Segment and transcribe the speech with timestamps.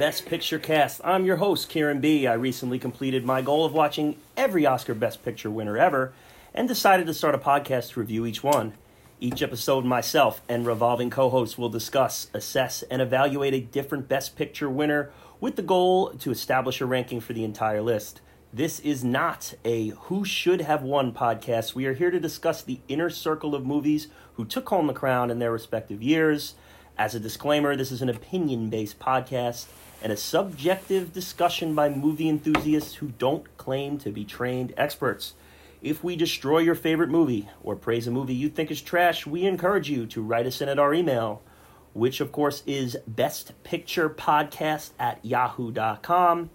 [0.00, 1.02] Best Picture cast.
[1.04, 2.26] I'm your host, Kieran B.
[2.26, 6.14] I recently completed my goal of watching every Oscar Best Picture winner ever
[6.54, 8.72] and decided to start a podcast to review each one.
[9.20, 14.36] Each episode, myself and revolving co hosts will discuss, assess, and evaluate a different Best
[14.36, 18.22] Picture winner with the goal to establish a ranking for the entire list.
[18.54, 21.74] This is not a Who Should Have Won podcast.
[21.74, 25.30] We are here to discuss the inner circle of movies who took home the crown
[25.30, 26.54] in their respective years.
[26.96, 29.66] As a disclaimer, this is an opinion based podcast
[30.02, 35.34] and a subjective discussion by movie enthusiasts who don't claim to be trained experts.
[35.82, 39.44] If we destroy your favorite movie or praise a movie you think is trash, we
[39.44, 41.42] encourage you to write us in at our email,
[41.94, 46.50] which of course is bestpicturepodcast at yahoo.com.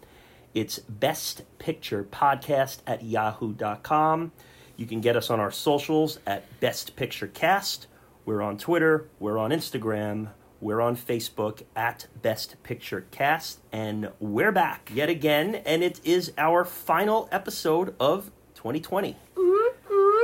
[0.54, 4.32] It's bestpicturepodcast at yahoo.com.
[4.78, 7.88] You can get us on our socials at Best Picture Cast.
[8.26, 10.30] We're on Twitter, we're on Instagram,
[10.62, 16.32] we're on Facebook at Best Picture Cast, and we're back yet again, and it is
[16.38, 19.16] our final episode of 2020.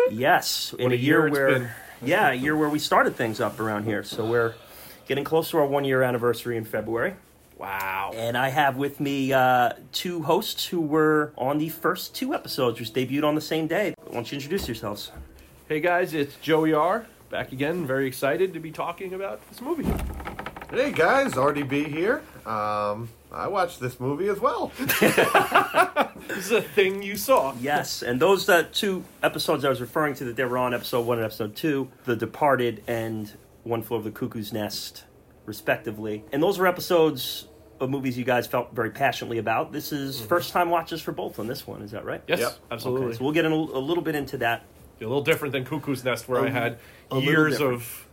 [0.10, 1.70] Yes, in What a, a year, year where, been.
[2.02, 4.04] yeah, a year where we started things up around here.
[4.04, 4.56] So we're
[5.08, 7.14] getting close to our one year anniversary in February.
[7.58, 8.12] Wow.
[8.16, 12.80] And I have with me uh, two hosts who were on the first two episodes,
[12.80, 13.94] which debuted on the same day.
[14.06, 15.12] Why don't you introduce yourselves?
[15.70, 17.06] Hey guys, it's Joey R.
[17.30, 17.86] Back again.
[17.86, 19.86] Very excited to be talking about this movie.
[20.72, 22.21] Hey guys, RDB here.
[22.45, 24.71] Um, I watched this movie as well.
[26.27, 27.54] This is a thing you saw.
[27.59, 31.05] Yes, and those uh, two episodes I was referring to that they were on, episode
[31.05, 33.30] one and episode two, The Departed and
[33.64, 35.04] One Flew Over the Cuckoo's Nest,
[35.45, 36.23] respectively.
[36.31, 37.48] And those were episodes
[37.81, 39.73] of movies you guys felt very passionately about.
[39.73, 42.21] This is first time watches for both on this one, is that right?
[42.27, 42.58] Yes, Yep.
[42.71, 43.08] absolutely.
[43.08, 44.64] Okay, so we'll get in a, a little bit into that.
[45.02, 46.77] a little different than Cuckoo's Nest, where A- I had
[47.20, 48.08] years of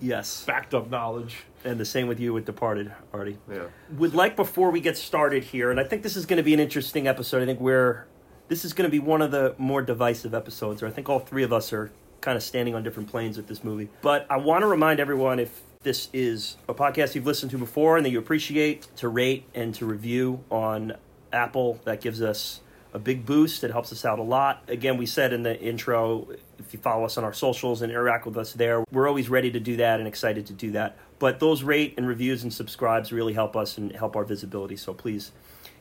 [0.00, 0.44] Yes.
[0.44, 1.44] backed up knowledge.
[1.64, 3.38] And the same with you with Departed, Artie.
[3.50, 3.64] Yeah.
[3.96, 6.52] would like before we get started here, and I think this is going to be
[6.52, 7.42] an interesting episode.
[7.42, 8.06] I think we're
[8.48, 11.20] this is going to be one of the more divisive episodes, or I think all
[11.20, 11.90] three of us are
[12.20, 13.88] kind of standing on different planes with this movie.
[14.02, 17.96] But I want to remind everyone if this is a podcast you've listened to before
[17.96, 20.94] and that you appreciate, to rate and to review on
[21.32, 21.80] Apple.
[21.84, 22.60] That gives us
[22.94, 23.64] a big boost.
[23.64, 24.62] It helps us out a lot.
[24.68, 26.28] Again, we said in the intro,
[26.58, 29.50] if you follow us on our socials and interact with us there, we're always ready
[29.50, 30.96] to do that and excited to do that.
[31.18, 34.76] But those rate and reviews and subscribes really help us and help our visibility.
[34.76, 35.32] So please,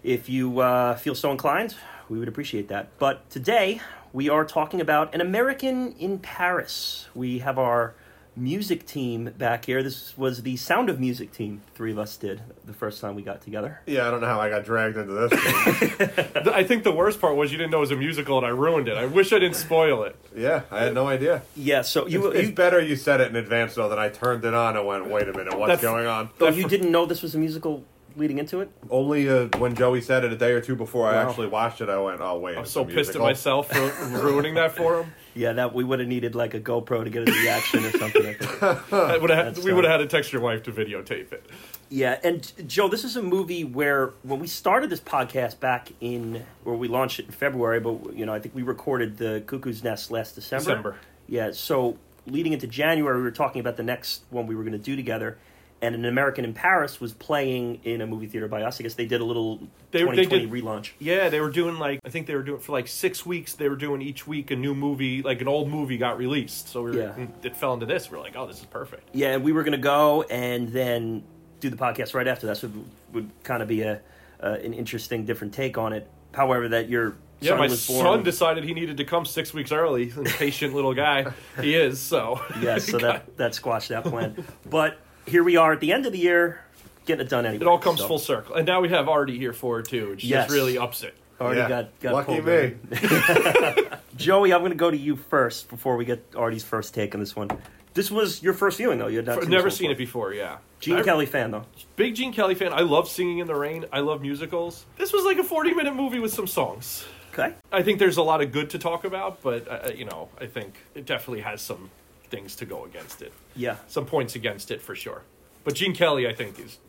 [0.03, 1.75] if you uh, feel so inclined,
[2.09, 2.89] we would appreciate that.
[2.97, 3.79] But today,
[4.11, 7.07] we are talking about an American in Paris.
[7.13, 7.95] We have our
[8.35, 9.83] music team back here.
[9.83, 13.21] This was the Sound of Music team, three of us did the first time we
[13.21, 13.81] got together.
[13.85, 15.31] Yeah, I don't know how I got dragged into this.
[16.47, 18.49] I think the worst part was you didn't know it was a musical and I
[18.49, 18.97] ruined it.
[18.97, 20.15] I wish I didn't spoil it.
[20.35, 21.43] yeah, I had no idea.
[21.55, 24.45] Yeah, so you, It's, it's better you said it in advance though than I turned
[24.45, 27.21] it on and went, "Wait a minute, what's going on?" oh, you didn't know this
[27.21, 27.83] was a musical
[28.15, 28.71] leading into it?
[28.89, 31.89] Only uh, when Joey said it a day or two before I actually watched it,
[31.89, 35.13] I went, "Oh wait." I'm so pissed at myself for ruining that for him.
[35.35, 38.25] Yeah, that we would have needed like a GoPro to get a reaction or something.
[38.25, 38.91] I think.
[39.21, 41.49] Would have, we would have had to text your wife to videotape it.
[41.89, 46.45] Yeah, and Joe, this is a movie where when we started this podcast back in,
[46.63, 49.83] where we launched it in February, but you know, I think we recorded the Cuckoo's
[49.83, 50.63] Nest last December.
[50.63, 50.95] December.
[51.27, 54.73] Yeah, so leading into January, we were talking about the next one we were going
[54.73, 55.37] to do together,
[55.83, 58.79] and an American in Paris was playing in a movie theater by us.
[58.79, 59.57] I guess they did a little
[59.91, 60.91] They- they 2020 did- relaunch.
[60.99, 63.53] Yeah, they were doing like I think they were doing for like six weeks.
[63.53, 66.69] They were doing each week a new movie, like an old movie got released.
[66.69, 67.27] So we were, Yeah.
[67.43, 68.09] it fell into this.
[68.09, 69.09] We are like, oh, this is perfect.
[69.13, 71.23] Yeah, and we were going to go and then
[71.59, 72.57] do the podcast right after that.
[72.57, 72.73] So it
[73.13, 73.99] would kind of be a
[74.41, 76.07] uh, an interesting, different take on it.
[76.33, 80.11] However, that your Yeah, son my son decided he needed to come six weeks early.
[80.37, 81.25] Patient little guy
[81.61, 81.99] he is.
[81.99, 84.43] So Yeah, so that that squashed that plan.
[84.69, 86.61] But here we are at the end of the year,
[87.05, 87.63] getting it done anyway.
[87.63, 88.07] it all comes so.
[88.07, 88.55] full circle.
[88.55, 90.45] And now we have Artie here for it too, which Yes.
[90.45, 91.15] just really ups it.
[91.41, 91.69] Already Yeah.
[91.69, 93.83] got, got Lucky pulled me.
[94.15, 97.19] Joey, I'm going to go to you first before we get Artie's first take on
[97.19, 97.49] this one.
[97.93, 99.07] This was your first viewing, though.
[99.07, 100.29] You had not I've seen never this one seen it before.
[100.31, 100.33] before.
[100.45, 101.65] Yeah, Gene I- Kelly fan, though.
[101.95, 102.73] Big Gene Kelly fan.
[102.73, 103.85] I love Singing in the Rain.
[103.91, 104.85] I love musicals.
[104.97, 107.05] This was like a 40 minute movie with some songs.
[107.33, 107.53] Okay.
[107.71, 110.45] I think there's a lot of good to talk about, but uh, you know, I
[110.45, 111.89] think it definitely has some
[112.33, 113.31] things to go against it.
[113.55, 113.75] Yeah.
[113.87, 115.21] Some points against it for sure.
[115.63, 116.79] But Gene Kelly, I think, is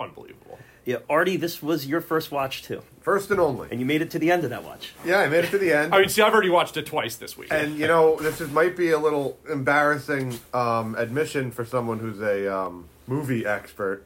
[0.00, 0.58] unbelievable.
[0.86, 3.66] Yeah, Artie, this was your first watch too, First and only.
[3.72, 4.92] and you made it to the end of that watch.
[5.04, 5.92] Yeah, I made it to the end.
[5.94, 7.48] I mean, see, I've already watched it twice this week.
[7.52, 12.20] And you know, this is, might be a little embarrassing um, admission for someone who's
[12.20, 14.04] a um, movie expert,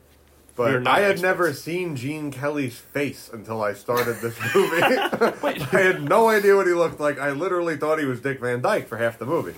[0.57, 1.23] but I had experts.
[1.23, 4.81] never seen Gene Kelly's face until I started this movie.
[4.83, 7.19] I had no idea what he looked like.
[7.19, 9.55] I literally thought he was Dick Van Dyke for half the movie.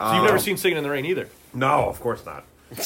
[0.00, 1.28] So you've never seen Singing in the Rain either.
[1.54, 2.44] No, of course not.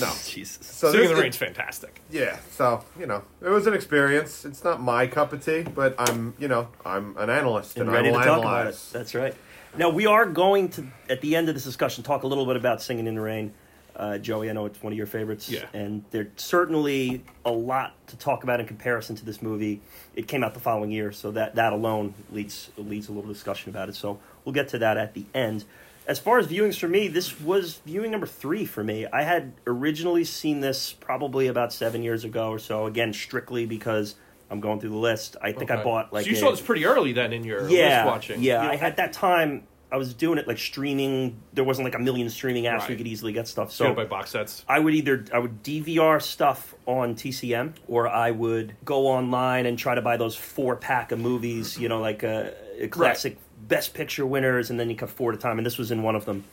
[0.00, 0.10] No.
[0.26, 0.66] Jesus.
[0.66, 2.00] So Singing in the Rain's fantastic.
[2.10, 4.44] Yeah, so you know, it was an experience.
[4.44, 7.92] It's not my cup of tea, but I'm, you know, I'm an analyst and, and
[7.92, 8.60] ready I to will talk about it.
[8.60, 8.90] analyze.
[8.92, 9.34] That's right.
[9.76, 12.56] Now we are going to at the end of this discussion talk a little bit
[12.56, 13.52] about "Singing in the Rain."
[13.96, 15.66] Uh, Joey, I know it's one of your favorites, Yeah.
[15.72, 19.80] and there's certainly a lot to talk about in comparison to this movie.
[20.16, 23.70] It came out the following year, so that that alone leads leads a little discussion
[23.70, 23.94] about it.
[23.94, 25.64] So we'll get to that at the end.
[26.06, 29.06] As far as viewings for me, this was viewing number three for me.
[29.06, 32.86] I had originally seen this probably about seven years ago or so.
[32.86, 34.14] Again, strictly because
[34.50, 35.36] I'm going through the list.
[35.40, 37.68] I think I bought like so you a- saw this pretty early then in your
[37.70, 38.42] yeah, list watching.
[38.42, 39.66] Yeah, I had that time.
[39.90, 41.40] I was doing it like streaming.
[41.52, 42.82] There wasn't like a million streaming apps.
[42.82, 42.98] We Right.
[42.98, 43.70] could easily get stuff.
[43.72, 44.64] So by box sets.
[44.68, 49.78] I would either I would DVR stuff on TCM or I would go online and
[49.78, 51.78] try to buy those four pack of movies.
[51.78, 55.32] You know, like uh, a, a classic Best Picture winners, and then you cut four
[55.32, 55.58] at a time.
[55.58, 56.44] And this was in one of them.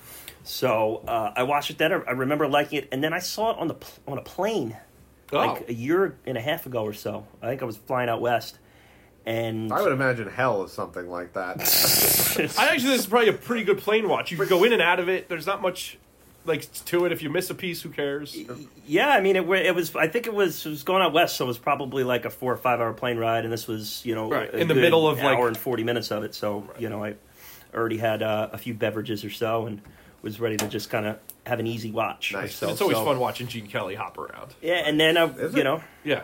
[0.44, 1.92] So uh, I watched it then.
[1.92, 4.76] I remember liking it, and then I saw it on the pl- on a plane
[5.32, 5.66] like Oh.
[5.70, 7.26] a year and a half ago or so.
[7.42, 8.58] I think I was flying out west,
[9.26, 11.58] and I would imagine hell is something like that.
[12.58, 14.32] I actually this is probably a pretty good plane watch.
[14.32, 15.30] You can go in and out of it.
[15.30, 15.98] There's not much
[16.46, 17.12] like to it.
[17.12, 18.36] If you miss a piece, who cares?
[18.88, 19.96] Yeah, I mean, it, it was.
[19.96, 20.66] I think it was.
[20.66, 22.94] It was going out west, so it was probably like a four or five hour
[22.94, 25.26] plane ride, and this was, you know, Right, a in the good middle of, like
[25.38, 26.34] hour like- and forty minutes of it.
[26.36, 27.16] So, you know, I
[27.74, 29.82] already had uh, a few beverages or so, and
[30.22, 32.34] was ready to just kind of have an easy watch.
[32.34, 32.56] Nice.
[32.56, 34.54] So, it's always so- fun watching Gene Kelly hop around.
[34.62, 35.64] Yeah, and then I, Is you it?
[35.64, 36.24] know, Yeah.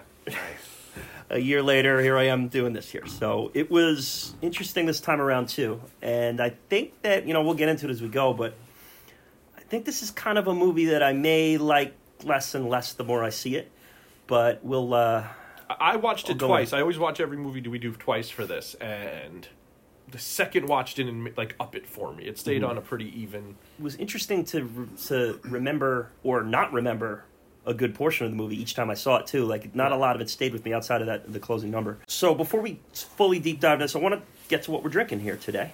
[1.30, 3.06] a year later, here I am doing this here.
[3.08, 7.54] So it was interesting this time around too, and I think that you know we'll
[7.56, 8.56] get into it as we go, but I
[9.69, 11.94] think this is kind of a movie that I may like
[12.24, 13.72] less and less the more I see it.
[14.28, 14.94] But we'll.
[14.94, 15.25] uh
[15.69, 16.72] I I watched it twice.
[16.72, 16.78] in.
[16.78, 19.48] I always watch every movie do we do twice for this, and
[20.10, 22.24] the second watch didn't like up it for me.
[22.25, 22.69] It stayed Mm-hmm.
[22.72, 23.56] on a pretty even.
[23.78, 27.25] it was interesting to to remember or not remember
[27.66, 29.44] a good portion of the movie each time I saw it too.
[29.46, 31.98] Like not a lot of it stayed with me outside of that the closing number.
[32.08, 34.90] So before we fully deep dive into this, I want to get to what we're
[34.90, 35.72] drinking here today.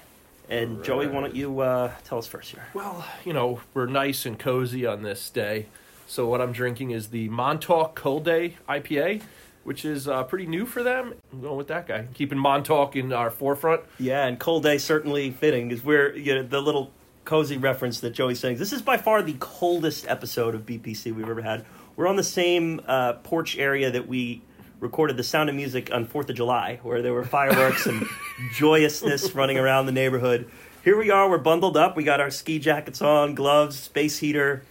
[0.49, 2.65] And Joey, why don't you uh, tell us first here?
[2.73, 5.67] Well, you know, we're nice and cozy on this day.
[6.05, 9.23] So what I'm drinking is the Montauk Cold Day IPA,
[9.63, 11.13] which is uh, pretty new for them.
[11.31, 13.81] I'm going with that guy, keeping Montauk in our forefront.
[13.99, 16.91] Yeah, and Cold Day certainly fitting because we're you know, the little
[17.25, 18.57] cozy reference that Joey's saying.
[18.57, 21.65] This is by far the coldest episode of BPC we've ever had.
[21.95, 24.41] We're on the same uh, porch area that we
[24.83, 28.05] recorded the Sound of Music on Fourth of July, where there were fireworks and
[28.53, 30.51] joyousness running around the neighborhood.
[30.83, 31.29] Here we are.
[31.29, 31.95] We're bundled up.
[31.95, 34.63] We got our ski jackets on, gloves, space heater.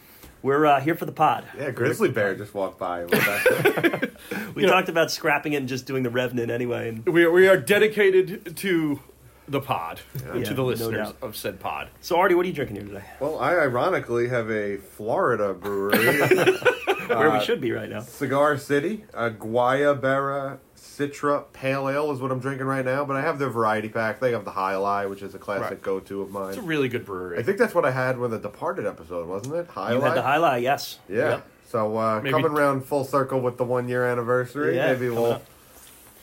[0.42, 1.44] We're uh, here for the pod.
[1.56, 3.04] yeah, grizzly bear just walked by.
[3.04, 4.10] We're back there.
[4.54, 6.90] We talked about scrapping it and just doing the Revenant anyway.
[6.90, 9.00] And We are, we are dedicated to
[9.48, 10.00] the pod,
[10.34, 11.16] Yeah, to the listeners doubt.
[11.22, 11.88] of said pod.
[12.00, 13.04] so, Artie, what are you drinking here today?
[13.20, 16.20] well, I ironically have a Florida brewery,
[17.08, 18.00] Where Uh, we should be right now.
[18.00, 23.04] Cigar City, a Guayabera Citra Pale Ale is what I'm drinking right now.
[23.04, 24.20] But I have their variety pack.
[24.20, 25.82] They have the Jai Alai, which is a classic Right.
[25.82, 26.50] go-to of mine.
[26.50, 27.38] It's a really good brewery.
[27.38, 29.66] I think that's what I had with the Departed episode, wasn't it?
[29.68, 30.08] High You Lie.
[30.08, 30.98] had the highlight, yes.
[31.08, 31.16] Yeah.
[31.30, 31.46] Yep.
[31.68, 35.44] So uh, coming around full circle with the one year anniversary, Yeah, maybe we'll, up.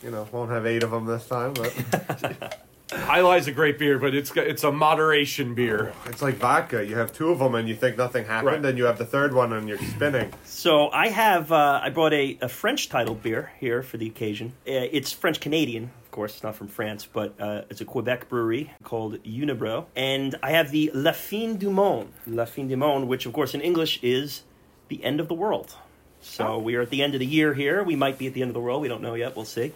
[0.04, 2.60] you know, won't have eight of them this time, but
[2.92, 5.94] Jai Alai's a great beer, but it's it's a moderation beer.
[6.08, 6.84] it's like vodka.
[6.86, 8.66] You have two of them and you think nothing happened, Right.
[8.66, 10.34] and you have the third one and you're spinning.
[10.44, 14.54] So I have uh, I brought a, a French titled beer here for the occasion.
[14.68, 18.28] Uh, it's French Canadian, of course, it's not from France, but uh, it's a Quebec
[18.28, 23.08] brewery called Unibroue, and I have the La Fin du Monde, La Fin du Monde,
[23.08, 24.42] which of course in English is
[24.88, 25.76] the end of the world.
[26.22, 27.82] So we are at the end of the year here.
[27.84, 28.82] We might be at the end of the world.
[28.82, 29.36] We don't know yet.
[29.38, 29.72] We'll see.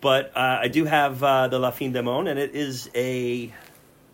[0.00, 3.52] But uh, I do have uh, the La Fin du Monde, and it is a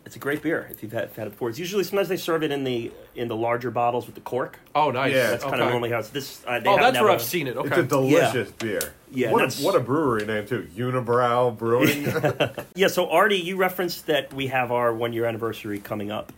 [0.05, 1.49] it's a great beer if you've had, had it before.
[1.49, 4.57] It's usually sometimes they serve it in the in the larger bottles with the cork.
[4.73, 5.13] Oh, nice.
[5.13, 6.43] Yeah, That's kind of normally how it's this.
[6.47, 7.57] Uh, they Oh, that's to where I've seen it.
[7.57, 7.67] Okay.
[7.69, 8.93] It's a delicious beer.
[9.11, 12.05] Yeah, what a, what a brewery name too, Unibrow Brewing.
[12.75, 16.31] Yeah, so Artie, you referenced that we have our one year anniversary coming up,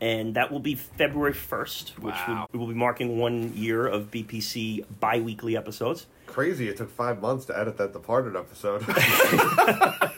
[0.00, 2.48] and that will be February 1st, which Wow.
[2.52, 6.06] will, will be marking one year of BPC biweekly episodes.
[6.26, 6.68] Crazy!
[6.68, 8.84] It took five months to edit that Departed episode.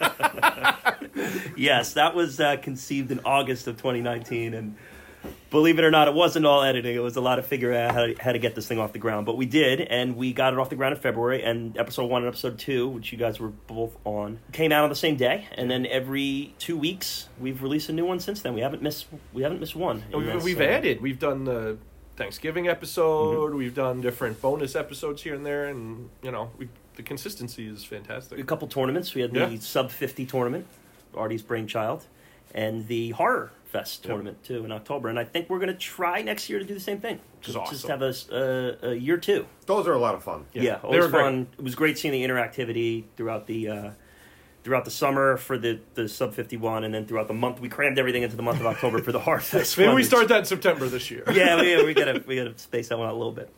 [1.56, 4.76] Yes, that was uh, conceived in August of 2019, and
[5.48, 6.96] Believe it or not, it wasn't all editing.
[6.96, 8.92] It was a lot of figuring out how to, how to get this thing off
[8.92, 9.26] the ground.
[9.26, 11.42] But we did, and we got it off the ground in February.
[11.42, 14.90] And episode one and episode two, which you guys were both on, came out on
[14.90, 15.46] the same day.
[15.52, 18.54] And then every two weeks, we've released a new one since then.
[18.54, 20.04] We haven't missed we haven't missed one.
[20.12, 21.00] We've, this, we've uh, added.
[21.00, 21.78] We've done the
[22.16, 23.48] Thanksgiving episode.
[23.50, 23.58] Mm-hmm.
[23.58, 27.84] We've done different bonus episodes here and there, and you know, we, the consistency is
[27.84, 28.38] fantastic.
[28.38, 29.14] a couple tournaments.
[29.14, 29.58] We had the Yeah.
[29.60, 30.66] sub fifty tournament,
[31.14, 32.06] Artie's brainchild,
[32.54, 34.10] and the horror fest Yep.
[34.10, 35.08] tournament too in October.
[35.08, 37.18] And I think we're going to try next year to do the same thing.
[37.38, 39.46] Which is Just have a, s- uh, a year two.
[39.66, 40.46] Those are a lot of fun.
[40.54, 41.20] Yeah, Yeah, it they was were great.
[41.22, 41.46] fun.
[41.58, 43.90] It was great seeing the interactivity throughout the uh,
[44.66, 47.68] throughout the summer for the, the sub fifty one, and then throughout the month we
[47.68, 49.78] crammed everything into the month of October for the hard fest.
[49.78, 51.22] Maybe we start that in September this year.
[51.32, 53.48] Yeah, we, we gotta we gotta space that one out a little bit.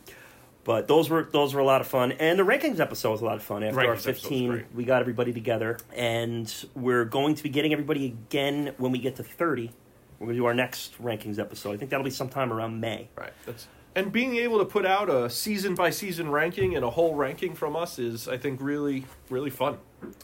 [0.65, 3.25] But those were those were a lot of fun, and the rankings episode was a
[3.25, 3.62] lot of fun.
[3.62, 8.05] After Rankings our fifteen, we got everybody together, and we're going to be getting everybody
[8.05, 9.73] again when we get to thirty.
[10.19, 11.73] We're going to do our next rankings episode.
[11.73, 13.09] I think that'll be sometime around May.
[13.17, 13.33] Right.
[13.47, 13.67] That's
[13.99, 17.55] and being able to put out a season by season ranking and a whole ranking
[17.55, 19.78] from us is, I think, really really fun.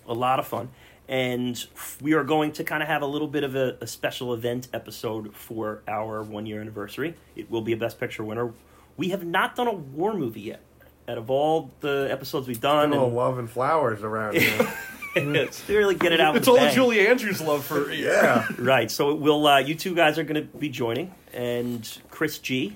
[0.06, 0.68] a lot of fun.
[1.08, 1.62] And
[2.00, 4.68] we are going to kind of have a little bit of a, a special event
[4.72, 7.14] episode for our one year anniversary.
[7.36, 8.52] It will be a Best Picture winner.
[8.96, 10.60] We have not done a war movie yet.
[11.06, 14.72] Out of all the episodes we've done, Oh, and love and flowers around here.
[15.16, 16.36] it's to really get it out.
[16.36, 16.74] It's all the bang.
[16.74, 18.48] Julie Andrews love for yeah.
[18.58, 18.90] Right.
[18.90, 22.74] So we'll uh, you two guys are going to be joining, and Chris G,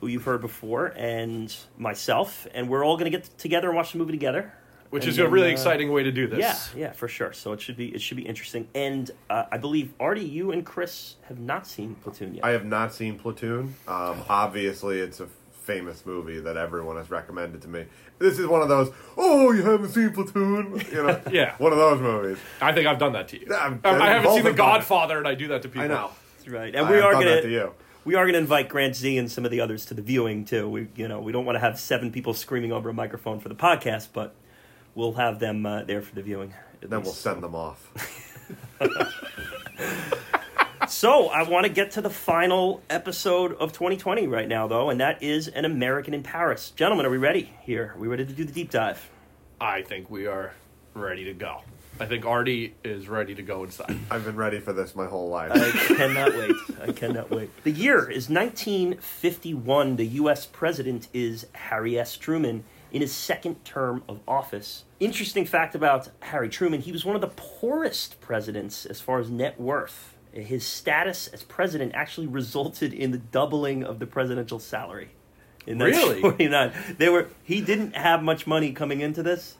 [0.00, 3.92] who you've heard before, and myself, and we're all going to get together and watch
[3.92, 4.52] the movie together.
[4.90, 6.38] which And is a really uh, exciting way to do this.
[6.38, 7.32] Yeah, yeah, for sure.
[7.32, 8.68] So it should be it should be interesting.
[8.74, 12.44] And uh, I believe Artie, you and Chris have not seen Platoon yet.
[12.44, 13.74] I have not seen Platoon.
[13.86, 17.84] Um, obviously, it's a famous movie that everyone has recommended to me.
[18.18, 20.82] This is one of those, oh, you haven't seen Platoon?
[20.90, 21.54] You know, Yeah.
[21.58, 22.38] one of those movies.
[22.60, 23.52] I think I've done that to you.
[23.54, 24.56] I'm- I, I haven't seen The have it.
[24.56, 25.82] Godfather, and I do that to people.
[25.82, 26.10] I know.
[26.38, 26.74] That's right.
[26.74, 27.74] And I we are gonna that to you.
[28.08, 30.66] We are gonna invite Grant Z and some of the others to the viewing too.
[30.66, 33.50] We you know we don't want to have seven people screaming over a microphone for
[33.50, 34.34] the podcast, but
[34.94, 36.54] we'll have them uh, there for the viewing.
[36.82, 37.92] at Then we'll send them off.
[40.88, 44.98] So I want to get to the final episode of 2020 right now, though, and
[45.00, 46.70] that is an American in Paris.
[46.70, 47.52] Gentlemen, are we ready?
[47.60, 49.10] Here, are we ready to do the deep dive?
[49.60, 50.54] I think we are
[50.94, 51.60] ready to go.
[52.00, 53.98] I think Artie is ready to go inside.
[54.10, 55.50] I've been ready for this my whole life.
[55.52, 56.54] I cannot wait.
[56.80, 57.50] I cannot wait.
[57.64, 59.96] The year is 1951.
[59.96, 60.46] The U.S.
[60.46, 62.16] president is Harry S.
[62.16, 64.84] Truman in his second term of office.
[65.00, 69.28] Interesting fact about Harry Truman he was one of the poorest presidents as far as
[69.30, 70.14] net worth.
[70.32, 75.10] His status as president actually resulted in the doubling of the presidential salary.
[75.66, 76.22] In Really?
[76.22, 76.96] 1949.
[76.96, 79.56] They were he didn't have much money coming into this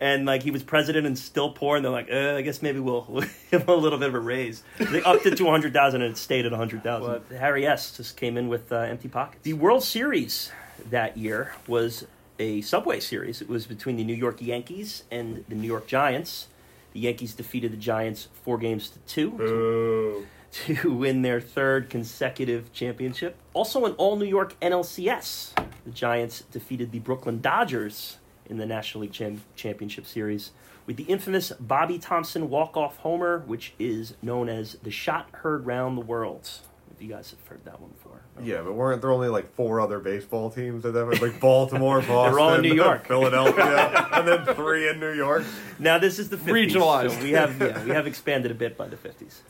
[0.00, 2.80] and like he was president and still poor, and they're like, uh, I guess maybe
[2.80, 4.62] we'll, we'll give him a little bit of a raise.
[4.78, 7.22] They upped it to a hundred thousand, and it stayed at a hundred thousand.
[7.36, 9.42] Harry S just came in with uh, empty pockets.
[9.42, 10.52] The World Series
[10.90, 12.06] that year was
[12.38, 13.42] a Subway Series.
[13.42, 16.48] It was between the New York Yankees and the New York Giants.
[16.92, 20.26] The Yankees defeated the Giants four games to two Boo.
[20.52, 23.36] to win their third consecutive championship.
[23.52, 25.52] Also, an all New York NLCS,
[25.84, 30.50] the Giants defeated the Brooklyn Dodgers in the National League Cham- Championship Series
[30.86, 35.96] with the infamous Bobby Thomson walk-off homer, which is known as the shot heard round
[35.98, 36.48] the world.
[36.94, 38.20] If you guys have heard that one before.
[38.42, 42.32] Yeah, but weren't there only like four other baseball teams that ever like Baltimore, Boston,
[42.32, 43.06] They're all in New York.
[43.08, 45.44] Philadelphia, and then three in New York?
[45.78, 46.70] Now this is the 50s.
[46.72, 47.10] Regionalized.
[47.18, 49.40] So we have yeah, we have expanded a bit by the 50s.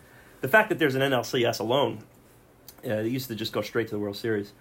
[0.40, 2.00] The fact that there's an NLCS alone,
[2.84, 4.52] uh, they used to just go straight to the World Series.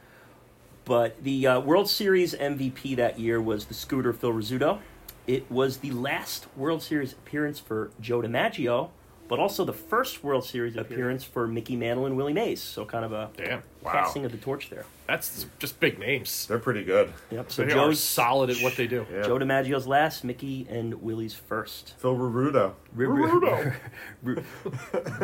[0.87, 4.79] But the uh, World Series MVP that year was the scooter Phil Rizzuto.
[5.27, 8.91] It was the last World Series appearance for Joe DiMaggio,
[9.27, 12.61] but also the first World Series appearance for Mickey Mantle and Willie Mays.
[12.61, 13.63] So kind of a Damn.
[13.81, 13.91] Wow.
[13.91, 14.85] passing of the torch there.
[15.07, 16.45] That's just big names.
[16.47, 17.13] They're pretty good.
[17.31, 17.51] Yep.
[17.51, 19.05] So they are Joe's solid at what they do.
[19.11, 19.21] Yeah.
[19.21, 21.93] Joe DiMaggio's last, Mickey and Willie's first.
[21.97, 22.73] Phil Rurudo.
[22.95, 23.73] Rurudo.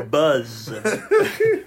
[0.10, 0.74] Buzz.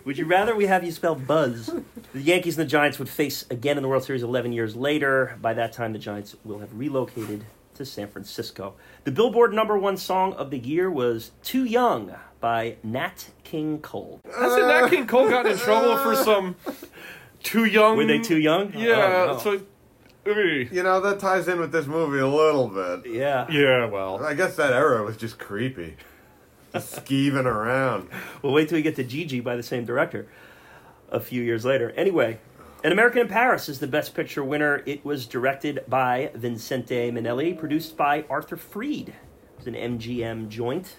[0.04, 1.66] would you rather we have you spell Buzz?
[2.12, 5.36] The Yankees and the Giants would face again in the World Series 11 years later.
[5.42, 7.44] By that time, the Giants will have relocated
[7.76, 8.74] to San Francisco.
[9.04, 14.20] The Billboard number one song of the year was Too Young by Nat King Cole.
[14.24, 16.56] Hasn't Nat King Cole gotten in trouble for uh, some
[17.42, 17.96] too young?
[17.96, 18.72] Were they too young?
[18.74, 19.26] Yeah.
[19.28, 19.38] Oh, no.
[19.38, 19.60] So.
[20.26, 23.12] You know that ties in with this movie a little bit.
[23.12, 23.46] Yeah.
[23.48, 23.86] yeah.
[23.86, 24.24] Well.
[24.24, 25.96] I guess that era was just creepy,
[26.72, 28.08] just skeeving around.
[28.42, 30.26] We'll wait till we get to Gigi by the same director
[31.10, 31.92] a few years later.
[31.92, 32.40] Anyway,
[32.84, 34.82] An American in Paris is the Best Picture winner.
[34.84, 39.08] It was directed by Vincente Minnelli, produced by Arthur Freed.
[39.08, 39.16] It
[39.56, 40.96] was an MGM joint.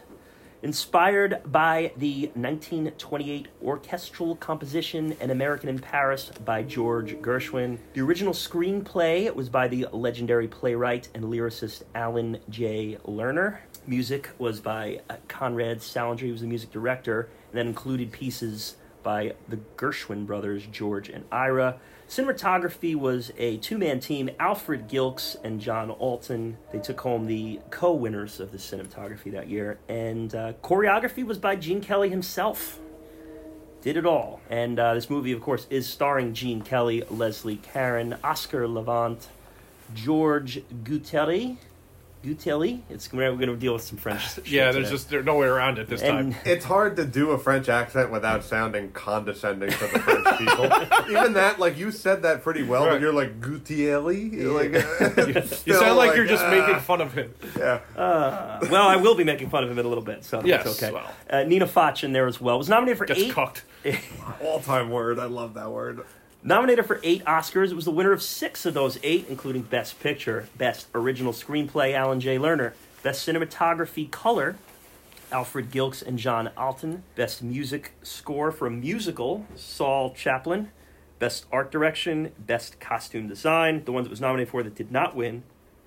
[0.64, 7.78] Inspired by the 1928 orchestral composition An American in Paris by George Gershwin.
[7.94, 12.98] The original screenplay was by the legendary playwright and lyricist Alan J.
[13.06, 13.60] Lerner.
[13.86, 18.78] Music was by uh, Conrad Salinger, he was the music director, and that included pieces
[19.08, 21.80] by the Gershwin brothers, George and Ira.
[22.10, 26.58] Cinematography was a two man team, Alfred Gilks and John Alton.
[26.74, 29.80] They took home the co winners of the cinematography that year.
[29.88, 32.80] And uh, choreography was by Gene Kelly himself.
[33.82, 34.42] Did it all.
[34.50, 39.30] And uh, this movie, of course, is starring Gene Kelly, Leslie Caron, Oscar Levant,
[39.94, 41.56] George Gutelli.
[42.24, 42.82] Gutelli?
[42.90, 44.34] It's, we're going to deal with some French.
[44.36, 44.90] shit Yeah, there's today.
[44.90, 46.42] just there's no way around it this And- time.
[46.46, 50.66] It's hard to do a French accent without sounding condescending to the French people.
[51.12, 54.32] Even that, like you said that pretty well, but you're like Gutielli.
[54.38, 54.74] You're like
[55.66, 57.34] You sound like, you're just ah, making fun of him.
[57.58, 60.66] Yeah, well, I will be making fun of him in a little bit, so Yes,
[60.66, 60.94] it's okay.
[60.94, 61.10] well.
[61.30, 62.58] Uh, Nina Foch in there as well.
[62.58, 63.34] Was nominated for Gets eight.
[63.34, 63.64] cooked.
[64.42, 65.20] all time word.
[65.20, 66.02] I love that word.
[66.48, 70.00] Nominated for eight Oscars, it was the winner of six of those eight, including Best
[70.00, 72.38] Picture, Best Original Screenplay, Alan J.
[72.38, 72.72] Lerner,
[73.04, 74.56] Best Cinematography Color,
[75.30, 80.72] Alfred Gilks and John Alton, Best Music Score for a Musical, Saul Chaplin,
[81.20, 85.18] Best Art Direction, Best Costume Design, the ones it was nominated for that did not
[85.18, 85.44] win,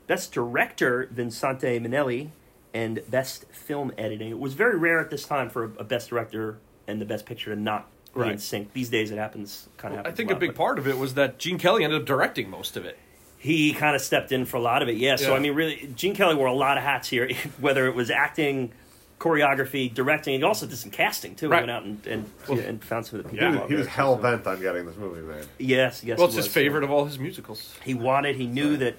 [0.06, 2.32] Best Director, Vincente Minnelli,
[2.74, 4.30] and Best Film Editing.
[4.30, 7.54] It was very rare at this time for a Best Director and the Best Picture
[7.54, 8.40] to not be in Right.
[8.40, 8.72] sync.
[8.72, 11.38] These days it happens kind of I think a big part of it was that
[11.38, 12.98] Gene Kelly ended up directing most of it.
[13.38, 14.96] he kind of stepped in for a lot of it.
[14.96, 15.16] Yeah.
[15.16, 17.30] So I mean, really, Gene Kelly wore a lot of hats here.
[17.60, 18.72] Whether it was acting,
[19.18, 21.48] choreography, directing, he also did some casting too.
[21.48, 21.62] Right.
[21.62, 23.46] He went out and and, and found some of the people.
[23.46, 23.66] Yeah.
[23.68, 23.94] He was there.
[23.94, 25.46] hell bent on getting this movie made.
[25.58, 26.18] Yes, yes.
[26.18, 26.52] Well, it's his was.
[26.54, 27.74] favorite of all his musicals.
[27.84, 28.36] He wanted.
[28.36, 28.96] He knew that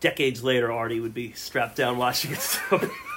[0.00, 2.40] decades later, Artie would be strapped down watching his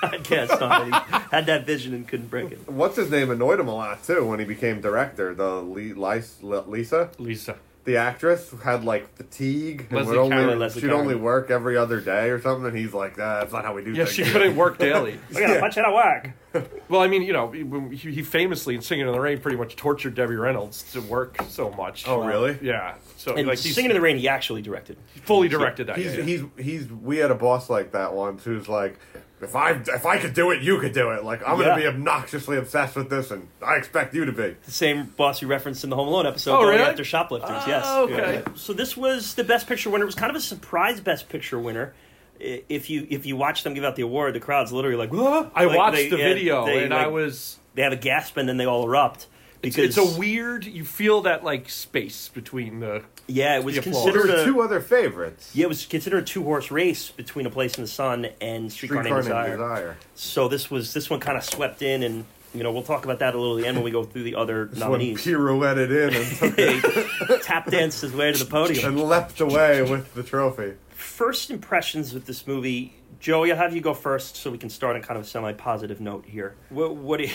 [0.01, 0.93] podcast on it.
[0.93, 2.69] He had that vision and couldn't break it.
[2.69, 5.33] What's his name annoyed him a lot too when he became director.
[5.35, 7.55] The Le- Lis- Lisa, Lisa.
[7.83, 11.01] The actress, had like fatigue and Leslie would only Caron, Leslie she'd Caron.
[11.01, 12.67] only work every other day or something.
[12.67, 14.77] And he's like, ah, "That's not how we do Yeah, things." she here." couldn't work
[14.77, 15.19] daily.
[15.35, 16.35] I gotta punch it out whack.
[16.89, 19.77] Well, I mean, you know, he, he famously in Singing in the Rain pretty much
[19.77, 22.05] tortured Debbie Reynolds to work so much.
[22.05, 22.59] Oh, really?
[22.61, 22.95] Yeah.
[23.15, 24.97] So And like he's Singing in the Rain, he actually directed.
[25.23, 25.95] fully directed that.
[25.95, 26.23] He's yeah, yeah.
[26.25, 26.91] he's he's.
[26.91, 28.99] We had a boss like that once who's like,
[29.41, 31.23] if I if I could do it, you could do it.
[31.23, 31.65] Like I'm Yeah.
[31.69, 34.55] gonna be obnoxiously obsessed with this, and I expect you to be.
[34.65, 36.89] The same boss you referenced in the Home Alone episode, Oh, going really?
[36.89, 37.49] after shoplifters.
[37.65, 37.85] Oh, yes.
[37.87, 38.43] okay.
[38.55, 40.03] So this was the Best Picture winner.
[40.03, 41.93] It was kind of a surprise Best Picture winner.
[42.39, 45.11] I- If you if you watch them give out the award, the crowd's literally like,
[45.11, 47.57] "Whoa!" I Like, watched they- the yeah, video they, and I like, was.
[47.75, 49.27] they have a gasp and then they all erupt It's,
[49.61, 50.65] because it's a weird.
[50.65, 53.03] You feel that like space between the.
[53.27, 55.51] yeah, it was the considered a, two other favorites.
[55.53, 58.71] yeah, it was considered a two horse race between A Place in the Sun and
[58.71, 59.57] Streetcar, Streetcar Named Named Desire.
[59.57, 59.97] Desire.
[60.15, 63.19] So this was this one kind of swept in, and you know we'll talk about
[63.19, 65.23] that a little at the end when we go through the other This one nominees.
[65.23, 68.85] pirouetted in and, took it He tap danced his way to the podium.
[68.97, 70.73] and leapt away with the trophy.
[70.89, 74.95] first impressions with this movie, Joey, I'll have you go first so we can start
[74.95, 76.55] on kind of a semi positive note here.
[76.69, 77.31] What, what do you,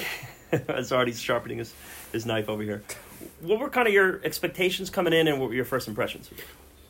[0.68, 1.72] as Artie's sharpening his,
[2.12, 2.82] his knife over here,
[3.40, 6.30] what were kind of your expectations coming in and what were your first impressions?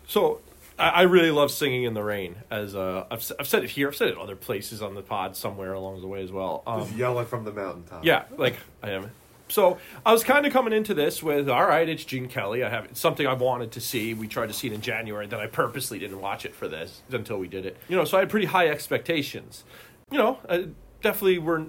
[0.07, 0.41] So
[0.79, 2.37] I, I really love singing in the rain.
[2.51, 5.03] As uh, I've s- I've said it here, I've said it other places on the
[5.03, 6.63] pod somewhere along the way as well.
[6.67, 8.05] Um, Just yelling from the mountaintop.
[8.05, 9.11] Yeah, like I am.
[9.49, 12.65] So I was kind of coming into this with, all right, it's Gene Kelly.
[12.65, 14.13] I have it's something I wanted to see.
[14.13, 17.01] We tried to see it in January, then I purposely didn't watch it for this
[17.13, 17.77] until we did it.
[17.89, 19.63] You know, so I had pretty high expectations.
[20.11, 20.67] You know, I
[21.01, 21.67] definitely were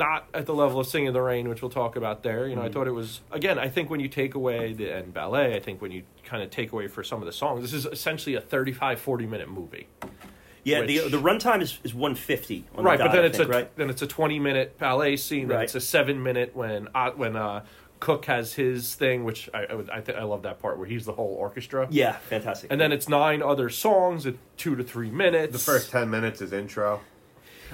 [0.00, 2.48] not at the level of Singing in the Rain, which we'll talk about there.
[2.48, 3.58] You know, I thought it was again.
[3.58, 6.50] I think when you take away the and ballet, I think when you kind of
[6.50, 9.86] take away for some of the songs, this is essentially a 35, 40 minute movie.
[10.64, 13.36] Yeah, Which- the the runtime is, is 150 on right, the but then I it's
[13.38, 13.76] think, a right?
[13.76, 15.48] then it's a twenty minute ballet scene.
[15.48, 15.64] Then Right.
[15.64, 17.64] it's a seven minute when uh, when uh,
[17.98, 20.86] Cook has his thing, which I I, would- I, th- I love that part where
[20.86, 21.86] he's the whole orchestra.
[21.90, 22.70] Yeah, fantastic.
[22.72, 25.52] And then it's nine other songs at two to three minutes.
[25.52, 27.00] The first ten minutes is intro.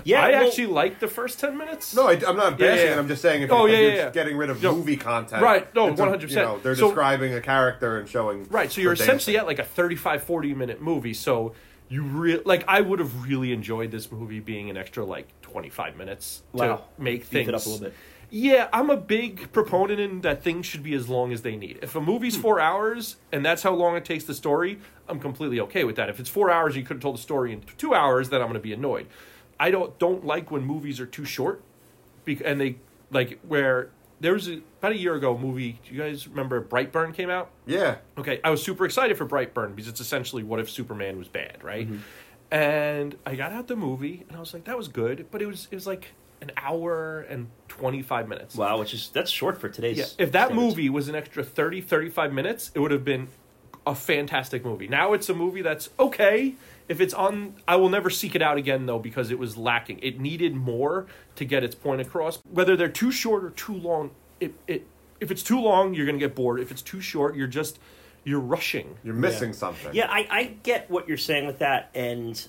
[0.05, 1.95] Yeah, I well, actually like the first ten minutes.
[1.95, 2.93] No, I, am not Yeah, bashing yeah.
[2.93, 2.99] it.
[2.99, 4.97] I'm just saying if, Oh, you- if yeah, you're yeah, getting rid of No, movie
[4.97, 5.43] content.
[5.43, 6.31] right, no, 100%.
[6.31, 8.47] You know, they're So- describing a character and showing.
[8.51, 9.37] Right, so you're essentially dancing.
[9.37, 11.15] at like a 35 40 minute movie.
[11.15, 11.53] So
[11.89, 15.97] you real like I would have really enjoyed this movie being an extra like 25
[15.97, 17.95] minutes to make Beef things it up a little bit.
[18.29, 21.79] Yeah, I'm a big proponent in that things should be as long as they need.
[21.81, 25.61] If a movie's four hours and that's how long it takes the story, I'm completely
[25.61, 26.09] okay with that.
[26.09, 28.41] If it's four hours, and you could have told the story in two hours, then
[28.41, 29.07] I'm going to be annoyed.
[29.59, 31.63] I don't don't like when movies are too short,
[32.45, 32.77] and they
[33.11, 33.91] like where
[34.21, 35.79] there was a, about a year ago a movie.
[35.85, 37.51] Do you guys remember Brightburn came out?
[37.67, 37.97] Yeah.
[38.17, 41.63] Okay, I was super excited for Brightburn because it's essentially what if Superman was bad,
[41.63, 41.87] right?
[41.87, 41.99] Mm-hmm.
[42.51, 45.47] And I got out the movie and I was like, that was good, but it
[45.47, 48.55] was it was like an hour and 25 minutes.
[48.55, 49.99] Wow, which is that's short for today's.
[49.99, 50.55] Yeah, if that standards.
[50.55, 53.29] movie was an extra 30, 35 minutes, it would have been
[53.87, 54.89] a fantastic movie.
[54.89, 56.55] Now it's a movie that's okay.
[56.89, 59.99] If it's on, I will never seek it out again though because it was lacking.
[60.03, 62.39] It needed more to get its point across.
[62.51, 64.87] Whether they're too short or too long, it, it
[65.21, 66.61] if it's too long, you're gonna get bored.
[66.61, 67.79] If it's too short, you're just
[68.27, 68.99] you're rushing.
[69.05, 69.95] You're missing something.
[69.95, 72.45] Yeah, I, I get what you're saying with that, and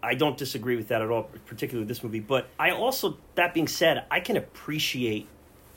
[0.00, 2.20] I don't disagree with that at all, particularly with this movie.
[2.20, 5.26] But I also, that being said, I can appreciate,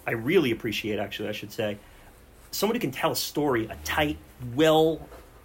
[0.05, 1.79] I really appreciate, actually, I should say,
[2.51, 4.17] somebody can tell a story, a tight,
[4.53, 5.01] well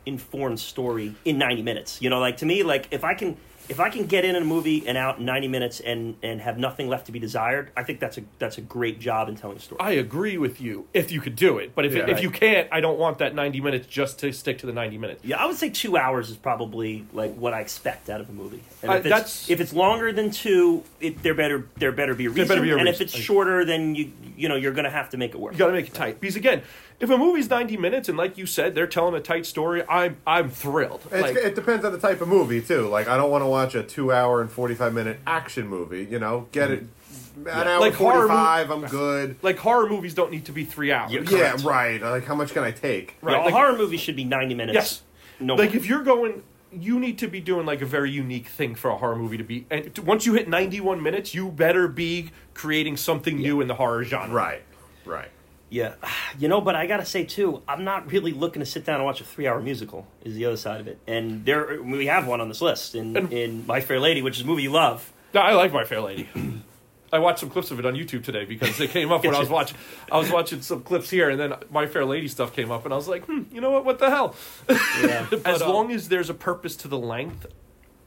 [0.07, 2.01] informed story in 90 minutes.
[2.03, 3.37] You know, like to me, like if I can.
[3.67, 6.59] If I can get in a movie and out in 90 minutes and, and have
[6.59, 9.57] nothing left to be desired, I think that's a that's a great job in telling
[9.57, 9.81] a story.
[9.81, 12.07] I agree with you if you could do it, but if Yeah.
[12.11, 14.99] if you can't, I don't want that 90 minutes just to stick to the 90
[14.99, 15.25] minutes.
[15.25, 18.33] Yeah, I would say two hours is probably like what I expect out of a
[18.33, 18.61] movie.
[18.83, 22.12] And Uh, if, it's, that's- if it's longer than two, it, there better there better
[22.14, 22.61] be a reason.
[22.62, 25.17] be a and if it's shorter, then you you know you're going to have to
[25.17, 25.55] make it work.
[25.55, 26.61] You got to make it tight because again,
[27.01, 30.17] if a movie's 90 minutes and like you said, they're telling a tight story, I'm
[30.27, 31.03] I'm thrilled.
[31.11, 32.89] Like, it depends on the type of movie too.
[32.89, 36.07] Like I don't want to watch a two-hour and forty-five minute action movie.
[36.11, 37.41] You know, get it mm.
[37.43, 38.71] an hour Like horror forty-five.
[38.71, 39.37] I'm good.
[39.43, 41.13] like horror movies don't need to be three hours.
[41.13, 42.01] Yeah, Yeah, right.
[42.01, 43.17] Like how much can I take?
[43.21, 44.75] Right, Yeah, a like- horror movie should be 90 minutes.
[44.75, 45.03] Yes.
[45.41, 45.55] No.
[45.57, 45.77] Like more.
[45.77, 48.97] if you're going, you need to be doing like a very unique thing for a
[48.97, 49.67] horror movie to be.
[49.71, 53.75] And t- once you hit 91 minutes, you better be creating something new in the
[53.75, 54.33] horror genre.
[54.33, 54.63] Right,
[55.05, 55.29] right.
[55.75, 55.95] Yeah,
[56.39, 58.97] you know, but I got to say too, I'm not really looking to sit down
[58.97, 60.07] and watch a three hour musical.
[60.25, 63.17] Is the other side of it, and there we have one on this list in
[63.17, 65.13] And- in My Fair Lady, which is a movie you love.
[65.35, 66.29] No, I like My Fair Lady.
[67.13, 69.39] I watched some clips of it on YouTube today because it came up when I
[69.41, 69.77] was watching.
[70.11, 72.93] I was watching some clips here, and then My Fair Lady stuff came up, and
[72.95, 73.85] I was like, hmm, you know what?
[73.85, 74.35] What the hell?
[74.69, 75.27] Yeah.
[75.33, 77.47] as But, uh, long as there's a purpose to the length,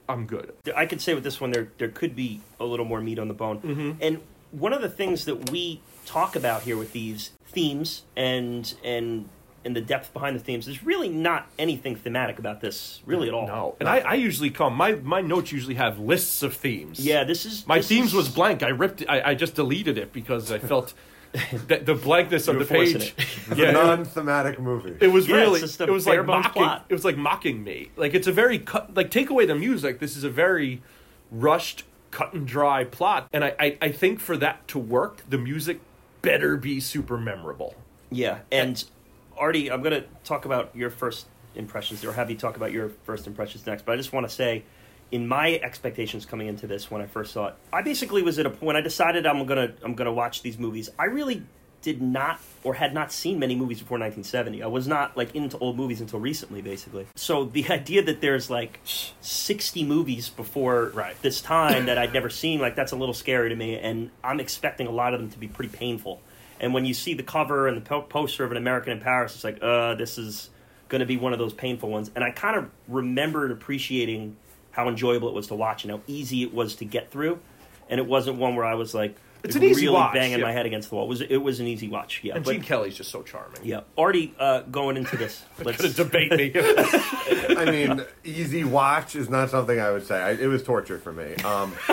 [0.09, 0.53] I'm good.
[0.75, 3.27] I could say with this one there there could be a little more meat on
[3.27, 3.59] the bone.
[3.59, 3.91] Mm-hmm.
[4.01, 9.29] And one of the things that we talk about here with these themes and and
[9.65, 13.33] and the depth behind the themes There's really not anything thematic about this really at
[13.33, 13.47] all.
[13.47, 14.73] No, and I, I usually come.
[14.75, 16.99] My my notes usually have lists of themes.
[17.05, 18.63] Yeah, this is My this themes is- was blank.
[18.63, 19.01] I ripped.
[19.01, 20.93] it- I, I just deleted it because I felt
[21.67, 22.95] that the blankness of the page.
[22.95, 23.13] it.
[23.57, 24.95] Yeah, a non-thematic movie.
[25.01, 25.59] It was Yeah, really.
[25.59, 26.51] it's just a it was like mocking.
[26.63, 26.85] plot.
[26.87, 27.91] It was like mocking me.
[27.97, 28.93] Like it's a very cut.
[28.95, 29.99] Like take away the music.
[29.99, 30.81] This is a very
[31.29, 33.27] rushed, cut and dry plot.
[33.33, 35.81] And I, I, I think for that to work, the music
[36.27, 37.73] better be super memorable.
[38.09, 38.83] Yeah, and
[39.37, 42.89] Artie, I'm going to talk about your first impressions, or have you talk about your
[43.03, 43.85] first impressions next.
[43.85, 44.63] But I just want to say,
[45.11, 48.45] in my expectations coming into this, when I first saw it, I basically was at
[48.45, 50.89] a point I decided I'm gonna I'm gonna watch these movies.
[50.99, 51.43] I really
[51.81, 54.61] did not or had not seen many movies before 1970.
[54.63, 57.05] I was not like into old movies until recently, basically.
[57.15, 58.79] So the idea that there's like
[59.21, 61.19] 60 movies before Right.
[61.21, 64.39] this time that I'd never seen, like that's a little scary to me, and I'm
[64.39, 66.21] expecting a lot of them to be pretty painful.
[66.59, 69.35] And when you see the cover and the po- poster of an American in Paris,
[69.35, 70.49] it's like, uh, this is
[70.89, 72.09] going to be one of those painful ones.
[72.15, 74.35] And I kind of remembered appreciating
[74.71, 77.39] how enjoyable it was to watch and how easy it was to get through.
[77.89, 79.15] And it wasn't one where I was like,
[79.47, 80.45] It's an easy really watch, banging yeah.
[80.45, 81.05] my head against the wall.
[81.05, 82.21] It was it was an easy watch?
[82.23, 83.61] Yeah, And but Gene Kelly's just so charming.
[83.63, 86.51] yeah, Artie, uh, going into this, let's Gonna debate me.
[87.57, 90.21] I mean, easy watch is not something I would say.
[90.21, 91.35] I, it was torture for me.
[91.37, 91.73] Um,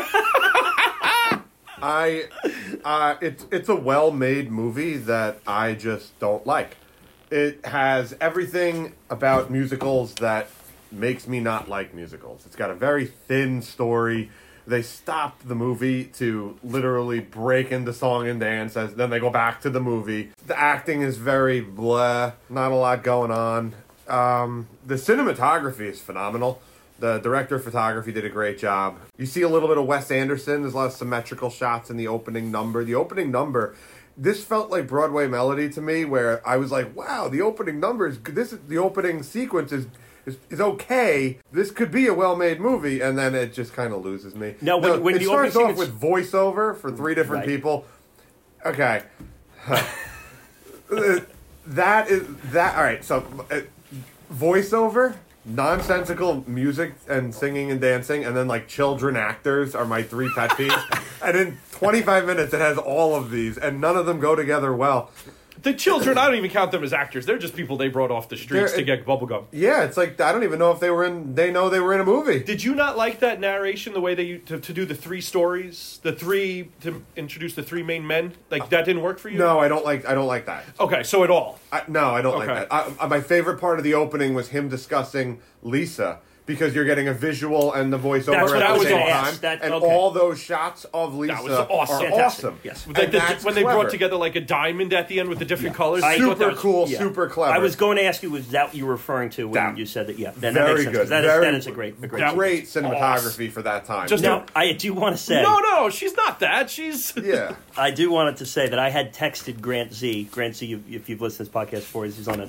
[1.83, 2.29] I,
[2.85, 6.77] uh, it's it's a well-made movie that I just don't like.
[7.31, 10.49] It has everything about musicals that
[10.91, 12.47] makes me not like musicals.
[12.47, 14.31] It's got a very thin story.
[14.67, 19.31] They stopped the movie to literally break into song and dance, as then they go
[19.31, 20.31] back to the movie.
[20.47, 23.75] The acting is very blah, not a lot going on.
[24.09, 26.63] Um, the cinematography is phenomenal.
[26.99, 28.99] The director of photography did a great job.
[29.19, 30.63] You see a little bit of Wes Anderson.
[30.63, 32.85] There's a lot of symmetrical shots in the opening number.
[32.85, 33.75] The opening number,
[34.17, 38.07] this felt like Broadway Melody to me, where I was like, "Wow, the opening number
[38.07, 38.19] is.
[38.21, 39.87] This is the opening sequence is."
[40.27, 41.39] Is, is okay.
[41.53, 44.55] This could be a well-made movie, and then it just kind of loses me.
[44.63, 47.49] No, when- when it the starts off with voiceover for three different Right.
[47.57, 47.85] people.
[48.65, 49.03] Okay,
[51.67, 52.77] that is that.
[52.77, 53.61] All right, so uh,
[54.33, 60.31] voiceover, nonsensical music and singing and dancing, and then like children actors are my three
[60.35, 61.03] pet peeves.
[61.25, 64.73] and in 25 minutes, it has all of these, and none of them go together
[64.75, 65.11] well.
[65.65, 67.27] The children, I don't even count them as actors.
[67.27, 69.47] They're just people they brought off the streets They're- to get bubblegum.
[69.51, 71.35] Yeah, it's like I don't even know if they were in.
[71.35, 72.41] They know they were in a movie.
[72.45, 73.93] Did you not like that narration?
[73.95, 77.83] The way they to, to do the three stories, the three to introduce the three
[77.83, 78.35] main men.
[78.51, 79.39] Like that didn't work for you.
[79.39, 80.07] No, I don't like.
[80.07, 80.65] I don't like that.
[80.79, 81.59] Okay, so at all.
[81.73, 82.47] I, no, I don't Okay.
[82.47, 82.73] like that.
[83.01, 87.09] I, I- my favorite part of the opening was him discussing Lisa because you're getting
[87.09, 89.35] a visual and the voiceover That's at I the was same gonna time.
[89.41, 89.87] That- and okay.
[89.87, 91.97] all those shots of Lisa was awesome.
[91.97, 92.45] are Fantastic.
[92.45, 92.59] awesome.
[92.63, 92.87] Yes.
[92.87, 93.81] Like the- that's when they clever.
[93.81, 96.03] brought together like a diamond at the end with the different colors.
[96.03, 96.99] I thought that super was- cool, yeah.
[96.99, 97.53] super clever.
[97.55, 99.79] I was going to ask you, was that what you were referring to when That-
[99.79, 100.19] you said that?
[100.19, 100.97] Yeah, then that very makes sense.
[100.99, 101.13] 'cause good.
[101.13, 102.21] That is, very, that is a great, a great.
[102.21, 104.07] That- great cinematography for that time.
[104.09, 106.69] Just Now, I do want to say, no, no, she's not that.
[106.69, 107.55] She's yeah.
[107.77, 110.29] I do wanted to say that I had texted Grant Z.
[110.31, 112.49] Grant Z, if- if you've listened to this podcast before, he's on a,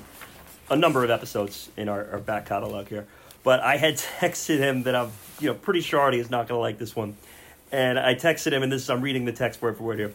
[0.68, 3.06] a number of episodes in our, our back catalog here.
[3.46, 6.58] But I had texted him that I'm, you know, pretty sure Artie is not going
[6.58, 7.16] to like this one.
[7.70, 10.12] And I texted him, and this is, I'm reading the text word for word here.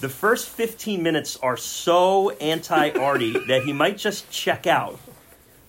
[0.00, 4.98] The first 15 minutes are so anti Artie that he might just check out.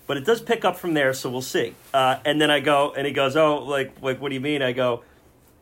[0.08, 1.76] But it does pick up from there, so we'll see.
[1.94, 4.62] Uh, and then I go, and he goes, "Oh, like, like, what do you mean?"
[4.62, 5.04] I go,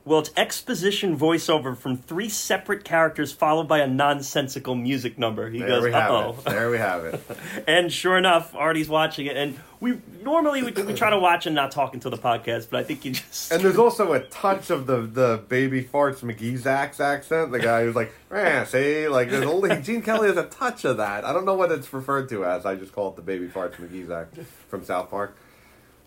[0.06, 5.60] "Well, it's exposition voiceover from three separate characters, followed by a nonsensical music number." He
[5.60, 6.46] There goes, we have "Uh it.
[6.46, 7.22] There we have it.
[7.30, 7.36] oh,"
[7.68, 11.56] and sure enough, Artie's watching it, and we normally we, we try to watch and
[11.56, 14.70] not talk until the podcast, but I think you just And there's also a touch
[14.70, 17.52] of the the baby farts McGeezax accent.
[17.52, 20.98] The guy who's like, eh, see, like there's only Gene Kelly has a touch of
[20.98, 21.26] that.
[21.26, 22.66] I don't know what it's referred to as.
[22.66, 25.36] I just call it the baby farts McGeezax from South Park.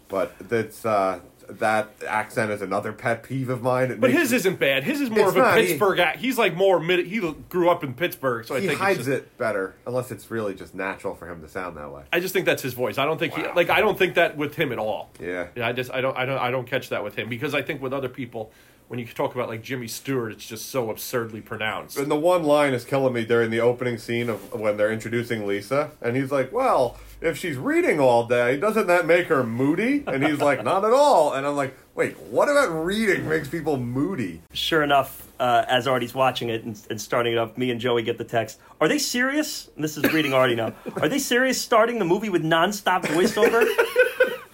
[0.07, 3.91] But that's uh, that accent is another pet peeve of mine.
[3.91, 4.85] It But his me- isn't bad.
[4.85, 6.19] His is more of a not, he- Pittsburgh act.
[6.19, 7.07] He's like more mid.
[7.07, 10.31] He grew up in Pittsburgh, so I he think hides just- it better, unless it's
[10.31, 12.03] really just natural for him to sound that way.
[12.13, 12.99] I just think that's his voice.
[12.99, 13.71] I don't think he like.
[13.71, 15.11] I don't think that with him at all.
[15.21, 15.47] Yeah.
[15.55, 17.63] Yeah, I just I don't I don't I don't catch that with him because I
[17.63, 18.53] think with other people,
[18.89, 21.97] when you talk about like Jimmy Stewart, it's just so absurdly pronounced.
[21.99, 25.47] And the one line is killing me during the opening scene of when they're introducing
[25.47, 30.05] Lisa, and he's like, "Well, if she's reading all day, doesn't that make her moody?"
[30.07, 33.77] And he's like, "Not at all." And I'm like, "Wait, what about reading makes people
[33.77, 37.81] moody?" sure enough, uh, as Artie's watching it and, and starting it up, me and
[37.81, 38.61] Joey get the text.
[38.81, 39.69] Are they serious?
[39.75, 40.73] And this is reading Artie now.
[41.03, 43.67] Are they serious starting the movie with nonstop voiceover?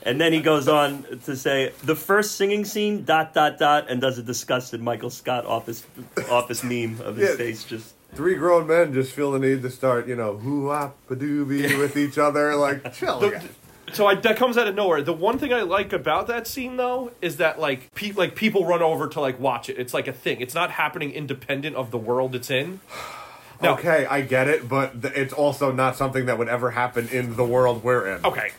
[0.02, 4.00] and then he goes on to say the first singing scene dot dot dot and
[4.00, 5.84] does a disgusted Michael Scott office
[6.30, 7.36] office meme of his Yeah.
[7.36, 10.96] face just Three grown men just feel the need to start, you know, hoo wop
[11.10, 12.54] a doobie with each other.
[12.56, 13.20] Like, chill.
[13.20, 13.48] The- guys.
[13.92, 15.00] so I, that comes out of nowhere.
[15.02, 18.66] The one thing I like about that scene though is that like pe- like people
[18.66, 19.78] run over to like watch it.
[19.78, 20.40] It's like a thing.
[20.40, 22.80] It's not happening independent of the world it's in.
[23.62, 27.08] Now- okay, I get it, but th- it's also not something that would ever happen
[27.08, 28.24] in the world we're in.
[28.24, 28.50] Okay.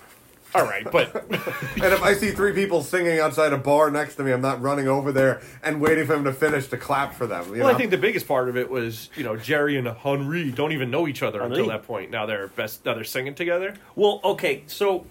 [0.53, 4.23] All right, but And if I see three people singing outside a bar next to
[4.23, 7.25] me, I'm not running over there and waiting for him to finish to clap for
[7.25, 7.55] them.
[7.55, 10.51] You well, I think the biggest part of it was you know Jerry and Henri
[10.51, 12.11] don't even know each other until that point.
[12.11, 12.85] Now they're best.
[12.85, 13.75] Now they're singing together.
[13.95, 15.05] well okay so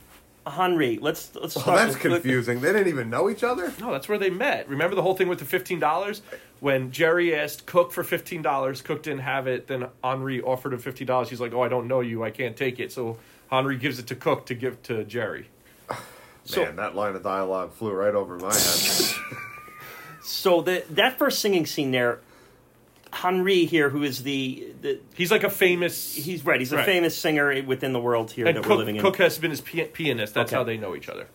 [0.46, 2.60] Henri let's let's oh, Well, that's with- confusing.
[2.60, 3.72] They didn't even know each other.
[3.80, 4.68] No, that's where they met.
[4.68, 6.22] Remember the whole thing with the fifteen dollars
[6.60, 8.82] when Jerry asked Cook for fifteen dollars.
[8.82, 9.66] Cook didn't have it.
[9.66, 11.28] Then Henri offered him fifteen dollars.
[11.30, 12.24] He's like, "Oh, I don't know you.
[12.24, 13.18] I can't take it." So
[13.50, 15.48] Henri gives it to Cook to give to Jerry.
[16.44, 19.14] So- Man, that line of dialogue flew right over my head.
[20.22, 22.20] so the, that first singing scene there
[23.12, 26.14] Henri here who is the, the He's like a famous.
[26.14, 28.96] he's right he's a famous singer within the world here and that Cook, we're living
[28.96, 30.34] in Cook has been his pianist.
[30.34, 30.56] That's Okay.
[30.56, 31.26] how they know each other.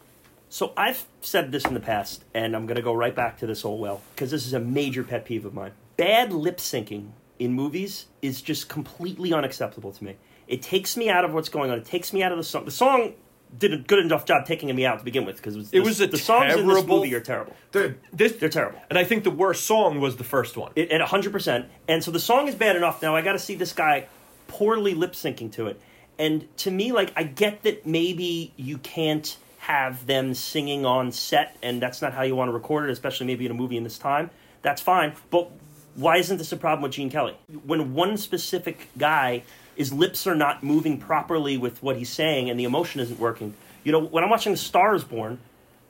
[0.49, 3.47] So I've said this in the past, and I'm going to go right back to
[3.47, 5.71] this old well because this is a major pet peeve of mine.
[5.97, 10.15] Bad lip syncing in movies is just completely unacceptable to me.
[10.48, 11.78] It takes me out of what's going on.
[11.78, 12.65] It takes me out of the song.
[12.65, 13.13] The song
[13.58, 16.08] did a good enough job taking me out to begin with because It was a
[16.08, 17.56] the songs in this movie are terrible.
[17.71, 18.82] Dude, This, They're terrible.
[18.89, 20.71] and I think the worst song was the first one.
[20.76, 21.65] It, at 100%.
[21.88, 23.02] And so the song is bad enough.
[23.02, 24.08] Now I got to see this guy
[24.48, 25.80] poorly lip syncing to it.
[26.17, 31.58] And to me, like, I get that maybe you can't have them singing on set,
[31.63, 33.84] and that's not how you want to record it, especially maybe in a movie in
[33.84, 34.30] this time.
[34.62, 35.13] That's fine.
[35.30, 35.52] But
[35.95, 37.38] why isn't this a problem with Gene Kelly?
[37.65, 39.43] When one specific guy,
[39.75, 43.53] his lips are not moving properly with what he's saying, and the emotion isn't working.
[43.84, 45.39] You know, when I'm watching The Star is Born,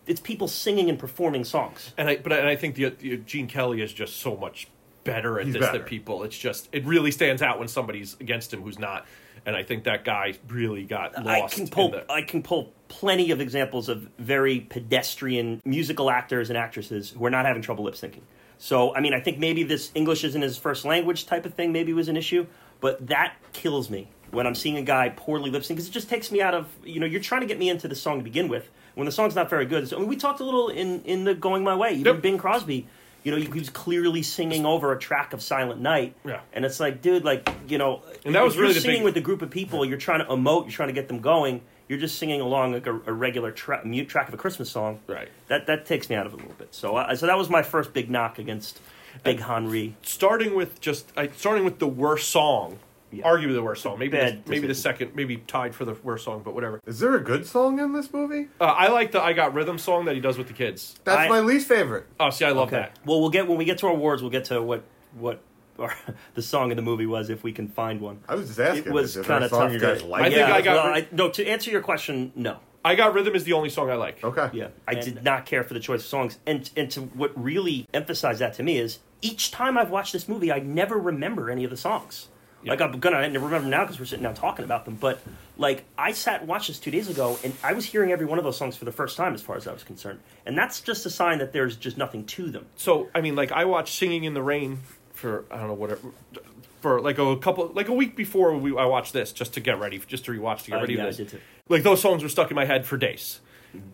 [0.08, 1.92] it's people singing and performing songs.
[1.98, 4.68] And I, but I, and I think the, the Gene Kelly is just so much
[5.04, 5.80] better at He's this better.
[5.80, 6.24] than people.
[6.24, 9.06] It's just it really stands out when somebody's against him who's not.
[9.46, 11.28] And I think that guy really got lost.
[11.28, 11.56] I lost.
[11.56, 16.50] can pull in the, I can pull plenty of examples of very pedestrian musical actors
[16.50, 18.22] and actresses who are not having trouble lip syncing.
[18.58, 21.72] So I mean I think maybe this English isn't his first language type of thing
[21.72, 22.46] maybe was an issue,
[22.82, 26.10] but that kills me when I'm seeing a guy poorly lip sync because it just
[26.10, 28.24] takes me out of you know you're trying to get me into the song to
[28.24, 29.90] begin with when the song's not very good.
[29.90, 31.92] So, I mean, we talked a little in in the Going My Way.
[31.96, 32.22] Even Yep.
[32.22, 32.88] Bing Crosby.
[33.24, 36.42] You know, he was clearly singing over a track of Silent Night, Yeah.
[36.54, 39.04] and it's like, dude, like, you know, And that was if you're really singing big-
[39.06, 39.84] with a group of people.
[39.84, 40.66] You're trying to emote.
[40.66, 41.62] You're trying to get them going.
[41.88, 45.00] You're just singing along like a, a regular tra- mute track of a Christmas song.
[45.08, 45.30] Right.
[45.48, 46.74] That that takes me out of it a little bit.
[46.74, 48.80] So uh, so that was my first big knock against
[49.24, 49.96] Big Henri.
[50.02, 52.80] starting with just I, starting with the worst song
[53.24, 54.00] arguably the worst song.
[54.00, 56.82] Maybe Bad the, maybe the second, maybe tied for the worst song, but whatever.
[56.86, 58.48] Is there a good song in this movie?
[58.60, 60.96] Uh, I like the "I Got Rhythm" song that he does with the kids.
[61.04, 62.08] That's I- my least favorite.
[62.20, 62.78] Oh, see, I love Okay.
[62.78, 63.00] that.
[63.06, 64.22] Well, we'll get when we get to our awards.
[64.22, 64.84] We'll get to what
[65.18, 65.40] what
[65.80, 65.96] our,
[66.34, 68.20] the song in the movie was if we can find one.
[68.28, 68.88] I was just asking.
[68.88, 69.86] It was kind of tough you to.
[69.86, 70.22] guys like?
[70.22, 72.60] I think yeah, I got well, I, no, to answer your question, no.
[72.84, 74.24] "I Got Rhythm" is the only song I like.
[74.24, 74.50] Okay.
[74.54, 77.88] Yeah, I did not care for the choice of songs, and and to what really
[77.94, 81.64] emphasized that to me is each time I've watched this movie, I never remember any
[81.64, 82.30] of the songs.
[82.68, 84.96] Like I'm gonna I never remember now because we're sitting down talking about them.
[84.96, 85.20] But
[85.58, 88.38] like I sat and watched this two days ago, and I was hearing every one
[88.40, 90.82] of those songs for the first time, as far as I was concerned, and that's
[90.82, 92.66] just a sign that there's just nothing to them.
[92.76, 94.80] So I mean, like I watched "Singing in the Rain"
[95.26, 96.02] for I don't know whatever
[96.82, 99.80] for like a couple like a week before we I watched this just to get
[99.80, 101.18] ready, just to rewatch to get Uh, ready yeah, for I this.
[101.18, 101.40] did too.
[101.68, 103.40] Like those songs were stuck in my head for days,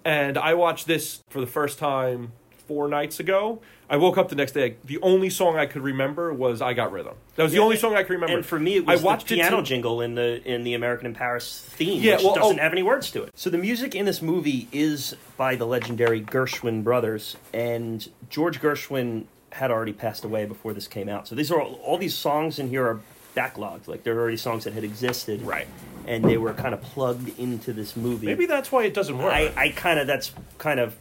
[0.03, 2.33] and I watched this for the first time
[2.67, 3.61] four nights ago.
[3.89, 4.77] I woke up the next day.
[4.85, 7.95] The only song I could remember was "I Got Rhythm." That was the only song
[7.95, 8.35] I could remember.
[8.37, 10.63] And for me, it was I watched the it piano to- jingle in the in
[10.65, 12.63] the American in Paris theme, Yeah, which well, doesn't oh.
[12.63, 13.31] have any words to it.
[13.35, 19.25] So the music in this movie is by the legendary Gershwin brothers, and George Gershwin
[19.51, 21.27] had already passed away before this came out.
[21.27, 22.99] So these are all, all these songs in here are
[23.35, 25.67] backlogged, like they're already songs that had existed, Right.
[26.07, 28.25] And they were kind of plugged into this movie.
[28.25, 29.31] Maybe that's why it doesn't work.
[29.31, 30.95] I, I kind of that's kind of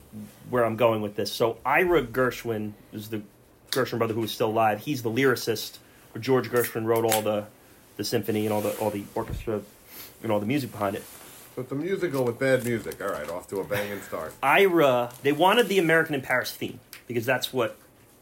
[0.50, 1.32] where I'm going with this.
[1.32, 3.22] So Ira Gershwin is the
[3.70, 4.80] Gershwin brother who is still alive.
[4.80, 5.78] He's the lyricist.
[6.18, 7.46] George Gershwin wrote all the
[7.96, 9.62] the symphony and all the all the orchestra
[10.22, 11.04] and all the music behind it.
[11.54, 13.00] So it's a musical with bad music.
[13.02, 14.34] All right, off to a banging start.
[14.42, 17.78] Ira, they wanted the American in Paris theme because that's what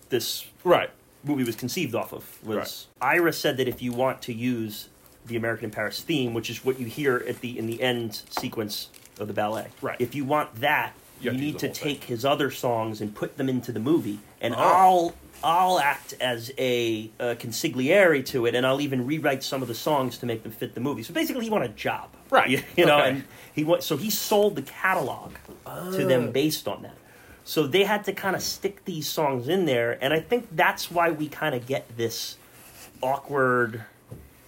[0.09, 0.90] this right.
[1.25, 2.25] movie was conceived off of.
[2.47, 4.88] Was Ira said that if you want to use
[5.27, 8.23] the American in Paris theme, which is what you hear at the in the end
[8.31, 8.88] sequence
[9.21, 9.97] of the ballet, Right.
[10.01, 11.94] If you want that, You you, need to whole thing.
[11.97, 14.59] take his other songs and put them into the movie, and Oh.
[14.59, 19.68] I'll I'll act as a, a consigliere to it, and I'll even rewrite some of
[19.68, 21.05] the songs to make them fit the movie.
[21.05, 22.49] So basically, he wanted a job, Right.
[22.51, 23.09] You, you know, Okay.
[23.11, 25.33] and he so he sold the catalog
[25.64, 26.33] to them oh.
[26.33, 26.94] based on that.
[27.48, 30.90] So they had to kind of stick these songs in there, and I think that's
[30.90, 32.37] why we kind of get this
[33.02, 33.84] awkward.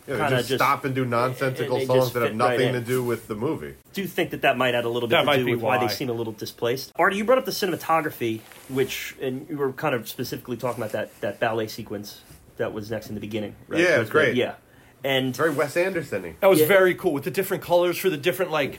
[0.07, 2.79] Yeah, they Kinda just, just- stop and do nonsensical they songs that have nothing right
[2.79, 3.75] to do with the movie.
[3.95, 5.63] Do think that that might add a little bit That to might do be with
[5.63, 5.79] why.
[5.79, 5.87] why.
[5.87, 6.93] they seem a little displaced.
[6.97, 10.93] Artie, you brought up the cinematography, which and you were kind of specifically talking about
[10.93, 12.21] that that ballet sequence
[12.59, 13.57] that was next in the beginning.
[13.67, 13.81] Right?
[13.81, 14.37] Yeah, So it's it's great.
[14.37, 14.55] Yeah,
[15.03, 16.35] and very Wes Anderson-y.
[16.41, 16.67] That was Yeah.
[16.67, 18.79] very cool with the different colors for the different like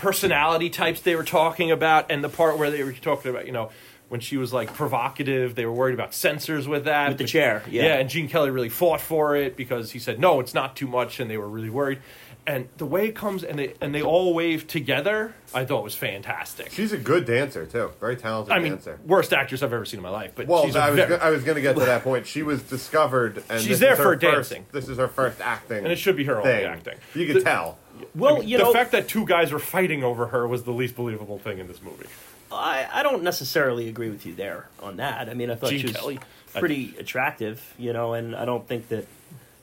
[0.00, 3.52] personality types they were talking about, and the part where they were talking about, you
[3.52, 3.70] know,
[4.08, 7.10] when she was like provocative, they were worried about censors with that.
[7.10, 7.82] With the chair, yeah.
[7.84, 10.88] yeah, and Gene Kelly really fought for it because he said no, it's not too
[10.88, 12.00] much, and they were really worried.
[12.46, 15.94] And the way it comes and they and they all wave together, I thought was
[15.94, 16.72] fantastic.
[16.72, 17.90] She's a good dancer too.
[18.00, 18.98] Very talented I mean, dancer.
[19.06, 20.32] worst actress I've ever seen in my life.
[20.34, 22.02] But Well, she's a I was very- go- I was going to get to that
[22.02, 22.26] point.
[22.26, 24.66] She was discovered, and She's this there is her for first- dancing.
[24.72, 26.94] This is her first acting, and it should be her only acting.
[27.14, 27.78] You could The- tell.
[28.14, 30.64] well, I mean, you the know, fact that two guys were fighting over her was
[30.64, 32.06] the least believable thing in this movie.
[32.50, 35.28] I, I don't necessarily agree with you there on that.
[35.28, 36.18] I mean, I thought Gene she was Kelly.
[36.58, 39.06] pretty attractive, you know, and I don't think that,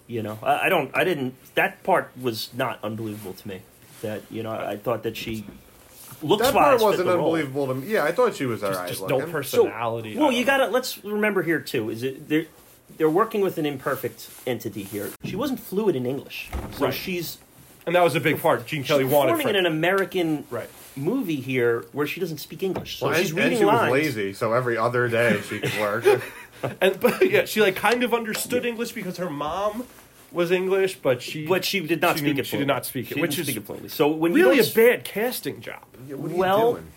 [0.07, 1.35] you know, I, I don't, I didn't.
[1.55, 3.61] That part was not unbelievable to me.
[4.01, 5.45] That you know, I, I thought that she
[6.21, 7.25] looks That part wasn't the role.
[7.35, 7.87] unbelievable to me.
[7.87, 8.87] Yeah, I thought she was alright.
[8.89, 9.31] Just no looking.
[9.31, 10.13] personality.
[10.15, 11.89] So, well, you gotta let's remember here too.
[11.89, 12.45] Is it they're
[12.97, 15.09] they're working with an imperfect entity here.
[15.25, 16.93] She wasn't fluid in English, so Right.
[16.93, 17.37] she's
[17.85, 18.65] And that was a big part.
[18.65, 20.69] Gene Kelly she's wanted performing for in an American Right.
[20.95, 22.99] movie here where she doesn't speak English.
[22.99, 23.91] So Well, she's and, reading and she lines.
[23.91, 26.05] was lazy, so every other day she could work.
[26.81, 29.85] and but yeah, she like kind of understood English because her mom
[30.31, 32.47] was English, but she But she did not she speak didn't- it.
[32.47, 33.89] She did not speak it, She which didn't is speak it fluently.
[33.89, 35.83] So when you really a bad casting job.
[36.07, 36.87] what are you well, doing?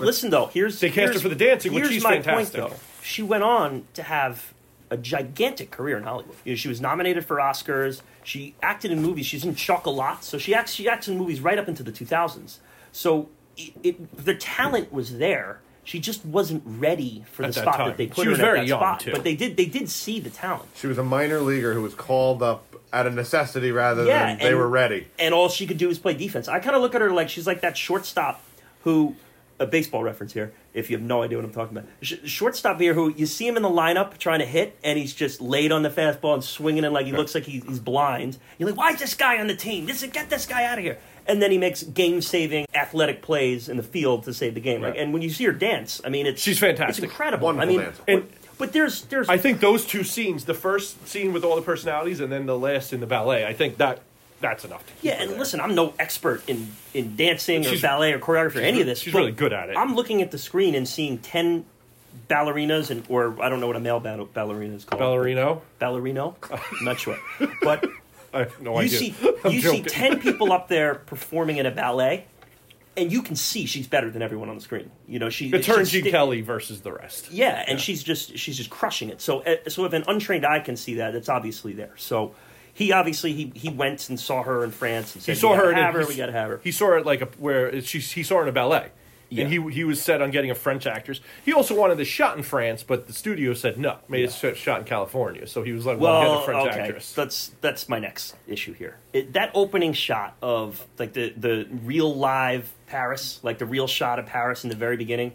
[0.00, 0.46] listen though.
[0.46, 2.60] Here's They cast her for the dancing, which here's she's my fantastic.
[2.60, 2.76] Point, though.
[3.02, 4.52] She went on to have
[4.90, 6.34] a gigantic career in Hollywood.
[6.44, 8.02] You know, she was nominated for Oscars.
[8.24, 9.24] She acted in movies.
[9.26, 10.72] She's in Chocolat, so she acts.
[10.72, 12.58] She acts in movies right up into the 2000s.
[12.92, 15.60] So it, it, the talent was there.
[15.90, 17.88] She just wasn't ready for At the that spot time.
[17.88, 19.00] that they She put was her in very at that young, spot.
[19.00, 19.10] too.
[19.10, 19.56] But they did.
[19.56, 20.68] They did see the talent.
[20.76, 24.38] She was a minor leaguer who was called up out of necessity rather Yeah, than
[24.38, 25.08] they and- were ready.
[25.18, 26.46] and all she could do is play defense.
[26.46, 28.40] I kind of look at her like she's like that shortstop
[28.84, 29.16] who,
[29.58, 31.90] a baseball reference here, if you have no idea what I'm talking about.
[32.02, 35.12] Sh- shortstop here who you see him in the lineup trying to hit, and he's
[35.12, 38.38] just laid on the fastball and swinging it like he looks like he's, he's blind.
[38.58, 39.86] You're like, why is this guy on the team?
[39.86, 40.98] This is, get this guy out of here.
[41.26, 44.82] And then he makes game-saving athletic plays in the field to save the game.
[44.82, 47.04] Like, and when you see her dance, I mean, it's She's fantastic.
[47.04, 47.46] It's incredible.
[47.46, 48.02] Wonderful I mean, dancer.
[48.06, 48.24] but,
[48.58, 52.20] but there's there's I think those two scenes, the first scene with all the personalities,
[52.20, 54.00] and then the last in the ballet, I think that
[54.40, 54.84] that's enough.
[54.86, 55.38] To keep Yeah, her and there.
[55.38, 59.00] listen, I'm no expert in, in dancing or ballet or choreography or any of this.
[59.00, 59.76] she's but really good at it.
[59.76, 61.64] I'm looking at the screen and seeing ten
[62.28, 65.00] ballerinas and or I don't know what a male ballerina is called.
[65.00, 65.60] Ballerino.
[65.80, 66.34] Ballerino?
[66.50, 67.18] I'm not sure.
[67.62, 67.84] But
[68.34, 68.98] I have no you idea.
[68.98, 69.14] see
[69.44, 72.26] I'm you see 10 people up there performing in a ballet
[72.96, 75.66] and you can see she's better than everyone on the screen you know she It's
[75.66, 77.30] her and she's Gene sti- Kelly versus the rest.
[77.30, 80.60] yeah and she's just she's just crushing it so uh, so if an untrained eye
[80.60, 82.34] can see that it's obviously there so
[82.72, 85.62] he obviously he, he went and saw her in France and said He saw her.
[85.62, 87.80] gotta in a- have her we gotta have her He saw her like a where
[87.82, 88.90] she he saw her in a ballet.
[89.30, 89.44] Yeah.
[89.44, 91.20] And he he was set on getting a French actress.
[91.44, 93.98] He also wanted the shot in France, but the studio said no.
[94.08, 95.46] Made it shot in California.
[95.46, 98.34] So he was like, "Well, well get a French okay actress." that's that's my next
[98.48, 103.66] issue here it, that opening shot of like the the real live Paris like the
[103.66, 105.32] real shot of Paris in the very beginning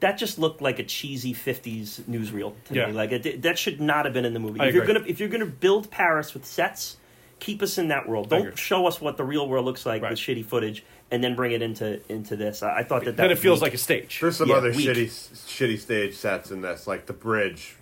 [0.00, 2.86] that just looked like a cheesy 50s newsreel to Yeah.
[2.86, 2.92] me.
[2.92, 4.58] Like it, that should not have been in the movie.
[4.58, 6.96] I if you're gonna if you're gonna build Paris with sets,
[7.38, 8.28] keep us in that world.
[8.30, 10.10] Don't show us what the real world looks like Right.
[10.10, 12.62] with shitty footage and then bring it into into this.
[12.62, 13.62] I, I thought that that then it feels weak.
[13.68, 14.18] like a stage.
[14.20, 14.86] There's some Yeah, other weak.
[14.88, 17.76] shitty shitty stage sets in this, like the bridge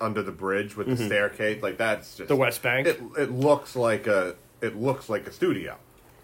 [0.00, 1.06] under the bridge with the mm-hmm.
[1.06, 1.62] staircase.
[1.62, 2.86] Like that's just The West Bank.
[2.86, 5.76] It it looks like a it looks like a studio.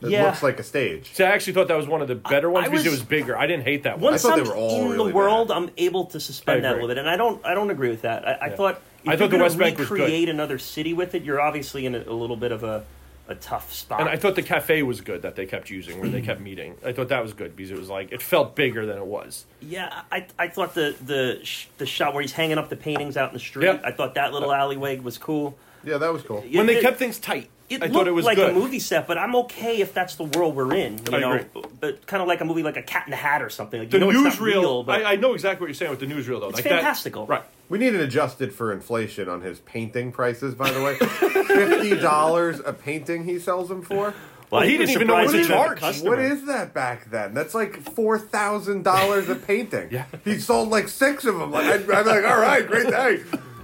[0.03, 0.25] It Yeah.
[0.25, 1.13] looks like a stage.
[1.13, 3.01] So I actually thought that was one of the better ones I because it was-
[3.01, 3.37] was bigger.
[3.37, 4.13] I didn't hate that one.
[4.13, 5.57] once thought I'm they were all in really the world, bad.
[5.59, 8.03] I'm able to suspend that a little bit, and I don't I don't agree with
[8.03, 8.27] that.
[8.27, 8.57] I, I Yeah.
[8.57, 9.99] thought if I you're thought the West Bank was good.
[10.01, 12.85] recreate another city with it, you're obviously in a, a little bit of a,
[13.31, 14.01] a tough spot.
[14.01, 16.77] And I thought the cafe was good that they kept using, where they kept meeting.
[16.85, 19.45] I thought that was good because it was like it felt bigger than it was.
[19.61, 23.17] Yeah, I, I thought the the sh- the shot where he's hanging up the paintings
[23.17, 23.65] out in the street.
[23.67, 23.83] Yep.
[23.85, 25.57] I thought that little uh, alleyway was cool.
[25.85, 26.41] Yeah, that was cool.
[26.43, 28.51] When they It- kept things tight, It I looked thought it was like good.
[28.51, 30.99] a movie set, but I'm okay if that's the world we're in.
[31.11, 31.63] You I know, agree.
[31.81, 33.81] but kind of like a movie like a Cat in the Hat or something.
[33.81, 35.75] Like, The you know, it's not newsreel, real, but I, I know exactly what you're
[35.75, 36.49] saying with the newsreel though.
[36.49, 37.45] It's like that- right?
[37.71, 40.55] We need it adjusted for inflation on his painting prices.
[40.55, 44.13] By the way, fifty dollars a painting he sells them for.
[44.51, 45.79] Well, he I didn't even know what surprised to he had a charge.
[45.79, 46.11] customer.
[46.11, 47.33] What is that back then?
[47.35, 49.89] That's like four thousand dollars a painting.
[49.93, 50.07] Yeah.
[50.25, 51.53] he sold like six of them.
[51.53, 53.21] Like I'd, I'd be like, all right, great day.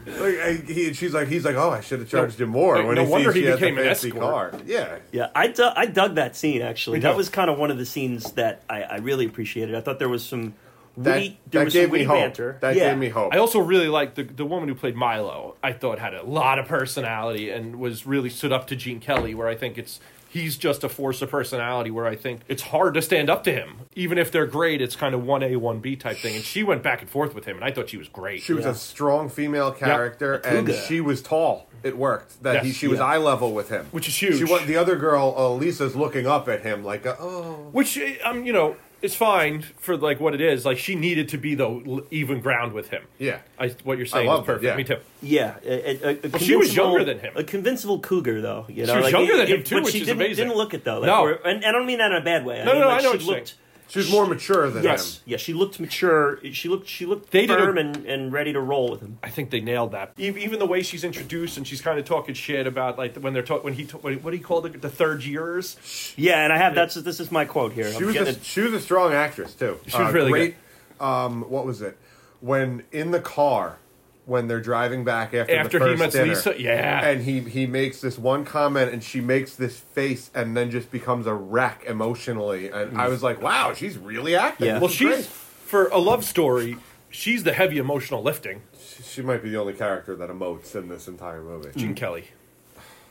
[0.07, 2.87] Like I, he, she's like, he's like, oh, I should have charged him more No-
[2.87, 4.23] when no he wonder sees he she has a became an fancy escort.
[4.23, 4.53] car.
[4.65, 7.01] Yeah, Yeah, I, du- I dug that scene actually.
[7.01, 9.75] That was kind of one of the scenes that I, I really appreciated.
[9.75, 10.55] I thought there was some
[10.99, 12.17] that, witty, there that was gave some me witty hope.
[12.17, 12.59] banter.
[12.61, 12.91] That yeah.
[12.91, 13.35] gave me hope.
[13.35, 15.57] I also really liked the the woman who played Milo.
[15.63, 19.35] I thought had a lot of personality and was really stood up to Gene Kelly.
[19.35, 21.91] Where I think it's he's just a force of personality.
[21.91, 24.81] Where I think it's hard to stand up to him, even if they're great.
[24.83, 26.35] It's kind of one A one B type thing.
[26.37, 28.43] And she went back and forth with him, and I thought she was great.
[28.43, 28.73] She was Yeah.
[28.73, 30.81] a strong female character, and cougar.
[30.87, 31.67] she was tall.
[31.83, 32.43] It worked.
[32.43, 32.77] That he, Yes.
[32.77, 33.05] she was Yeah.
[33.05, 34.39] eye level with him, Which is huge.
[34.39, 37.69] She wa- the other girl, uh, Lisa's looking up at him like, uh, oh.
[37.71, 38.77] Which um, you know,
[39.07, 40.67] is fine for like what it is.
[40.67, 43.03] Like she needed to be the even ground with him.
[43.19, 43.39] Yeah.
[43.59, 44.65] I, what you're saying I love is that, perfect.
[44.65, 44.77] yeah.
[44.77, 44.99] Me too.
[45.23, 47.33] Yeah, a, a, a Well, she was younger than him.
[47.37, 48.67] A convincible cougar, though.
[48.69, 50.45] You know, was like, younger than it- him, too, but which she is didn't, amazing.
[50.45, 50.99] Didn't look it though.
[51.01, 51.23] Like, No.
[51.23, 52.61] where- and I don't mean that in a bad way.
[52.61, 53.55] I No, mean, no, like, I know she what you're looked.
[53.89, 55.23] She was more mature than Yes, him.
[55.27, 56.39] yeah, she looked mature.
[56.53, 59.19] She looked, she looked They did a- firm and, and ready to roll with him.
[59.23, 60.13] I think they nailed that.
[60.19, 63.33] E- Even the way she's introduced and she's kind of talking shit about like when
[63.33, 65.77] they're talking when he ta- what do he called it the third years.
[66.17, 67.91] Yeah, and I have that's this is my quote here.
[67.93, 69.79] She I'm was getting a, it- she was a strong actress too.
[69.87, 70.55] She was Uh, really great.
[71.01, 71.97] Um, what was it?
[72.41, 73.79] When in the car,
[74.27, 76.61] when they're driving back after, After the he first meets dinner, Lisa?
[76.61, 77.09] Yeah.
[77.09, 80.91] and he he makes this one comment, and she makes this face, and then just
[80.91, 82.69] becomes a wreck emotionally.
[82.71, 84.67] And I was like, wow, she's really acting.
[84.67, 84.79] Yeah.
[84.81, 85.25] Well, she's great.
[85.25, 86.77] for a love story.
[87.09, 88.63] She's the heavy emotional lifting.
[88.79, 91.71] She, she might be the only character that emotes in this entire movie.
[91.77, 92.25] Gene Kelly.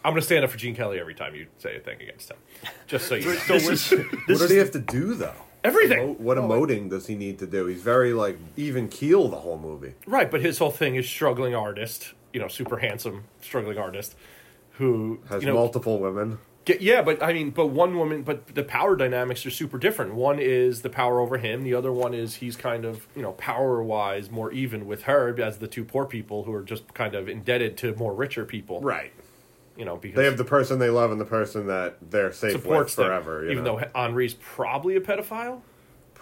[0.04, 2.38] I'm gonna stand up for Gene Kelly every time you say a thing against him.
[2.86, 3.36] Just so you know.
[3.48, 5.34] this is What this did is he have to do though?
[5.66, 6.00] Everything.
[6.04, 7.66] Emo- What oh, emoting does he need to do?
[7.66, 9.94] He's very like even keel the whole movie.
[10.06, 12.14] Right, but his whole thing is struggling artist.
[12.34, 14.16] You know, super handsome struggling artist
[14.72, 16.38] who Has you know multiple women.
[16.66, 20.16] Get, yeah, but I mean, but one woman, but the power dynamics are super different.
[20.16, 21.64] One is the power over him.
[21.64, 25.40] The other one is he's kind of, you know, power wise more even with her
[25.40, 28.82] as the two poor people who are just kind of indebted to more richer people.
[28.82, 29.14] Right.
[29.78, 32.66] You know, because They have the person they love and the person that they're safe
[32.66, 33.44] with them, forever.
[33.44, 33.80] you even know?
[33.80, 35.62] though Henri's probably a pedophile.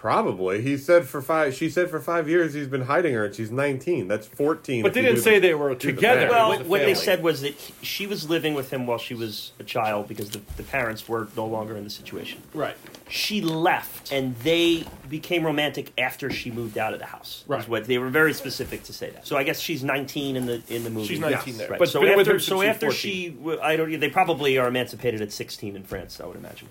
[0.04, 0.60] Probably.
[0.60, 1.54] He said for five.
[1.54, 4.06] She said for five years he's been hiding her, and she's nineteen.
[4.06, 4.82] That's fourteen.
[4.82, 6.28] But they didn't say the- they were do the together.
[6.28, 9.14] well, was what they said was that he- she was living with him while she
[9.14, 12.42] was a child because the, the parents were no longer in the situation.
[12.52, 12.76] Right.
[13.08, 17.40] She left, and they became romantic after she moved out of the house.
[17.44, 17.66] is Right.
[17.66, 19.26] what they were very specific to say that.
[19.26, 21.06] So I guess she's 19 in the in the movie.
[21.06, 21.56] She's 19 Yes.
[21.56, 21.70] there.
[21.70, 21.78] Right.
[21.78, 23.98] But so been with after, her so since she was after she, w- I don't.
[23.98, 26.20] They probably are emancipated at 16 in France.
[26.22, 26.68] I would imagine.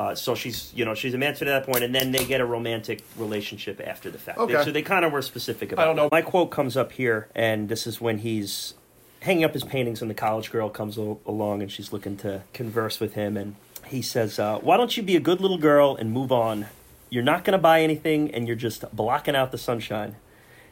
[0.00, 2.46] Uh, so she's, you know, she's emancipated at that point, and then they get a
[2.46, 4.38] romantic relationship after the fact.
[4.38, 4.64] Okay.
[4.64, 5.82] So they kind of were specific about.
[5.82, 5.84] It.
[5.84, 6.08] I don't know.
[6.10, 8.72] My quote comes up here, and this is when he's
[9.20, 12.44] hanging up his paintings, and the college girl comes al- along, and she's looking to
[12.54, 13.56] converse with him, and
[13.88, 16.68] he says, uh, "Why don't you be a good little girl and move on?
[17.10, 20.16] You're not going to buy anything, and you're just blocking out the sunshine."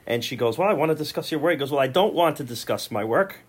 [0.07, 1.53] And she goes, Well, I want to discuss your work.
[1.53, 3.41] He goes, Well, I don't want to discuss my work.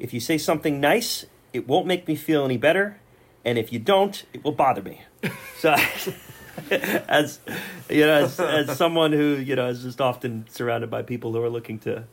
[0.00, 2.98] If you say something nice, it won't make me feel any better,
[3.44, 5.02] and if you don't, it will bother me.
[5.58, 5.74] So,
[6.70, 7.40] as
[7.88, 11.42] you know, as, as someone who you know is just often surrounded by people who
[11.42, 12.04] are looking to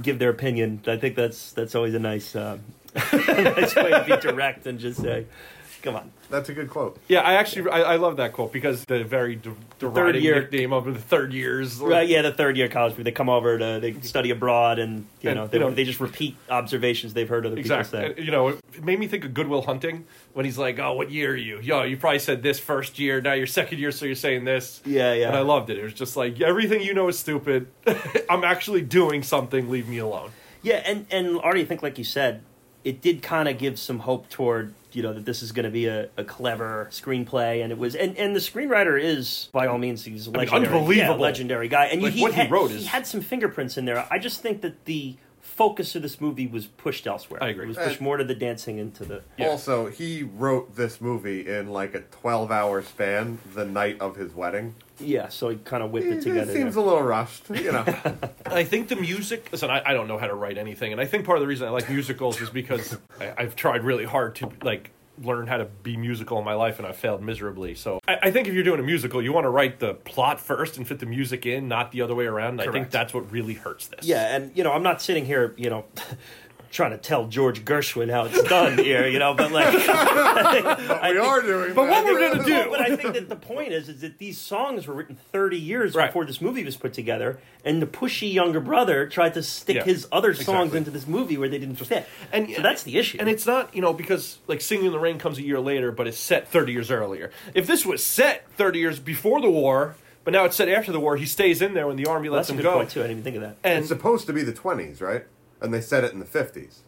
[0.00, 2.60] give their opinion, I think that's that's always a nice um,
[2.94, 5.26] nice way to be direct and just say,
[5.82, 6.98] "Come on." That's a good quote.
[7.08, 10.72] Yeah, I actually I, I love that quote because the very de- deriding year- nickname
[10.74, 11.76] of the third years.
[11.78, 15.30] Right, yeah, the third year college, they come over to they study abroad, and you
[15.30, 17.98] And, know they, you know- they just repeat observations they've heard other Exactly.
[17.98, 18.24] people And, say.
[18.24, 20.04] You know, it made me think of Good Will Hunting
[20.34, 21.60] when he's like, "Oh, what year are you?
[21.60, 23.20] Yo, you probably said this first year.
[23.22, 25.28] Now you're second year, so you're saying this." Yeah, yeah.
[25.28, 25.78] And I loved it.
[25.78, 27.68] It was just like everything you know is stupid.
[28.30, 29.70] I'm actually doing something.
[29.70, 30.30] Leave me alone.
[30.62, 32.42] Yeah, and and Artie, I think like you said,
[32.84, 35.70] it did kind of give some hope toward you know that this is going to
[35.70, 39.78] be a, a clever screenplay, and it was, and and the screenwriter is by all
[39.78, 41.18] means he's a mean, legendary, yeah, unbelievable.
[41.20, 43.84] legendary guy, and Like, he what he had, wrote he is- had some fingerprints in
[43.84, 44.06] there.
[44.10, 45.16] I just think that the
[45.58, 47.42] focus of this movie was pushed elsewhere.
[47.42, 47.64] I agree.
[47.64, 49.22] It was pushed Uh, more to the dancing into the.
[49.36, 49.48] Yeah.
[49.48, 54.32] Also, he wrote this movie in like a 12 hour span the night of his
[54.34, 54.76] wedding.
[55.00, 56.50] Yeah, so he kind of whipped It, it together.
[56.50, 56.82] It seems there.
[56.82, 57.84] a little rushed, you know.
[58.46, 59.48] I think the music.
[59.52, 61.46] Listen, I, I don't know how to write anything, and I think part of the
[61.48, 64.90] reason I like musicals is because I, I've tried really hard to like
[65.22, 67.74] learn how to be musical in my life, and I've failed miserably.
[67.74, 70.40] So I, I think if you're doing a musical, you want to write the plot
[70.40, 72.60] first and fit the music in, not the other way around.
[72.60, 74.06] I think that's what really hurts this.
[74.06, 75.84] Yeah, and you know, I'm not sitting here, you know,
[76.70, 81.18] trying to tell George Gershwin how it's done here, you know, but like, But we
[81.18, 81.90] are doing But that.
[81.90, 84.86] what we're gonna do- but I think that the point is, is that these songs
[84.86, 86.06] were written 30 years Right.
[86.06, 89.84] before this movie was put together, and the pushy younger brother tried to stick Yeah,
[89.84, 90.78] his other songs exactly.
[90.78, 92.06] into this movie where they didn't fit.
[92.32, 93.18] And- so that's the issue.
[93.20, 95.92] And it's not, you know, because like Singing in the Rain comes a year later,
[95.92, 97.30] but it's set 30 years earlier.
[97.54, 101.00] If this was set 30 years before the war, but now it's set after the
[101.00, 102.76] war, he stays in there when the army Well, lets that's a him good go.
[102.76, 103.00] point too.
[103.00, 103.56] I didn't even think of that.
[103.64, 105.24] And It's supposed to be the 20s, right?
[105.60, 106.78] And they said it in the 50s.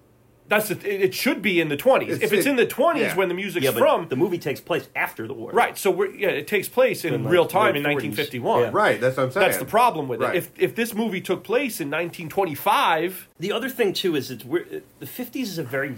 [0.49, 2.03] that's the, it it should be in the 20s.
[2.03, 3.17] It's- if it's it- in the 20s yeah.
[3.17, 5.53] when the music's yeah, but from, the movie takes place after the war.
[5.53, 5.79] right?
[5.79, 8.17] So we're, yeah, it takes place in In, like, real time in late 40s.
[8.17, 8.63] 1951.
[8.63, 8.71] Yeah.
[8.73, 9.47] Right, that's what I'm saying.
[9.47, 10.35] That's the problem with Right.
[10.35, 10.39] it.
[10.39, 14.83] If if this movie took place in 1925, The other thing too is it's weird.
[14.99, 15.97] The fifties is a very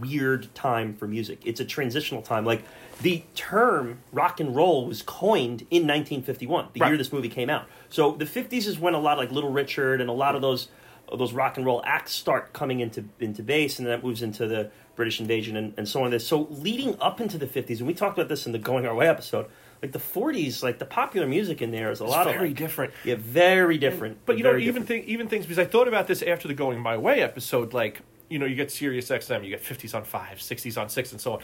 [0.00, 1.40] weird time for music.
[1.44, 2.44] It's a transitional time.
[2.44, 2.62] Like
[3.00, 6.88] the term rock and roll was coined in 1951, the Right.
[6.88, 7.66] year this movie came out.
[7.88, 10.42] So the fifties is when a lot of, like Little Richard and a lot of
[10.42, 10.68] those of
[11.16, 14.46] those rock and roll acts start coming into into bass, and then that moves into
[14.46, 16.10] the British invasion and, and so on.
[16.10, 18.86] This so leading up into the fifties, and we talked about this in the Going
[18.86, 19.46] Our Way episode.
[19.80, 22.56] Like the forties, like the popular music in there is a lot of very like-
[22.56, 22.92] different.
[23.04, 24.18] Yeah, very different.
[24.26, 24.86] But you know, even different.
[24.88, 27.72] thing, even things because I thought about this after the Going My Way episode.
[27.72, 31.12] Like, you know, you get Sirius XM, you get 50s on five, 60s on six,
[31.12, 31.40] and so on.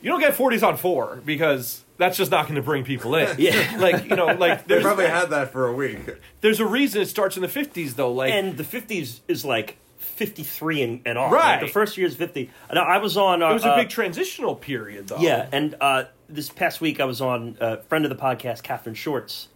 [0.00, 3.34] You don't get 40s on four because that's just not going to bring people in.
[3.38, 3.76] Yeah.
[3.78, 5.98] like you know, like They probably had that for a week.
[6.40, 8.12] there's a reason it starts in the 50s though.
[8.12, 11.32] Like, and the 50s is like 53 and, and off.
[11.32, 11.56] Right.
[11.56, 12.50] Like, the first year is 50.
[12.72, 13.42] Now, I was on.
[13.42, 15.18] Uh, it was a uh, big transitional period though.
[15.18, 18.94] Yeah, and uh, this past week I was on a friend of the podcast, Catherine
[18.94, 19.48] Shorts,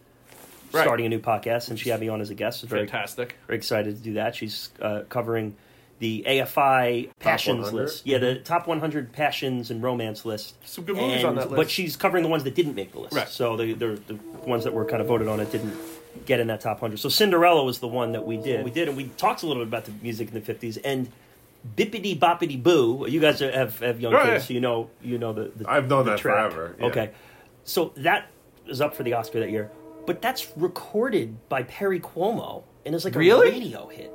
[0.72, 0.82] Right.
[0.84, 2.62] starting a new podcast, and she had me on as a guest.
[2.62, 3.36] I was very, fantastic.
[3.46, 4.34] very excited to do that.
[4.34, 5.54] She's uh, covering
[6.02, 8.04] the AFI passions list.
[8.04, 8.42] Yeah, the mm-hmm.
[8.42, 10.56] top 100 passions and romance list.
[10.68, 11.56] Some good movies on that list.
[11.56, 13.14] But she's covering the ones that didn't make the list.
[13.14, 13.28] Right.
[13.28, 15.76] So the, the, the ones that were kind of voted on it didn't
[16.26, 16.98] get in that top 100.
[16.98, 18.64] So Cinderella was the one that we did.
[18.64, 20.76] We did, and we talked a little bit about the music in the 50s.
[20.84, 21.08] And
[21.76, 24.24] Bippity Boppity Boo, you guys have, have young Right.
[24.24, 26.50] kids, so you know, you know the, the I've known the that track.
[26.50, 26.86] forever, yeah.
[26.86, 27.10] Okay.
[27.62, 28.26] So that
[28.66, 29.70] is up for the Oscar that year.
[30.04, 33.50] But that's recorded by Perry Como and it's like Really?
[33.50, 34.12] a radio hit.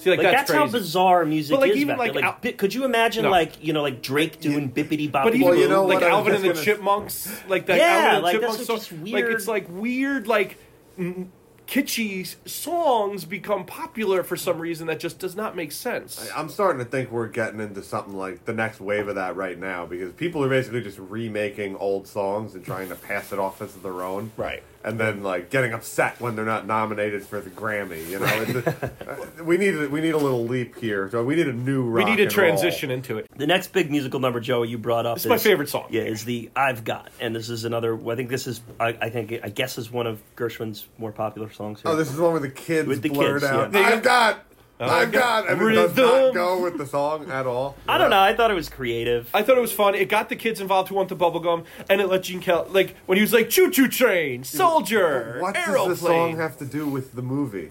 [0.00, 1.76] See, like, Like that's, that's, how bizarre music But, like, is.
[1.76, 2.24] even, back like, then.
[2.24, 3.30] Al- Like, bi- could you imagine No.
[3.30, 5.24] like you know like Drake doing bippity boppity?
[5.24, 7.84] But even Well, you know like what, Alvin and the gonna- Chipmunks, like that Yeah,
[7.84, 10.56] Alvin and like, Chipmunks that's song, just like weird- it's like weird, like
[10.98, 11.26] mm,
[11.66, 16.28] kitschy songs become popular for some reason that just does not make sense.
[16.34, 19.58] I'm starting to think we're getting into something like the next wave of that right
[19.58, 23.60] now because people are basically just remaking old songs and trying to pass it off
[23.62, 24.32] as their own.
[24.36, 24.62] Right.
[24.82, 28.26] And then like getting upset when they're not nominated for the Grammy, you know.
[28.26, 31.10] It's we need a, we need a little leap here.
[31.10, 32.06] So we need a new rock.
[32.06, 32.46] we need a and roll.
[32.46, 33.26] transition into it.
[33.36, 35.18] The next big musical number, Joey, you brought up.
[35.18, 35.88] It's my favorite song.
[35.90, 37.94] Yeah, is the "I've Got," and this is another.
[38.10, 38.62] I think this is.
[38.78, 39.32] I, I think.
[39.42, 41.82] I guess is one of Gershwin's more popular songs.
[41.82, 41.92] Here.
[41.92, 43.80] Oh, this is the one where the kids With the blurt kids, out, yeah.
[43.80, 44.44] "I've got,
[44.88, 46.34] I've got," and it does not Rhythm.
[46.34, 47.76] go with the song at all.
[47.88, 48.20] I don't know.
[48.20, 49.28] I thought it was creative.
[49.34, 49.94] I thought it was fun.
[49.94, 52.96] It got the kids involved who want the bubblegum, and it let Gene Kelly like
[53.06, 55.88] when he was like choo choo train, soldier, What aeroplane.
[55.88, 57.70] does the song have to do with the movie?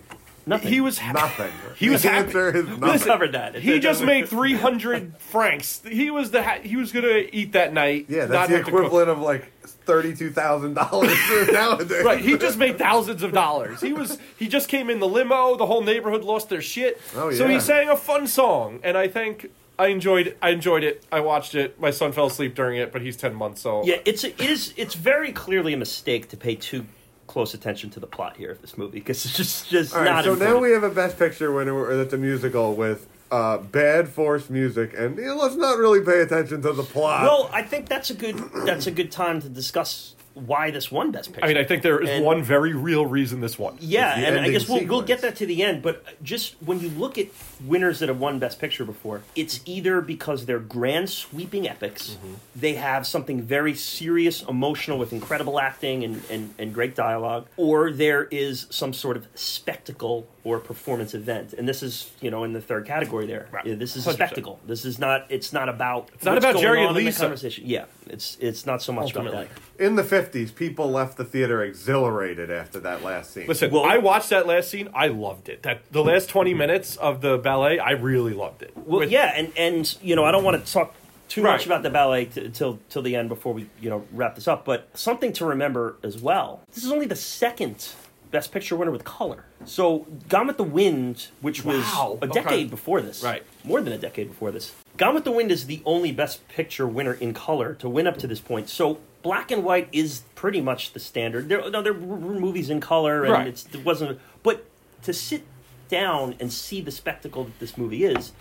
[0.50, 0.70] Nothing.
[0.74, 1.52] he was ha- Nothing.
[1.78, 2.28] He was the happy.
[2.28, 3.08] answer is We nothing.
[3.08, 3.56] covered that.
[3.56, 5.82] He just made three hundred francs.
[5.90, 8.08] He was the ha- he was gonna eat that night.
[8.10, 8.80] Yeah, not that's the have to cook.
[8.86, 11.16] equivalent of like thirty-two thousand dollars
[11.52, 12.04] nowadays.
[12.04, 13.80] Right, he just made thousands of dollars.
[13.82, 15.56] He was he just came in the limo.
[15.56, 17.00] The whole neighborhood lost their shit.
[17.16, 17.38] Oh, yeah.
[17.38, 17.54] So yeah.
[17.54, 20.36] he sang a fun song, and I think I enjoyed.
[20.42, 21.06] I enjoyed it.
[21.12, 21.80] I watched it.
[21.80, 24.74] My son fell asleep during it, but he's ten months, so Yeah, it's it is
[24.76, 26.86] it's very clearly a mistake to pay too
[27.30, 30.10] close attention to the plot here of this movie because it's just just All right,
[30.10, 30.24] not.
[30.24, 34.50] so now we have a Best Picture winner that's a musical with uh, bad forced
[34.50, 37.22] music, and you know, let's not really pay attention to the plot.
[37.22, 41.12] Well, I think that's a good that's a good time to discuss why this won
[41.12, 41.46] Best Picture.
[41.46, 43.78] I mean, I think there is And- one very real reason this one.
[43.80, 45.84] Yeah, and I guess we'll, we'll get that to the end.
[45.84, 47.28] But just when you look at
[47.66, 52.34] winners that have won Best Picture before, it's either because they're grand sweeping epics, Mm-hmm.
[52.56, 57.92] they have something very serious, emotional with incredible acting and, and, and great dialogue, or
[57.92, 61.54] there is some sort of spectacle or performance event.
[61.54, 63.48] And this is, you know, in the third category there.
[63.52, 63.66] Right.
[63.66, 64.14] Yeah, This is a 100%.
[64.14, 64.60] spectacle.
[64.66, 65.26] This is not.
[65.30, 66.10] It's not about.
[66.14, 67.22] It's not about Jerry and Lisa.
[67.22, 67.66] conversation.
[67.68, 69.44] Yeah, it's it's not so much Ultimately.
[69.44, 69.86] about that.
[69.86, 73.48] in the fifties, people left the theater exhilarated after that last scene.
[73.48, 74.90] Listen, Well- I watched that last scene.
[74.94, 75.64] I loved it.
[75.64, 78.72] That the last twenty minutes of the ballet, I really loved it.
[78.76, 80.94] Well, With- yeah, and and you know, I don't want to talk
[81.28, 81.54] too Right.
[81.54, 84.48] much about the ballet t- till till the end before we you know wrap this
[84.48, 84.66] up.
[84.66, 87.90] But something to remember as well: this is only the second
[88.32, 89.46] Best Picture winner with color.
[89.66, 92.42] So, Gone with the Wind, which was Wow, a okay.
[92.42, 93.42] decade before this, Right.
[93.64, 94.72] More than a decade before this.
[94.98, 98.18] Gone with the Wind is the only Best Picture winner in color to win up
[98.18, 98.70] to this point.
[98.70, 99.00] So.
[99.22, 101.50] Black and white is pretty much the standard.
[101.50, 103.48] There, no, there were movies in color, and Right.
[103.48, 104.18] it's, it wasn't.
[104.44, 104.64] But
[105.04, 105.44] to sit
[105.90, 108.32] down and see the spectacle that this movie is,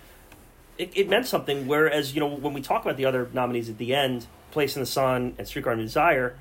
[0.77, 1.67] it, it meant something.
[1.67, 4.81] Whereas, you know, when we talk about the other nominees at the end, Place in
[4.81, 6.37] the Sun and Streetcar Desire,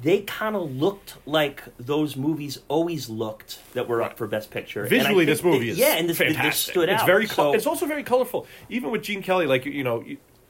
[0.00, 4.84] they kind of looked like those movies always looked that were up for Best Picture.
[4.86, 6.50] Visually, this movie that- is yeah, and this, fantastic.
[6.50, 7.06] this stood it's out.
[7.06, 7.26] very.
[7.26, 8.46] So- it's also very colorful.
[8.68, 10.04] Even with Gene Kelly, like you know,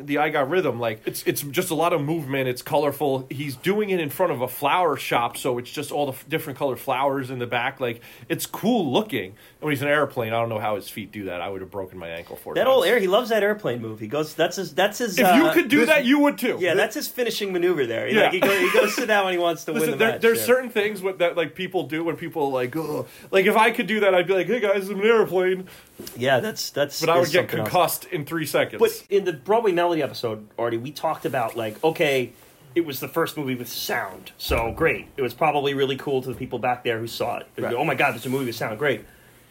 [0.07, 2.49] the I Got Rhythm, like it's it's just a lot of movement.
[2.49, 3.27] It's colorful.
[3.31, 6.29] He's doing it in front of a flower shop, so it's just all the f-
[6.29, 7.81] different colored flowers in the back.
[7.81, 9.31] Like it's cool looking.
[9.31, 11.41] And when he's an airplane, I don't know how his feet do that.
[11.41, 14.01] I would have broken my ankle for that old air, he loves that airplane move.
[14.01, 15.19] He goes, that's his, that's his.
[15.19, 16.59] If uh, you could do this- that, you would too.
[16.61, 18.09] yeah, that's his finishing maneuver there.
[18.09, 18.23] Yeah.
[18.23, 20.21] Like, he, goes, he goes sit down when he wants to win the there, match.
[20.21, 20.47] there's yeah.
[20.47, 23.07] certain things with, that like people do when people like, Ugh.
[23.31, 25.69] like if I could do that, I'd be like, hey guys, I'm an airplane,
[26.17, 27.01] yeah, that's that's.
[27.01, 27.69] but I would get something else.
[27.69, 28.81] concussed in three seconds.
[28.81, 32.33] But in the Broadway Melody episode, Artie, we talked about like, okay,
[32.75, 35.09] it was the first movie with sound, so great.
[35.17, 37.47] It was probably really cool to the people back there who saw it.
[37.55, 39.05] They'd go, Oh my God, there's a movie with sound, great.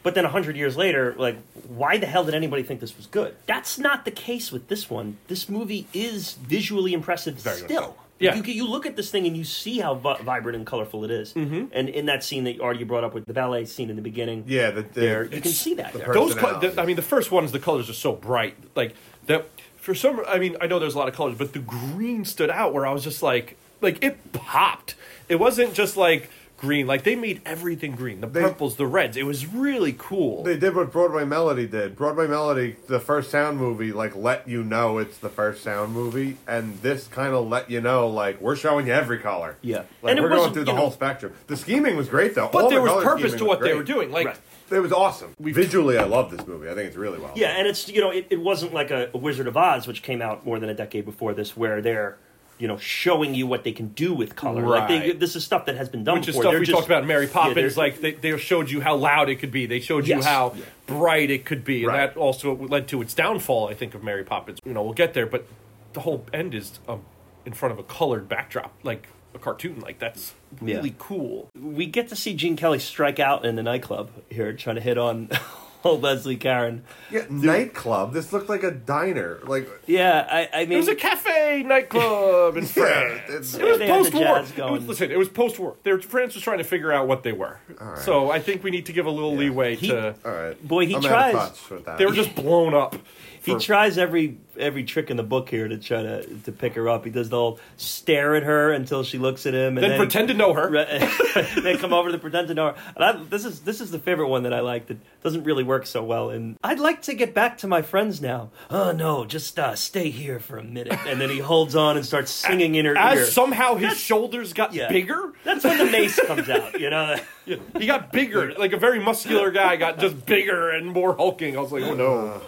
[0.03, 1.37] But then a hundred years later, like,
[1.67, 3.35] why the hell did anybody think this was good?
[3.45, 5.17] That's not the case with this one.
[5.27, 7.81] This movie is visually impressive Very still.
[7.81, 7.95] so.
[8.21, 8.35] Yeah.
[8.35, 11.11] You, you look at this thing and you see how vi- vibrant and colorful it
[11.11, 11.33] is.
[11.33, 11.65] Mm-hmm.
[11.71, 14.43] And in that scene that Artie brought up with the ballet scene in the beginning,
[14.47, 17.01] yeah, the, the, there you can see that the those, co- the, I mean, the
[17.01, 19.47] first ones, the colors are so bright, like that.
[19.81, 22.49] For some, I mean, I know there's a lot of colors, but the green stood
[22.51, 24.95] out where I was just like, like it popped.
[25.27, 28.21] It wasn't just like green; like they made everything green.
[28.21, 29.17] The They- purples, the reds.
[29.17, 30.43] It was really cool.
[30.43, 31.95] They did what Broadway Melody did.
[31.95, 36.37] Broadway Melody, the first sound movie, like let you know it's the first sound movie,
[36.47, 39.55] and this kind of let you know, like we're showing you every color.
[39.63, 39.83] Yeah.
[40.03, 41.33] like And we're going through the you know- whole spectrum.
[41.47, 42.49] The scheming was great though.
[42.53, 44.11] but All there the was purpose to was what they were doing.
[44.11, 44.37] Like Right.
[44.71, 45.33] It was awesome.
[45.39, 46.69] Visually, I love this movie.
[46.69, 47.31] I think it's really well.
[47.35, 50.01] Yeah, and it's you know it, it wasn't like a, a Wizard of Oz, which
[50.01, 52.17] came out more than a decade before this, where they're
[52.57, 54.65] you know showing you what they can do with color.
[54.67, 55.19] Like they, Right.
[55.19, 56.43] this is stuff that has been done which is before.
[56.43, 57.55] stuff They're we just- talked about in Mary Poppins.
[57.75, 59.65] they're- like they, they showed you how loud it could be.
[59.65, 60.25] They showed you Yes.
[60.25, 60.63] how Yeah.
[60.85, 62.13] bright it could be, and Right.
[62.13, 63.67] that also led to its downfall.
[63.69, 64.59] I think of Mary Poppins.
[64.63, 65.45] You know, we'll get there, but
[65.93, 67.01] the whole end is um,
[67.45, 69.79] in front of a colored backdrop, like a cartoon.
[69.79, 70.77] Like that's Yeah.
[70.77, 71.49] really cool.
[71.59, 74.97] we get to see Gene Kelly strike out in the nightclub here, trying to hit
[74.97, 75.29] on
[75.83, 76.83] old Leslie Caron.
[77.09, 78.13] Yeah, nightclub.
[78.13, 79.39] This looked like a diner.
[79.45, 83.21] Like Yeah, I, I mean, It was a cafe nightclub in yeah, France.
[83.29, 84.23] it's, It was They had the post war.
[84.23, 84.87] jazz going.
[84.87, 85.75] Listen, it was post war.
[86.07, 87.59] France was trying to figure out what they were.
[87.79, 87.97] right.
[87.99, 90.13] So I think we need to give a little leeway He- to.
[90.25, 90.67] all right.
[90.67, 91.33] Boy, he I'm tries.
[91.35, 91.97] Out of touch with that.
[91.97, 92.95] They were just blown up.
[93.43, 96.87] He tries every every trick in the book here to try to to pick her
[96.89, 97.05] up.
[97.05, 99.99] He does the whole stare at her until she looks at him, and then then
[99.99, 100.69] pretend to know her.
[101.61, 102.75] they come over to pretend to know her.
[102.95, 105.63] And I, this is this is the favorite one that I like that doesn't really
[105.63, 106.29] work so well.
[106.29, 108.51] And I'd like to get back to my friends now.
[108.69, 110.97] Oh no, just uh, stay here for a minute.
[111.07, 113.25] And then he holds on and starts singing in her As ear.
[113.25, 114.89] somehow his shoulders got Yeah.
[114.89, 115.33] bigger.
[115.43, 116.79] That's when the mace comes out.
[116.79, 117.15] You know.
[117.43, 118.53] Yeah, he got bigger.
[118.53, 121.57] Like a very muscular guy got just bigger and more hulking.
[121.57, 122.39] I was like, oh no.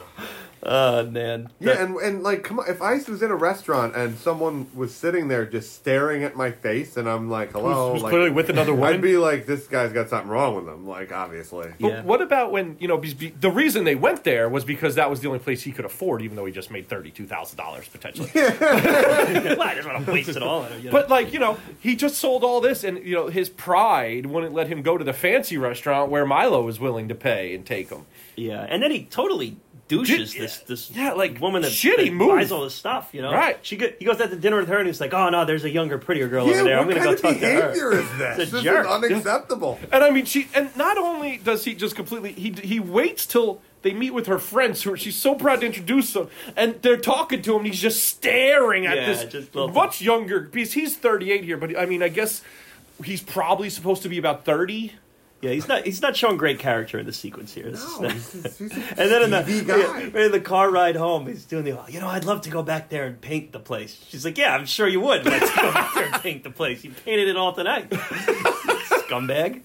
[0.65, 1.49] Oh man.
[1.59, 4.93] Yeah, and, and like, come on, if I was in a restaurant and someone was
[4.93, 8.49] sitting there just staring at my face, and I'm like, hello, Who's like, clearly with
[8.49, 8.93] another woman.
[8.93, 11.71] I'd be like, this guy's got something wrong with him, like, obviously.
[11.81, 12.01] But Yeah.
[12.03, 15.09] what about when you know be- be- the reason they went there was because that
[15.09, 17.57] was the only place he could afford, even though he just made thirty two thousand
[17.57, 18.29] dollars potentially.
[19.53, 20.65] Well, I just want to waste it all.
[20.77, 20.91] You know?
[20.91, 24.53] But like you know, he just sold all this, and you know his pride wouldn't
[24.53, 27.89] let him go to the fancy restaurant where Milo was willing to pay and take
[27.89, 28.05] him.
[28.35, 29.57] Yeah, and then he totally
[29.87, 32.29] douches Dude, this this yeah, like, woman that, shitty that move.
[32.29, 33.09] buys all this stuff.
[33.13, 33.57] You know, Right.
[33.61, 35.63] She go, he goes out to dinner with her, and he's like, "Oh no, there's
[35.63, 36.79] a younger, prettier girl Yeah, over there.
[36.79, 38.39] I'm gonna go talk to her." behavior is this?
[38.39, 38.85] It's a this jerk.
[38.85, 39.79] is unacceptable.
[39.91, 43.61] And I mean, she and not only does he just completely he he waits till
[43.81, 47.41] they meet with her friends who she's so proud to introduce them, and they're talking
[47.41, 51.43] to him, and he's just staring at Yeah, this just much younger because he's 38
[51.43, 52.41] here, but I mean, I guess
[53.03, 54.93] he's probably supposed to be about 30.
[55.43, 57.69] Yeah, he's not he's not showing great character in the sequence here.
[57.69, 61.43] This No, he's, he's, and then in the, yeah, in the car ride home, he's
[61.43, 64.01] doing the, oh, you know, I'd love to go back there and paint the place.
[64.07, 65.25] She's like, yeah, I'm sure you would.
[65.25, 66.85] Let's go back there and paint the place.
[66.85, 67.91] You painted it all tonight.
[69.13, 69.61] Scumbag.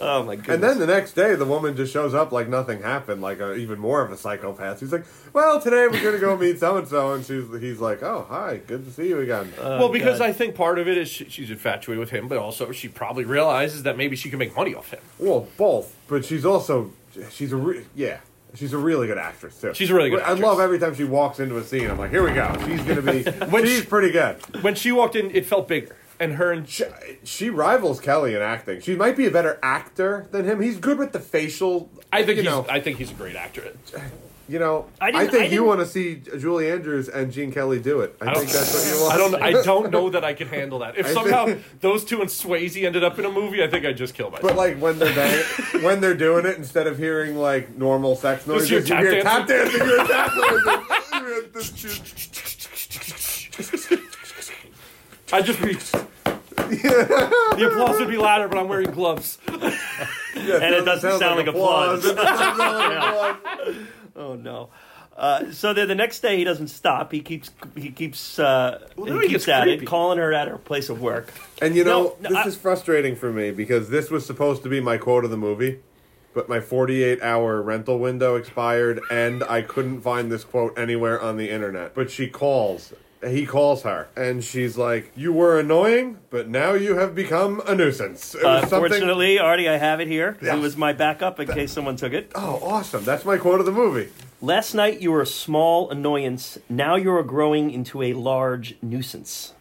[0.00, 0.54] Oh, my goodness.
[0.54, 3.54] And then the next day, the woman just shows up like nothing happened, like a,
[3.54, 4.80] even more of a psychopath.
[4.80, 8.02] He's like, "Well, today we're gonna go meet so and so," and she's he's like,
[8.02, 10.28] "Oh, hi, good to see you again." Oh, well, because Oh, God.
[10.28, 13.24] I think part of it is she, she's infatuated with him, but also she probably
[13.24, 15.00] realizes that maybe she can make money off him.
[15.18, 16.92] well, both, but she's also
[17.30, 18.18] she's a re- yeah.
[18.54, 19.74] She's a really good actress too.
[19.74, 20.40] She's a really good I actress.
[20.40, 21.90] love every time she walks into a scene.
[21.90, 22.56] I'm like, here we go.
[22.64, 23.22] She's gonna be.
[23.66, 24.36] she's she- pretty good.
[24.62, 26.84] When she walked in, it felt bigger, and her and She,
[27.24, 28.80] she rivals Kelly in acting.
[28.80, 30.60] She might be a better actor than him.
[30.60, 31.90] He's good with the facial.
[32.12, 32.66] I think you he's know.
[32.68, 33.72] I think he's a great actor.
[34.48, 37.80] you know, I I, think I you want to see Julie Andrews and Gene Kelly
[37.80, 38.16] do it.
[38.20, 39.14] I, think that's what you want.
[39.14, 39.34] I don't.
[39.58, 40.96] I don't know that I can handle that.
[40.96, 43.84] If I somehow think- those two and Swayze ended up in a movie, I think
[43.84, 44.48] I'd just kill myself.
[44.48, 48.46] But like when they're bang- when they're doing it, instead of hearing like normal sex
[48.46, 49.78] noises, you tap hear tap dancing?
[49.80, 50.82] dancing.
[51.16, 53.98] You hear tap dancing.
[55.32, 55.74] I'd just be.
[55.74, 59.38] the applause would be louder, but I'm wearing gloves.
[59.48, 59.62] and
[60.74, 62.04] it doesn't sound like applause.
[62.04, 63.76] It like applause.
[64.16, 64.70] Oh no.
[65.16, 67.10] Uh, so then the next day he doesn't stop.
[67.10, 69.84] He keeps he keeps uh, Well, he he keeps gets at creepy.
[69.84, 71.32] it, calling her at her place of work.
[71.62, 74.62] And you know, No, no, this I- is frustrating for me because this was supposed
[74.64, 75.80] to be my quote of the movie,
[76.34, 81.38] but my 48 hour rental window expired and I couldn't find this quote anywhere on
[81.38, 81.94] the internet.
[81.94, 82.92] But she calls.
[83.26, 87.74] He calls her and she's like, "You were annoying, but now you have become a
[87.74, 90.36] nuisance." It Uh, was something- fortunately, Artie, I have it here.
[90.40, 90.56] Yeah.
[90.56, 92.30] It was my backup in case someone took it.
[92.34, 93.04] Oh, awesome!
[93.04, 94.08] That's my quote of the movie.
[94.42, 96.58] Last night you were a small annoyance.
[96.68, 99.52] Now you are growing into a large nuisance.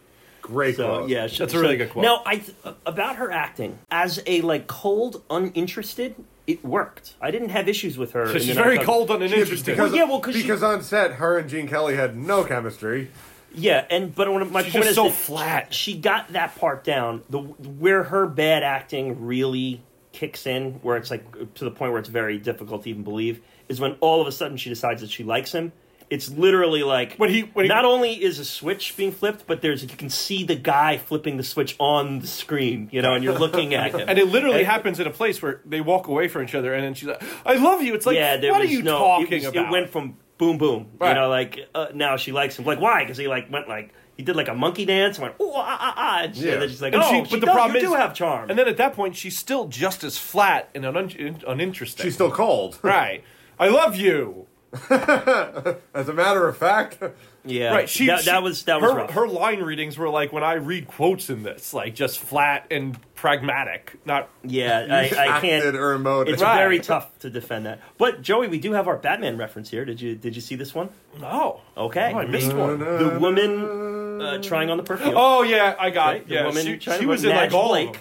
[0.42, 1.10] Great So quote.
[1.10, 2.04] yeah, she- That's a really so- good quote.
[2.04, 2.56] Now, I th-
[2.86, 6.14] about her acting as a like cold, uninterested,
[6.46, 7.14] it worked.
[7.20, 8.26] I didn't have issues with her.
[8.26, 9.74] in She's the very night- cold and Yeah, uninteresting.
[9.74, 12.44] because, Well, yeah, well, 'cause she- because on set, her and Gene Kelly had no
[12.44, 13.08] chemistry.
[13.56, 15.74] Yeah, and but when, my She's point is so flat.
[15.74, 17.24] She got that part down.
[17.30, 19.82] The where her bad acting really
[20.12, 23.42] kicks in, where it's like to the point where it's very difficult to even believe,
[23.68, 25.72] is when all of a sudden she decides that she likes him.
[26.08, 29.64] It's literally like When he- when he- not only is a switch being flipped, but
[29.64, 33.24] there's you can see the guy flipping the switch on the screen, you know, and
[33.24, 34.08] you're looking at him.
[34.08, 36.76] And it literally And- happens in a place where they walk away from each other,
[36.76, 39.00] and then she's like, "I love you." It's like, yeah, what was are you no,
[39.00, 39.66] talking it was- about?
[39.66, 41.10] It went from boom boom, Right.
[41.10, 42.66] you know, like uh, now she likes him.
[42.66, 43.04] Like why?
[43.04, 45.78] Because he like went like he did like a monkey dance and went ooh ah
[45.80, 46.54] ah ah, and, she- Yeah.
[46.54, 47.96] and then she's like, And oh, she- she but the does- problem you is, do
[47.96, 48.50] have charm.
[48.50, 52.04] And then at that point, she's still just as flat and un- uninteresting.
[52.06, 52.80] She's still cold.
[52.82, 53.24] right.
[53.60, 54.48] I love you.
[55.94, 56.98] As a matter of fact,
[57.46, 57.90] yeah, Right.
[57.90, 59.12] She, that, she- that was that was her, rough.
[59.12, 62.98] her line readings were like when I read quotes in this, like just flat and
[63.16, 63.94] pragmatic.
[64.06, 65.64] Not yeah, I, I can't.
[65.76, 66.30] or emoted.
[66.30, 66.58] It's Right.
[66.58, 67.80] very tough to defend that.
[67.98, 69.86] But Joey, we do have our Batman reference here.
[69.86, 70.90] Did you did you see this one?
[71.20, 71.62] no.
[71.78, 72.80] Okay, Oh, I missed one.
[72.80, 75.14] the woman uh, trying on the perfume.
[75.16, 76.22] Oh yeah, I got Right?
[76.22, 76.28] it.
[76.28, 78.00] The Yeah, woman she, she was in like all Blake.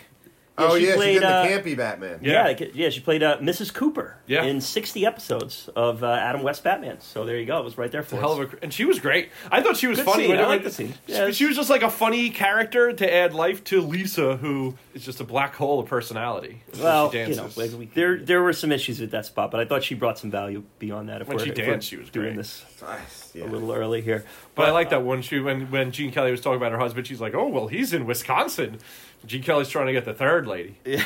[0.56, 0.72] Of them.
[0.72, 2.18] oh she yeah, played, she did uh, the campy Batman.
[2.22, 2.48] Yeah.
[2.48, 3.72] Yeah, yeah, she played uh, Mrs.
[3.74, 4.44] Cooper Yeah.
[4.44, 7.00] in 60 episodes of uh, Adam West Batman.
[7.00, 7.58] So there you go.
[7.58, 8.38] It was right there for Hell us.
[8.52, 9.30] of a, and she was great.
[9.50, 10.22] I thought she was Good funny.
[10.24, 10.32] scene.
[10.32, 10.94] I Whenever- like the scene.
[11.06, 11.30] she- Yeah.
[11.32, 15.20] she was just like a funny character to add life to Lisa, who is just
[15.20, 16.62] a black hole of personality.
[16.80, 19.60] well, she you know, like, we- there there were some issues with that spot, but
[19.60, 21.20] I thought she brought some value beyond that.
[21.20, 22.36] If When we're, she if danced, she was doing great.
[22.36, 23.44] this Nice, yeah.
[23.44, 24.24] a little early here.
[24.54, 25.22] But I like that one.
[25.22, 27.92] she when when Gene Kelly was talking about her husband, she's like, "Oh well, he's
[27.94, 28.78] in Wisconsin."
[29.26, 30.76] Gene Kelly's trying to get the third lady.
[30.84, 31.04] Yeah,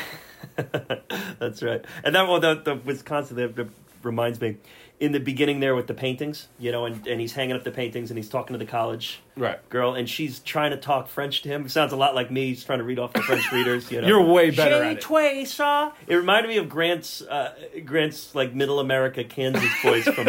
[1.39, 1.83] That's right.
[2.03, 3.67] And that one, the, the Wisconsin, that
[4.03, 4.57] reminds me,
[4.99, 7.71] in the beginning there with the paintings, you know, and, and he's hanging up the
[7.71, 9.69] paintings and he's talking to the college Right.
[9.69, 11.65] girl, and she's trying to talk French to him.
[11.65, 12.47] It sounds a lot like me.
[12.49, 13.89] He's trying to read off the French readers.
[13.91, 15.01] You know, You're way better at it.
[15.01, 15.93] toi ça.
[16.07, 17.53] It reminded me of Grant's uh,
[17.85, 20.27] Grant's like Middle America Kansas voice from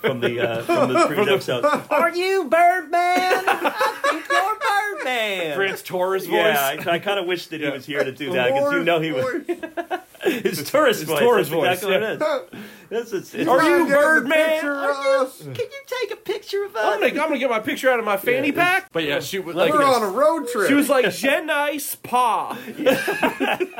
[0.00, 1.64] from the uh, from the previous episode.
[1.90, 3.44] Are you Birdman?
[3.48, 4.58] I think you're
[5.04, 5.56] Birdman.
[5.56, 6.34] Grant's Torres voice.
[6.34, 7.72] Yeah, I, I kind of wish that he Yeah.
[7.72, 9.24] was here to do that because you know he was
[10.24, 11.18] his tourist his voice.
[11.20, 12.64] tourist That's exactly voice, what it is.
[12.90, 14.36] That's, it's, it's, Are you Birdman?
[14.50, 15.38] picture of Are us.
[15.42, 16.94] Can you take a picture of I'm us?
[17.00, 18.90] gonna, I'm gonna get my picture out of my fanny pack.
[18.92, 20.68] But yeah, she was like, We're on a road trip.
[20.68, 22.56] she was like, "Je nice pa."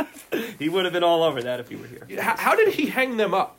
[0.59, 2.07] He would have been all over that if he were here.
[2.21, 3.57] How, how did he hang them up?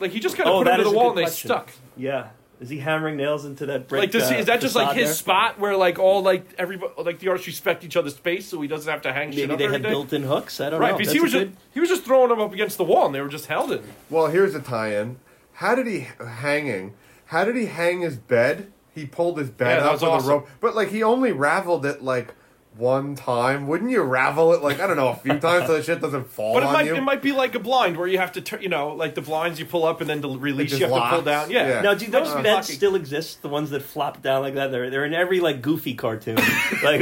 [0.00, 1.18] Like he just kind of Oh, put that them to is the a wall good
[1.18, 1.48] and they question.
[1.48, 1.70] stuck.
[1.96, 2.28] Yeah.
[2.60, 4.00] Is he hammering nails into that brick?
[4.00, 5.14] Like, does he, uh, is that just like facade his there?
[5.14, 8.68] spot where like all like everybody like the artists respect each other's space, so he
[8.68, 9.88] doesn't have to hang shit Maybe up they every had day?
[9.90, 10.60] built-in hooks.
[10.60, 10.86] I don't know.
[10.86, 10.98] Right, know.
[10.98, 12.84] because That's he a was good- just he was just throwing them up against the
[12.84, 13.82] wall and they were just held in.
[14.08, 15.16] Well, here's a tie-in.
[15.54, 16.94] How did he hanging?
[17.26, 18.72] How did he hang his bed?
[18.94, 20.28] He pulled his bed Yeah, up with awesome.
[20.30, 22.34] a rope, but like he only raveled it like
[22.76, 23.66] one time.
[23.66, 26.26] Wouldn't you ravel it like I don't know a few times so the shit doesn't
[26.28, 26.94] fall But it on might you?
[26.96, 29.20] it might be like a blind where you have to turn, you know, like the
[29.20, 31.50] blinds you pull up and then to release you have to pull down.
[31.50, 31.68] Yeah.
[31.68, 31.80] Yeah.
[31.82, 33.42] Now, do those Uh, beds still exist?
[33.42, 34.70] The ones that flop down like that?
[34.70, 36.36] They're they're in every like Goofy cartoon.
[36.82, 37.00] like,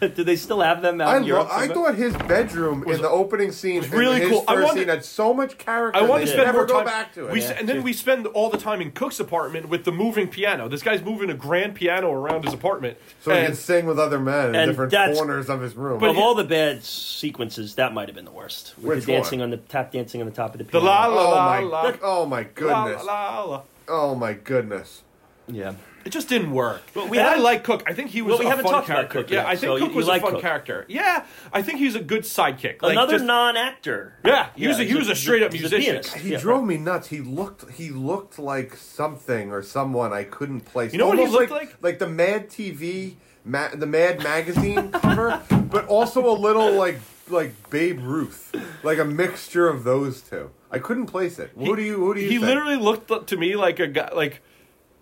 [0.14, 3.08] do they still have them out I, in lo- I thought his bedroom in the
[3.08, 4.44] opening scene, was really his cool.
[4.46, 5.98] I first wanted- scene, had so much character.
[5.98, 6.84] I want to they spend never more go time.
[6.86, 7.32] back to it.
[7.32, 7.84] We, Yeah, and then true.
[7.84, 10.68] we spend all the time in Cook's apartment with the moving piano.
[10.68, 12.98] This guy's moving a grand piano around his apartment.
[13.22, 15.98] so he can sing with other men And different that's- corners of his room.
[15.98, 18.74] But of all the bad sequences, that might have been the worst.
[18.78, 19.44] With Which the dancing one?
[19.46, 20.86] on the tap dancing on the top of the the piano.
[20.86, 21.60] la la oh la my!
[21.60, 23.04] la, oh my goodness!
[23.04, 23.62] la, la.
[23.88, 25.02] Oh my goodness!
[25.48, 25.74] Yeah.
[26.04, 26.82] It just didn't work.
[26.94, 27.82] But we and I haven't- like Cook.
[27.84, 29.22] I think he was Well, we a haven't fun talked about character.
[29.22, 30.40] Cook yeah, yet, I think so Cook you- was you a like fun Cook.
[30.40, 30.84] character.
[30.88, 32.80] Yeah, I think he's a good sidekick.
[32.80, 34.14] Like, Another just- non-actor.
[34.24, 35.94] Yeah, he was a- he was a straight up he's musician.
[35.94, 36.14] pianist.
[36.14, 36.38] He Yeah.
[36.38, 37.08] drove me nuts.
[37.08, 40.92] He looked he looked like something or someone I couldn't place.
[40.92, 41.60] You know what he Almost looked like?
[41.70, 41.76] like?
[41.82, 43.14] Like the Mad TV,
[43.46, 45.40] Ma- the Mad magazine cover,
[45.70, 50.50] but also a little like like Babe Ruth, like a mixture of those two.
[50.70, 51.52] I couldn't place it.
[51.56, 52.46] who do you who do you He think?
[52.46, 54.10] literally looked to me like a guy.
[54.14, 54.42] Like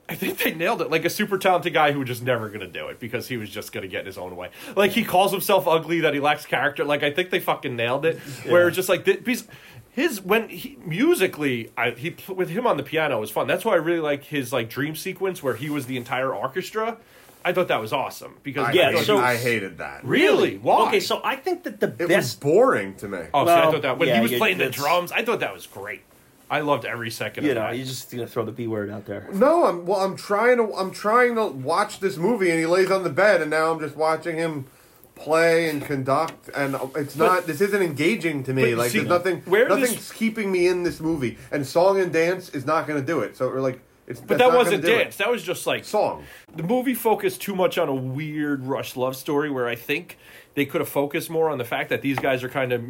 [0.09, 0.91] I think they nailed it.
[0.91, 3.39] Like a super talented guy who was just never going to do it because he
[3.39, 4.51] was just going to get in his own way.
[4.77, 6.85] Like he calls himself ugly, that he lacks character.
[6.85, 8.19] Like I think they fucking nailed it.
[8.47, 9.49] Where it's just like because
[9.91, 13.47] his when he musically, I, he with him on the piano was fun.
[13.47, 16.99] That's why I really like his like dream sequence where he was the entire orchestra.
[17.45, 20.05] I thought that was awesome because I, Yeah, hated, so- I hated that.
[20.05, 22.41] really why Okay, so I think that the It was best.
[22.41, 23.19] boring to me.
[23.35, 25.41] oh, see, I thought that when yeah, he was you- playing the drums, I thought
[25.41, 26.03] that was great.
[26.51, 27.77] I loved every second You of know, that.
[27.77, 29.29] you're just gonna throw the b word out there.
[29.33, 30.01] No, I'm well.
[30.01, 30.75] I'm trying to.
[30.75, 33.81] I'm trying to watch this movie, and he lays on the bed, and now I'm
[33.81, 34.67] just watching him
[35.15, 37.47] play and conduct, and it's But- not.
[37.47, 38.71] This isn't engaging to me.
[38.75, 39.43] But Like see, there's nothing.
[39.47, 43.01] where this- nothing's keeping me in this movie, and song and dance is not going
[43.01, 43.37] to do it.
[43.37, 44.21] So we're like, it's.
[44.21, 44.99] but that wasn't gonna it.
[45.05, 45.17] dance.
[45.17, 46.25] That was just like Song.
[46.55, 50.19] the movie focused too much on a weird rush love story where I think
[50.55, 52.83] they could have focused more on the fact that these guys are kind of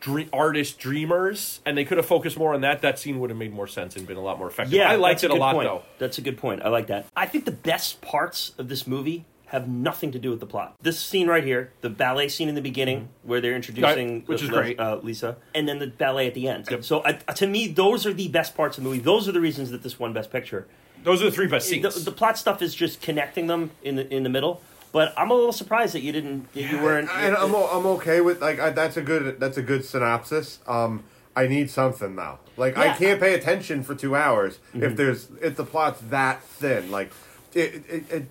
[0.00, 3.38] dream, artist dreamers and they could have focused more on that that scene would have
[3.38, 5.38] made more sense and been a lot more effective Yeah, i liked it a good
[5.38, 5.68] lot point.
[5.68, 6.62] though That's a good point.
[6.62, 7.06] I like that.
[7.14, 10.74] I think the best parts of this movie have nothing to do with the plot.
[10.80, 14.42] This scene right here, the ballet scene in the beginning, where they're introducing Right, which
[14.42, 14.80] is great.
[14.80, 16.66] uh, Lisa, and then the ballet at the end.
[16.70, 16.84] Yep.
[16.84, 19.02] So uh, to me, those are the best parts of the movie.
[19.02, 20.66] Those are the reasons that this won Best Picture.
[21.04, 23.96] those are the three best The, scenes the plot stuff is just connecting them in
[23.96, 24.62] the in the middle.
[24.90, 27.08] But I'm a little surprised that you didn't, that you weren't.
[27.10, 30.60] And I'm o- I'm okay with like I, that's a good that's a good synopsis.
[30.66, 31.04] Um,
[31.36, 32.38] I need something now.
[32.56, 36.90] Like I can't pay attention for two hours if there's if the plot's that thin.
[36.90, 37.10] Like
[37.54, 38.24] it, it, it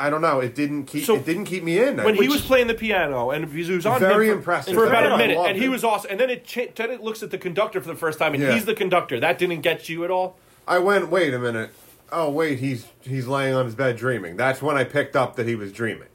[0.00, 0.40] I don't know.
[0.40, 1.96] It didn't keep So, it didn't keep me in.
[1.98, 4.74] when he was playing the piano and he was on Very for, impressive.
[4.74, 5.68] for about a minute and he it.
[5.68, 8.18] was awesome and then it cha- then it looks at the conductor for the first
[8.18, 8.54] time and Yeah.
[8.54, 10.36] he's the conductor that didn't get you at all
[10.66, 11.70] I went, wait a minute.
[12.12, 14.36] Oh wait, he's he's laying on his bed dreaming.
[14.36, 16.08] That's when I picked up that he was dreaming.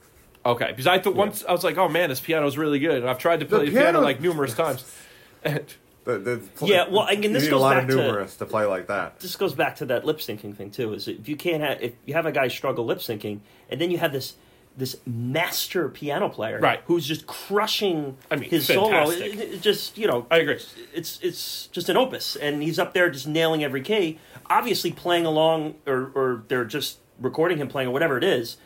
[0.45, 3.09] okay because i thought once i was like oh man this piano's really good and
[3.09, 4.83] i've tried to The play the, piano piano- like numerous times
[5.43, 5.65] and
[6.05, 8.35] The, the, Yeah, well, again, you this need goes a lot back of to- numerous
[8.37, 9.19] to, play like that.
[9.19, 10.93] this goes back to that lip syncing thing too.
[10.93, 13.39] Is if you can't have if you have a guy struggle lip syncing,
[13.69, 14.35] and then you have this
[14.77, 16.81] this master piano player, Right.
[16.85, 18.89] who's just crushing I mean, his solo.
[18.89, 19.33] fantastic.
[19.33, 20.59] It, it just you know, I agree.
[20.93, 24.19] It's it's just an opus, and he's up there just nailing every key.
[24.47, 28.57] Obviously, playing along, or or they're just recording him playing, or whatever it is.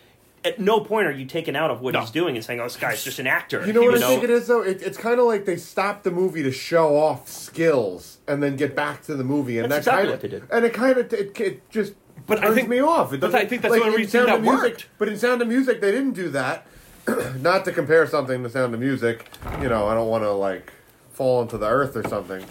[0.46, 2.02] At no point are you taken out of what No.
[2.02, 4.24] he's doing and saying, "Oh, this guy's just an actor." You know what I think
[4.24, 4.62] it is though?
[4.62, 8.56] It, it's kind of like they stopped the movie to show off skills and then
[8.56, 10.56] get back to the movie, and That's that exactly kind what they of did.
[10.56, 11.94] and it kind of it, it just
[12.28, 13.12] But I think- me off.
[13.14, 14.86] It but doesn't- I think that's the only in reason Sound of that Music- worked.
[14.98, 16.66] But in Sound of Music, they didn't do that.
[17.42, 19.26] Not to compare something to Sound of Music,
[19.62, 20.72] you know, I don't want to like
[21.12, 22.44] fall into the earth or something.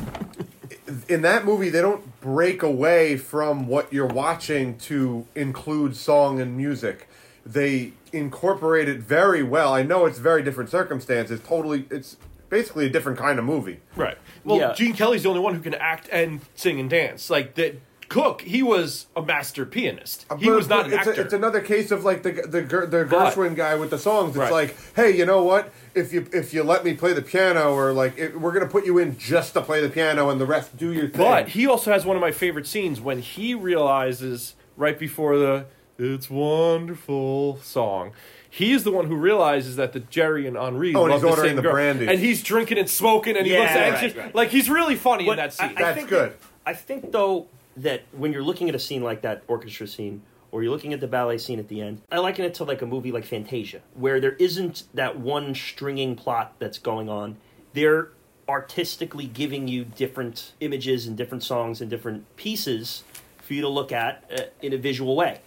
[1.09, 6.57] In that movie, they don't break away from what you're watching to include song and
[6.57, 7.09] music.
[7.51, 9.73] They incorporate it very well.
[9.73, 11.41] I know it's very different circumstances.
[11.47, 12.17] Totally, it's
[12.51, 13.81] basically a different kind of movie.
[13.97, 14.19] Right.
[14.45, 14.73] Well, Yeah.
[14.75, 17.31] Gene Kelly's the only one who can act and sing and dance.
[17.31, 17.81] Like that.
[18.11, 20.25] Cook, he was a master pianist.
[20.31, 21.21] Uh, he But- was not an it's actor.
[21.21, 23.99] A, it's another case of like the the Ger- the But- Gershwin guy with the
[23.99, 24.31] songs.
[24.31, 24.51] It's Right.
[24.51, 25.71] like, hey, you know what?
[25.95, 28.87] If you if you let me play the piano, or like if, we're gonna put
[28.87, 31.21] you in just to play the piano, and the rest do your thing.
[31.21, 35.67] but he also has one of my favorite scenes when he realizes right before the
[35.99, 38.13] "It's Wonderful" song.
[38.49, 41.23] He is the one who realizes that the Jerry and Henri Oh, and love he's
[41.23, 41.73] the ordering same the girl.
[41.73, 42.07] brandy.
[42.07, 44.17] and he's drinking and smoking, and he Yeah, looks right, anxious.
[44.17, 44.35] right.
[44.35, 45.69] Like he's really funny But in that scene.
[45.71, 46.31] I- I That's think good.
[46.31, 47.47] that- I think though
[47.77, 50.23] that when you're looking at a scene like that orchestra scene,
[50.53, 52.81] or you're looking at the ballet scene at the end, I liken it to like
[52.81, 57.37] a movie like Fantasia, where there isn't that one stringing plot that's going on.
[57.75, 58.11] They're
[58.49, 63.03] artistically giving you different images and different songs and different pieces
[63.43, 65.41] for you to look at uh, in a visual way.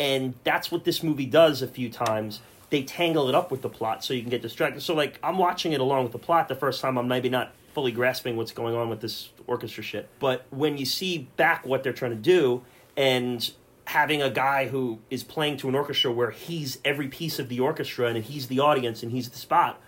[0.00, 2.40] And that's what this movie does a few times.
[2.70, 4.80] They tangle it up with the plot so you can get distracted.
[4.80, 6.96] So, like, I'm watching it along with the plot the first time.
[6.96, 10.08] I'm maybe not fully grasping what's going on with this orchestra shit.
[10.18, 12.62] But when you see back what they're trying to do
[12.96, 13.52] and
[13.84, 17.60] having a guy who is playing to an orchestra where he's every piece of the
[17.60, 19.78] orchestra and he's the audience and he's the spot,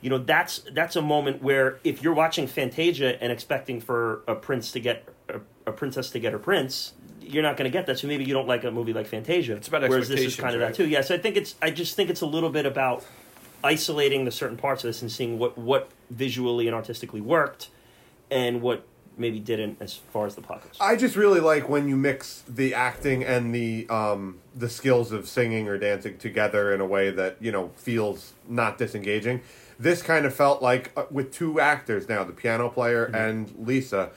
[0.00, 4.34] you know that's that's a moment where if you're watching Fantasia and expecting for a
[4.34, 5.06] prince to get
[5.66, 6.94] a, princess to get her prince,
[7.32, 7.98] you're not going to get that.
[7.98, 9.54] So maybe you don't like a movie like Fantasia.
[9.56, 10.68] It's about whereas this is kind of right?
[10.68, 10.88] that too.
[10.88, 13.04] Yeah, so I think it's I just think it's a little bit about
[13.62, 17.68] isolating the certain parts of this and seeing what what visually and artistically worked
[18.30, 20.76] and what maybe didn't as far as the plot goes.
[20.80, 25.28] I just really like when you mix the acting and the um, the skills of
[25.28, 29.42] singing or dancing together in a way that you know feels not disengaging.
[29.78, 33.14] This kind of felt like uh, with two actors now, the piano player Mm-hmm.
[33.14, 34.10] and Lisa,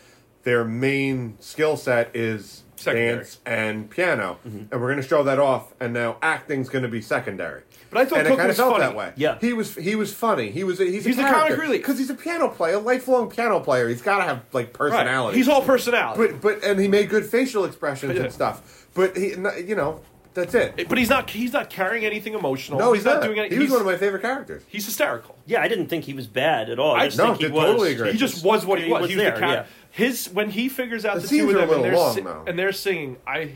[0.44, 3.16] their main skill set is Secondary.
[3.16, 4.58] dance and piano, Mm-hmm.
[4.72, 5.74] and we're going to show that off.
[5.80, 7.64] And now acting's going to be secondary.
[7.90, 8.86] But I thought and Cook it kind was of felt funny.
[8.86, 9.14] that way.
[9.16, 9.38] Yeah.
[9.40, 10.50] he was he was funny.
[10.50, 11.82] He was he's, He's a comic relief.
[11.82, 13.88] because he's a piano player, a lifelong piano player.
[13.88, 14.74] He's got to have like Right.
[14.74, 15.38] personality.
[15.38, 16.34] He's all personality.
[16.34, 18.24] But but and he made good facial expressions Yeah.
[18.24, 18.88] and stuff.
[18.96, 20.02] But he, n- you know,
[20.34, 20.88] that's it.
[20.90, 21.30] But he's not.
[21.30, 22.80] He's not carrying anything emotional.
[22.80, 23.58] no, he's, not, doing anything.
[23.58, 24.64] He was he's, one of my favorite characters.
[24.68, 25.38] he's hysterical.
[25.46, 26.96] yeah, I didn't think he was bad at all.
[26.96, 27.66] I, I- just no, think he did was.
[27.66, 28.12] totally agree.
[28.12, 29.02] He just was what he, He was.
[29.02, 29.70] was He there, the character.
[29.70, 30.06] yeah.
[30.06, 32.58] His when he figures out The the, two of them and they're, long, si- and
[32.58, 33.52] they're singing, I,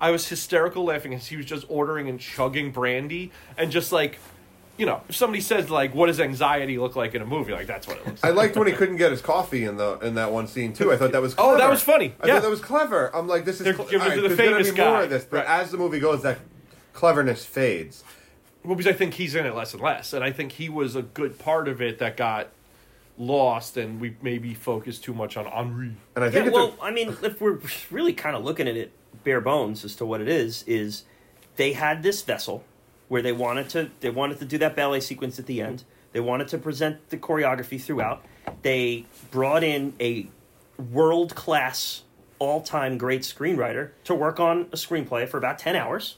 [0.00, 4.18] I was hysterical laughing as he was just ordering and chugging brandy and just like,
[4.78, 7.66] you know, if somebody says like, "What does anxiety look like in a movie?" Like
[7.66, 8.22] that's what it looks.
[8.22, 8.32] like.
[8.32, 10.92] I liked when he couldn't get his coffee in the in that one scene too.
[10.92, 12.14] I thought that was Oh, that was funny.
[12.20, 12.34] I Yeah.
[12.34, 13.14] thought that was clever.
[13.14, 14.90] I'm like, this is They're cl- giving it to the there's gonna famous be more
[14.98, 15.02] guy.
[15.02, 15.24] of this.
[15.24, 15.60] But Right.
[15.60, 16.38] as the movie goes, that
[16.94, 18.04] cleverness fades.
[18.64, 20.94] Well, because I think he's in it less and less, and I think he was
[20.96, 22.48] a good part of it that got
[23.16, 25.96] lost, and we maybe focused too much on Henri.
[26.14, 27.58] And I Yeah, think it's well, a, I mean, if we're
[27.90, 28.92] really kind of looking at it
[29.24, 31.04] bare bones as to what it is, is
[31.56, 32.64] they had this vessel
[33.08, 35.84] where they wanted to they wanted to do that ballet sequence at the end.
[36.12, 38.24] They wanted to present the choreography throughout.
[38.62, 40.28] They brought in a
[40.90, 42.02] world class,
[42.38, 46.16] all time great screenwriter to work on a screenplay for about ten hours.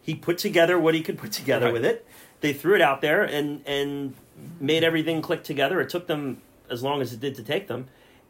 [0.00, 1.72] He put together what he could put together Right.
[1.74, 2.06] with it.
[2.40, 4.14] They threw it out there and and
[4.60, 5.80] made everything click together.
[5.80, 7.88] It took them as long as it did to take them,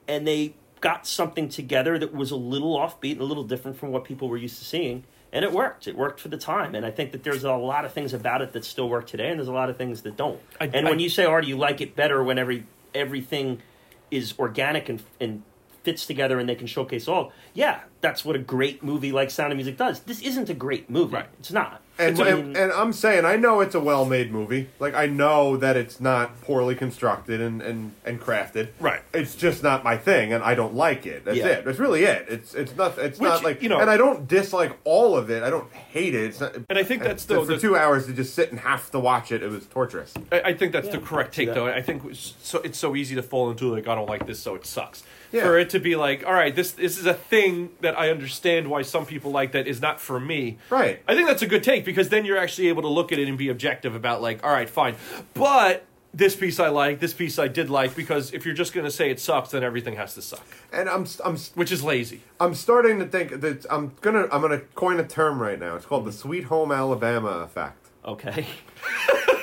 [0.09, 3.91] and they got something together that was a little offbeat and a little different from
[3.93, 5.05] what people were used to seeing.
[5.33, 5.87] And it worked.
[5.89, 6.75] It worked for the time.
[6.75, 9.31] And I think that there's a lot of things about it that still work today,
[9.31, 10.39] and there's a lot of things that don't.
[10.61, 12.65] I- and when you say, "Art, you like it better when every
[12.95, 13.63] everything
[14.11, 15.43] is organic and and
[15.85, 19.53] fits together and they can showcase all," yeah, that's what a great movie like Sound
[19.53, 20.01] of Music does.
[20.01, 21.15] This isn't a great movie.
[21.15, 21.27] Right.
[21.41, 21.81] It's not.
[22.03, 24.69] And, It's- I and, mean- and I'm saying I know it's a well made movie.
[24.79, 28.69] Like I know that it's not poorly constructed and, and, and crafted.
[28.81, 29.01] Right.
[29.15, 31.25] It's just not my thing, and I don't like it.
[31.25, 31.47] That's Yeah.
[31.49, 31.65] it.
[31.65, 32.27] That's really it.
[32.29, 32.99] It's it's not.
[32.99, 35.43] It's Which, not like you know- And I don't dislike all of it.
[35.43, 36.25] I don't hate it.
[36.25, 38.61] It's not, And I think that's for the- the- two hours to just sit and
[38.61, 39.43] have to watch it.
[39.43, 40.13] It was torturous.
[40.31, 41.55] I, I think that's the correct take, that.
[41.55, 41.67] though.
[41.67, 44.55] I think so it's so easy to fall into like I don't like this, so
[44.55, 45.03] it sucks.
[45.33, 45.45] Yeah.
[45.45, 48.69] For it to be like, all right, this this is a thing that I understand
[48.69, 50.59] why some people like that is not for me.
[50.71, 51.03] Right.
[51.09, 53.29] I think that's a good take because then you're actually able to look at it
[53.29, 54.95] and be objective about like, all right, fine,
[55.35, 58.85] but this piece I like, this piece I did like because if you're just going
[58.85, 62.21] to say it sucks, then everything has to suck, And I'm I'm which is lazy.
[62.39, 65.75] I'm starting to think that I'm gonna I'm gonna coin a term right now.
[65.77, 67.89] It's called the Sweet Home Alabama effect.
[68.05, 68.47] okay.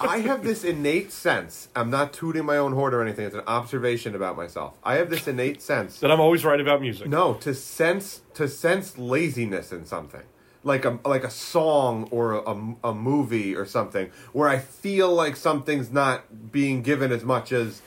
[0.00, 1.68] I have this innate sense.
[1.76, 3.26] I'm not tooting my own horn or anything.
[3.26, 4.76] It's an observation about myself.
[4.82, 6.00] I have this innate sense.
[6.00, 7.08] That I'm always right about music.
[7.08, 10.22] No, to sense to sense laziness in something,
[10.64, 15.12] like a like a song or a, a, a movie or something, where I feel
[15.12, 17.82] like something's not being given as much as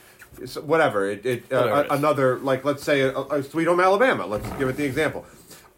[0.62, 1.08] whatever.
[1.10, 1.98] It, it uh, Whatever it is.
[1.98, 4.26] another like let's say a, a Sweet Home Alabama.
[4.26, 5.24] Let's give it the example.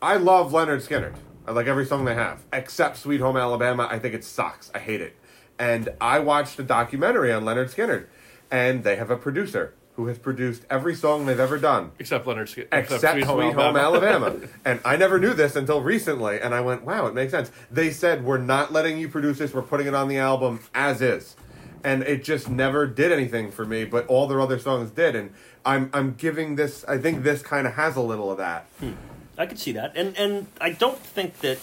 [0.03, 1.15] I love Lynyrd Skynyrd.
[1.47, 3.87] I like every song they have, except Sweet Home Alabama.
[3.91, 4.71] I think it sucks.
[4.75, 5.15] I hate it.
[5.59, 8.07] And I watched a documentary on Lynyrd Skynyrd,
[8.51, 12.53] and they have a producer who has produced every song they've ever done Except Lynyrd
[12.53, 12.69] Skynyrd.
[12.73, 14.35] except Sweet Home, Alabama.
[14.65, 17.91] and I never knew this until recently, and I went, "Wow, it makes sense." They
[17.91, 19.55] said, "We're not letting you produce this.
[19.55, 21.37] We're putting it on the album as is,"
[21.85, 23.85] and it just never did anything for me.
[23.85, 25.33] But all their other songs did, and
[25.65, 26.85] I'm I'm giving this.
[26.89, 28.67] I think this kind of has a little of that.
[28.81, 28.93] Hmm.
[29.39, 31.59] I could see that, and and I don't think that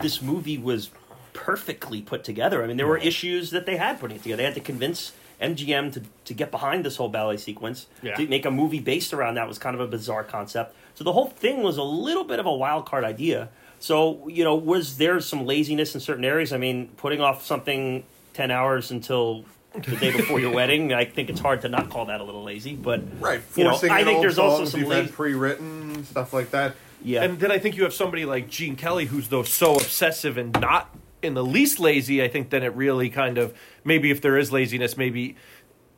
[0.00, 0.90] this movie was
[1.38, 2.62] perfectly put together.
[2.62, 4.38] I mean, there were issues that they had putting it together.
[4.38, 8.16] They had to convince MGM to to get behind this whole ballet sequence Yeah.
[8.16, 10.74] to make a movie based around that was kind of a bizarre concept.
[10.96, 13.48] So the whole thing was a little bit of a wild card idea.
[13.78, 16.52] So you know, was there some laziness in certain areas?
[16.52, 18.02] I mean, putting off something
[18.34, 22.06] ten hours until the day before your wedding, I think it's hard to not call
[22.06, 22.74] that a little lazy.
[22.74, 25.12] But Right, you know, I think there's also some you've had lazy.
[25.12, 26.74] pre-written stuff like that.
[27.04, 30.36] Yeah, And then I think you have somebody like Gene Kelly who's though so obsessive
[30.36, 30.92] and not
[31.22, 32.22] in the least lazy.
[32.22, 35.36] I think then it really kind of maybe if there is laziness, maybe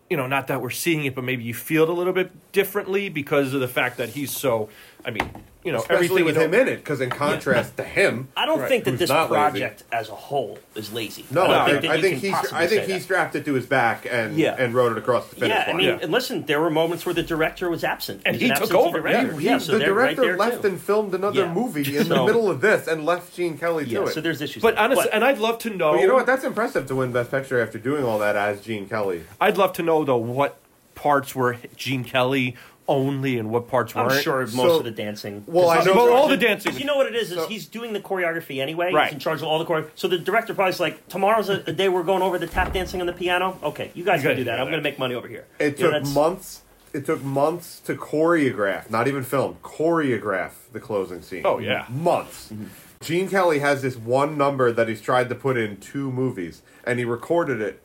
[0.09, 2.53] you know not that we're seeing it, but maybe you feel it a little bit
[2.53, 4.68] differently because of the fact that he's so.
[5.05, 5.31] I mean,
[5.63, 8.61] you know, Especially everything with him in it, because in contrast to him, I don't
[8.61, 8.69] Right.
[8.69, 9.41] think that this not lazy.
[9.61, 11.27] project as a whole is lazy.
[11.31, 12.93] no, I don't I think, that I you think can he's possibly I think say
[12.95, 14.57] he strapped it to his back and Yeah.
[14.59, 15.67] and rode it across the finish line.
[15.67, 15.99] Yeah, I mean, Yeah.
[16.01, 18.73] and listen, there were moments where the director was absent, And There's he an took
[18.75, 19.33] over, director.
[19.35, 19.39] yeah.
[19.39, 20.69] He- Yeah, so the they're right director left too.
[20.69, 21.53] and filmed another Yeah.
[21.53, 24.09] movie in the middle of this and left Gene Kelly to Yeah, it.
[24.15, 24.63] so there's issues.
[24.63, 24.85] But there.
[24.85, 25.95] honestly, and I'd love to know.
[26.01, 26.27] You know what?
[26.27, 29.25] That's impressive to win Best Picture after doing all that as Gene Kelly.
[29.41, 30.57] I'd love to know though what
[30.95, 32.55] parts were Gene Kelly
[32.91, 34.03] only and what parts were?
[34.03, 34.22] I'm weren't.
[34.22, 35.45] sure most So- of the dancing.
[35.47, 36.72] Well, I know- Well, all the dancing.
[36.72, 37.30] 'Cause you know what it is?
[37.30, 38.93] Is So- he's doing the choreography anyway.
[38.93, 39.07] Right.
[39.07, 39.86] He's in charge of all the choreo.
[39.95, 42.72] So the director probably is like, tomorrow's a, a day we're going over the tap
[42.72, 43.59] dancing on the piano.
[43.62, 44.59] Okay, you guys You can gotta do do that.
[44.61, 44.70] I'm that.
[44.72, 45.47] going to make money over here.
[45.59, 46.62] It You know, took that's- months.
[46.93, 51.43] It took months to choreograph, not even film, choreograph the closing scene.
[51.45, 51.84] Oh, yeah.
[51.88, 52.49] months.
[52.53, 52.64] Mm-hmm.
[53.03, 56.99] Gene Kelly has this one number that he's tried to put in two movies, and
[56.99, 57.80] he recorded it,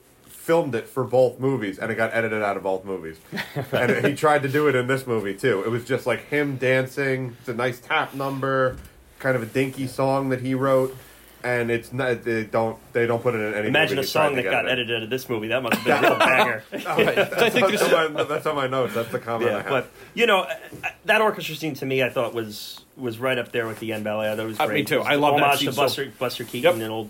[0.45, 3.17] filmed it for both movies, and it got edited out of both movies.
[3.71, 5.63] and he tried to do it in this movie too.
[5.65, 7.35] It was just like him dancing.
[7.39, 8.77] It's a nice tap number,
[9.17, 10.95] kind of a dinky song that he wrote.
[11.43, 12.23] And it's not.
[12.23, 12.77] They don't.
[12.93, 13.67] They don't put it in any.
[13.67, 15.47] Imagine a movie he song that got it edited out of this movie.
[15.49, 16.63] That must have been a real banger.
[16.73, 18.95] I think this That's on, my, that's on my notes.
[18.95, 19.69] That's the comment I Yeah, have.
[19.69, 23.37] but you know uh, uh, that orchestra scene to me, I thought was was right
[23.37, 24.25] up there with the end ballet.
[24.27, 24.75] That thought it was Uh, great.
[24.75, 25.01] me too.
[25.01, 26.83] I love that homage scene to so- Buster Buster Keaton Yep.
[26.83, 27.09] and old.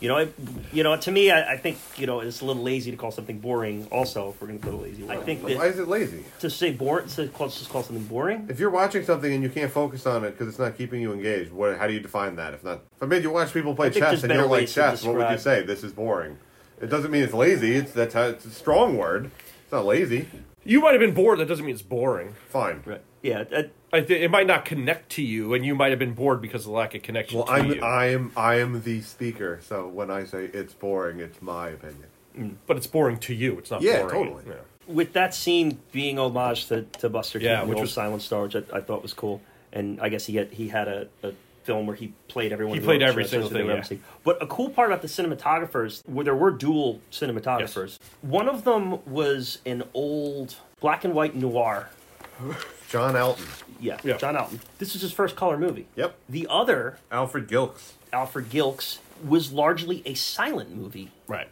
[0.00, 0.34] You know, it,
[0.72, 0.96] you know.
[0.96, 3.88] To me, I, I think you know it's a little lazy to call something boring.
[3.90, 6.24] Also, if we're going to put a lazy, I think Why is it lazy?
[6.40, 8.46] to say boring, to call, just call something boring.
[8.50, 11.12] If you're watching something and you can't focus on it because it's not keeping you
[11.12, 11.78] engaged, what?
[11.78, 12.54] How do you define that?
[12.54, 15.02] If not, if I made you watch people play chess and you don't like chess,
[15.04, 15.62] what would you say?
[15.62, 16.38] This is boring.
[16.80, 17.76] It doesn't mean it's lazy.
[17.76, 19.30] It's that's how, it's a strong word.
[19.62, 20.28] It's not lazy.
[20.64, 21.38] You might have been bored.
[21.38, 22.34] That doesn't mean it's boring.
[22.48, 22.82] Fine.
[22.84, 23.00] Right.
[23.22, 23.44] Yeah.
[23.50, 26.62] I th- it might not connect to you, and you might have been bored because
[26.62, 27.80] of the lack of connection Well, to I'm you.
[27.82, 32.04] I am I am the speaker, so when I say it's boring, it's my opinion.
[32.36, 32.54] Mm.
[32.66, 33.56] but it's boring to you.
[33.58, 34.24] It's not Yeah, boring.
[34.34, 34.44] totally.
[34.48, 34.54] Yeah.
[34.86, 38.42] with that scene being homage to, to Buster Yeah, Keaton, which the was- Silent Star,
[38.42, 39.40] which I, I thought was cool.
[39.72, 41.32] And I guess he had he had a, a
[41.64, 42.78] film where he played everyone.
[42.78, 43.66] He played orchestra, every single thing,
[43.98, 43.98] yeah.
[44.22, 47.98] But a cool part about the cinematographers, where there were dual cinematographers.
[48.22, 51.88] One of them was an old black and white noir.
[52.88, 53.44] John Alton.
[53.80, 54.16] Yeah, Yeah.
[54.16, 54.60] John Alton.
[54.78, 55.86] This is his first color movie.
[55.96, 56.16] Yep.
[56.28, 57.92] The other, Alfred Gilks.
[58.12, 61.48] Alfred Gilks, was largely a silent movie Right.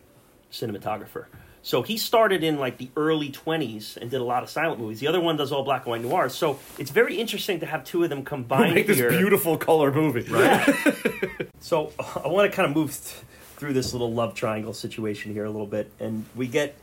[0.53, 1.26] cinematographer.
[1.62, 5.01] So he started in like the early 20s and did a lot of silent movies.
[5.01, 6.28] The other one does all black and white noir.
[6.28, 9.09] So it's very interesting to have two of them combined Make this here.
[9.09, 10.30] beautiful color movie.
[10.30, 10.68] Right.
[11.61, 13.22] So I want to kind of move th-
[13.57, 16.76] through this little love triangle situation here a little bit, and we get.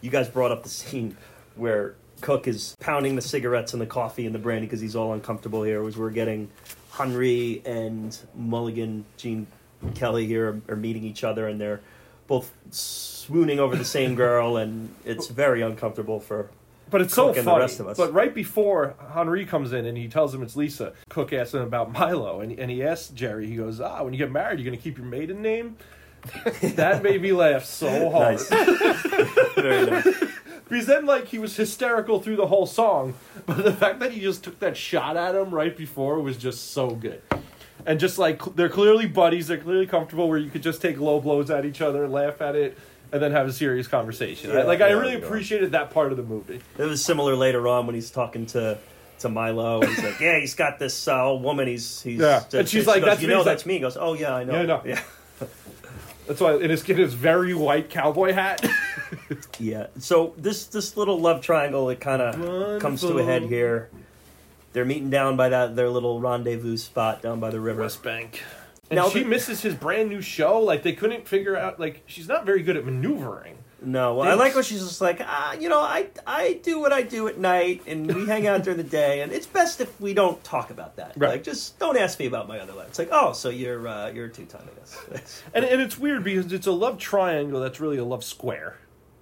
[0.00, 1.14] You guys brought up the scene
[1.56, 5.12] where Cook is pounding the cigarettes and the coffee and the brandy because he's all
[5.12, 5.82] uncomfortable here.
[5.82, 6.50] Was we're getting
[6.90, 9.46] Henri and Mulligan, Gene
[9.94, 11.82] Kelly here are, are meeting each other, and they're
[12.26, 16.48] both swooning over the same girl, and it's very uncomfortable for.
[16.88, 17.60] But it's so Cook and the funny.
[17.60, 17.98] rest of us.
[17.98, 21.60] But right before Henri comes in and he tells him it's Lisa, Cook asks him
[21.60, 24.66] about Milo, and, and he asks Jerry, he goes, "Ah, when you get married, you're
[24.70, 25.76] going to keep your maiden name."
[26.62, 28.36] that made me laugh so hard.
[28.36, 28.48] Nice.
[29.56, 30.24] very nice.
[30.68, 33.14] Because then, like, he was hysterical through the whole song,
[33.46, 36.72] but the fact that he just took that shot at him right before was just
[36.72, 37.20] so good.
[37.86, 40.98] And just like cl- they're clearly buddies, they're clearly comfortable where you could just take
[40.98, 42.78] low blows at each other, laugh at it,
[43.12, 44.50] and then have a serious conversation.
[44.52, 45.18] I- Yeah, like I really yeah.
[45.18, 46.60] appreciated that part of the movie.
[46.78, 48.78] It was similar later on when he's talking to
[49.18, 49.80] to Milo.
[49.84, 51.68] He's like, "Yeah, he's got this uh, old woman.
[51.68, 52.42] He's he's." Yeah.
[52.54, 54.14] And she's she like, goes, "That's you know, He's like, that's me." He goes, "Oh
[54.14, 54.82] yeah, I know." Yeah, I know.
[54.86, 55.00] Yeah,
[56.26, 58.64] That's why in his in his very white cowboy hat.
[59.58, 59.88] yeah.
[59.98, 63.90] So this this little love triangle it kind of comes to a head here.
[64.72, 67.82] They're meeting down by that their little rendezvous spot down by the river.
[67.82, 68.42] West Bank.
[68.90, 70.60] And Now she the- misses his brand new show.
[70.60, 71.78] Like they couldn't figure out.
[71.78, 73.58] Like she's not very good at maneuvering.
[73.82, 76.92] No, well, I like when she's just like, ah, you know, I I do what
[76.92, 80.00] I do at night, and we hang out during the day, and it's best if
[80.00, 81.12] we don't talk about that.
[81.16, 81.32] Right.
[81.32, 82.88] Like, just don't ask me about my other life.
[82.88, 85.42] It's like, oh, so you're uh, you're a two time, I guess.
[85.54, 88.78] And and it's weird because it's a love triangle that's really a love square.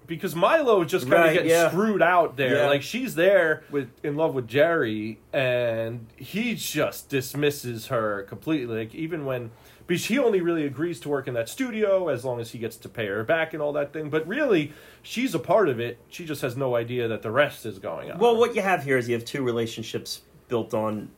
[0.07, 1.69] because Milo is just kind of Right, gets yeah.
[1.71, 2.59] screwed out there.
[2.59, 2.67] Yeah.
[2.67, 8.77] Like she's there with in love with Jerry, and he just dismisses her completely.
[8.85, 9.51] Like even when
[9.93, 12.79] because he only really agrees to work in that studio as long as he gets
[12.79, 14.09] to pay her back and all that thing.
[14.09, 15.99] But really, she's a part of it.
[16.09, 18.19] She just has no idea that the rest is going on.
[18.19, 21.11] Well, what you have here is you have two relationships built on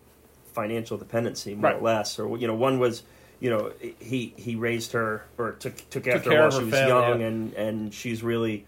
[0.55, 2.19] financial dependency, more or less.
[2.19, 3.05] Or you know, one was,
[3.39, 6.75] you know, he he raised her or took took after care her while she was
[6.75, 7.27] family, young, yeah.
[7.29, 8.67] and and she's really.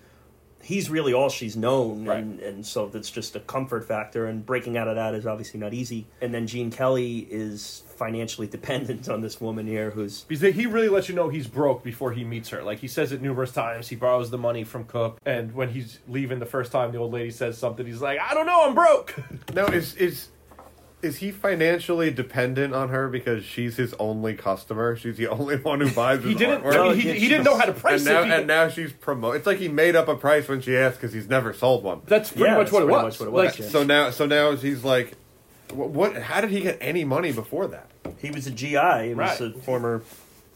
[0.63, 2.19] He's really all she's known, Right.
[2.19, 4.27] and, and so that's just a comfort factor.
[4.27, 6.07] And breaking out of that is obviously not easy.
[6.21, 10.89] And then Gene Kelly is financially dependent on this woman here, who's Because he really
[10.89, 12.63] lets you know he's broke before he meets her.
[12.63, 13.89] Like he says it numerous times.
[13.89, 17.13] He borrows the money from Cook, and when he's leaving the first time, the old
[17.13, 17.87] lady says something.
[17.87, 19.15] He's like, "I don't know, I'm broke."
[19.55, 20.29] Now is is
[21.03, 24.97] is he financially dependent on her because she's his only customer?
[24.97, 26.65] She's the only one who buys his He didn't.
[26.65, 28.27] No, he, he, he didn't know how to and price now it.
[28.27, 29.37] He- and now she's promote.
[29.37, 32.01] It's like he made up a price when she asked because he's never sold one.
[32.07, 33.17] that's pretty Yeah, much what it that's was.
[33.19, 33.71] pretty much what it was, Like.
[33.71, 35.13] So now, so now he's like,
[35.73, 36.17] what, what?
[36.17, 37.87] How did he get any money before that?
[38.19, 38.69] he was a GI,
[39.09, 39.41] he was Right.
[39.41, 40.03] a former.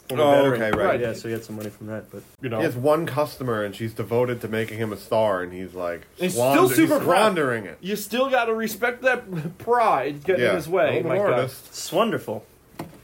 [0.09, 0.63] former Oh, veteran.
[0.63, 0.99] okay, right.
[1.01, 3.63] Yeah, so he had some money from that, but you know, He has one customer,
[3.63, 6.95] and she's devoted to making him a star, and he's like, He's squander- still super
[6.99, 7.21] he's proud.
[7.33, 7.79] squandering it.
[7.81, 10.99] you still got to respect that pride getting in his way.
[10.99, 11.39] I'm an My God.
[11.45, 12.45] it's wonderful.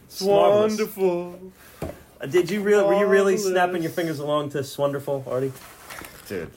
[0.07, 1.39] It's wonderful.
[1.83, 2.83] Uh, Did you really?
[2.85, 5.53] Were you really snapping your fingers along to "Swonderful," Artie?
[6.29, 6.51] dude.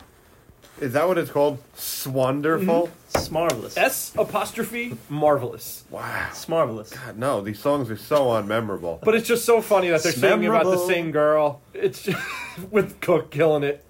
[0.82, 1.60] Is that what it's called?
[1.76, 2.88] Swanderful.
[2.88, 3.18] Mm-hmm.
[3.18, 3.76] It's marvelous.
[3.78, 5.84] S apostrophe marvelous.
[5.90, 6.28] Wow.
[6.30, 6.90] It's marvelous.
[6.92, 9.02] God, no, these songs are so unmemorable.
[9.02, 10.88] But it's just so funny that they're It's singing about the memorable.
[10.88, 11.62] same girl.
[11.74, 12.18] It's just,
[12.72, 13.84] with Cook killing it,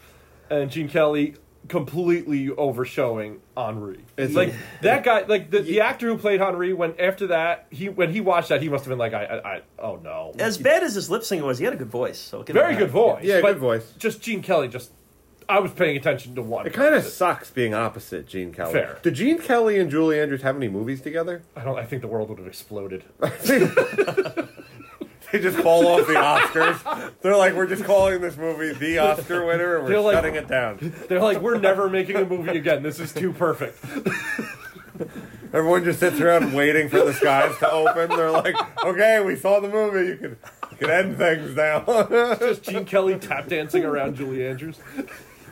[0.49, 1.35] and Gene Kelly
[1.67, 3.99] completely overshowing Henri.
[4.17, 6.73] It's like a- that guy, like the, the actor who played Henri.
[6.73, 9.55] When after that, he when he watched that, he must have been like, I, I,
[9.57, 12.17] I oh no, As bad as his lip syncing was, he had a good voice.
[12.17, 12.79] So give him very that.
[12.79, 13.23] good voice.
[13.25, 13.91] Yeah, but good voice.
[13.99, 14.67] Just Gene Kelly.
[14.69, 14.91] Just
[15.49, 16.67] I was paying attention to one.
[16.67, 18.71] It kind of sucks being opposite Gene Kelly.
[18.73, 18.99] Fair.
[19.01, 21.41] Did Gene Kelly and Julie Andrews have any movies together?
[21.55, 21.77] I don't.
[21.79, 23.03] I think the world would have exploded.
[25.31, 27.13] They just call off the Oscars.
[27.21, 30.33] They're like, we're just calling this movie the Oscar winner, and we're They're like- shutting
[30.33, 30.91] it down.
[31.07, 32.81] They're like, we're never making a movie again.
[32.81, 33.77] This is too perfect.
[35.53, 38.09] Everyone just sits around waiting for the skies to open.
[38.09, 40.07] They're like, okay, we saw the movie.
[40.09, 40.37] You can,
[40.71, 41.83] you can end things now.
[42.39, 44.77] Just Gene Kelly tap dancing around Julie Andrews.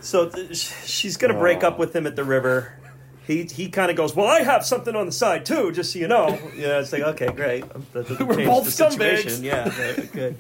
[0.02, 1.80] So th- she's gonna break up oh.
[1.80, 2.74] with him at the river.
[3.26, 6.00] He he kind of goes, well, I have something on the side too, just so
[6.00, 6.28] you know.
[6.56, 7.64] Yeah, it's like okay, great.
[7.64, 9.42] Um, that doesn't We're change both the scumbags.
[9.44, 10.36] Yeah, right, good.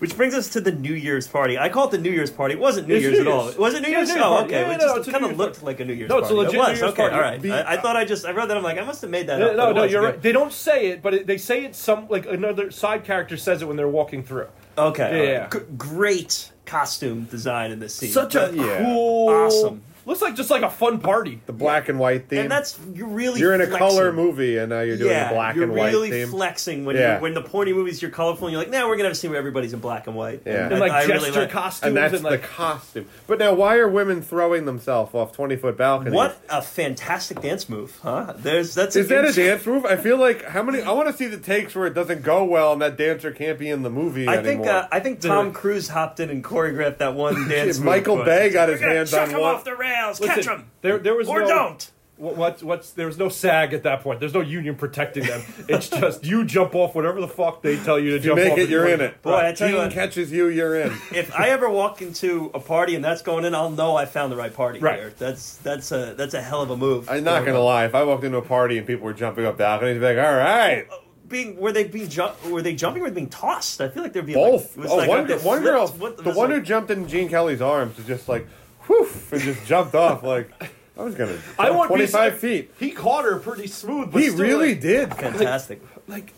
[0.00, 1.58] Which brings us to the New Year's party.
[1.58, 2.54] I call it the New Year's party.
[2.54, 3.44] It wasn't New It's Year's New at all.
[3.44, 3.58] Year's.
[3.58, 4.08] Was it New Yeah, Year's?
[4.08, 4.46] New Year's oh, party.
[4.46, 4.60] okay.
[4.62, 6.30] Yeah, it no, just a kind of Year's looked like a New Year's No, it's
[6.30, 6.46] a party.
[6.46, 6.68] legit it was.
[6.68, 7.14] New Year's okay, party.
[7.16, 7.66] all right.
[7.66, 8.56] I, I thought I just I read that.
[8.56, 9.56] I'm like, I must have made that No, up.
[9.56, 10.22] no, it no, was you're right.
[10.22, 13.60] They don't say it, but it, they say it some like another side character says
[13.60, 14.48] it when they're walking through.
[14.78, 15.32] Okay.
[15.32, 15.34] Yeah.
[15.34, 15.52] all right.
[15.52, 18.10] G- great costume design in this scene.
[18.12, 18.84] Such a Yeah.
[18.84, 19.82] cool, Awesome.
[20.06, 21.40] Looks like just like a fun party.
[21.46, 22.40] the black and white theme.
[22.40, 23.78] and that's you're really you're in a flexing.
[23.88, 25.76] color movie, and now you're doing yeah, a black and white.
[25.92, 26.28] you're really theme.
[26.28, 27.16] flexing when Yeah.
[27.16, 29.16] you when the pointy movies you're colorful and you're like, now we're gonna have a
[29.16, 30.42] scene where everybody's in black and white.
[30.46, 30.66] Yeah.
[30.66, 33.06] And I- like I really gesture like- costumes and that's like the costume.
[33.26, 36.14] But now, why are women throwing themselves off twenty foot balconies?
[36.14, 38.34] What a fantastic dance move, huh?
[38.36, 39.84] There's that's Is that a dance move?
[39.84, 40.82] I feel like how many?
[40.82, 43.58] I want to see the takes where it doesn't go well and that dancer can't
[43.58, 46.98] be in the movie I think uh, I think Tom Cruise hopped in and choreographed
[46.98, 47.78] that one dance.
[47.78, 49.60] move, Michael but- Bay got his hands on one.
[49.90, 51.90] Off rails, Listen, catch him, There, there was or no, don't.
[52.16, 54.20] What, what's what's there was no SAG at that point.
[54.20, 55.40] There's no union protecting them.
[55.68, 58.52] It's just you jump off whatever the fuck they tell you to you jump make
[58.52, 58.58] off.
[58.58, 59.22] it, you're in it.
[59.22, 59.90] Boy, I tell you what.
[59.90, 60.92] catches you, you're in.
[61.14, 64.30] If I ever walk into a party and that's going in, I'll know I found
[64.30, 64.80] the right party.
[64.80, 64.98] Right.
[64.98, 65.14] Here.
[65.16, 67.08] That's that's a that's a hell of a move.
[67.08, 67.86] I'm not gonna lie.
[67.86, 70.18] If I walked into a party and people were jumping up balconies, I'd be like,
[70.26, 73.30] "All right, oh, Being were they being jump were they jumping or were they being
[73.30, 73.80] tossed?
[73.80, 76.18] I feel like they're being both." Like, it was oh, like one, one girl, What-
[76.18, 78.46] the one like- who jumped in Gene Kelly's arms, was just like,
[78.90, 80.50] "Whew," and just jumped off like
[80.98, 81.38] I was gonna.
[81.58, 82.72] I want 25 feet.
[82.78, 84.12] He caught her pretty smooth.
[84.12, 85.14] But He still, really like, did.
[85.14, 85.80] fantastic.
[86.08, 86.32] Like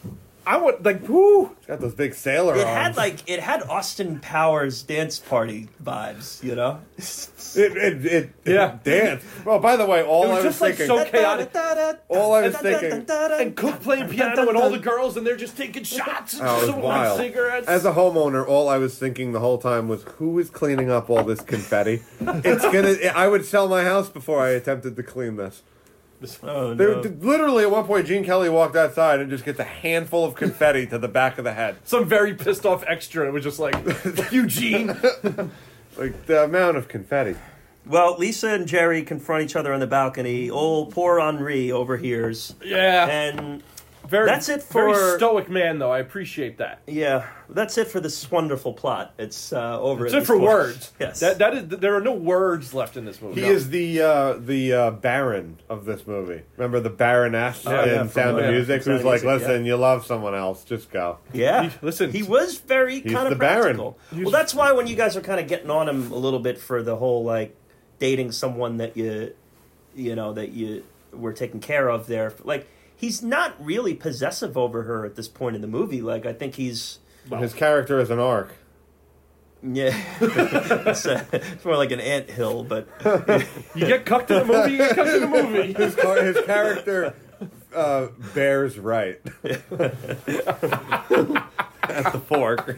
[0.46, 1.56] I want like whoo.
[1.68, 2.68] Got those big sailor It arms.
[2.68, 6.80] had like it had Austin Powers dance party vibes, you know.
[6.98, 8.74] it, it, it, Yeah.
[8.74, 9.26] it danced.
[9.44, 11.50] Well, by the way, all It was I was just, like, thinking, so chaotic.
[12.08, 15.56] All I was thinking- And Cook playing piano and all the girls and they're just
[15.56, 17.18] taking shots and Oh, wild.
[17.18, 17.68] cigarettes.
[17.68, 21.08] As a homeowner, all I was thinking the whole time was, who is cleaning up
[21.08, 22.02] all this confetti?
[22.20, 22.96] it's gonna.
[23.14, 25.62] I would sell my house before I attempted to clean this.
[26.42, 27.02] Oh, There, no.
[27.20, 30.86] literally, at one point, Gene Kelly walked outside and just gets a handful of confetti
[30.86, 31.76] to the back of the head.
[31.84, 33.26] Some very pissed off extra.
[33.26, 33.74] It was just like
[34.32, 34.96] Eugene.
[35.94, 37.36] Like the amount of confetti.
[37.84, 40.48] Well, Lisa and Jerry confront each other on the balcony.
[40.48, 43.06] Old poor Henri overhears, Yeah.
[43.08, 43.62] and
[44.08, 45.90] very That's it very stoic man though.
[45.92, 46.80] I appreciate that.
[46.86, 49.14] Yeah, that's it for this wonderful plot.
[49.18, 50.06] It's uh, over.
[50.06, 50.44] It's it for point.
[50.48, 50.92] words.
[51.00, 51.20] Yes.
[51.20, 53.40] That that is there are no words left in this movie.
[53.40, 53.52] He No.
[53.52, 56.42] is the uh, the uh, Baron of this movie.
[56.56, 59.64] Remember the Baroness Oh, yeah, in from, Sound of Music, Sound who's like, Music, "Listen,
[59.66, 63.32] you love someone else, just go." Yeah, He- listen, he was very he's kind the
[63.32, 63.76] of Baron.
[63.76, 63.98] practical.
[64.12, 66.58] Well, that's why when you guys are kind of getting on him a little bit
[66.58, 67.56] for the whole like
[67.98, 69.32] dating someone that you,
[69.94, 72.66] you know, that you were taking care of there, like
[73.02, 76.00] he's not really possessive over her at this point in the movie.
[76.00, 77.00] Like I think he's.
[77.38, 78.54] His character is an arc.
[79.62, 82.88] Yeah, it's, uh, it's more like an ant hill, but
[83.76, 84.72] You get cucked in the movie.
[84.72, 85.72] You get cucked in the movie.
[85.82, 87.14] His, car- his character
[87.72, 89.70] uh, bears right at
[92.12, 92.76] the fork.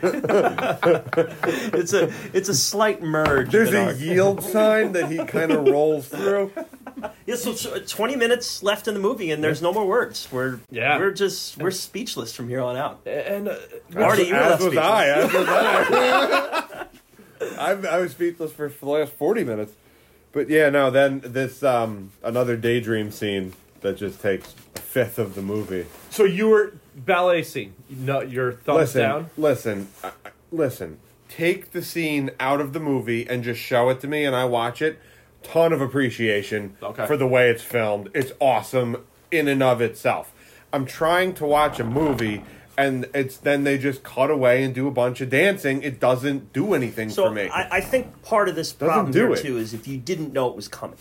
[1.73, 3.51] it's a it's a slight merge.
[3.51, 3.99] There's a arc.
[3.99, 6.53] yield sign that he kind of rolls through.
[7.27, 10.29] Yeah, so it's, uh, 20 minutes left in the movie, and there's no more words.
[10.31, 10.99] We're Yeah.
[10.99, 13.01] we're just we're speechless from here on out.
[13.07, 13.57] And uh,
[13.91, 14.85] Marty, you were as left was speechless.
[14.85, 15.07] I.
[15.09, 16.87] As was I.
[17.59, 19.73] I, I was speechless for, for the last forty minutes.
[20.33, 20.91] But yeah, no.
[20.91, 25.87] Then this um, another daydream scene that just takes a fifth of the movie.
[26.11, 27.75] so you were ballet scene.
[27.91, 29.31] No, your thumbs listen, down.
[29.37, 30.99] listen, I- I- listen.
[31.29, 34.45] Take the scene out of the movie and just show it to me, and I
[34.45, 35.01] watch it.
[35.45, 37.07] Ton of appreciation Okay.
[37.07, 38.11] for the way it's filmed.
[38.15, 38.97] It's awesome
[39.31, 40.33] in and of itself.
[40.73, 42.43] I'm trying to watch a movie,
[42.77, 45.83] and it's then they just cut away and do a bunch of dancing.
[45.83, 47.49] It doesn't do anything So for me.
[47.49, 49.43] I, I think part of this Doesn't problem do here it.
[49.43, 50.97] too is if you didn't know it was coming.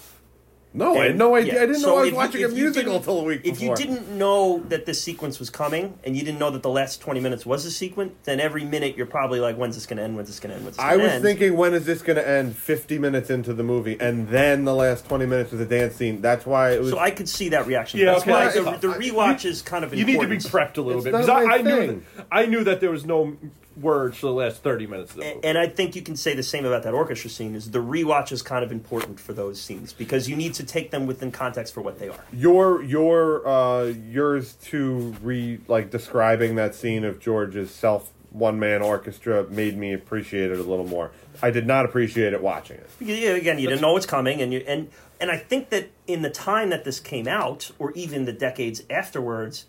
[0.73, 1.53] No, I had no idea.
[1.55, 3.19] yeah, I didn't so know I was if you- watching a you musical didn't- until
[3.19, 3.67] a week If before.
[3.69, 6.99] you didn't know that this sequence was coming, and you didn't know that the last
[7.01, 10.03] 20 minutes was a sequence, then every minute you're probably like, when's this going to
[10.03, 10.15] end?
[10.15, 10.65] When's this going to end?
[10.65, 11.23] When's this I gonna was end?
[11.23, 12.55] thinking, when is this going to end?
[12.55, 16.21] 50 minutes into the movie, and then the last 20 minutes was a dance scene.
[16.21, 16.89] That's why it was.
[16.91, 17.99] So I could see that reaction.
[17.99, 18.31] Yeah, That's okay.
[18.31, 20.99] why It's- the, the rewatch is kind of You need to be prepped a little
[20.99, 23.37] It's bit because I, I knew that, I knew that there was no
[23.77, 25.47] words for the last thirty minutes of the movie.
[25.47, 27.55] And I think you can say the same about that orchestra scene.
[27.55, 30.91] Is the rewatch is kind of important for those scenes because you need to take
[30.91, 32.23] them within context for what they are.
[32.31, 38.81] your your uh yours to re like describing that scene of George's self one man
[38.81, 41.11] orchestra made me appreciate it a little more.
[41.41, 42.89] I did not appreciate it watching it.
[42.99, 44.89] Yeah, again, you didn't know what's coming, and you and
[45.21, 48.81] and I think that in the time that this came out, or even the decades
[48.89, 49.65] afterwards,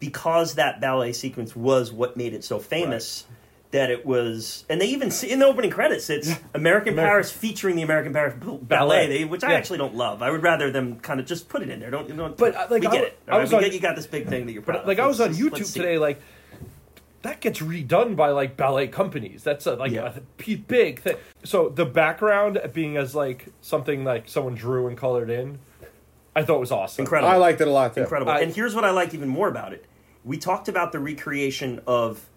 [0.00, 3.24] because that ballet sequence was what made it so famous.
[3.70, 7.76] That it was, and they even see in the opening credits, it's American Paris featuring
[7.76, 9.06] the American Paris b- ballet, Ballet.
[9.08, 9.58] they, which I Yeah.
[9.58, 10.22] actually don't love.
[10.22, 11.90] I would rather them kind of just put it in there.
[11.90, 13.18] Don't, don't But, uh, like, we I get w- it.
[13.28, 13.42] I all right?
[13.42, 15.04] was we on- get you got this big thing that you're proud But like of.
[15.04, 16.18] I was on Let's- YouTube let's today, like
[17.20, 19.42] that gets redone by like ballet companies.
[19.42, 20.14] That's a, like Yeah.
[20.16, 21.16] a p- big thing.
[21.44, 25.58] So the background being as like something like someone drew and colored in,
[26.34, 27.02] I thought it was awesome.
[27.02, 27.30] Incredible.
[27.30, 28.00] I liked it a lot too.
[28.00, 28.32] Incredible.
[28.32, 29.84] I- and here's what I like even more about it.
[30.24, 32.30] We talked about the recreation of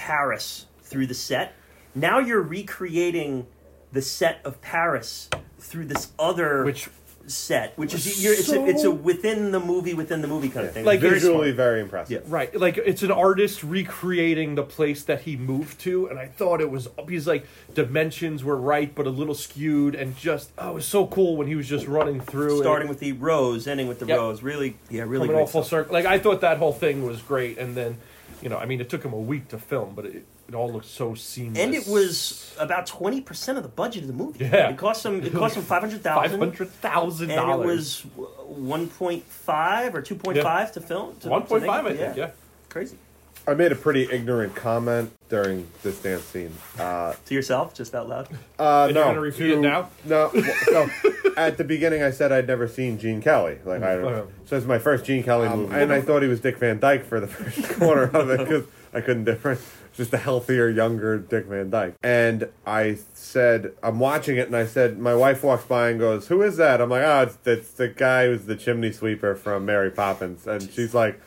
[0.00, 1.52] Paris through the set.
[1.94, 3.46] Now you're recreating
[3.92, 5.28] the set of Paris
[5.58, 6.88] through this other Which
[7.26, 10.66] set, which is you're, it's, a, it's a within the movie within the movie kind
[10.66, 10.86] of thing.
[10.86, 12.22] Like, Very Visually very impressive.
[12.24, 12.32] Yeah.
[12.34, 16.62] Right, like it's an artist recreating the place that he moved to, and I thought
[16.62, 20.74] it was because like dimensions were right, but a little skewed, and just oh, it
[20.74, 23.86] was so cool when he was just running through, starting and with the rose, ending
[23.86, 24.18] with the Yep.
[24.18, 24.42] rose.
[24.42, 25.70] Really, yeah, really coming all great full stuff.
[25.70, 25.92] circle.
[25.92, 27.98] Like I thought that whole thing was great, and then
[28.42, 30.70] you know, I mean, it took him a week to film, but it, it all
[30.72, 31.58] looked so seamless.
[31.62, 34.44] And it was about twenty percent of the budget of the movie.
[34.44, 34.70] Yeah.
[34.70, 35.22] it cost him.
[35.22, 36.40] It cost him five hundred five thousand.
[36.40, 38.00] hundred thousand and it was
[38.46, 41.16] one point five or two point five to film.
[41.20, 41.96] to- one to point make five, I it.
[41.98, 42.16] think.
[42.16, 42.30] Yeah.
[42.68, 42.96] crazy.
[43.48, 46.52] I made a pretty ignorant comment during this dance scene.
[46.78, 48.28] Uh, To yourself, just out loud.
[48.58, 49.88] uh, And no, you're gonna repeat it now?
[50.04, 50.30] No,
[50.66, 50.88] so
[51.38, 53.56] at the beginning I said I'd never seen Gene Kelly.
[53.64, 54.22] Like I, Uh-huh.
[54.50, 57.04] so it's my first Gene Kelly movie, and I thought he was Dick Van Dyke
[57.04, 59.60] for the first quarter of it because I couldn't different.
[59.60, 61.94] It's just a healthier, younger Dick Van Dyke.
[62.02, 66.26] And I said, I'm watching it, and I said, my wife walks by and goes,
[66.26, 69.66] "Who is that?" I'm like, "Oh, it's, it's the guy who's the chimney sweeper from
[69.66, 71.20] Mary Poppins," and she's like,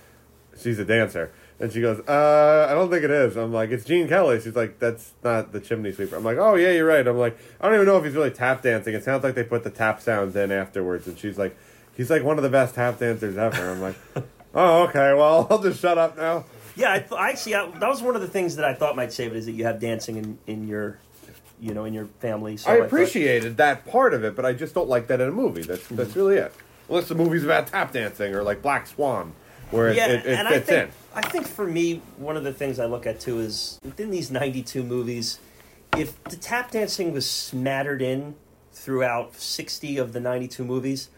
[0.60, 3.38] "She's a dancer." And she goes, uh, I don't think it is.
[3.38, 4.42] I'm like, it's Gene Kelly.
[4.42, 6.18] She's like, that's not the chimney sweeper.
[6.18, 7.08] I'm like, oh, yeah, you're right.
[7.08, 8.94] I'm like, I don't even know if he's really tap dancing.
[8.94, 11.08] It sounds like they put the tap sounds in afterwards.
[11.08, 11.56] And she's like,
[11.96, 13.72] he's like one of the best tap dancers ever.
[13.72, 13.96] I'm like,
[14.56, 16.46] oh, okay, well, I'll just shut up now.
[16.76, 18.96] Yeah, I, th- I actually I, that was one of the things that I thought
[18.96, 20.98] might save it is that you have dancing in, in your,
[21.60, 22.58] you know, in your family.
[22.58, 25.30] So I thought- appreciated that part of it, but I just don't like that in
[25.30, 25.62] a movie.
[25.62, 26.20] That's that's mm-hmm.
[26.20, 26.54] really it.
[26.90, 29.34] Unless the movie's about tap dancing or like Black Swan,
[29.72, 30.94] where it, yeah, it, it and fits I think, in.
[31.16, 34.32] I think for me, one of the things I look at too is within these
[34.32, 35.40] 92 movies,
[35.96, 38.36] if the tap dancing was smattered in
[38.74, 41.10] throughout 60 of the 92 movies,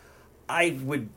[0.47, 1.09] I would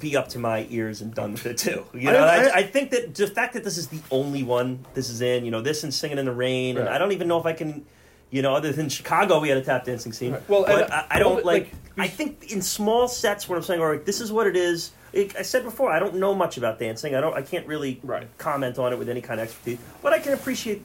[0.00, 1.84] be up to my ears and done with it too.
[1.92, 4.84] You know, I- I, I- think that the fact that this is the only one
[4.94, 7.28] this is in, you know, this and Singing in the Rain, and I don't even
[7.28, 7.84] know if I can,
[8.30, 10.32] you know, other than Chicago, we had a tap dancing scene.
[10.32, 10.48] Right.
[10.48, 11.62] Well, but I, I don't well, like.
[11.64, 14.56] like, I think in small sets, what I'm saying, all right, this is what it
[14.56, 14.90] is.
[15.14, 17.14] I said before, I don't know much about dancing.
[17.14, 17.36] I don't.
[17.36, 18.26] I can't really Right.
[18.36, 20.82] comment on it with any kind of expertise, but I can appreciate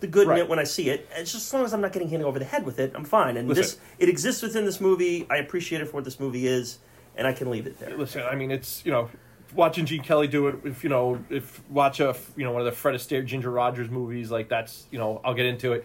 [0.00, 1.08] the good in it when I see it.
[1.14, 3.04] And just as long as I'm not getting hit over the head with it, I'm
[3.04, 3.36] fine.
[3.36, 3.62] And Listen.
[3.62, 5.28] this, it exists within this movie.
[5.30, 6.78] I appreciate it for what this movie is,
[7.16, 7.96] and I can leave it there.
[7.96, 9.10] Listen, I mean, it's you know,
[9.54, 10.56] watching Gene Kelly do it.
[10.64, 13.90] If you know, if watch a you know one of the Fred Astaire, Ginger Rogers
[13.90, 15.84] movies, like that's you know, I'll get into it.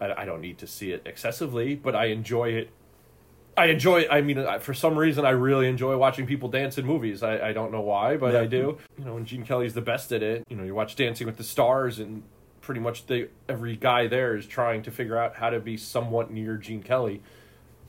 [0.00, 2.70] I, I don't need to see it excessively, but I enjoy it.
[3.56, 4.06] I enjoy.
[4.10, 7.22] I mean, for some reason, I really enjoy watching people dance in movies.
[7.22, 8.40] I, I don't know why, but Yeah.
[8.40, 8.78] I do.
[8.96, 10.44] You know, and Gene Kelly's the best at it.
[10.48, 12.22] You know, you watch Dancing with the Stars, and
[12.60, 16.30] pretty much they every guy there is trying to figure out how to be somewhat
[16.30, 17.22] near Gene Kelly.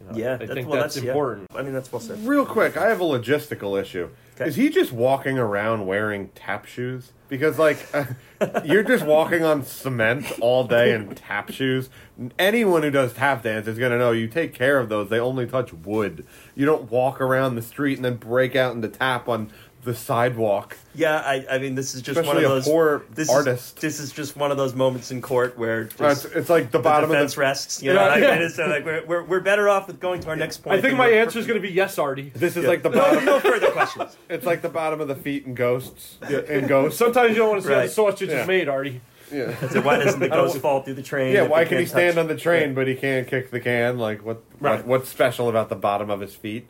[0.01, 1.11] You know, Yeah, I that's, think well, that's, that's yeah.
[1.11, 1.47] important.
[1.55, 2.25] I mean, that's well said.
[2.25, 4.09] Real quick, I have a logistical issue.
[4.35, 4.47] Okay.
[4.49, 7.11] Is he just walking around wearing tap shoes?
[7.29, 7.77] Because like
[8.65, 11.89] you're just walking on cement all day in tap shoes.
[12.37, 15.09] Anyone who does tap dance is gonna know you take care of those.
[15.09, 16.25] They only touch wood.
[16.55, 19.49] You don't walk around the street and then break out into tap on
[19.83, 20.77] the sidewalk.
[20.93, 22.65] Yeah, I, I mean, this is just Especially one of a those.
[22.65, 23.77] poor this artist.
[23.77, 26.71] Is, this is just one of those moments in court where just It's, it's like
[26.71, 27.41] the the bottom defense of the.
[27.41, 27.81] rests.
[27.81, 28.33] You know, like, yeah.
[28.33, 30.77] and it's, uh, like we're, we're, we're better off with going to our next point.
[30.77, 32.31] I think my answer is going to be yes, Artie.
[32.35, 32.69] This is Yeah.
[32.69, 33.25] like the bottom.
[33.25, 34.15] no further questions.
[34.29, 36.17] It's like the bottom of the feet in ghosts.
[36.29, 36.97] In ghosts.
[36.99, 38.41] Sometimes you don't want to see how the sausage Yeah.
[38.41, 39.01] is made, Artie.
[39.31, 39.55] Yeah.
[39.71, 41.33] So why doesn't the ghost fall through the train?
[41.33, 42.75] Yeah, why can he can't stand touch- on the train Yeah.
[42.75, 43.97] but he can't kick the can?
[43.97, 44.43] Like what?
[44.59, 44.79] Right.
[44.79, 46.67] what what's special about the bottom of his feet?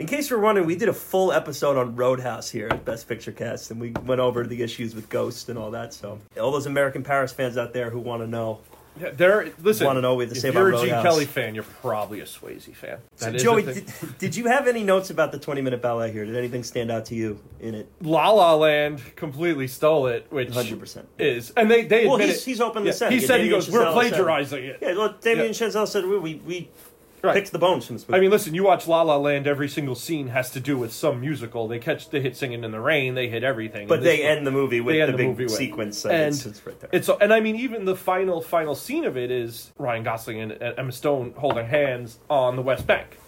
[0.00, 3.32] In case you're wondering, we did a full episode on Roadhouse here at Best Picture
[3.32, 5.92] Cast, and we went over the issues with Ghost and all that.
[5.92, 8.60] So, all those American Paris fans out there who want to know,
[8.98, 9.52] Yeah, there.
[9.62, 11.02] Listen, Wanna know what we have to if say you're about a Roadhouse.
[11.02, 12.96] Kelly fan, you're probably a Swayze fan.
[13.16, 13.74] So That is Joey, thing.
[14.00, 16.24] did, did you have any notes about the 20 minute ballet here?
[16.24, 17.86] Did anything stand out to you in it?
[18.00, 21.04] La La Land completely stole it, which 100%.
[21.18, 22.44] is, and they they Well, admit he's- it.
[22.46, 23.12] he's openly Yeah, said.
[23.12, 24.78] He said he Damien goes, we're Chazelle said plagiarizing it.
[24.80, 25.50] Yeah, well, Damien.
[25.50, 26.68] Chazelle said we, we, we
[27.22, 27.34] Right.
[27.34, 28.16] picked the bones from this movie.
[28.16, 30.92] I mean, listen, you watch La La Land, every single scene has to do with
[30.92, 31.68] some musical.
[31.68, 33.88] They catch, they hit Singing in the Rain, they hit everything.
[33.88, 36.04] but they end the movie with the the big movie with- sequence.
[36.06, 36.90] and it's, it's right there.
[36.92, 40.52] It's and I mean even the final final scene of it is Ryan Gosling and,
[40.52, 43.18] and Emma Stone holding hands on the West Bank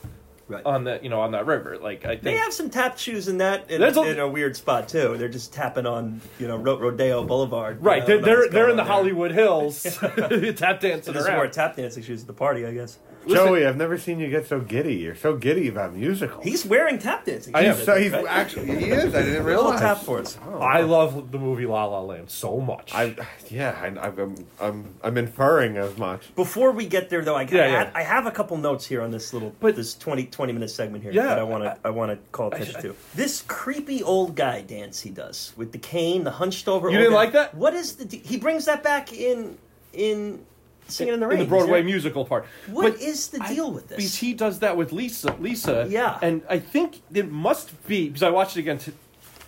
[0.48, 0.64] right.
[0.64, 1.76] on that you know on that river.
[1.78, 4.88] Like I They have some tap shoes in that in, a- in a weird spot
[4.88, 5.16] too.
[5.18, 7.84] They're just tapping on you know Rodeo Boulevard.
[7.84, 8.92] right they're they're, they're in the there.
[8.92, 9.82] Hollywood Hills
[10.56, 12.98] tap dancing is more tap dancing shoes at the party, I guess.
[13.24, 14.94] Listen- Joey, I've never seen you get so giddy.
[14.96, 16.44] You're so giddy about musicals.
[16.44, 17.54] He's wearing tap dancing.
[17.54, 17.76] I am.
[17.76, 18.26] so he's right?
[18.26, 19.14] actually he is.
[19.14, 19.80] I didn't a little realize.
[19.80, 20.38] tap for us.
[20.46, 20.58] Oh.
[20.58, 22.92] I love the movie La La Land so much.
[22.94, 23.16] I
[23.48, 23.78] yeah.
[23.80, 26.34] I, I'm I'm I'm inferring as much.
[26.34, 27.90] Before we get there, though, I, Yeah, I, yeah.
[27.94, 31.02] I have a couple notes here on this little, But- this 20, 20 minute segment
[31.02, 32.96] here Yeah, that I want to, I- I, want to call attention to.
[33.14, 36.88] This creepy old guy dance he does with the cane, the hunched over.
[36.88, 37.16] You old didn't guy.
[37.16, 37.54] like that?
[37.54, 38.16] What is the?
[38.16, 39.58] He brings that back in
[39.92, 40.44] in
[40.92, 41.38] Singing in the Rain.
[41.40, 42.46] in the Broadway there- musical part.
[42.66, 44.16] What But is the I- deal with Because this?
[44.16, 45.34] he does that with Lisa.
[45.40, 45.86] Lisa.
[45.88, 46.18] Yeah.
[46.22, 48.92] And I think it must be because I watched it again t-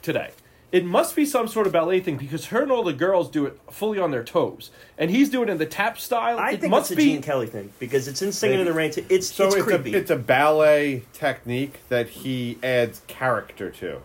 [0.02, 0.30] today.
[0.72, 3.46] It must be some sort of ballet thing because her and all the girls do
[3.46, 6.36] it fully on their toes, and he's doing it in the tap style.
[6.36, 7.04] I it think must it's a be.
[7.12, 8.90] Gene Kelly thing because it's in Singing in the Rain.
[8.90, 9.04] Too.
[9.08, 9.94] It's So it's, it's, creepy.
[9.94, 14.00] a it's a ballet technique that he adds character to.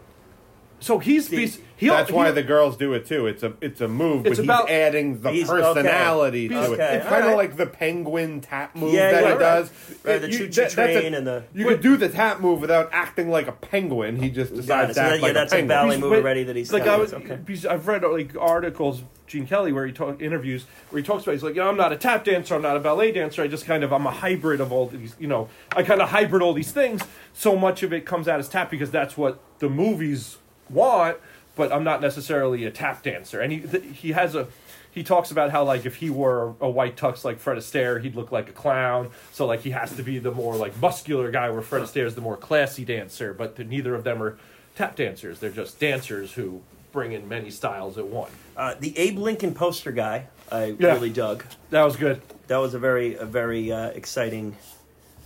[0.79, 1.29] so he's.
[1.29, 3.26] The- he's he, That's why he- the girls do it too.
[3.26, 5.61] It's a it's a move, It's but about- he's adding the He's- okay.
[5.61, 6.95] personality to Okay, it.
[6.97, 7.38] It's kind of right.
[7.38, 9.39] like the penguin tap move Yeah, that yeah, he right.
[9.39, 9.72] does.
[10.03, 12.39] Right, the you- choo-choo that- that's a- train and the- you could do the tap
[12.41, 14.18] move without acting like a penguin.
[14.22, 14.93] He just Got decides it.
[14.93, 15.68] to So act that- yeah, that's a a penguin.
[15.68, 17.38] ballet He's- move but- already that he's like kinda- I was, okay.
[17.45, 21.34] because I've read like articles Gene Kelly where he talk interviews where he talks about
[21.34, 23.47] he's like you know I'm not a tap dancer I'm not a ballet dancer I
[23.47, 26.41] just kind of I'm a hybrid of all these you know I kind of hybrid
[26.41, 29.69] all these things so much of it comes out as tap because that's what the
[29.69, 30.38] movies
[30.68, 31.18] want
[31.60, 34.48] but I'm not necessarily a tap dancer and he th- he has a
[34.91, 38.15] he talks about how like if he wore a white tux like Fred Astaire he'd
[38.15, 41.49] look like a clown so like he has to be the more like muscular guy
[41.49, 44.38] where Fred Astaire is the more classy dancer but th- neither of them are
[44.76, 46.61] tap dancers they're just dancers who
[46.94, 50.26] bring in many styles at one uh, the Abe Lincoln poster guy.
[50.52, 50.94] I Yeah.
[50.94, 51.44] really dug.
[51.69, 54.56] that was good That was a very a very uh, exciting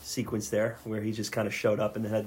[0.02, 2.26] sequence there, where he just kind of showed up and had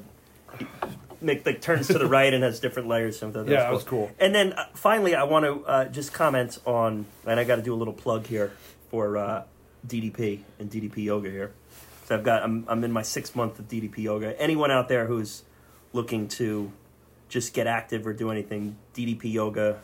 [1.21, 3.19] make like turns to the right and has different layers.
[3.19, 4.11] So that, Yeah, that was cool.
[4.19, 7.63] And then uh, finally, I want to uh, just comment on, and I got to
[7.63, 8.53] do a little plug here
[8.91, 9.45] for uh,
[9.87, 11.53] DDP and DDP yoga here.
[12.07, 14.41] So I've got I'm I'm in my sixth month of DDP yoga.
[14.41, 15.43] Anyone out there who's
[15.93, 16.71] looking to
[17.29, 19.81] just get active or do anything, DDP yoga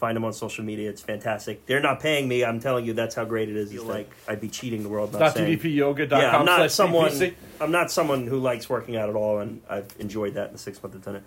[0.00, 0.88] Find them on social media.
[0.88, 1.66] It's fantastic.
[1.66, 2.42] They're not paying me.
[2.42, 3.70] I'm telling you, that's how great it is.
[3.70, 5.12] He's like I'd be cheating the world.
[5.12, 5.58] Not, Not saying.
[5.58, 7.10] ddpyoga.com Yeah, I'm not someone.
[7.10, 7.34] DPC.
[7.60, 10.58] I'm not someone who likes working out at all, and I've enjoyed that in the
[10.58, 11.22] six month I've done it.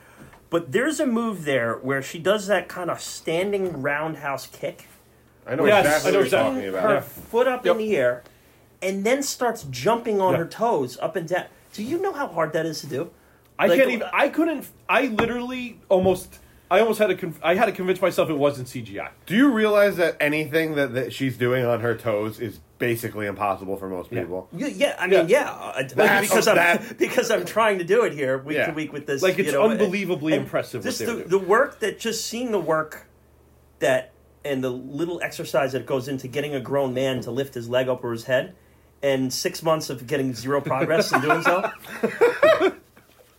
[0.49, 4.87] But there's a move there where she does that kind of standing roundhouse kick.
[5.45, 6.55] I know Yes, exactly I know what you're exactly.
[6.55, 6.83] talking about.
[6.89, 6.99] her Yeah.
[7.01, 7.71] foot up Yep.
[7.73, 8.23] in the air,
[8.81, 10.39] and then starts jumping on Yeah.
[10.39, 11.45] her toes up and down.
[11.73, 13.11] Do you know how hard that is to do?
[13.59, 14.07] I Like- can't even.
[14.11, 14.65] I couldn't.
[14.89, 16.39] I literally almost.
[16.73, 17.15] I almost had to.
[17.15, 19.09] Con- I had to convince myself it wasn't CGI.
[19.27, 23.77] Do you realize that anything that, that she's doing on her toes is basically impossible
[23.77, 24.49] for most people?
[24.51, 27.83] Yeah, yeah I mean, yeah, uh, like, That's- because I'm that- because I'm trying to
[27.83, 28.65] do it here week Yeah.
[28.65, 29.21] to week with this.
[29.21, 31.23] Like, it's you know, unbelievably and impressive what Just they the, do.
[31.25, 33.05] the work that just seeing the work
[33.77, 34.11] that
[34.43, 37.87] and the little exercise that goes into getting a grown man to lift his leg
[37.87, 38.55] over his head,
[39.03, 41.69] and six months of getting zero progress in doing so.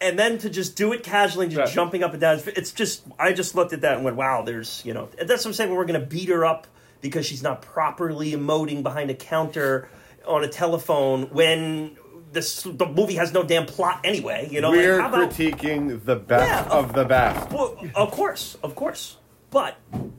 [0.05, 1.75] And then to just do it casually and just Right.
[1.75, 2.41] jumping up and down.
[2.47, 5.47] It's just, I just looked at that and went, wow, there's, you know, that's what
[5.47, 5.75] I'm saying.
[5.75, 6.67] We're going to beat her up
[7.01, 9.89] because she's not properly emoting behind a counter
[10.27, 11.97] on a telephone when
[12.33, 14.49] this, the movie has no damn plot anyway.
[14.51, 16.77] You know, like, We're how about- critiquing the best Yeah.
[16.79, 17.51] of the best.
[17.51, 19.17] well, of course, of course.
[19.51, 19.77] But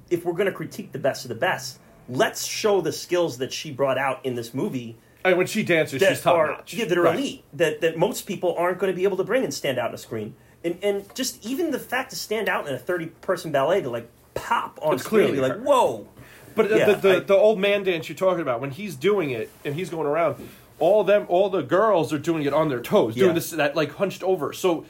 [0.10, 1.78] if we're going to critique the best of the best,
[2.10, 4.98] let's show the skills that she brought out in this movie
[5.34, 6.74] When she dances, that she's top are notch.
[6.74, 7.16] yeah, that are Right.
[7.20, 9.90] elite that that most people aren't going to be able to bring and stand out
[9.90, 10.36] on a screen.
[10.64, 13.90] And and just even the fact to stand out in a thirty person ballet to
[13.90, 16.08] like pop on screen, clearly be like whoa.
[16.56, 18.96] But the, Yeah, the, the, I- the old man dance you're talking about, when he's
[18.96, 20.38] doing it and he's going around,
[20.80, 23.24] all them, all the girls are doing it on their toes, Yeah.
[23.24, 24.54] doing this that like hunched over.
[24.54, 24.86] So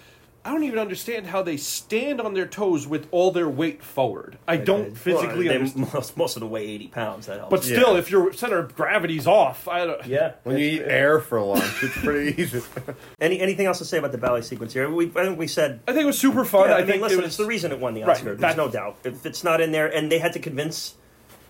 [0.45, 4.37] I don't even understand how they stand on their toes with all their weight forward.
[4.47, 5.91] I don't physically they- understand.
[5.93, 7.25] most most of them weigh eighty pounds.
[7.25, 7.49] That helps.
[7.49, 7.99] But still, Yeah.
[7.99, 10.05] if your center of gravity's off, I don't.
[10.05, 10.33] yeah.
[10.43, 12.61] When you eat air for lunch, it's pretty easy.
[13.19, 14.87] Any anything else to say about the ballet sequence here?
[14.89, 16.69] We I think we said I think it was super fun.
[16.69, 18.11] Yeah, I, I, mean, think listen, it was it's the reason it won the Right,
[18.11, 18.25] Oscar.
[18.35, 18.97] There's that- no doubt.
[19.03, 20.93] If it's not in there, and they had to convince,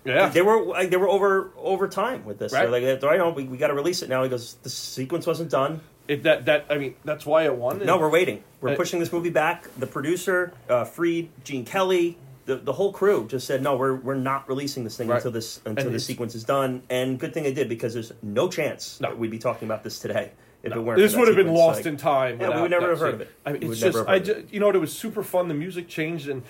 [0.05, 2.53] Yeah, they were like, they were over over time with this.
[2.53, 2.69] Right.
[2.69, 4.23] They're like, I know we, we got to release it now.
[4.23, 5.81] He goes, the sequence wasn't done.
[6.07, 7.85] It, that that I mean that's why it won.
[7.85, 8.43] No, we're waiting.
[8.61, 9.67] We're pushing this movie back.
[9.77, 14.15] The producer, uh, Freed, Gene Kelly, the, the whole crew just said, no, we're we're
[14.15, 15.17] not releasing this thing Right.
[15.17, 16.83] until this until the sequence is done.
[16.89, 19.09] And good thing they did because there's no chance No.
[19.09, 20.31] that we'd be talking about this today
[20.63, 20.97] if it weren't.
[20.99, 22.39] This would have been lost Like, in time.
[22.41, 23.15] Yeah, we would never have heard scene.
[23.15, 23.31] of it.
[23.45, 25.47] I mean, it's just, I just, you know, what, it was super fun.
[25.47, 26.41] The music changed, and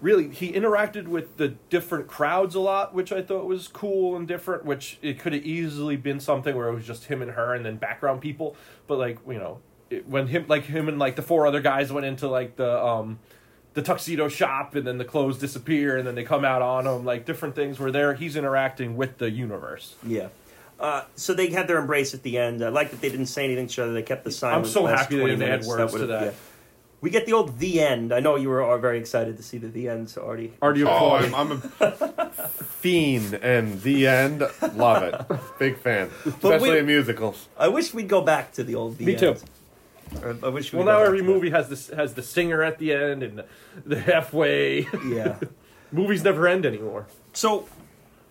[0.00, 4.26] really, he interacted with the different crowds a lot, which I thought was cool and
[4.26, 4.64] different.
[4.64, 7.64] Which it could have easily been something where it was just him and her, and
[7.64, 8.56] then background people.
[8.86, 9.60] But like, you know,
[9.90, 12.84] it, when him, like him, and like the four other guys went into like the
[12.84, 13.18] um,
[13.74, 17.04] the tuxedo shop, and then the clothes disappear, and then they come out on him,
[17.04, 19.96] like different things where there he's interacting with the universe.
[20.06, 20.28] Yeah.
[20.78, 22.64] Uh, so they had their embrace at the end.
[22.64, 23.92] I like that they didn't say anything to each other.
[23.92, 24.68] They kept the silence.
[24.68, 26.22] I'm so happy they didn't add words to that.
[26.22, 26.30] yeah.
[27.02, 28.12] We get the old the end.
[28.12, 30.52] I know you were all very excited to see the the end, so Artie.
[30.60, 32.28] Artie Oh, I'm, I'm a
[32.80, 34.42] fiend, and the end,
[34.74, 35.38] love it.
[35.58, 37.48] Big fan, especially we- in musicals.
[37.58, 39.20] I wish we'd go back to the old the Me end.
[39.20, 39.36] too.
[40.22, 40.72] I, I wish.
[40.72, 41.30] Well, we'd now every to that.
[41.30, 43.44] movie has this has the singer at the end and the,
[43.86, 44.86] the halfway.
[45.06, 45.36] Yeah.
[45.92, 47.06] Movies never end anymore.
[47.32, 47.66] So,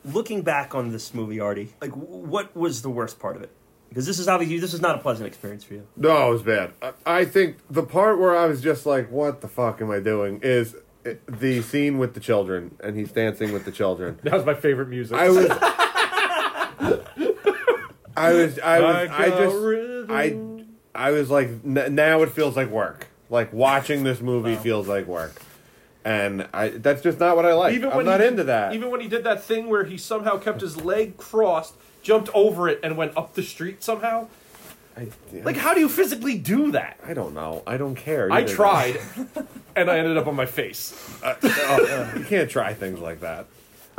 [0.05, 3.49] looking back on this movie, Artie, like, what was the worst part of it?
[3.89, 5.87] Because this is obviously this is not a pleasant experience for you.
[5.97, 6.73] No, it was bad.
[6.81, 9.99] I, I think the part where I was just like, "What the fuck am I
[9.99, 10.75] doing?" is
[11.05, 14.19] eh, the scene with the children, and he's dancing with the children.
[14.23, 15.17] That was my favorite music.
[15.17, 15.49] I was,
[18.15, 20.67] I was, I was, Like I a just, rhythm.
[20.95, 23.07] I, I was like, n- now it feels like work.
[23.29, 25.39] Like watching this movie feels like work,
[26.03, 27.83] and I that's just not what I like.
[27.83, 28.73] I'm not he into that.
[28.73, 32.67] Even when he did that thing where he somehow kept his leg crossed, jumped over
[32.67, 34.27] it, and went up the street somehow.
[34.97, 36.99] I, Like, how do you physically do that?
[37.05, 37.63] I don't know.
[37.65, 38.31] I don't care.
[38.31, 38.53] I either.
[38.53, 38.99] tried,
[39.75, 40.93] and I ended up on my face.
[41.23, 43.45] Uh, oh, you can't try things like that.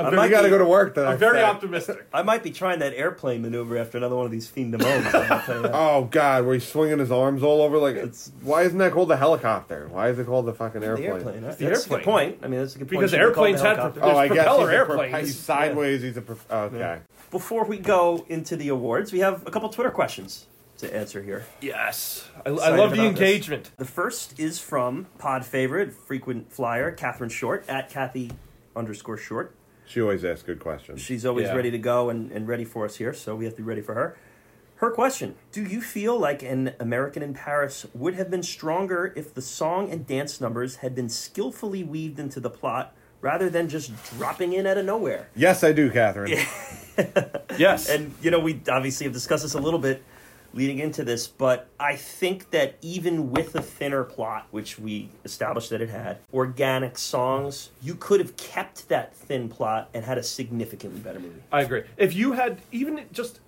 [0.06, 0.94] I you might got to go to work.
[0.94, 1.44] The I'm very day.
[1.44, 2.06] optimistic.
[2.12, 4.84] I might be trying that airplane maneuver after another one of these fiend modes.
[5.14, 5.72] I'll tell you that.
[5.74, 9.08] Oh God, where he's swinging his arms all over like It's- Why isn't that called
[9.08, 9.88] the helicopter?
[9.90, 11.02] Why is it called the fucking airplane?
[11.02, 11.26] The airplane?
[11.26, 11.42] airplane.
[11.44, 12.14] That's, the that's a good airplane.
[12.32, 12.38] point.
[12.44, 13.00] I mean, that's a good point.
[13.00, 14.04] Because Should be called airplanes the had helicopter.
[14.04, 15.28] Oh, I guess propeller he's, a pro- airplanes.
[15.28, 16.02] he's sideways.
[16.02, 16.98] He's a pro- oh, okay.
[17.30, 20.46] Before we go into the awards, we have a couple Twitter questions
[20.78, 21.44] to answer here.
[21.60, 23.00] Yes, I, I love the about this.
[23.06, 23.70] engagement.
[23.76, 28.30] The first is from pod favorite, frequent flyer, Catherine Short, at Kathy
[28.74, 29.54] underscore Short.
[29.90, 31.00] She always asks good questions.
[31.00, 31.56] She's always Yeah.
[31.56, 33.80] ready to go and, and ready for us here, so we have to be ready
[33.80, 34.16] for her.
[34.76, 39.34] Her question Do you feel like an American in Paris would have been stronger if
[39.34, 43.90] the song and dance numbers had been skillfully weaved into the plot rather than just
[44.16, 45.28] dropping in out of nowhere?
[45.34, 46.38] Yes, I do, Catherine.
[47.58, 50.02] Yes, And, you know, we obviously have discussed this a little bit.
[50.52, 55.70] Leading into this, but I think that even with a thinner plot, which we established
[55.70, 60.22] that it had, organic songs, you could have kept that thin plot and had a
[60.24, 61.40] significantly better movie.
[61.52, 61.84] I agree.
[61.96, 63.40] If you had even just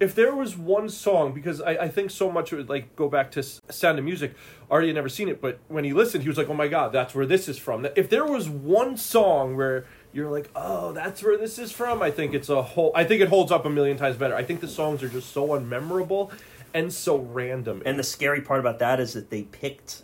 [0.00, 3.30] if there was one song, because I, I think so much would like go back
[3.32, 4.34] to Sound of Music.
[4.70, 6.92] Artie had never seen it, but when he listened, he was like, "Oh my god,
[6.92, 11.22] that's where this is from." If there was one song where you're like, "Oh, that's
[11.22, 12.92] where this is from," I think it's a whole.
[12.94, 14.34] I think it holds up a million times better.
[14.34, 16.30] I think the songs are just so unmemorable
[16.74, 17.82] and so random.
[17.84, 20.02] And the scary part about that is that they picked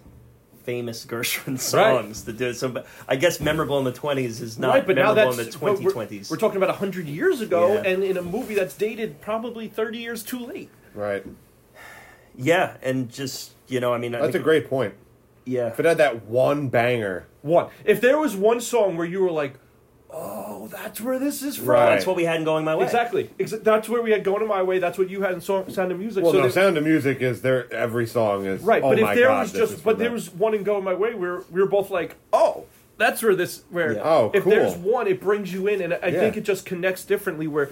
[0.65, 2.55] famous Gershwin songs to do it.
[2.55, 5.47] So, but I guess memorable in the twenties is not right, but now memorable that's
[5.47, 6.31] in the but we're- twenty twenties.
[6.31, 7.83] We're, talking about hundred years ago, Yeah.
[7.91, 10.70] and in a movie that's dated probably thirty years too late.
[10.95, 11.24] Right.
[12.37, 14.95] Yeah, and just you know, I mean, I That's a great point.
[15.45, 15.69] yeah.
[15.69, 17.69] If it had that one banger, One.
[17.85, 19.55] If there was one song where you were like,
[20.11, 21.91] "Oh, that's where this is from," Right.
[21.91, 22.85] That's what we had in Going My Way.
[22.85, 23.31] Exactly.
[23.39, 24.78] Exa- That's where we had going in my way.
[24.78, 26.23] That's what you had in song, Sound of Music.
[26.23, 27.73] well, so no, there- Sound of Music is there.
[27.73, 28.83] Every song is right.
[28.83, 30.15] Oh but if my there God, was this just, but from there that.
[30.15, 32.65] was one in Going My Way where we were both like, "Oh,
[32.99, 34.01] that's where this." Where Yeah.
[34.05, 34.53] Oh, if cool.
[34.53, 36.20] there's one, it brings you in, and I Yeah.
[36.20, 37.47] think it just connects differently.
[37.47, 37.69] Where,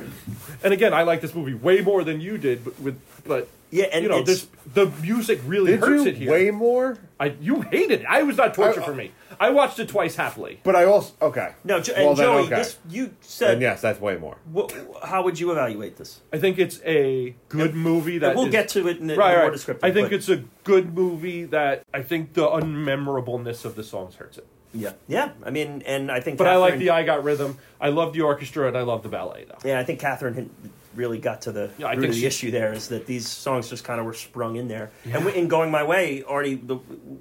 [0.63, 3.49] and again, I like this movie way more than you did, but with but.
[3.75, 6.31] Yeah, and you know, it's- there's, the music really Did hurts you it here.
[6.31, 6.97] way more?
[7.19, 8.07] I you hated it.
[8.09, 9.11] I was not torture I- for uh, me.
[9.41, 10.61] I watched it twice happily.
[10.63, 11.55] But I also okay.
[11.65, 12.55] No, jo- Well, and then, Joey, okay.
[12.55, 13.55] this you said.
[13.55, 14.37] And yes, that's way more.
[14.55, 14.71] wh-
[15.05, 16.21] how would you evaluate this?
[16.33, 19.35] I think it's a good movie that we'll is- get to it in the right,
[19.35, 19.53] more right.
[19.53, 19.83] descriptive.
[19.83, 24.15] I think but- it's a good movie that I think the unmemorableness of the songs
[24.15, 24.47] hurts it.
[24.73, 25.31] yeah, yeah.
[25.45, 26.39] I mean, and I think.
[26.39, 27.59] But I like Catherine- the I Got Rhythm.
[27.81, 29.69] I love the orchestra and I love the ballet though.
[29.69, 30.51] Yeah, I think Catherine had
[30.97, 32.51] really got to the Yeah, I root think of the she- issue.
[32.51, 35.71] There is that these songs just kind of were sprung in there, and in going
[35.71, 36.77] my way, already the,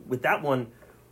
[0.07, 0.67] with that one,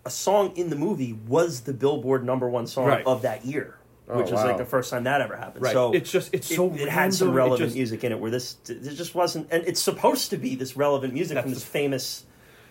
[0.06, 3.06] a song in the movie was the Billboard number one song Right.
[3.06, 3.78] of that year,
[4.10, 4.48] Oh, which was wow.
[4.48, 5.64] like the first time that ever happened.
[5.64, 5.74] Right.
[5.74, 8.32] So It's just- it's it, so it had some relevant just- music in it where
[8.32, 11.64] this it just wasn't, and it's supposed to be this relevant music That's from this
[11.64, 12.26] the- famous.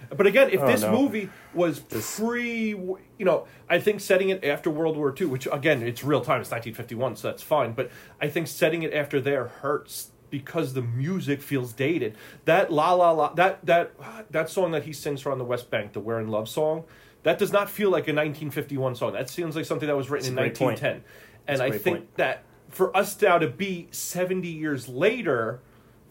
[0.08, 0.92] But again, if Oh, this no.
[0.92, 5.82] movie was pre, you know, I think setting it after World War II, which again,
[5.82, 7.72] it's real time, it's 1951, so that's fine.
[7.72, 7.90] But
[8.20, 12.16] I think setting it after there hurts because the music feels dated.
[12.44, 13.92] That la la la, that that
[14.30, 16.84] that song that he sings for on the West Bank, the "We're in Love" song,
[17.22, 19.12] that does not feel like a 1951 song.
[19.12, 20.80] That seems like something that was written in That's point.
[20.80, 21.04] 1910.
[21.46, 22.16] And I think point.
[22.16, 25.60] that for us now to be 70 years later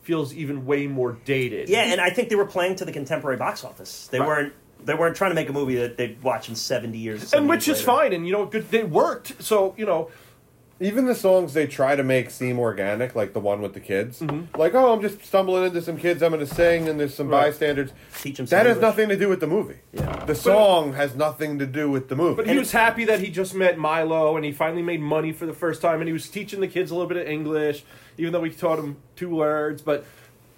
[0.10, 1.70] feels even way more dated.
[1.70, 4.08] Yeah, and I think they were playing to the contemporary box office.
[4.12, 4.28] They Right.
[4.28, 4.54] weren't.
[4.84, 7.32] They weren't trying to make a movie that they'd watch in seventy years.
[7.34, 8.00] and which years is later.
[8.00, 10.10] fine and you know good they worked so you know
[10.82, 14.22] Even the songs they try to make seem organic, like the one with the kids,
[14.22, 14.58] Mm-hmm.
[14.58, 17.28] like oh, I'm just stumbling into some kids, I'm going to sing, and there's some
[17.28, 17.48] Right.
[17.48, 17.90] bystanders.
[18.22, 19.80] Teach 'em some That has nothing to do with the movie.
[19.92, 20.24] Yeah.
[20.26, 22.36] The song has nothing to do with the movie.
[22.42, 25.46] but he was happy that he just met milo and he finally made money for
[25.46, 27.84] the first time and he was teaching the kids a little bit of english
[28.20, 30.06] even though we taught them two words but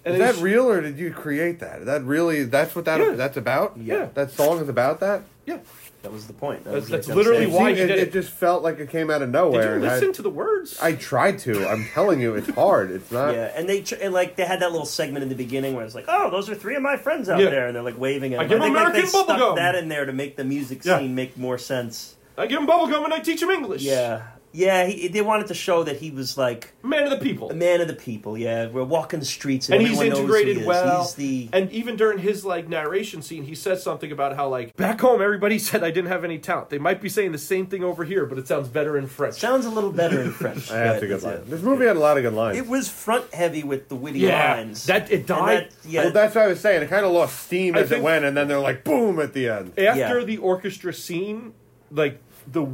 [0.04, 1.86] and Is that was- real or did you create that?
[1.86, 3.12] that really that's what that Yeah.
[3.12, 3.76] that's about?
[3.76, 4.08] Yeah.
[4.14, 5.22] That song is about that?
[5.46, 5.58] yeah
[6.02, 6.64] That was the point.
[6.64, 8.08] That That's- was that's like, literally I'm It, saying- why seemed- he it, did it
[8.08, 8.12] it.
[8.12, 9.76] just felt like it came out of did nowhere.
[9.76, 11.64] you and I- listen to the words I tried to.
[11.68, 12.90] I'm telling you, it's hard.
[12.90, 13.34] It's not.
[13.34, 15.84] Yeah, and they tr- and like they had that little segment in the beginning where
[15.84, 17.50] it's like, "Oh, those are three of my friends out Yeah.
[17.50, 18.38] there," and they're like waving at.
[18.40, 18.40] Me.
[18.40, 18.48] I him.
[18.50, 19.56] give think like, they American stuck bubblegum.
[19.56, 20.98] that in there to make the music Yeah.
[20.98, 22.16] scene make more sense.
[22.36, 24.22] i give them bubblegum and i teach them english Yeah,
[24.52, 24.86] yeah.
[24.86, 27.80] He, they wanted to show that he was like man of the people a man
[27.80, 28.36] of the people.
[28.38, 30.66] Yeah, we're walking the streets, and, and he's everyone knows who integrated he is.
[30.66, 31.02] well.
[31.02, 34.76] He's the And even during his like narration scene, he says something about how like
[34.76, 36.70] back home everybody said I didn't have any talent.
[36.70, 39.36] They might be saying the same thing over here, but it sounds better in French.
[39.36, 40.70] sounds a little better in French.
[40.70, 41.42] Yeah, that's a good line.
[41.46, 42.58] This movie had a lot of good lines.
[42.58, 44.86] It was front heavy with the witty yeah, lines.
[44.86, 46.82] that it died that- yeah, well, that's what I was saying.
[46.82, 49.32] It kind of lost steam I as it went, and then they're like, boom, at
[49.32, 49.78] the end.
[49.78, 50.24] after Yeah.
[50.24, 51.54] the orchestra scene,
[51.90, 52.18] like
[52.50, 52.66] the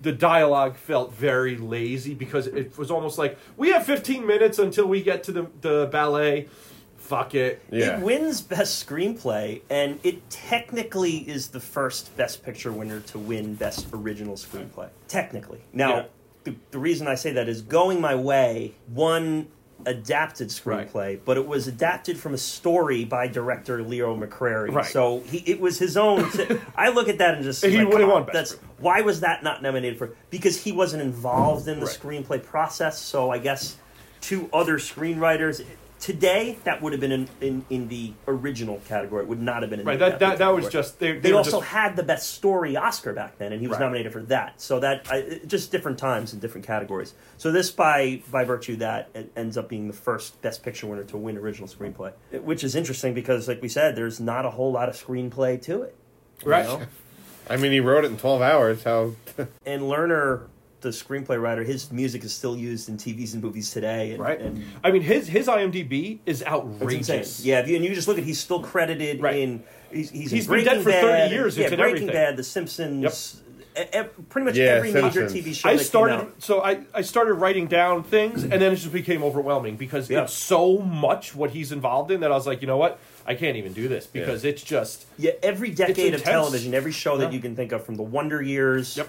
[0.00, 4.86] the dialogue felt very lazy because it was almost like we have 15 minutes until
[4.86, 6.48] we get to the the ballet.
[6.96, 7.62] Fuck it.
[7.70, 7.98] Yeah.
[7.98, 13.54] It wins Best Screenplay, and it technically is the first Best Picture winner to win
[13.54, 14.88] Best Original Screenplay.
[15.06, 15.60] Technically.
[15.72, 16.04] Now, Yeah.
[16.42, 19.46] the, the reason I say that is Going My Way won
[19.84, 24.72] adapted screenplay, but it was adapted from a story by director Leo McCarey.
[24.72, 24.84] Right.
[24.86, 26.30] So he, it was his own.
[26.30, 26.46] T-
[26.76, 29.98] I look at that and just He like, won that's why was that not nominated
[29.98, 30.10] for?
[30.30, 31.98] Because he wasn't involved in the Right.
[32.00, 32.98] screenplay process.
[32.98, 33.76] So I guess
[34.20, 35.64] two other screenwriters.
[36.06, 39.24] Today, that would have been in, in, in the original category.
[39.24, 39.98] It would not have been in Right.
[39.98, 41.14] the That that, adapted that was just they.
[41.14, 43.86] They, They also just, had the best story Oscar back then, and he was Right.
[43.86, 44.60] nominated for that.
[44.60, 47.14] So that I, just different times and different categories.
[47.38, 50.86] So this, by by virtue of that, it ends up being the first Best Picture
[50.86, 54.50] winner to win original screenplay, which is interesting because, like we said, there's not a
[54.50, 55.96] whole lot of screenplay to it.
[56.44, 56.66] you right.
[56.66, 56.82] know?
[57.50, 58.84] I mean, he wrote it in 12 hours.
[58.84, 59.10] How?
[59.66, 60.46] And Lerner
[60.80, 61.62] the screenplay writer.
[61.64, 64.12] His music is still used in TVs and movies today.
[64.12, 64.40] And, right?
[64.40, 67.44] And I mean, his his IMDb is outrageous.
[67.44, 69.36] Yeah, if you, and you just look at, he's still credited Right.
[69.36, 69.62] in.
[69.90, 71.56] He's, he's, He's in been dead Breaking for 30 Bad, years.
[71.58, 72.08] Yeah, Breaking everything.
[72.08, 73.42] Bad, The Simpsons.
[73.78, 76.42] e- e- pretty much Yeah, every major TV show I that started came out.
[76.42, 80.24] so I, I started writing down things and then it just became overwhelming because Yeah.
[80.24, 82.98] it's so much what he's involved in that I was like, you know what?
[83.26, 87.16] I can't even do this because it's just Yeah, every decade of television, every show
[87.18, 89.08] that you can think of, from the Wonder Years Yep.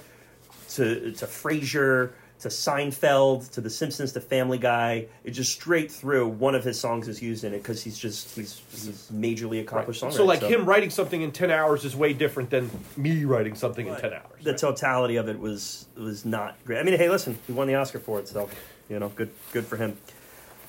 [0.78, 6.28] To to Frasier to Seinfeld to The Simpsons to Family Guy, it just straight through.
[6.28, 10.04] One of his songs is used in it because he's just he's he's majorly accomplished
[10.04, 10.14] songwriter.
[10.14, 13.88] so like him writing something in ten hours is way different than me writing something
[13.88, 14.44] in ten hours.
[14.44, 14.60] the right?
[14.60, 16.80] totality of it was was not great.
[16.80, 18.50] I mean, hey, listen, he won the Oscar for it, so
[18.88, 19.98] you know, good good for him.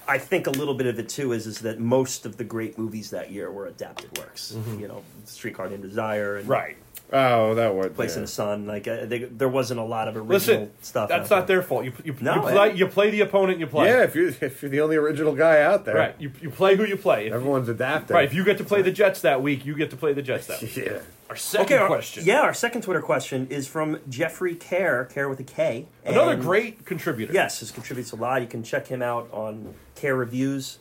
[0.08, 2.78] I think a little bit of it too is is that most of the great
[2.78, 4.56] movies that year were adapted works.
[4.78, 6.52] You know, Streetcar Named Desire and Mm-hmm.
[6.52, 6.76] right.
[7.10, 8.16] Oh, that was Place yeah.
[8.16, 8.66] in the Sun.
[8.66, 11.08] Like uh, they, there wasn't a lot of original Listen, stuff.
[11.08, 11.84] that's out not their fault.
[11.86, 13.88] You you, No, you, play, you play the opponent you play.
[13.88, 16.14] Yeah, if you're if you're the only original guy out there, Right.
[16.18, 17.28] You, you play who you play.
[17.28, 18.14] If, Everyone's adapting.
[18.14, 18.24] right.
[18.26, 20.46] If you get to play the Jets that week, you get to play the Jets
[20.48, 20.76] that week.
[20.76, 20.98] yeah.
[21.30, 22.24] Our second Okay, our- question.
[22.26, 25.86] Yeah, our second Twitter question is from Jeffrey Care, Care with a K.
[26.04, 27.32] Another And- great contributor.
[27.32, 28.42] Yes, this contributes a lot.
[28.42, 30.78] You can check him out on Care Reviews.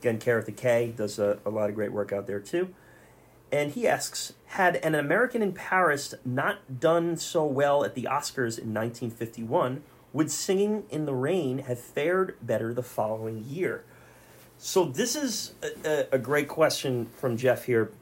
[0.00, 2.68] Again, Care with a K does a, a lot of great work out there too.
[3.52, 8.58] And he asks Had an American in Paris not done so well at the Oscars
[8.58, 9.82] in 1951,
[10.12, 13.84] would Singing in the Rain have fared better the following year?
[14.58, 15.52] So, this is
[15.84, 17.92] a, a, great question from Jeff here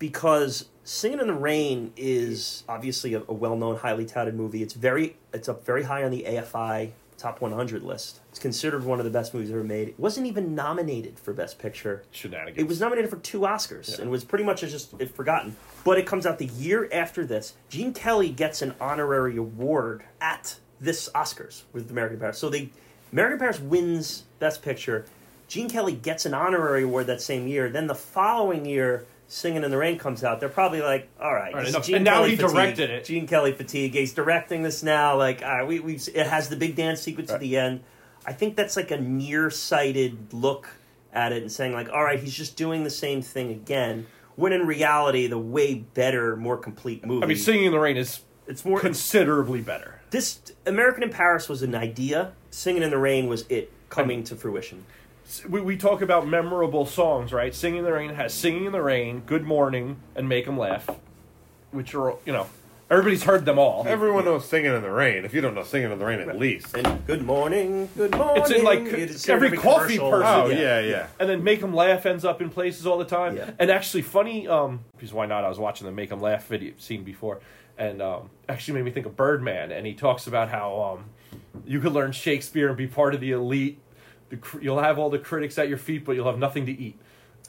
[0.00, 4.62] because Singing in the Rain is obviously a, a well-known, highly touted movie.
[4.62, 8.20] It's very, it's up very high on the AFI top 100 list.
[8.30, 9.88] It's considered one of the best movies ever made.
[9.88, 12.02] It wasn't even nominated for Best Picture.
[12.10, 12.58] Shenanigans.
[12.58, 14.02] It was nominated for two Oscars Yeah.
[14.02, 15.56] and was pretty much just forgotten.
[15.84, 17.54] But it comes out the year after this.
[17.68, 22.38] Gene Kelly gets an honorary award at this Oscars with American Paris.
[22.38, 22.68] So the
[23.12, 25.06] American Paris wins Best Picture.
[25.48, 27.70] Gene Kelly gets an honorary award that same year.
[27.70, 30.38] Then the following year, Singing in the Rain comes out.
[30.38, 31.84] They're probably like, all right, All right, enough.
[31.86, 32.52] Gene And now Kelly he fatigue.
[32.54, 33.04] directed it.
[33.04, 33.92] Gene Kelly fatigue.
[33.94, 35.16] He's directing this now.
[35.16, 37.80] Like, all right, we, we, it has the big dance sequence at the end.
[38.24, 40.68] I think that's like a nearsighted look
[41.12, 44.06] at it and saying like, all right, he's just doing the same thing again.
[44.36, 47.24] When in reality, the way better, more complete movie.
[47.24, 50.00] I mean, Singing in the Rain is it's more considerably better.
[50.10, 52.32] this American in Paris was an idea.
[52.50, 54.84] Singing in the Rain was it coming to fruition.
[55.48, 57.54] We, we talk about memorable songs, right?
[57.54, 60.88] Singing in the Rain has Singing in the Rain, Good Morning, and Make 'em Laugh,
[61.72, 62.46] which are, you know,
[62.88, 63.84] everybody's heard them all.
[63.88, 66.38] Everyone knows "Singing in the Rain." If you don't know "Singing in the Rain," at
[66.38, 66.76] least.
[66.76, 68.42] And good morning, good morning.
[68.42, 70.10] It's in, like, You just hear every every coffee commercial.
[70.10, 70.26] person.
[70.42, 71.06] Oh yeah, yeah.
[71.18, 73.36] and then Make 'em Laugh ends up in places all the time.
[73.36, 73.50] Yeah.
[73.58, 75.42] And actually, funny, um, because why not?
[75.44, 77.40] I was watching the Make 'em Laugh video scene before,
[77.76, 79.72] and um, actually made me think of Birdman.
[79.72, 81.06] And he talks about how um,
[81.66, 83.80] you could learn Shakespeare and be part of the elite.
[84.28, 86.98] The, you'll have all the critics at your feet, but you'll have nothing to eat.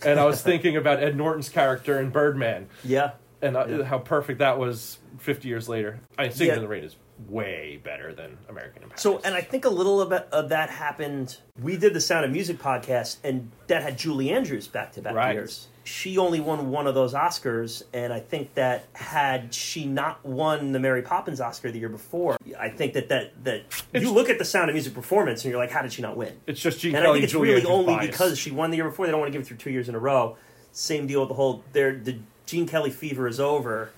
[0.05, 3.11] And I was thinking about Ed Norton's character in Birdman, Yeah.
[3.41, 3.83] and uh, Yeah.
[3.83, 5.99] how perfect that was 50 years later.
[6.17, 6.55] I mean, Singing Yeah.
[6.57, 6.95] in the Rain is
[7.27, 9.01] way better than American in Paris.
[9.01, 11.37] So, and I think a little of, it- of that happened.
[11.59, 15.15] We did the Sound of Music podcast, and that had Julie Andrews back to back
[15.15, 15.33] Right.
[15.33, 15.67] years.
[15.87, 20.73] She only won one of those Oscars, and I think that had she not won
[20.73, 23.55] the Mary Poppins Oscar the year before, I think that that that
[23.93, 26.01] It's- you look at the Sound of Music performance, and you're like, how did she
[26.01, 26.33] not win?
[26.45, 28.89] it's just Gene And I think it's Julie really only because she won the year
[28.89, 29.05] before.
[29.05, 30.35] They don't want to give it through two years in a row.
[30.73, 31.63] Same deal with the whole.
[31.71, 33.91] Their the Gene Kelly fever is over.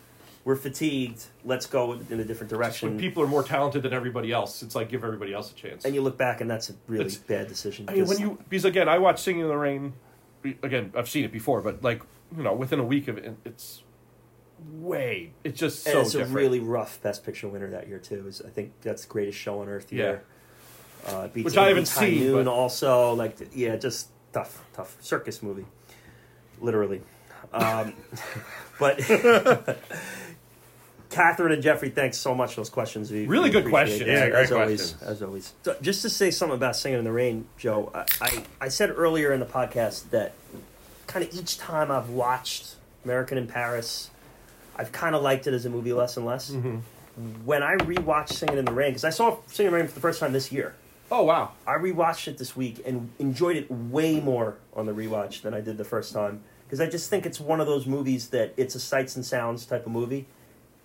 [0.46, 1.24] We're fatigued.
[1.44, 2.90] Let's go in a different direction.
[2.92, 5.86] when people are more talented than everybody else, it's like give everybody else a chance.
[5.86, 7.86] and you look back, and that's a really It's- bad decision.
[7.90, 9.94] I mean, because- when you because again, I watched Singing in the Rain.
[10.64, 12.02] Again, I've seen it before, but like
[12.36, 13.84] you know, within a week of it, it's
[14.74, 15.32] way.
[15.44, 16.32] It's just And so it's different.
[16.34, 18.26] a really rough Best Picture winner that year too.
[18.28, 20.24] Is I think that's the greatest show on earth year.
[21.08, 24.98] Uh, it beats, Which I haven't seen, Noon but- also like yeah, just tough, tough
[25.02, 25.66] circus movie,
[26.60, 27.02] literally.
[27.54, 27.94] Um,
[28.80, 29.00] but
[31.10, 33.12] Catherine and Jeffrey, thanks so much for those questions.
[33.12, 34.10] We Really good appreciate questions.
[34.10, 35.02] Yeah, as great always, questions.
[35.10, 35.54] As always.
[35.64, 38.92] So just to say something about Singing in the Rain, Joe, I, I, I said
[38.96, 40.34] earlier in the podcast that
[41.08, 44.12] kind of each time I've watched American in Paris,
[44.76, 46.52] I've kind of liked it as a movie less and less.
[46.52, 46.78] Mm-hmm.
[47.44, 49.96] When I rewatched Singing in the Rain, because I saw Singing in the Rain for
[49.96, 50.76] the first time this year,
[51.12, 51.54] Oh wow!
[51.66, 55.62] I rewatched it this week and enjoyed it way more on the rewatch than I
[55.62, 56.44] did the first time.
[56.66, 59.66] Because I just think it's one of those movies that it's a sights and sounds
[59.66, 60.28] type of movie,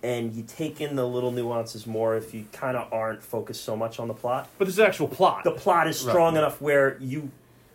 [0.05, 3.75] and you take in the little nuances more if you kind of aren't focused so
[3.75, 4.47] much on the plot.
[4.59, 5.43] But this is actual plot.
[5.43, 6.41] The plot is strong Right.
[6.41, 7.31] enough where you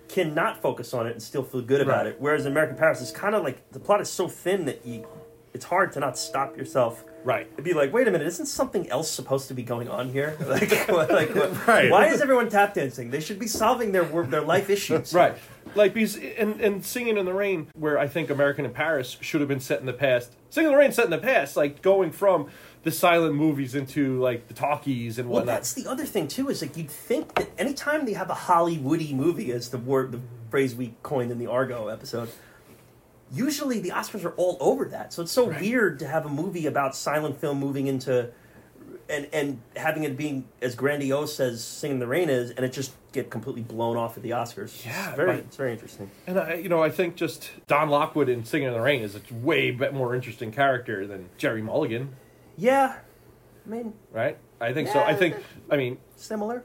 [0.08, 2.14] cannot focus on it and still feel good about Right.
[2.14, 2.16] it.
[2.20, 5.06] Whereas American Paris, it's kind of like the plot is so thin that you
[5.52, 7.04] it's hard to not stop yourself.
[7.22, 7.46] Right.
[7.52, 10.36] It'd be like, wait a minute, isn't something else supposed to be going on here?
[10.46, 11.34] Like, what- like
[11.66, 11.90] Right.
[11.90, 13.10] why is everyone tap dancing?
[13.10, 15.12] They should be solving their their life issues.
[15.12, 15.36] Right.
[15.74, 19.40] Like because and, and singing in the rain, where I think American in Paris should
[19.40, 20.32] have been set in the past.
[20.48, 22.48] Singing in the rain set in the past, like going from
[22.82, 25.56] the silent movies into like the talkies and Well, whatnot.
[25.56, 26.48] that's the other thing too.
[26.48, 30.20] Is like you'd think that anytime they have a Hollywoody movie, as the word, the
[30.50, 32.30] phrase we coined in the Argo episode,
[33.30, 35.12] usually the Oscars are all over that.
[35.12, 38.30] So it's so weird to have a movie about silent film moving into,
[39.08, 42.72] and and having it being as grandiose as Singing in the Rain is, and it
[42.72, 44.84] just get completely blown off at the Oscars.
[44.84, 45.38] Yeah, it's very, right.
[45.40, 46.10] it's very interesting.
[46.26, 49.16] And I, you know, I think just Don Lockwood in Singing in the Rain is
[49.16, 52.14] a way more interesting character than Jerry Mulligan,
[52.56, 52.96] Yeah,
[53.66, 54.38] I mean, right?
[54.60, 55.00] I think so.
[55.00, 55.36] I think,
[55.70, 56.64] I mean, similar.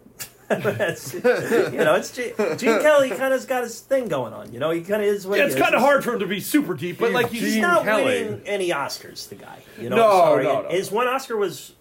[0.49, 4.53] It's- you know, it's Gene, Gene Kelly kind of's got his thing going on.
[4.53, 6.27] You know, he kind of is what yeah, it's kind of hard for him to
[6.27, 8.03] be super deep, but like he's, He's Gene not Kelly.
[8.03, 9.59] winning any Oscars, the guy.
[9.79, 10.43] You know, No, I'm sorry.
[10.43, 10.69] no, no.
[10.69, 11.73] His one Oscar was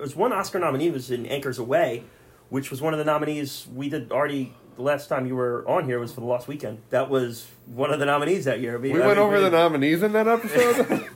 [0.00, 2.02] was one Oscar nominee was in Anchors Aweigh,
[2.50, 4.54] which was one of the nominees we did already.
[4.76, 6.82] The last time you were on here was for the Lost Weekend.
[6.90, 8.74] That was one of the nominees that year.
[8.76, 11.08] I mean, We I went mean, over the nominees in that episode.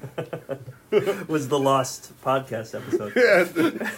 [1.29, 3.13] was the Lost podcast episode.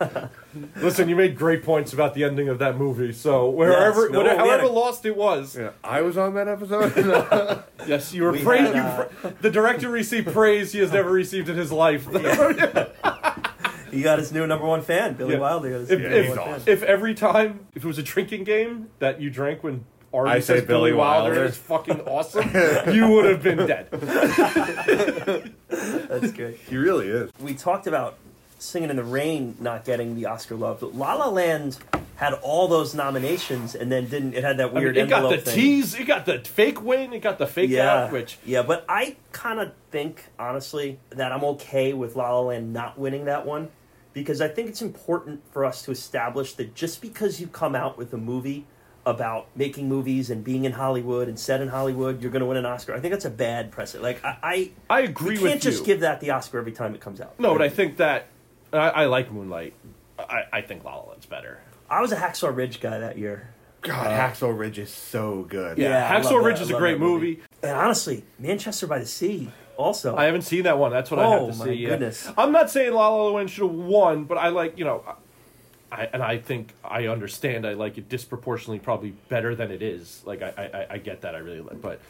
[0.00, 0.28] yeah.
[0.76, 3.12] Listen, you made great points about the ending of that movie.
[3.12, 6.16] So wherever, Yes, no, whatever, we had however a- lost it was, yeah, I was
[6.18, 7.62] on that episode.
[7.86, 8.74] yes, you were We praised.
[8.74, 12.06] had, you uh, pra- the director received praise he has never received in his life.
[13.90, 15.40] He got his new number one fan, Billy Yeah.
[15.40, 15.70] Wilder.
[15.70, 16.72] Got his if, new if, number one fan.
[16.72, 20.34] if every time, if it was a drinking game that you drank when Artie I
[20.38, 21.44] says say Billy Billy Wilder, Wilder.
[21.46, 22.48] is fucking awesome,
[22.94, 23.88] you would have been dead.
[25.68, 26.54] That's good.
[26.68, 27.32] he really is.
[27.40, 28.16] we talked about
[28.60, 31.78] Singing in the Rain not getting the Oscar love, but La La Land
[32.16, 34.34] had all those nominations and then didn't.
[34.34, 35.54] It had that I mean, weird it got the thing.
[35.54, 38.84] tease, it got the fake win, it got the fake yeah, out, which yeah, but
[38.88, 43.46] I kind of think honestly that I'm okay with La La Land not winning that
[43.46, 43.70] one
[44.12, 47.96] because I think it's important for us to establish that just because you come out
[47.96, 48.66] with a movie
[49.06, 52.58] about making movies and being in Hollywood and set in Hollywood, you're going to win
[52.58, 52.94] an Oscar.
[52.94, 54.02] I think that's a bad precedent.
[54.02, 55.86] Like I, I, I agree you can't just you.
[55.86, 57.40] give that the Oscar every time it comes out.
[57.40, 58.26] no, but I think that
[58.72, 59.74] I, I like Moonlight.
[60.18, 61.60] I, I think La La Land's better.
[61.88, 63.52] I was a Hacksaw Ridge guy that year.
[63.82, 65.78] God, uh, Hacksaw Ridge is so good.
[65.78, 65.88] Yeah.
[65.88, 66.64] Yeah, Hacksaw Ridge that.
[66.64, 67.26] is a great movie.
[67.36, 67.42] movie.
[67.62, 70.14] And honestly, Manchester by the Sea also.
[70.16, 70.90] I haven't seen that one.
[70.92, 71.72] That's what I have Oh, to my see.
[71.74, 71.88] yeah.
[71.90, 72.28] goodness.
[72.36, 75.02] I'm not saying La La Land should have won, but I like you know,
[75.90, 77.66] I and I think I understand.
[77.66, 80.22] I like it disproportionately, probably better than it is.
[80.26, 81.34] Like I I, I get that.
[81.34, 82.00] I really like, but.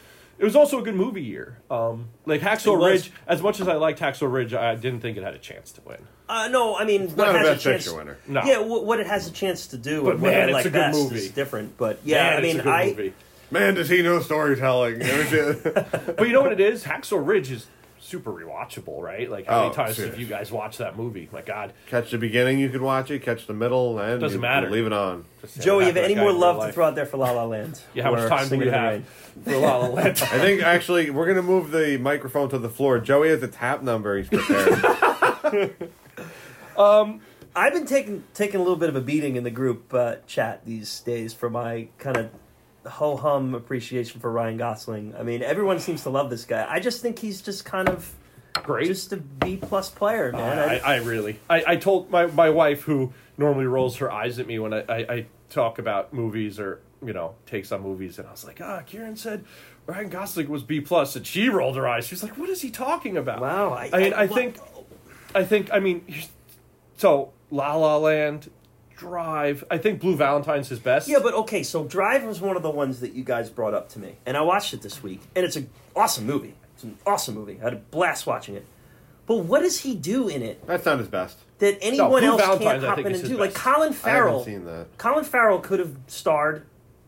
[0.41, 1.59] It was also a good movie year.
[1.69, 2.83] Um, like It Hacksaw.
[2.83, 5.71] Ridge, as much as I liked Hacksaw Ridge, I didn't think it had a chance
[5.73, 5.99] to win.
[6.27, 8.17] Uh, no, I mean, what not a has Best a chance, Picture winner.
[8.27, 8.41] No.
[8.43, 10.53] Yeah, what, what it has a chance to do, But and what man, I it's
[10.53, 11.15] like a good best movie.
[11.17, 11.77] is different.
[11.77, 13.13] But yeah, Man, I it's mean, a good I movie.
[13.51, 14.99] Man, does he know storytelling?
[15.01, 16.83] But you know what it is?
[16.85, 17.67] Hacksaw Ridge is
[18.11, 19.29] super rewatchable, right?
[19.31, 20.13] Like how Oh, many times serious.
[20.13, 21.29] have you guys watched that movie?
[21.31, 23.23] My God, catch the beginning, you could watch it.
[23.23, 24.67] Catch the middle, and Doesn't you, matter.
[24.67, 25.25] you leave it on.
[25.59, 27.79] Joey, you have any more love to throw out there for La La Land?
[27.93, 29.03] Yeah, how much Or time do Singing we in the have Rain?
[29.45, 30.21] for La La Land?
[30.21, 32.99] I think actually we're gonna move the microphone to the floor.
[32.99, 35.75] Joey has a tap number he's prepared.
[37.53, 40.65] I've been taking taking a little bit of a beating in the group uh, chat
[40.65, 42.29] these days for my kind of
[42.85, 45.15] ho hum appreciation for Ryan Gosling.
[45.17, 46.65] I mean, everyone seems to love this guy.
[46.69, 48.13] I just think he's just kind of
[48.63, 48.87] Great.
[48.87, 50.57] just a B plus player, man.
[50.57, 51.39] I, I really.
[51.49, 54.83] I, I told my, my wife, who normally rolls her eyes at me when I,
[54.89, 58.59] I, I talk about movies or you know takes on movies, and I was like,
[58.61, 59.45] ah, Kieran said
[59.85, 62.05] Ryan Gosling was B plus, and she rolled her eyes.
[62.05, 63.41] She's like, what is he talking about?
[63.41, 63.71] wow.
[63.71, 64.57] I, I mean, I think,
[65.33, 66.05] I think, I mean,
[66.97, 68.49] so La La Land,
[69.01, 69.63] Drive.
[69.71, 71.07] I think Blue Valentine's his best.
[71.07, 73.89] Yeah, but okay, so Drive was one of the ones that you guys brought up
[73.89, 76.53] to me, and I watched it this week, and it's an awesome movie.
[76.75, 77.57] It's an awesome movie.
[77.59, 78.65] I had a blast watching it.
[79.25, 81.37] But what does he do in it That's not his best.
[81.59, 83.41] that anyone Blue else Valentine's, can't I hop think, in is and his do?
[83.41, 83.63] Like best.
[83.63, 84.43] Colin I haven't Farrell.
[84.45, 84.87] seen that.
[84.99, 86.65] Colin Farrell could have starred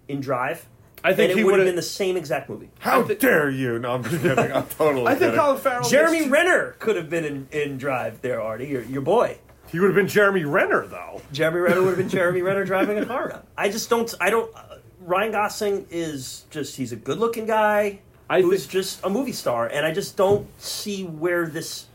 [0.07, 0.67] in Drive.
[1.03, 2.69] I think and he it would have would've- been the same exact movie.
[2.79, 3.77] How I thi- dare you?
[3.77, 4.51] No, I'm just kidding.
[4.51, 5.05] I'm totally.
[5.05, 5.39] I think kidding.
[5.39, 5.89] Colin Farrell.
[5.89, 9.37] Jeremy gets- Renner could have been in, in Drive there, Artie, your, your boy.
[9.73, 11.21] He would have been Jeremy Renner though.
[11.33, 13.43] Jeremy Renner would have been Jeremy Renner driving a car.
[13.57, 14.13] I just don't.
[14.21, 14.49] I don't.
[14.55, 16.77] Uh, Ryan Gosling is just.
[16.77, 20.15] He's a good looking guy I who's think- just a movie star, and I just
[20.15, 21.87] don't see where this.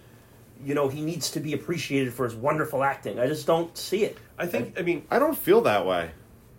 [0.64, 3.20] You know, he needs to be appreciated for his wonderful acting.
[3.20, 4.18] I just don't see it.
[4.36, 4.76] I think.
[4.78, 6.10] I mean, I don't feel that way.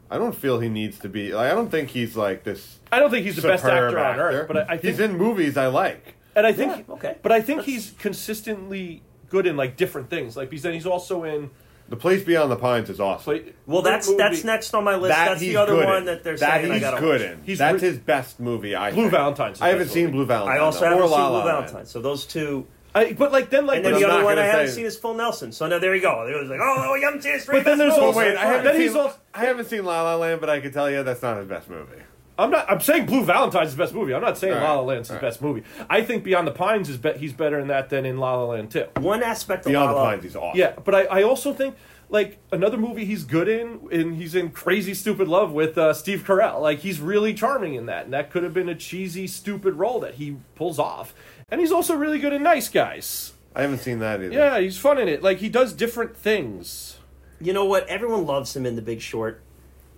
[0.09, 1.33] I don't feel he needs to be.
[1.33, 2.79] Like, I don't think he's like this.
[2.93, 4.99] I don't think he's the best superb actor on earth, but I, I think he's
[5.01, 6.15] in movies I like.
[6.35, 7.17] And I think, Yeah, okay.
[7.21, 10.35] but I think That's- he's consistently good in like different things.
[10.35, 11.49] Like because then he's also in
[11.89, 13.23] The Place Beyond the Pines is awesome.
[13.23, 13.53] play.
[13.65, 15.15] Well, that's movie- that's next on my list.
[15.15, 16.05] that that's the other one in.
[16.05, 17.29] that they're that saying I he's gotta good watch.
[17.31, 17.43] in.
[17.43, 18.75] He's that's re- his best movie.
[18.75, 19.11] I Blue think.
[19.11, 19.61] Valentine's.
[19.61, 20.11] I haven't best seen.
[20.11, 20.57] Blue Valentine.
[20.57, 21.59] I also though, haven't or seen La Blue La Land.
[21.69, 21.85] Valentine.
[21.87, 24.45] So those two, I, but like then like And then I'm the other one I
[24.45, 25.51] haven't say- seen is Full Nelson.
[25.51, 26.27] So now there you go.
[26.27, 28.65] It was like, oh, you haven't seen his But then there's also- wait, I haven't
[28.65, 28.81] Then seen.
[28.81, 31.37] he's also- I haven't seen La La Land, but I can tell you that's not
[31.37, 32.01] his best movie.
[32.39, 32.69] I'm not.
[32.69, 34.13] I'm saying Blue Valentine's the best movie.
[34.13, 35.27] I'm not saying All La La right, Land's his all right.
[35.29, 35.63] best movie.
[35.89, 38.45] I think Beyond the Pines is be- he's better in that than in La La
[38.45, 38.85] Land too.
[38.97, 40.57] One aspect of Beyond the La La- Pines, he's awesome.
[40.59, 41.75] Yeah, but I, I also think
[42.09, 46.23] like another movie he's good in, and he's in Crazy Stupid Love with uh, Steve
[46.25, 46.59] Carell.
[46.61, 49.99] Like he's really charming in that, and that could have been a cheesy, stupid role
[49.99, 51.13] that he pulls off.
[51.49, 53.33] And he's also really good in Nice Guys.
[53.55, 54.33] I haven't seen that either.
[54.33, 55.21] Yeah, he's fun in it.
[55.23, 56.97] Like he does different things.
[57.41, 57.87] You know what?
[57.87, 59.41] Everyone loves him in The Big Short.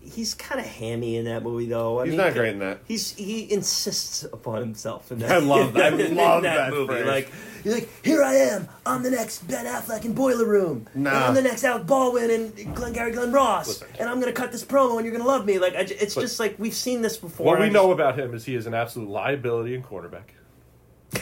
[0.03, 1.99] He's kind of hammy in that movie, though.
[1.99, 2.79] I He's mean, not great in that.
[2.85, 5.31] He's he insists upon himself in that.
[5.31, 5.93] I love that.
[5.93, 6.93] I love that, that movie.
[6.93, 7.05] phrase.
[7.05, 7.31] Like
[7.63, 8.67] he's like, here I am.
[8.85, 10.87] I'm the next Ben Affleck in Boiler Room.
[10.93, 13.67] And I'm the next Alec Baldwin and Glengarry Glen Ross.
[13.67, 13.87] Listen.
[13.99, 15.59] And I'm gonna cut this promo and you're gonna love me.
[15.59, 17.45] Like I, it's just like we've seen this before.
[17.45, 20.33] What we I know about him is he is an absolute liability in quarterback.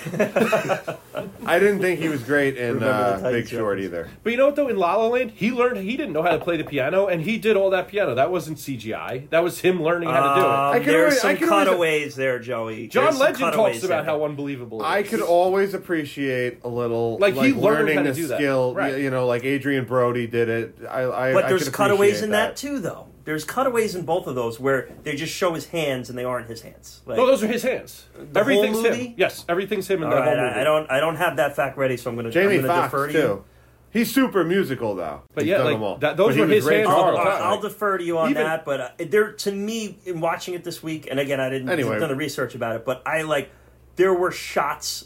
[1.46, 3.86] I didn't think he was great in the uh, Big Short reference.
[3.86, 4.10] either.
[4.24, 4.68] But you know what though?
[4.68, 7.22] In La La Land, he learned he didn't know how to play the piano, and
[7.24, 8.14] he did all that piano.
[8.16, 9.30] That wasn't CGI.
[9.32, 10.52] That was him learning how to do it.
[10.52, 12.88] Um, I can there's always- some I can always- cutaways there, Joey.
[12.88, 14.16] John There's some Legend cutaways talks about there.
[14.16, 14.82] how unbelievable.
[14.82, 15.10] it I is.
[15.10, 18.38] could always appreciate a little Like, like, he learned learning how to the do that.
[18.38, 18.74] skill.
[18.76, 19.00] Right.
[19.00, 20.76] You know, like Adrien Brody did it.
[20.90, 22.56] I, I But I there's could cutaways appreciate in that.
[22.58, 23.08] too, though.
[23.30, 26.48] There's cutaways in both of those where they just show his hands and they aren't
[26.48, 27.02] his hands.
[27.06, 28.08] Like, No, those are his hands.
[28.16, 29.06] The whole everything's movie?
[29.10, 29.14] him.
[29.18, 30.56] Yes, everything's him in all that right, whole movie.
[30.58, 30.92] I, I don't.
[30.94, 32.32] I don't have that fact ready, so I'm going to.
[32.32, 33.20] Jamie I'm gonna Foxx defer to too.
[33.20, 33.44] you.
[33.92, 35.22] He's super musical though.
[35.36, 35.98] But He's yeah, done like, them all.
[35.98, 37.28] that- those But he were was his great hands for I'll, the time.
[37.28, 40.56] I'll, I'll defer to you on Even- that, but uh, there to me in watching
[40.56, 42.00] it this week, and again, I didn't Anyway.
[42.00, 43.52] done the research about it, but I like
[43.96, 45.06] there were shots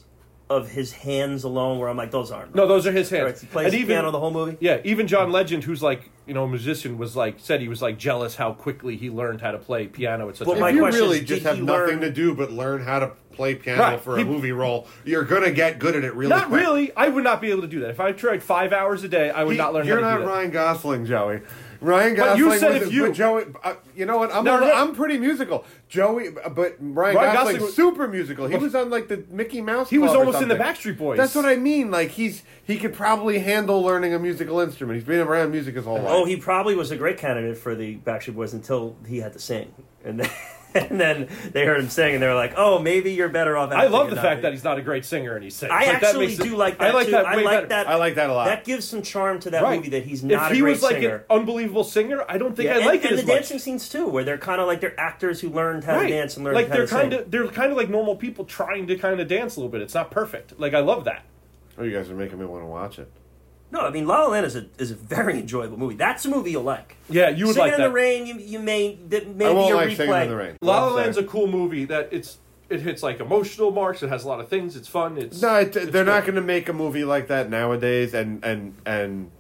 [0.49, 2.55] of his hands alone where I'm like, those aren't.
[2.55, 3.41] No, those are his Right, hands.
[3.41, 4.55] he plays and even piano the whole movie.
[4.61, 7.81] yeah, even John Legend, who's like you know a musician, was like said he was
[7.81, 10.69] like jealous how quickly he learned how to play piano at such Well, a my
[10.69, 11.67] if you question really is, just have nothing
[11.97, 13.99] learn- to do but learn how to play piano Right.
[14.01, 16.61] for a He- movie role, you're gonna get good at it really Not quick.
[16.61, 16.91] really.
[16.95, 17.89] I would not be able to do that.
[17.89, 20.09] If I tried five hours a day, I would He- not learn You're how to
[20.11, 20.31] not do that.
[20.31, 21.41] Ryan Gosling, Joey.
[21.83, 23.43] Ryan But you said was if you- Joey.
[23.63, 24.33] Uh, you know what?
[24.33, 24.73] I'm No, a- no.
[24.73, 25.65] I'm pretty musical.
[25.89, 28.47] Joey, uh, but Ryan, Ryan Gosling's Gosling was- super musical.
[28.47, 29.89] He was on like the Mickey Mouse.
[29.89, 30.55] He was Club or almost in the.
[30.55, 31.17] Backstreet Boys.
[31.17, 31.91] That's what I mean.
[31.91, 34.97] Like he's he could probably handle learning a musical instrument.
[34.97, 36.05] He's been around music his whole life.
[36.07, 39.39] Oh, he probably was a great candidate for the Backstreet Boys until he had to
[39.39, 39.73] sing,
[40.05, 40.29] and then,
[40.89, 43.71] and then they heard him sing, and they were like, "Oh, maybe you're better off."
[43.71, 45.71] I love the fact being." that he's not a great singer and he sings.
[45.71, 47.11] I Like, that actually makes it- do like that I like too.
[47.11, 47.67] that I like better.
[47.67, 47.87] that.
[47.89, 48.45] I like that a lot.
[48.45, 49.77] That gives some charm to that Right.
[49.77, 50.45] movie that he's not a great singer.
[50.45, 51.15] if a he great was like singer.
[51.15, 53.35] an unbelievable singer, I don't think Yeah, I and, like it and the much.
[53.35, 56.07] dancing scenes too, where they're kind of like they're actors who learned how right.
[56.07, 56.99] to dance and learned like how they're to sing.
[56.99, 59.71] kind of they're kind of like normal people trying to kind of dance a little
[59.71, 59.81] bit.
[59.81, 60.59] It's not perfect.
[60.59, 61.23] Like I love that.
[61.77, 63.09] oh, you guys are making me want to watch it.
[63.73, 65.95] No, I mean La La Land is a is a very enjoyable movie.
[65.95, 66.95] That's a movie you'll like.
[67.09, 67.87] Yeah, you would Singing like in that.
[67.87, 70.23] the Rain, you, you may that may I be won't a like replay.
[70.23, 70.57] in the rain.
[70.61, 72.37] La La I'm Land's a cool movie that it's
[72.69, 74.01] it hits like emotional marks.
[74.03, 74.75] It has a lot of things.
[74.75, 75.17] It's fun.
[75.17, 78.43] It's No, it, it's they're not going to make a movie like that nowadays and
[78.45, 79.31] and and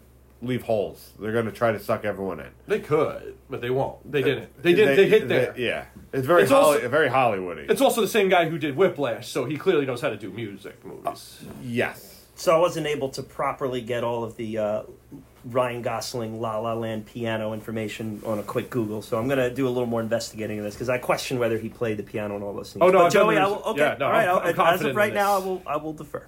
[0.41, 1.11] leave holes.
[1.19, 2.49] They're going to try to suck everyone in.
[2.67, 4.11] They could, but they won't.
[4.11, 4.61] They didn't.
[4.61, 4.97] They did.
[4.97, 5.53] They, hit there.
[5.57, 7.69] yeah, it's very It's Holly, also- very Hollywoody.
[7.71, 10.29] It's also the same guy who did Whiplash, so he clearly knows how to do
[10.31, 11.43] music movies.
[11.61, 12.12] yes.
[12.35, 14.83] So I wasn't able to properly get all of the uh,
[15.45, 19.01] Ryan Gosling La La Land piano information on a quick Google.
[19.01, 21.57] So I'm going to do a little more investigating of this because I question whether
[21.57, 22.81] he played the piano and all those things.
[22.81, 23.61] Oh, no, but Joey, I will.
[23.65, 24.27] Okay, yeah, no, all right.
[24.27, 25.61] I'm- I'll- I'm as of right now, I will.
[25.67, 26.23] I will defer.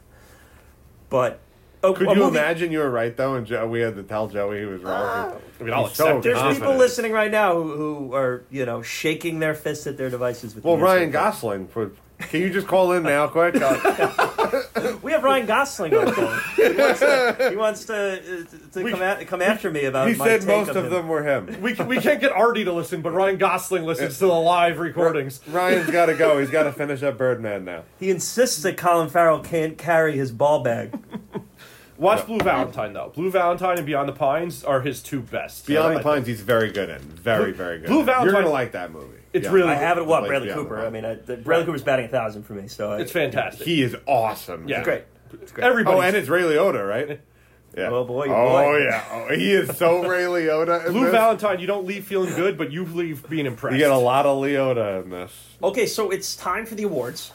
[1.09, 1.39] But
[1.83, 4.03] a, Could a you movie- imagine you were right though, and Joe, we had to
[4.03, 5.39] tell Joey he was wrong?
[5.59, 6.23] I mean, I'll He's so accept.
[6.23, 6.63] There's confident.
[6.63, 10.53] people listening right now who, who are you know shaking their fists at their devices
[10.55, 10.63] with.
[10.63, 10.77] well.
[10.77, 11.67] Ryan Gosling.
[11.67, 11.91] For,
[12.29, 13.55] can you just call in now, quick?
[14.45, 16.39] Uh, We have Ryan Gosling on the phone.
[16.55, 17.95] He wants to, he wants to,
[18.43, 20.07] uh, to We- come, at, come after me about.
[20.07, 20.91] he my said take most of of him.
[20.91, 21.61] them were him.
[21.61, 24.77] We, can, we can't get Artie to listen, but Ryan Gosling listens to the live
[24.79, 25.41] recordings.
[25.47, 26.39] Ryan's got to go.
[26.39, 27.83] He's got to finish up Birdman now.
[27.99, 30.97] He insists that Colin Farrell can't carry his ball bag.
[31.97, 33.11] Watch Blue Valentine though.
[33.15, 35.65] Blue Valentine and Beyond the Pines are his two best.
[35.65, 36.99] Beyond I the Pines, he's very good in.
[36.99, 37.87] Very, very good.
[37.87, 38.05] Blue in.
[38.05, 39.14] You're Valentine- gonna like that movie.
[39.35, 40.05] It's really- I have it.
[40.05, 40.85] What Like Bradley Beyond the Cooper?
[40.85, 42.67] I mean, I, the, Bradley Cooper's batting a thousand for me.
[42.67, 43.65] So I, It's fantastic.
[43.65, 44.67] He is awesome.
[44.67, 44.77] Yeah.
[44.77, 45.03] It's great.
[45.41, 45.65] It's great.
[45.65, 45.97] Everybody.
[45.97, 47.19] Oh, and it's Ray Liotta, right?
[47.77, 47.89] Yeah.
[47.89, 48.77] Oh, boy, oh, oh boy.
[48.85, 49.03] yeah.
[49.11, 50.85] Oh, he is so Ray Liotta.
[50.85, 51.11] In Blue this.
[51.11, 53.73] Valentine, you don't leave feeling good, but you leave being impressed.
[53.73, 55.31] You get a lot of Liotta in this.
[55.61, 57.33] Okay, so it's time for the awards.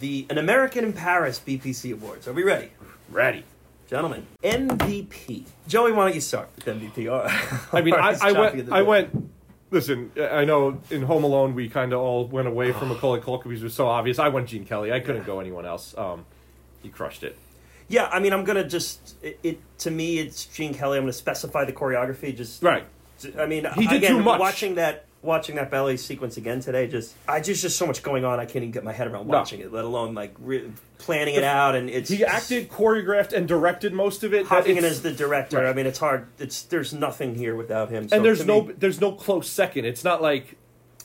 [0.00, 2.26] The an American in Paris BPC Awards.
[2.26, 2.70] Are we ready,
[3.10, 3.44] ready.
[3.86, 4.26] gentlemen?
[4.42, 5.44] MVP.
[5.68, 7.10] Joey, why don't you start with MVP?
[7.74, 8.72] I mean, I, I went.
[8.72, 9.30] I went.
[9.74, 13.42] Listen, I know in Home Alone we kind of all went away from Macaulay Culkin
[13.48, 14.20] because it was so obvious.
[14.20, 14.92] I went Gene Kelly.
[14.92, 15.98] I couldn't go anyone else.
[15.98, 16.26] Um,
[16.80, 17.36] he crushed it.
[17.88, 20.18] Yeah, I mean, I'm gonna just it, it to me.
[20.20, 20.96] It's Gene Kelly.
[20.96, 22.36] I'm gonna specify the choreography.
[22.36, 22.86] Just Right.
[23.36, 24.38] I mean, He did again, too much.
[24.38, 26.86] Watching that watching that ballet sequence again today.
[26.86, 28.38] Just I just just so much going on.
[28.38, 29.38] I can't even get my head around No.
[29.38, 31.74] watching it, let alone like re- planning it out.
[31.74, 34.48] And it's He acted, choreographed, and directed most of it.
[34.48, 35.56] but hopping in as the director.
[35.58, 35.66] Right.
[35.66, 36.26] I mean, it's hard.
[36.38, 38.08] It's there's nothing here without him.
[38.08, 39.84] So and there's no me- there's no close second.
[39.86, 40.56] It's not like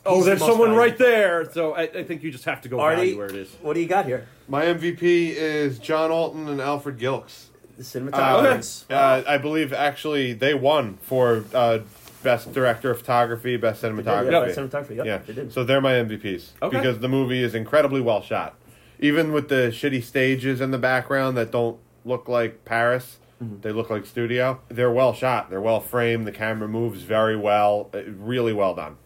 [0.05, 0.83] oh, He's there's most someone valuable.
[0.89, 1.51] right there.
[1.51, 3.49] So I, I think you just have to go Artie, value where it is.
[3.61, 4.27] what do you got here?
[4.47, 5.01] My MVP
[5.35, 7.45] is John Alton and Alfred Gilks.
[7.77, 8.83] The Uh, cinematography.
[8.93, 11.79] uh, I believe actually they won for uh,
[12.23, 14.31] best director of photography, best cinematography.
[14.31, 14.95] Yeah, cinematography.
[14.97, 15.53] Yep, Yeah, they did.
[15.53, 16.77] so they're my MVPs Okay.
[16.77, 18.55] because the movie is incredibly well shot,
[18.99, 23.17] even with the shitty stages in the background that don't look like Paris.
[23.43, 23.61] Mm-hmm.
[23.61, 24.59] They look like studio.
[24.67, 25.49] They're well shot.
[25.49, 26.27] They're well framed.
[26.27, 27.89] The camera moves very well.
[27.93, 28.97] Uh, Really well done.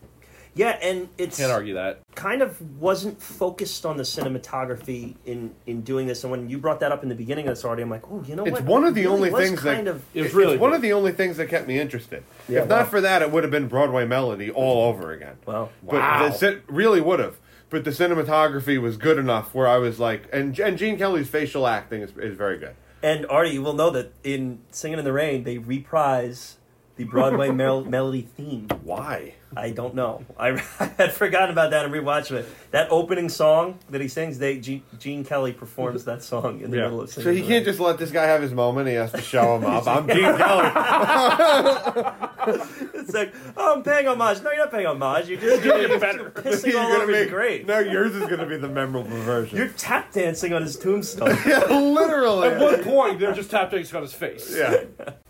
[0.55, 1.99] Yeah, and it's Can't argue that.
[2.15, 6.23] kind of wasn't focused on the cinematography in in doing this.
[6.23, 8.23] And when you brought that up in the beginning of this already, I'm like, oh,
[8.27, 8.63] you know It's what?
[8.65, 10.03] one of the really only was things kind that of.
[10.13, 10.75] It was it's really one good.
[10.77, 12.23] of the only things that kept me interested.
[12.47, 15.35] Yeah, if not for that, it would have been Broadway Melody all over again.
[15.45, 16.27] Well, But Wow.
[16.29, 17.37] the cin- really would have.
[17.69, 21.65] But the cinematography was good enough where I was like, and and Gene Kelly's facial
[21.65, 22.75] acting is, is very good.
[23.01, 26.57] And Artie, you will know that in Singing in the Rain, they reprise
[26.95, 28.67] the Broadway mel- melody theme.
[28.83, 29.33] Why?
[29.57, 30.23] I don't know.
[30.37, 30.49] I,
[30.79, 32.45] I had forgotten about that and rewatched it.
[32.71, 36.77] That opening song that he sings, they Gene, Gene Kelly performs that song in the
[36.77, 36.83] Yeah.
[36.83, 37.63] middle of Singing So he can't Rain.
[37.65, 38.87] just let this guy have his moment.
[38.87, 39.87] He has to show him up.
[39.87, 42.13] I'm Gene Kelly.
[42.45, 44.41] It's like, oh, I'm paying homage.
[44.41, 45.29] No, you're not paying homage.
[45.29, 46.29] You're just You're you're better.
[46.29, 47.65] pissing You're all gonna over his make grave.
[47.67, 49.57] No, yours is gonna be the memorable version.
[49.57, 51.37] You're tap dancing on his tombstone.
[51.47, 52.49] yeah, literally.
[52.49, 54.53] At one point, they're just tap dancing on his face.
[54.55, 54.83] yeah.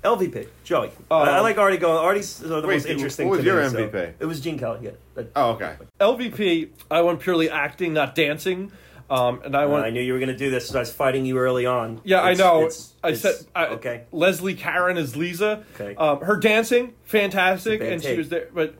[0.04, 0.88] LVP, Joey.
[1.12, 1.98] Um, I, I like Artie going.
[1.98, 3.28] Artie's the Wait, most interesting.
[3.30, 3.78] what was to me, your so-
[4.18, 4.22] MVP?
[4.22, 4.80] It was Gene Kelly.
[4.84, 4.92] Yeah.
[5.16, 5.76] That- Oh, okay.
[6.00, 8.72] LVP, I went purely acting, not dancing.
[9.10, 9.86] Um, and I Uh, went.
[9.86, 10.70] I knew you were going to do this.
[10.70, 12.02] So I was fighting you early on.
[12.04, 12.60] Yeah, I It's- know.
[12.62, 14.04] it's- I it's- said I, okay.
[14.12, 15.64] Leslie Caron is Lisa.
[15.80, 15.94] Okay.
[15.96, 18.18] Um, her dancing, fantastic, Bad and she take.
[18.18, 18.76] was there, but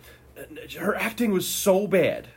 [0.80, 2.30] her acting was so bad.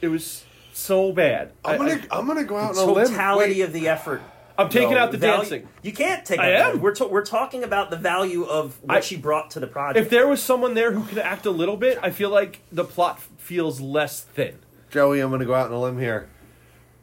[0.00, 1.50] It was so bad.
[1.64, 3.08] I'm I- gonna I, I'm gonna go out on a limb.
[3.08, 4.22] Totality Wait, of the effort.
[4.64, 4.98] Am taking though.
[4.98, 5.68] out the Value- dancing.
[5.82, 6.40] You can't take.
[6.40, 6.76] I out am.
[6.76, 6.82] that.
[6.82, 10.04] We're to, we're talking about the value of what I- she brought to the project.
[10.04, 12.84] If there was someone there who could act a little bit, I feel like the
[12.84, 14.58] plot feels less thin.
[14.90, 16.28] Joey, I'm gonna go out on a limb here.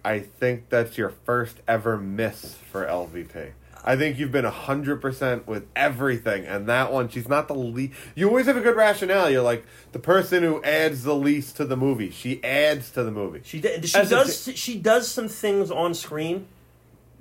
[0.05, 3.51] I think that's your first ever miss for LVP.
[3.85, 7.93] I think you've been hundred percent with everything, and that one, she's not the least.
[8.15, 9.29] You always have a good rationale.
[9.29, 12.09] You're like the person who adds the least to the movie.
[12.09, 13.41] She adds to the movie.
[13.43, 16.47] She did, she As a does she does some things on screen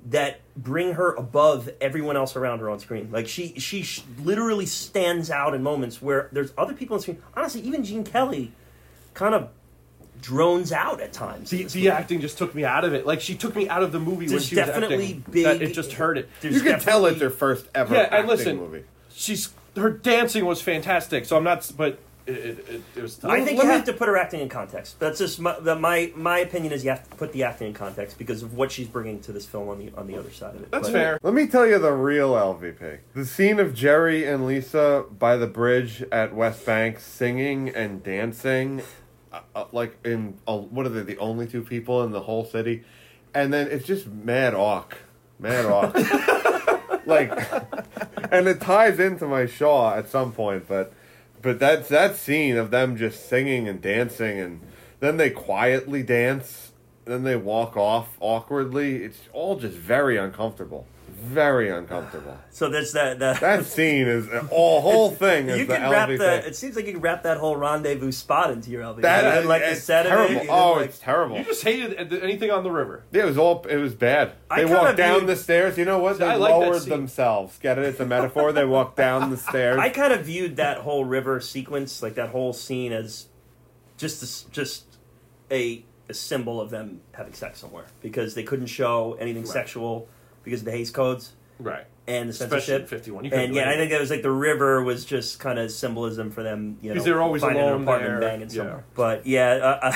[0.09, 3.09] that bring her above everyone else around her on screen.
[3.11, 7.21] Like she she sh- literally stands out in moments where there's other people on screen.
[7.35, 8.51] Honestly, even Gene Kelly
[9.13, 9.49] kind of
[10.21, 11.49] drones out at times.
[11.49, 13.05] The, the acting just took me out of it.
[13.05, 15.23] Like she took me out of the movie when There's she was definitely acting.
[15.31, 16.29] big- That it just hurt it.
[16.41, 18.83] There's You can tell it's her first ever Yeah, acting and listen, movie.
[19.13, 21.25] she's her dancing was fantastic.
[21.25, 23.23] So I'm not, but it, it, it, it was.
[23.23, 24.99] I think Let you me- have to put her acting in context.
[24.99, 27.73] That's just my, the, my my opinion is you have to put the acting in
[27.73, 30.55] context because of what she's bringing to this film on the on the other side
[30.55, 30.71] of it.
[30.71, 31.19] That's But- fair.
[31.21, 32.99] Let me tell you the real LVP.
[33.13, 38.81] The scene of Jerry and Lisa by the bridge at West Bank singing and dancing,
[39.31, 41.01] uh, uh, like in uh, what are they?
[41.03, 42.83] The only two people in the whole city,
[43.33, 44.97] and then it's just mad awk,
[45.39, 45.93] mad awk.
[47.05, 47.31] like,
[48.31, 50.93] and it ties into my Shaw at some point, but
[51.43, 54.61] but that's that scene of them just singing and dancing, and
[54.99, 56.71] then they quietly dance,
[57.05, 59.03] then they walk off awkwardly.
[59.03, 60.87] It's all just very uncomfortable,
[61.23, 62.37] very uncomfortable.
[62.51, 63.39] So there's that that.
[63.41, 66.23] That scene is uh, all whole thing is you the can wrap LV the.
[66.23, 66.43] thing.
[66.45, 69.01] It seems like you can wrap that whole rendezvous spot into your LV.
[69.01, 70.25] That you is like it's set terrible.
[70.25, 70.33] of it.
[70.33, 71.37] you didn't oh, like- it's terrible.
[71.37, 73.03] You just hated anything on the river.
[73.11, 73.65] Yeah, it was all.
[73.69, 74.33] It was bad.
[74.49, 75.77] They kinda walked down viewed- the stairs.
[75.77, 76.19] You know what?
[76.19, 77.57] They like lowered themselves.
[77.59, 77.85] Get it?
[77.85, 78.51] It's a metaphor.
[78.51, 79.79] They walked down the stairs.
[79.79, 83.27] I kind of viewed that whole river sequence, like that whole scene, as
[83.97, 84.85] just a s just
[85.51, 89.51] a, a symbol of them having sex somewhere because they couldn't show anything Right.
[89.51, 90.07] sexual
[90.43, 91.85] because of the Hays codes Right.
[92.07, 92.87] and the censorship.
[92.89, 93.23] 51.
[93.25, 95.71] You couldn't And yeah, I think it was like the river was just kind of
[95.71, 98.29] symbolism for them, you know, because they're always finding alone an apartment there.
[98.29, 98.55] banging Yeah.
[98.55, 98.83] somewhere.
[98.95, 99.91] But yeah, uh,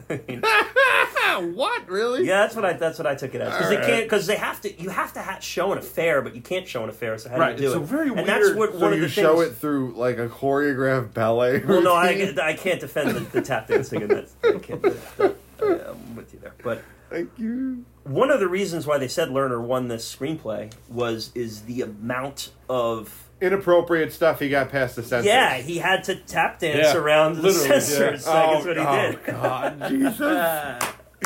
[0.10, 0.42] I mean,
[1.54, 2.26] what really?
[2.26, 3.90] yeah, that's what I that's what I took it as because they Alright.
[3.90, 6.66] can't because they have to you have to ha- show an affair, but you can't
[6.68, 7.18] show an affair.
[7.18, 7.94] So how Right, do you do it's it?
[7.94, 9.52] a very and that's what So one of you the show things.
[9.52, 11.58] it through like a choreographed ballet.
[11.64, 11.94] Well, no.
[11.94, 14.82] I, I can't defend the, the tap dancing, and that's I can't.
[14.82, 15.36] do that.
[15.62, 16.54] Uh, I'm with you there.
[16.64, 17.84] But Thank you.
[18.04, 22.50] One of the reasons why they said Lerner won this screenplay was is the amount
[22.68, 24.38] of Inappropriate stuff.
[24.38, 25.26] He got past the censors.
[25.26, 27.78] yeah he had to tap dance Yeah, around the literally, yeah.
[27.80, 28.26] censors.
[28.26, 29.24] Like, is what he oh, did.
[29.26, 30.84] God, Jesus!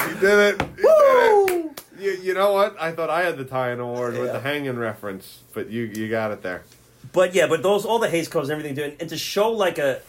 [0.08, 0.62] He did it.
[0.76, 1.82] He did it.
[1.98, 2.76] You, you know what?
[2.80, 4.32] I thought I had the tie-in award with Yeah.
[4.32, 6.62] the hanging reference, but you you got it there.
[7.12, 9.78] But yeah, but those all the Hays codes and everything doing, and to show like
[9.78, 10.00] a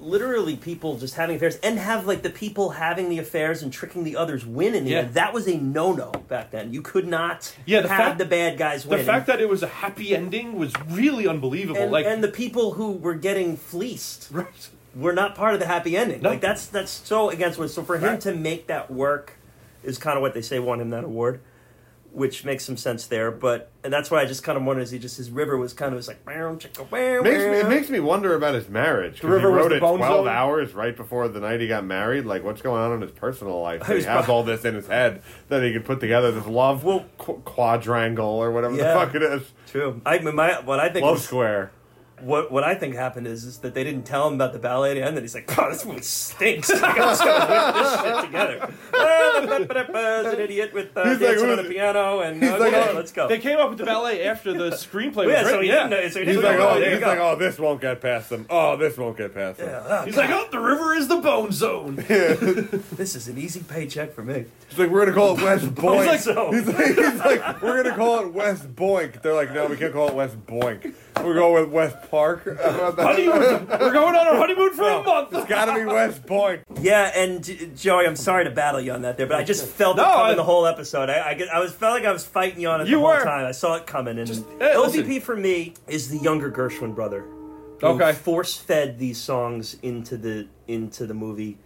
[0.00, 4.02] literally people just having affairs and have like the people having the affairs and tricking
[4.04, 4.98] the others win in the Yeah.
[5.00, 5.14] end.
[5.14, 6.72] That was a no no back then.
[6.72, 8.98] You could not Yeah, the have fact- the bad guys win.
[8.98, 11.80] The fact that it was a happy ending was really unbelievable.
[11.80, 14.46] and, like, and the people who were getting fleeced right.
[14.94, 16.22] were not part of the happy ending.
[16.22, 16.30] No.
[16.30, 17.70] Like that's that's so against what.
[17.70, 18.20] So for him Right.
[18.22, 19.34] to make that work
[19.84, 21.40] is kind of what they say won him that award,
[22.12, 23.30] which makes some sense there.
[23.30, 25.72] But and that's why I just kind of wondered is he just his river was
[25.72, 28.68] kind of was like "Meow, chicka, meow, Makes me, it makes me wonder about his
[28.68, 29.20] marriage.
[29.20, 30.28] 'cause river he was wrote the it 12 zone?
[30.28, 32.24] hours right before the night he got married.
[32.26, 33.86] Like, what's going on in his personal life?
[33.86, 36.82] He has all this in his head that he could put together this love
[37.18, 38.94] qu- quadrangle or whatever Yeah.
[38.94, 39.42] the fuck it is.
[39.70, 40.00] True.
[40.04, 41.70] I mean, my what I think Love was, square.
[42.22, 44.90] What what I think happened is is that they didn't tell him about the ballet
[44.90, 46.70] and the end, and he's like, "Oh, this movie stinks.
[46.70, 48.74] Like, I'm just gonna whip this shit together."
[49.92, 52.72] There's an idiot with uh, He's like, dancing on the piano, and he's uh, like,
[52.72, 53.28] oh, let's go.
[53.28, 55.62] They came up with the ballet after the screenplay was yeah, so written.
[55.62, 55.88] he yeah.
[55.88, 56.12] didn't.
[56.12, 56.68] So he He's didn't like, know.
[56.70, 58.46] oh, he's like, oh, this won't get past them.
[58.50, 59.68] Oh, this won't get past them.
[59.68, 62.04] Yeah, ah, He's like, oh, the river is the bone zone.
[62.12, 62.34] Yeah.
[62.92, 64.44] this is an easy paycheck for me.
[64.68, 66.12] He's like, we're gonna call it West Boink.
[66.12, 66.26] he's,
[66.66, 69.22] like, he's like, we're gonna call it West Boink.
[69.22, 70.92] They're like, no, we can't call it West Boink.
[71.16, 72.44] We're going with West Park.
[72.60, 73.66] How honeymoon.
[73.68, 75.28] We're going on our honeymoon for a month.
[75.32, 76.62] It's gotta be West Point.
[76.80, 79.66] Yeah, and J- Joey, I'm sorry to battle you on that there, but I just
[79.66, 81.10] felt No, it coming I- the whole episode.
[81.10, 83.00] I, I, get- I was felt like I was fighting you on it You the
[83.02, 83.22] whole were.
[83.24, 83.46] time.
[83.46, 84.34] I saw it coming, and hey,
[84.74, 85.20] LVP listen.
[85.20, 87.22] for me is the younger Gershwin brother.
[87.80, 88.12] who Okay.
[88.12, 91.58] force fed these songs into the into the movie.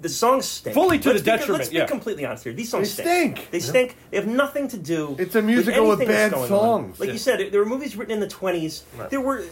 [0.00, 0.74] The songs stink.
[0.74, 1.86] Fully to Let's the be- detriment, Let's be yeah.
[1.86, 2.52] completely honest here.
[2.52, 3.50] These songs They stink.
[3.50, 3.96] They stink.
[4.10, 5.14] They have nothing to do.
[5.18, 6.58] It's a musical with anything that's bad going on.
[6.58, 7.00] songs.
[7.00, 7.12] Like Yeah.
[7.12, 8.82] you said, there were movies written in the 20s.
[9.10, 9.44] There were.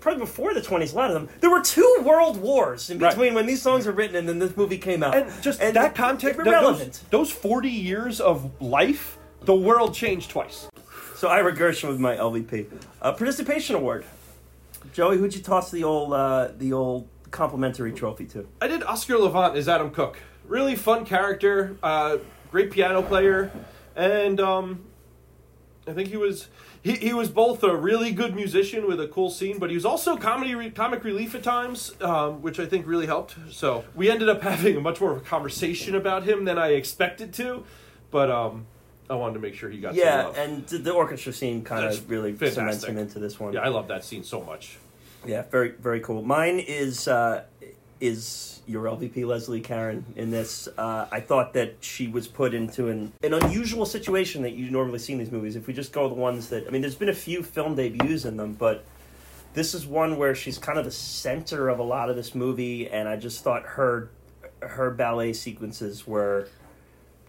[0.00, 1.28] Probably before the 20s, a lot of them.
[1.40, 3.10] There were two world wars in Right.
[3.10, 5.16] between when these songs were written and then this movie came out.
[5.16, 7.00] And just And that context, they're irrelevant.
[7.10, 10.68] those, those 40 years of life, the world changed twice.
[11.16, 12.66] So Ira Gershwin with my LVP.
[13.00, 14.04] Uh, participation award.
[14.92, 18.48] Joey, who'd you toss the old uh, the old complimentary trophy too.
[18.60, 20.18] I did Oscar Levant as Adam Cook.
[20.48, 22.18] Really fun character, uh,
[22.50, 23.52] great piano player,
[23.94, 24.84] and um,
[25.86, 26.48] I think he was
[26.82, 29.84] he, he was both a really good musician with a cool scene, but he was
[29.84, 33.34] also comedy re- comic relief at times, um, which I think really helped.
[33.50, 36.68] So we ended up having a much more of a conversation about him than I
[36.68, 37.64] expected to,
[38.12, 38.66] but um,
[39.10, 41.98] I wanted to make sure he got some Yeah, and the orchestra scene kind That's
[41.98, 43.52] of really cements him into this one.
[43.52, 44.78] yeah, I love that scene so much.
[45.26, 46.22] Yeah, very very cool.
[46.22, 47.44] Mine is uh,
[48.00, 50.68] is your LVP Leslie Caron in this.
[50.76, 54.98] Uh, I thought that she was put into an an unusual situation that you normally
[54.98, 55.56] see in these movies.
[55.56, 58.24] If we just go the ones that I mean, there's been a few film debuts
[58.24, 58.84] in them, but
[59.54, 62.88] this is one where she's kind of the center of a lot of this movie,
[62.88, 64.10] and I just thought her
[64.60, 66.48] her ballet sequences were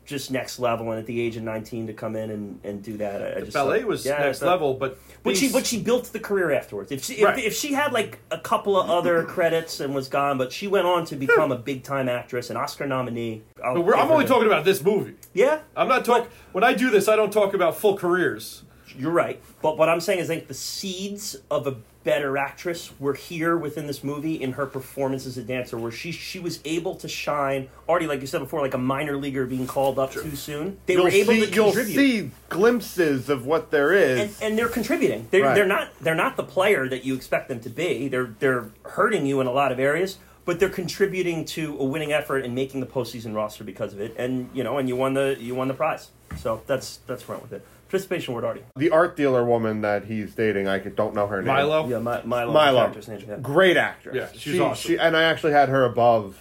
[0.07, 0.89] just next level.
[0.89, 3.39] And at the age of 19 to come in and, and do that, I, I
[3.41, 6.19] just Ballet thought- was yeah, next thought- level, but but she but she built the
[6.19, 6.91] career afterwards.
[6.91, 7.37] If she if, Right.
[7.39, 10.87] if she had like a couple of other credits and was gone, but she went
[10.87, 11.19] on to hmm.
[11.19, 13.43] become a big time actress, an Oscar nominee.
[13.63, 15.15] I'll But we're, give I'm only the- talking about this movie.
[15.33, 16.29] Yeah, I'm not talking.
[16.53, 18.63] When I do this, I don't talk about full careers.
[18.97, 19.41] You're right.
[19.61, 23.57] But what I'm saying is, I think the seeds of a better actress were here
[23.57, 27.07] within this movie in her performance as a dancer, where she she was able to
[27.07, 27.67] shine.
[27.87, 30.77] Artie, like you said before, like a minor leaguer being called up too soon.
[30.85, 34.19] They You'll were able see, to you'll see glimpses of what there is.
[34.19, 35.27] and, and they're contributing.
[35.31, 35.53] They're, Right.
[35.55, 38.07] they're not they're not the player that you expect them to be.
[38.07, 42.13] They're they're hurting you in a lot of areas, but they're contributing to a winning
[42.13, 44.15] effort and making the postseason roster because of it.
[44.17, 46.09] And you know, and you won the you won the prize.
[46.37, 47.65] So that's that's went with it.
[47.89, 48.63] Participation award Artie.
[48.75, 51.47] the art dealer woman that he's dating, I don't know her name.
[51.47, 51.87] Milo.
[51.87, 52.51] Yeah, my, Milo.
[52.51, 52.79] Milo.
[52.81, 53.37] character's name, yeah.
[53.41, 54.15] Great actress.
[54.15, 54.89] Yeah, she's she, awesome.
[54.89, 56.37] She, and I actually had her above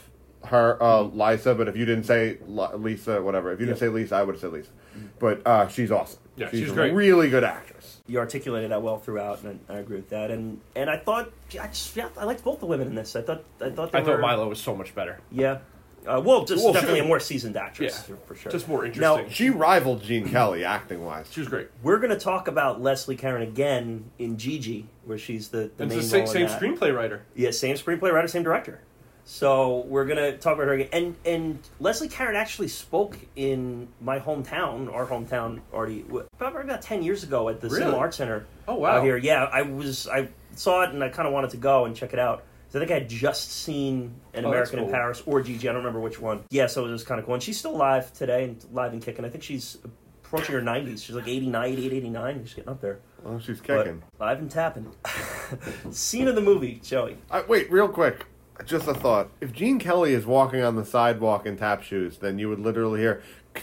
[0.46, 3.88] her uh, Lisa, but if you didn't say Li- Lisa, whatever, if you didn't say
[3.88, 4.70] Lisa, I would have said Lisa.
[5.18, 6.20] But uh, she's awesome.
[6.36, 6.92] Yeah, she's, she's a great.
[6.92, 8.00] really good actress.
[8.06, 10.30] You articulated that well throughout, and I, I agree with that.
[10.30, 13.16] And and I thought I just yeah, I liked both the women in this.
[13.16, 15.20] I thought I thought they I thought Milo was so much better.
[15.30, 15.58] Yeah.
[16.06, 17.04] Uh, well, just Well, definitely sure.
[17.04, 18.52] a more seasoned actress Yeah, for sure.
[18.52, 19.24] Just more interesting.
[19.26, 19.28] Now.
[19.30, 21.26] She rivaled Gene Kelly acting wise.
[21.30, 21.68] she was great.
[21.82, 25.88] We're going to talk about Leslie Caron again in Gigi, where she's the, the And
[25.90, 26.46] main it's the same, role same
[26.76, 27.22] screenplay writer.
[27.34, 28.80] Yeah, same screenplay writer, same director.
[29.28, 30.88] So we're going to talk about her again.
[30.92, 36.28] And and Leslie Caron actually spoke in my hometown, our hometown, Artie about,
[36.64, 37.80] about ten years ago at the Really?
[37.80, 38.46] Cinema Arts Center.
[38.68, 38.98] Oh, wow.
[38.98, 41.86] Out here, yeah, I was I saw it and I kind of wanted to go
[41.86, 42.44] and check it out.
[42.68, 44.90] So I think I had just seen An Oh, that's American in.
[44.90, 45.68] Paris or Gigi.
[45.68, 46.42] I don't remember which one.
[46.50, 47.34] Yeah, so it was kind of cool.
[47.34, 49.24] And she's still alive today and live and kicking.
[49.24, 49.78] I think she's
[50.24, 51.04] approaching her 90s.
[51.04, 52.44] She's like 89, 88, 89.
[52.44, 52.98] She's getting up there.
[53.24, 54.02] Oh, she's But kicking.
[54.18, 54.92] live and tapping.
[55.90, 57.16] Scene of the movie, Joey.
[57.30, 58.26] I, wait, real quick.
[58.64, 59.28] Just a thought.
[59.40, 63.00] If Gene Kelly is walking on the sidewalk in tap shoes, then you would literally
[63.00, 63.22] hear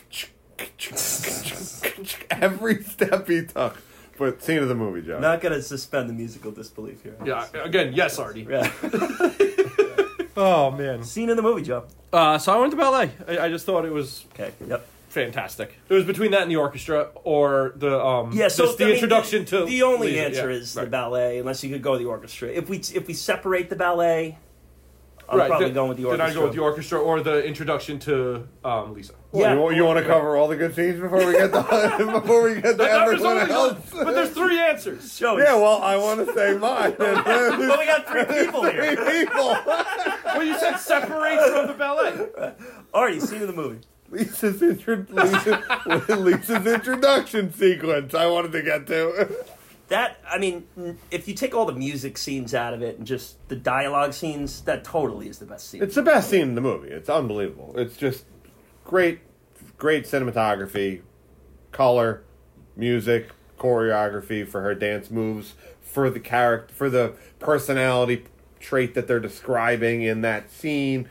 [2.31, 3.77] every step he took.
[4.17, 5.19] But scene of the movie, Joe.
[5.19, 7.15] Not gonna suspend the musical disbelief here.
[7.25, 8.47] Yeah, again, yes, Artie.
[8.49, 8.71] Yeah.
[10.35, 11.03] Oh man.
[11.03, 11.83] Scene in the movie, Joe.
[12.11, 13.11] Uh, so I went to ballet.
[13.27, 14.51] I, I just thought it was Okay.
[14.67, 14.83] Yep.
[15.09, 15.77] fantastic.
[15.89, 18.47] It was between that and the orchestra, or the um, Yeah.
[18.47, 20.25] So just the I mean, introduction the, to the only Lisa.
[20.25, 20.89] answer Yeah, is the right.
[20.91, 22.49] ballet, unless you could go with the orchestra.
[22.49, 24.39] If we if we separate the ballet,
[25.29, 25.47] I'm right.
[25.47, 26.29] probably then- going with the Then orchestra.
[26.31, 29.13] I go with the orchestra or the introduction to um, Lisa.
[29.33, 29.53] Yeah.
[29.55, 31.61] You, you want to cover all the good scenes before we get the
[32.21, 33.89] before we get to That- that everyone only else?
[33.91, 35.17] but there's three answers.
[35.17, 36.95] Joe, Yeah, well, I want to say mine.
[36.99, 38.95] well, we got three people here.
[38.95, 39.55] Three People.
[40.25, 42.53] Well, you said separate from the ballet.
[42.93, 43.79] Artie scene of the movie.
[44.09, 48.13] Lisa's, intro- Lisa, Lisa's introduction sequence.
[48.13, 49.45] I wanted to get to.
[49.93, 50.65] That I mean,
[51.11, 54.61] if you take all the music scenes out of it and just the dialogue scenes,
[54.61, 55.83] that totally is the best scene.
[55.83, 56.87] It's the best scene in the movie.
[56.87, 57.75] It's unbelievable.
[57.77, 58.25] It's just
[58.83, 59.19] great,
[59.77, 61.01] great cinematography,
[61.71, 62.23] color,
[62.75, 63.29] music,
[63.59, 68.25] choreography for her dance moves, for the character, for the personality
[68.59, 71.07] trait that they're describing in that scene.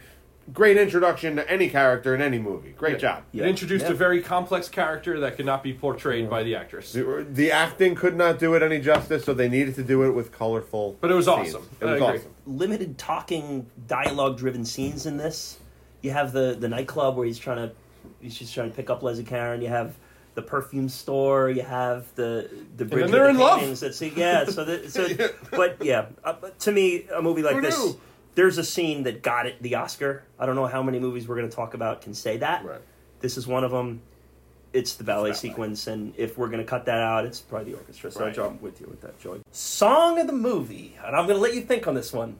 [0.52, 2.70] Great introduction to any character in any movie.
[2.76, 3.22] Great job.
[3.32, 3.44] Yeah.
[3.44, 3.92] It introduced Yeah.
[3.92, 6.92] a very complex character that could not be portrayed by the actress.
[6.92, 10.10] The, the acting could not do it any justice, so they needed to do it
[10.10, 10.96] with colorful.
[11.00, 11.54] But it was scenes.
[11.54, 11.68] awesome.
[11.80, 12.18] It I was agree.
[12.18, 12.34] awesome.
[12.46, 15.58] limited talking, dialogue-driven scenes in this.
[16.02, 17.72] You have the the nightclub where he's trying to
[18.20, 19.62] he's just trying to pick up Leslie Caron.
[19.62, 19.94] You have
[20.34, 21.48] the perfume store.
[21.50, 22.90] You have the the bridge.
[22.90, 23.58] then with they're the in love.
[23.60, 24.44] paintings That's yeah.
[24.46, 25.06] So the, so
[25.52, 27.78] but yeah, uh, but to me, a movie like Who this.
[27.78, 28.00] knew?
[28.34, 30.24] There's a scene that got it the Oscar.
[30.38, 32.64] I don't know how many movies we're going to talk about can say that.
[32.64, 32.80] Right.
[33.20, 34.02] This is one of them.
[34.72, 35.36] It's the ballet ballet.
[35.36, 38.10] sequence, and if we're going to cut that out, it's probably the orchestra.
[38.10, 38.38] So Right.
[38.38, 39.42] I'm with you with that, Joey.
[39.50, 42.36] Song of the movie, and I'm going to let you think on this one.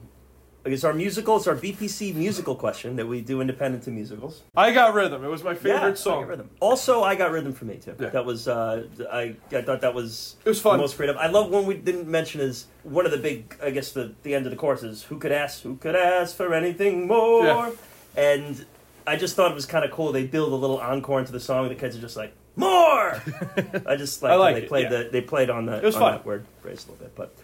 [0.63, 4.43] Because our musical, it's our BPC musical question that we do independent to musicals.
[4.55, 5.23] I got rhythm.
[5.25, 6.21] It was my Yeah, favorite I song.
[6.21, 6.49] got rhythm.
[6.61, 7.95] Also, I got rhythm for me too.
[7.99, 8.09] Yeah.
[8.09, 10.77] That was uh, I I thought that was It was fun.
[10.77, 11.17] the most creative.
[11.17, 14.33] I love one we didn't mention is one of the big I guess the the
[14.35, 17.71] end of the course is who could ask who could ask for anything more, Yeah.
[18.15, 18.65] and
[19.05, 20.13] I just thought it was kind of cool.
[20.13, 21.67] They build a little encore into the song.
[21.67, 23.21] The kids are just like more.
[23.85, 25.03] I just like, I like they it, played yeah.
[25.03, 26.11] the they played on the It was on fun.
[26.13, 27.35] that word phrase a little bit, but.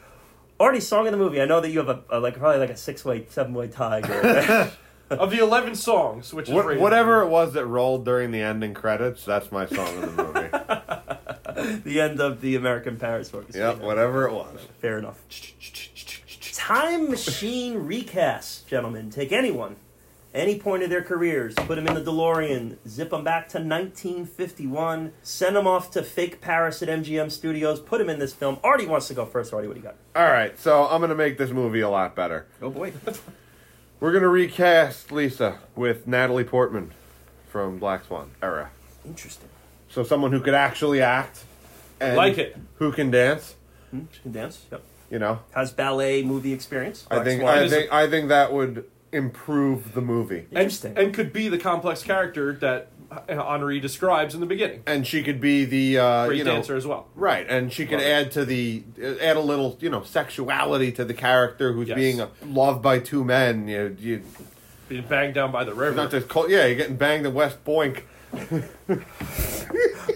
[0.59, 1.41] Already song of the movie.
[1.41, 3.67] I know that you have a, a like probably like a six way, seven way
[3.67, 4.01] tie.
[4.05, 4.71] Here.
[5.09, 8.75] Of the 11 songs, which is rated- whatever it was that rolled during the ending
[8.75, 11.81] credits, that's my song of the movie.
[11.83, 13.71] the end of the American Paris Orchestra.
[13.71, 14.59] yep, whatever it was.
[14.79, 15.19] Fair enough.
[16.53, 19.09] Time machine recast, gentlemen.
[19.09, 19.77] Take anyone,
[20.33, 25.13] any point of their careers, put them in the DeLorean, zip them back to 1951,
[25.23, 28.57] send them off to fake Paris at MGM Studios, put them in this film.
[28.63, 29.53] Artie wants to go first.
[29.53, 29.95] Artie, what do you got?
[30.15, 32.45] All right, so I'm going to make this movie a lot better.
[32.61, 32.93] Oh boy.
[33.99, 36.91] We're going to recast Lisa with Natalie Portman
[37.49, 38.69] from Black Swan era.
[39.05, 39.49] Interesting.
[39.89, 41.43] So someone who could actually act
[41.99, 42.55] and Like it.
[42.75, 43.55] who can dance,
[43.91, 44.01] Hmm?
[44.11, 44.65] She can dance.
[44.71, 44.83] Yep.
[45.09, 45.39] you know.
[45.55, 47.07] Has ballet movie experience.
[47.09, 50.45] I think Swan I think I think that would improve the movie.
[50.51, 50.97] and, Interesting.
[50.97, 52.89] and could be the complex character that
[53.27, 54.83] Henri describes in the beginning.
[54.85, 57.07] And she could be the uh, Great you know dancer as well.
[57.15, 58.11] Right, and she could Love it.
[58.11, 58.83] add to the
[59.21, 61.95] add a little, you know, sexuality to the character who's Yes.
[61.95, 63.67] being uh, loved by two men.
[63.67, 64.21] You, you
[64.87, 65.95] Being banged down by the river.
[65.95, 68.03] not just cold, yeah, you're getting banged in West Boink.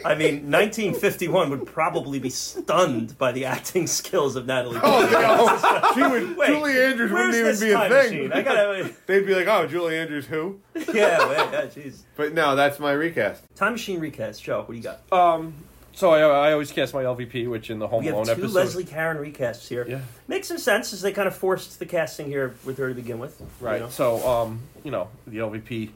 [0.05, 4.79] I mean, 1951 would probably be stunned by the acting skills of Natalie.
[4.83, 5.21] Oh, Portman.
[5.21, 5.93] no.
[5.93, 6.37] she would.
[6.37, 8.31] Wait, Julie Andrews wouldn't even be a thing.
[8.31, 8.93] I gotta.
[9.07, 12.01] They'd be like, "Oh, Julie Andrews, who?" Yeah, wait, yeah, jeez.
[12.15, 13.43] But no, that's my recast.
[13.55, 14.43] Time machine recast.
[14.43, 15.01] Joe, what do you got?
[15.11, 15.53] Um,
[15.93, 18.51] so I, I always cast my LVP, which in the Home We have two episode.
[18.51, 19.85] Leslie Caron recasts here.
[19.87, 20.01] Yeah.
[20.27, 23.19] Makes some sense as they kind of forced the casting here with her to begin
[23.19, 23.39] with.
[23.39, 23.79] you Right.
[23.79, 23.89] know?
[23.89, 25.89] So, um, you know, the LVP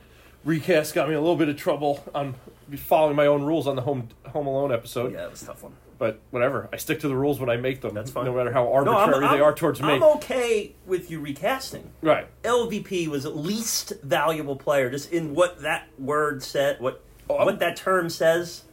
[0.47, 2.33] recast got me a little bit of trouble on
[2.77, 5.11] following my own rules on the Home Home Alone episode.
[5.13, 5.73] yeah, that was a tough one.
[5.99, 7.93] But whatever, I stick to the rules when I make them.
[7.95, 8.25] That's fine.
[8.25, 9.87] No matter how No, arbitrary I'm, they I'm- are towards me.
[9.89, 11.91] I'm okay with you recasting.
[12.01, 12.27] Right.
[12.43, 17.75] LVP was least valuable player, just in what that word said, what Oh, what that
[17.75, 18.63] term says.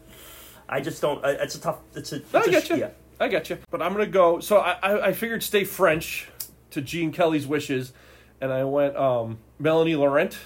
[0.68, 1.20] I just don't.
[1.24, 1.78] It's a tough.
[1.96, 2.16] It's a.
[2.16, 2.76] It's I a get you.
[2.76, 2.90] Yeah.
[3.18, 3.58] I get you.
[3.70, 4.38] But I'm gonna go.
[4.40, 6.28] So I, I, I figured stay French
[6.70, 7.92] to Gene Kelly's wishes,
[8.40, 10.36] and I went um, Melanie Laurent,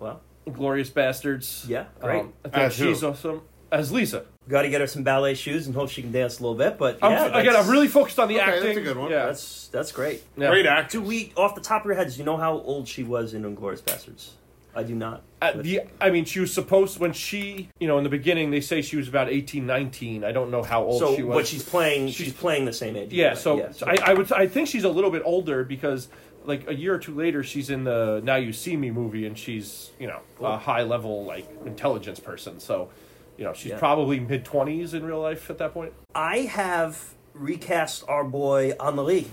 [0.00, 0.20] Well,
[0.54, 1.64] Glorious Bastards.
[1.68, 2.20] Yeah, great.
[2.20, 2.86] Um, I think As who?
[2.94, 4.24] she's awesome as Lisa.
[4.48, 6.78] got to get her some ballet shoes and hope she can dance a little bit.
[6.78, 9.10] But I'm, yeah, again, that's- I'm really focused on the Okay, that's a good one.
[9.10, 10.22] Yeah, That's that's great.
[10.38, 10.48] yeah.
[10.48, 10.92] Great act.
[10.92, 13.34] Do we, off the top of your heads, do you know how old she was
[13.34, 14.30] in Inglourious Basterds?
[14.74, 15.22] I do not.
[15.42, 18.60] At the, I mean, she was supposed when she, you know, in the beginning they
[18.60, 20.22] say she was about 18, 19.
[20.24, 21.34] I don't know how old so, she was.
[21.36, 22.06] but she's playing.
[22.08, 23.12] She's, She's- playing the same age.
[23.12, 23.28] yeah.
[23.28, 23.38] right?
[23.38, 26.08] So, yeah, I, I would, I think she's a little bit older because,
[26.48, 29.38] like a year or two later, she's in the Now You See Me movie, and
[29.38, 32.58] she's, you know, a high level like intelligence person.
[32.58, 32.90] So,
[33.36, 33.78] You know, she's Yeah.
[33.78, 35.92] probably mid twenties in real life at that point.
[36.12, 39.28] I have recast our boy Henri.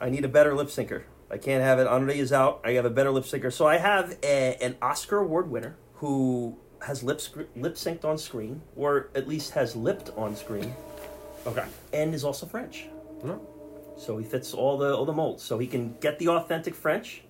[0.00, 1.02] I need a better lip syncer.
[1.32, 1.88] I can't have it.
[1.88, 2.60] Henri is out.
[2.64, 3.52] I have a better lip syncer.
[3.52, 7.20] So I have a, an Oscar Award winner who has lip
[7.56, 10.72] lip synced on screen, or at least has lipped on screen,
[11.44, 11.64] Okay.
[11.92, 12.86] and is also French.
[13.24, 13.40] No.
[14.00, 15.42] So he fits all the all the molds.
[15.42, 17.22] So he can get the authentic French.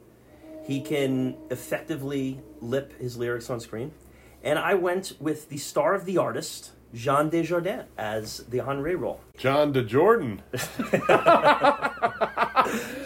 [0.65, 3.91] He can effectively lip his lyrics on screen.
[4.45, 9.21] And I went with the star of the artist, Jean Dujardin, as the Henri role.
[9.37, 10.41] John DeJordan.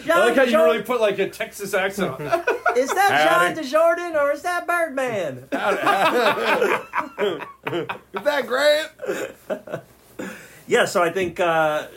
[0.03, 2.49] Jean I like how you really put like a Texas accent on it.
[2.77, 3.55] Is that Howdy.
[3.55, 5.37] John Desjardins or is that Birdman?
[8.13, 8.91] Is that Grant?
[10.67, 11.87] yeah, so I think uh,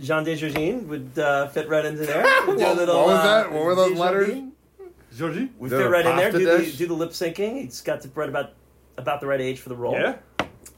[0.00, 2.22] Jean Dujardin would uh, fit right into there.
[2.46, 3.52] Do a What- little, what was uh, that?
[3.52, 4.26] What were those letters?
[4.28, 4.50] Desjardins.
[5.16, 5.50] Georgie?
[5.58, 6.32] Would Is fit right in there.
[6.32, 7.62] Do the, do the lip syncing.
[7.62, 8.52] He's got the right about
[8.98, 9.94] about the right age for the role.
[9.94, 10.16] Yeah.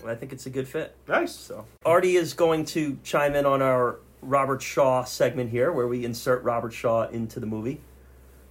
[0.07, 0.95] I think it's a good fit.
[1.09, 1.35] Nice.
[1.35, 6.05] So Artie is going to chime in on our Robert Shaw segment here, where we
[6.05, 7.81] insert Robert Shaw into the movie.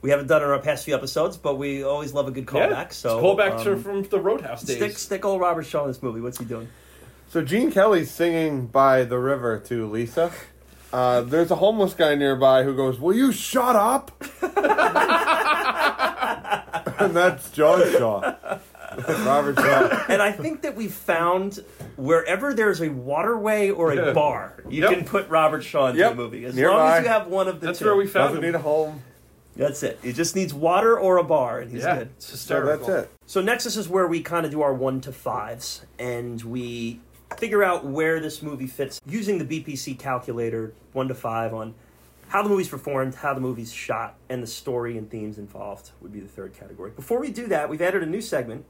[0.02, 2.46] We haven't done it in our past few episodes, but we always love a good
[2.46, 2.70] callback.
[2.72, 2.88] yeah.
[2.90, 4.78] So it's callback to um, from the Roadhouse days.
[4.78, 6.20] stick stick old Robert Shaw in this movie.
[6.22, 6.68] What's he doing?
[7.30, 10.32] So Gene Kelly's singing by the river to Lisa.
[10.96, 14.12] Uh, there's a homeless guy nearby who goes, "Will you shut up?"
[17.00, 18.36] and that's John Shaw.
[19.26, 20.06] Robert Shaw.
[20.08, 21.60] and I think that we found
[21.98, 24.14] wherever there's a waterway or a Yeah.
[24.14, 24.92] bar, you Yep.
[24.94, 26.12] can put Robert Shaw into Yep.
[26.12, 26.46] the movie.
[26.46, 26.98] As long Nearby.
[27.00, 27.86] as you have one of the That's two.
[27.86, 28.52] where we found Doesn't him.
[28.52, 29.02] need a home.
[29.58, 30.00] That's it.
[30.02, 32.10] He just needs water or a bar, and he's yeah, good.
[32.16, 32.88] it's So hysterical.
[32.88, 33.12] that's it.
[33.26, 37.02] So Nexus is where we kind of do our one to fives, and we
[37.38, 41.74] figure out where this movie fits using the BPC calculator, one to five, on
[42.28, 46.12] how the movie's performed, how the movie's shot, and the story and themes involved would
[46.12, 46.92] be the third category.
[46.92, 48.66] Before we do that, we've added a new segment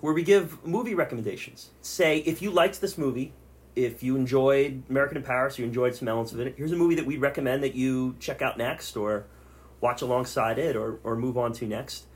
[0.00, 1.70] where we give movie recommendations.
[1.80, 3.32] Say if you liked this movie,
[3.76, 6.54] if you enjoyed American in Paris, you enjoyed some elements of it.
[6.56, 9.26] Here's a movie that we recommend that you check out next, or
[9.80, 12.06] watch alongside it, or or move on to next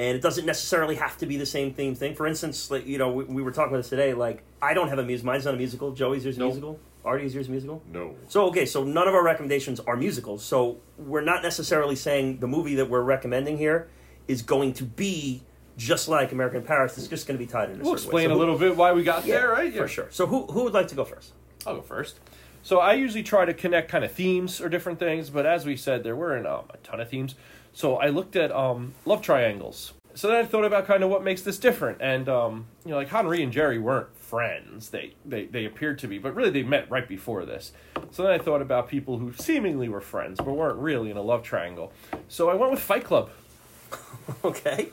[0.00, 2.14] and it doesn't necessarily have to be the same theme thing.
[2.14, 4.14] For instance, like you know, we, we were talking about this today.
[4.14, 5.26] Like, I don't have a music.
[5.26, 5.92] Mine's not a musical.
[5.92, 6.48] Joey's yours Nope.
[6.48, 6.80] musical.
[7.04, 7.82] Artie's yours musical.
[7.92, 8.14] No.
[8.28, 10.42] So okay, so none of our recommendations are musicals.
[10.44, 13.88] So we're not necessarily saying the movie that we're recommending here
[14.28, 15.42] is going to be
[15.76, 16.96] just like American Paris.
[16.98, 17.80] It's just going to be tied in.
[17.80, 19.74] A We'll explain So a who- little bit why we got Yeah, there, right?
[19.74, 20.08] For sure.
[20.10, 21.32] So who who would like to go first?
[21.66, 22.20] I'll go first.
[22.62, 25.76] So I usually try to connect kind of themes or different things, but as we
[25.76, 27.34] said, there weren't um, a ton of themes.
[27.72, 29.92] So I looked at um, love triangles.
[30.14, 32.96] So then I thought about kind of what makes this different, and um, you know,
[32.96, 36.64] like Henri and Jerry weren't friends; they, they they appeared to be, but really they
[36.64, 37.72] met right before this.
[38.10, 41.22] So then I thought about people who seemingly were friends but weren't really in a
[41.22, 41.92] love triangle.
[42.28, 43.30] So I went with Fight Club.
[44.44, 44.90] Okay.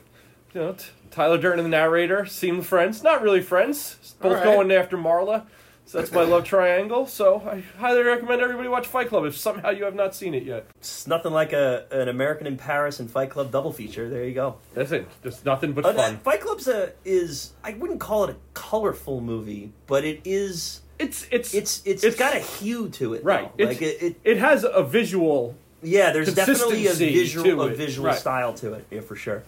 [0.53, 4.43] You know, t- Tyler Durden and the narrator seemed friends, not really friends, both right.
[4.43, 5.45] going after Marla.
[5.87, 7.07] So that's my love triangle.
[7.07, 10.43] So I highly recommend everybody watch Fight Club if somehow you have not seen it
[10.43, 10.67] yet.
[10.75, 14.09] It's nothing like a an American in Paris and Fight Club double feature.
[14.09, 14.57] There you go.
[14.73, 15.07] That's it.
[15.23, 16.17] Just nothing but Uh, fun.
[16.17, 20.81] Fight Club's a is I wouldn't call it a colorful movie, but it is.
[20.99, 23.49] It's it's It's it's, It's- got a hue to it, right.
[23.57, 23.63] though.
[23.65, 25.55] Like it, it, it has a visual.
[25.81, 26.11] yeah.
[26.11, 28.17] There's definitely a consistency visual to a it, visual right.
[28.17, 29.43] style to it, yeah, for sure.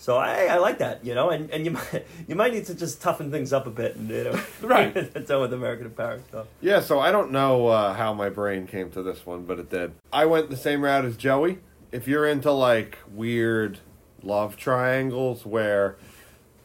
[0.00, 2.74] So I, I like that, you know, and, and you might you might need to
[2.74, 4.94] just toughen things up a bit, and you know, Right.
[5.26, 6.46] done with American Paris stuff.
[6.62, 9.68] Yeah, so I don't know uh, how my brain came to this one, but it
[9.68, 9.92] did.
[10.10, 11.58] I went the same route as Joey.
[11.92, 13.80] If you're into like weird
[14.22, 15.96] love triangles where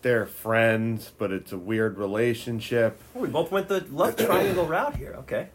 [0.01, 2.97] they're friends, but it's a weird relationship.
[3.17, 5.13] Oh, we both went the love triangle route here.
[5.19, 5.49] Okay,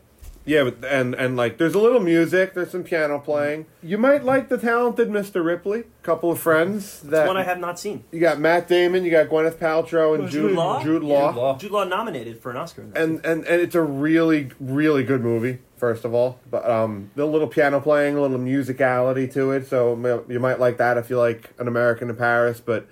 [0.47, 3.67] Yeah, but and and like there's a little music, there's some piano playing.
[3.83, 5.45] You might like the talented Mr.
[5.45, 5.81] Ripley.
[5.81, 8.05] A couple of friends that that's one I have not seen.
[8.11, 10.83] you got Matt Damon, you got Gwyneth Paltrow, and Jude Jude, Law?
[10.83, 11.29] Jude Law.
[11.33, 11.59] Jude Law.
[11.59, 12.83] Jude Law nominated for an Oscar.
[12.83, 13.03] In that.
[13.03, 17.25] and and and it's a really really good movie first of all but um the
[17.25, 21.09] little piano playing a little musicality to it so ma- you might like that if
[21.09, 22.87] you like an american in paris but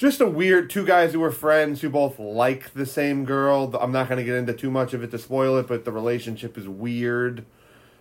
[0.00, 3.76] just a weird two guys who were friends who both like the same girl.
[3.78, 5.92] I'm not going to get into too much of it to spoil it but the
[5.92, 7.44] relationship is weird.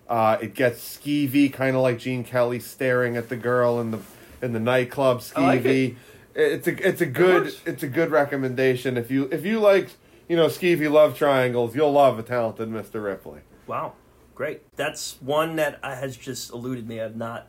[0.07, 3.99] Uh, it gets skeevy kind of like gene kelly staring at the girl in the
[4.41, 5.97] in the nightclub I like skeevy.
[6.35, 7.61] It's a it's a good works.
[7.65, 8.95] it's a good recommendation.
[8.95, 9.89] If you if you like
[10.29, 13.41] you know skeevy love triangles you'll love a talented mr ripley.
[13.67, 13.91] Wow,
[14.33, 14.61] great.
[14.77, 17.01] That's one that has just eluded me.
[17.01, 17.47] I've not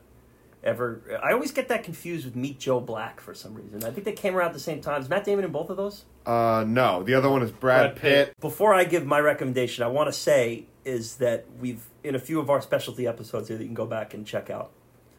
[0.62, 1.19] ever.
[1.23, 3.82] I always get that confused with Meet Joe Black for some reason.
[3.85, 5.01] I think they came around at the same time.
[5.01, 6.05] Is Matt Damon in both of those?
[6.27, 8.27] uh no the other one is brad, Brad Pitt.
[8.28, 8.41] pitt.
[8.41, 12.39] Before I give my recommendation, I want to say is that we've in a few
[12.41, 14.70] of our specialty episodes here that you can go back and check out,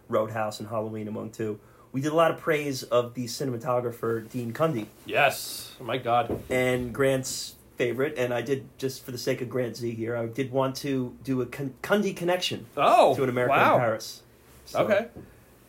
[0.09, 1.59] Roadhouse and Halloween among two.
[1.91, 5.75] We did a lot of praise of the cinematographer Dean Cundey Yes.
[5.81, 6.41] Oh my God.
[6.49, 10.15] and Grant's favorite, and I did just for the sake of Grant Z here.
[10.15, 13.73] I did want to do a Kun- Cundey connection Oh, to an American wow.
[13.75, 14.21] in Paris.
[14.65, 15.07] So, Okay.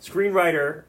[0.02, 0.82] Screenwriter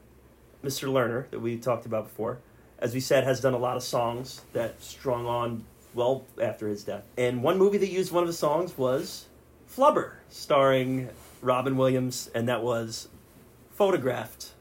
[0.64, 0.90] Mr.
[0.90, 2.40] Lerner that we talked about before,
[2.80, 5.64] as we said, has done a lot of songs that strung on
[5.94, 7.04] well after his death.
[7.18, 9.28] And one movie that used one of his songs was
[9.72, 11.10] Flubber, starring
[11.42, 13.08] Robin Williams, and that was
[13.72, 14.52] photographed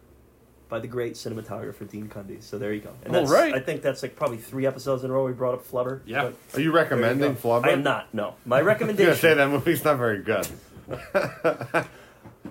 [0.69, 2.43] by the great cinematographer Dean Cundey.
[2.43, 2.91] So there you go.
[3.05, 3.55] And All right.
[3.55, 6.01] I think that's like probably three episodes in a row we brought up Flubber.
[6.07, 6.31] Yeah.
[6.51, 7.37] but Are you recommending you.
[7.37, 7.67] Flubber?
[7.67, 8.13] I am not.
[8.15, 9.15] No, my I was recommendation.
[9.17, 10.47] say that movie's not very good.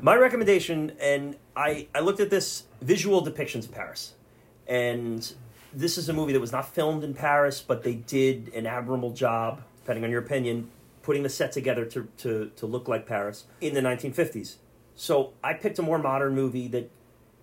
[0.03, 4.15] My recommendation, and I, I looked at this visual depictions of Paris,
[4.65, 5.31] and
[5.71, 9.11] this is a movie that was not filmed in Paris, but they did an admirable
[9.11, 10.71] job, depending on your opinion,
[11.03, 14.55] putting the set together to, to, to look like Paris in the 1950s.
[14.95, 16.89] So I picked a more modern movie that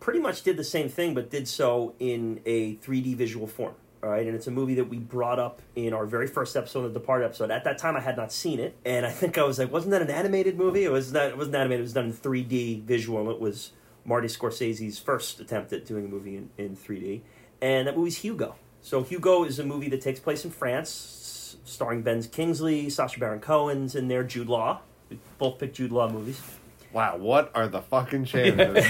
[0.01, 3.75] pretty much did the same thing, but did so in a 3D visual form.
[4.03, 6.85] All right, and it's a movie that we brought up in our very first episode,
[6.85, 7.51] of the Departed episode.
[7.51, 9.91] At that time, I had not seen it, and I think I was like, "Wasn't
[9.91, 10.85] that an animated movie?
[10.85, 11.27] It was not.
[11.27, 11.81] It wasn't animated.
[11.81, 13.29] It was done in 3D visual.
[13.31, 13.73] It was
[14.05, 17.23] Marty Scorsese's first attempt at doing a movie in, in 3D,
[17.61, 18.55] and that movie's Hugo.
[18.83, 23.41] So Hugo is a movie that takes place in France, starring Ben Kingsley, Sacha Baron
[23.41, 24.81] Cohen's in there, Jude Law.
[25.11, 26.41] We both picked Jude Law movies.
[26.93, 28.87] Wow, what are the fucking chances?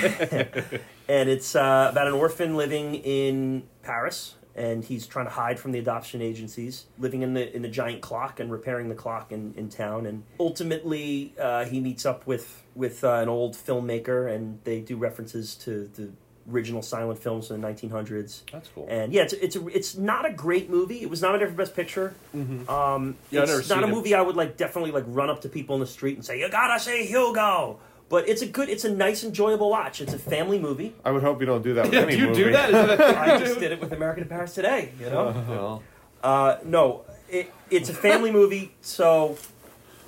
[1.08, 5.72] and it's uh, about an orphan living in Paris, and he's trying to hide from
[5.72, 9.54] the adoption agencies, living in the in the giant clock and repairing the clock in,
[9.56, 10.04] in town.
[10.06, 14.96] And ultimately, uh, he meets up with with uh, an old filmmaker, and they do
[14.96, 16.10] references to the
[16.50, 18.40] original silent films in the 1900s.
[18.50, 18.86] That's cool.
[18.88, 21.02] And yeah, it's it's a, it's not a great movie.
[21.02, 22.14] It was nominated for Best Picture.
[22.34, 23.90] Um, Yeah, it's not a it.
[23.90, 26.40] movie I would like definitely like run up to people in the street and say
[26.40, 27.78] you gotta say Hugo.
[28.08, 30.00] But it's a good, it's a nice, enjoyable watch.
[30.00, 30.94] It's a family movie.
[31.04, 32.44] I would hope you don't do that with Yeah, any do you movie.
[32.44, 32.68] do that?
[32.70, 33.60] Is that a thing I you just do?
[33.60, 34.92] did it with American in Paris today.
[34.98, 35.82] You know, Well,
[36.22, 39.36] uh, no, it, it's a family movie, so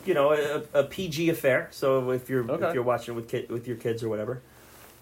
[0.06, 1.68] you know a, a PG affair.
[1.72, 2.68] So if you're Okay.
[2.68, 4.40] if you're watching it with kid, with your kids or whatever,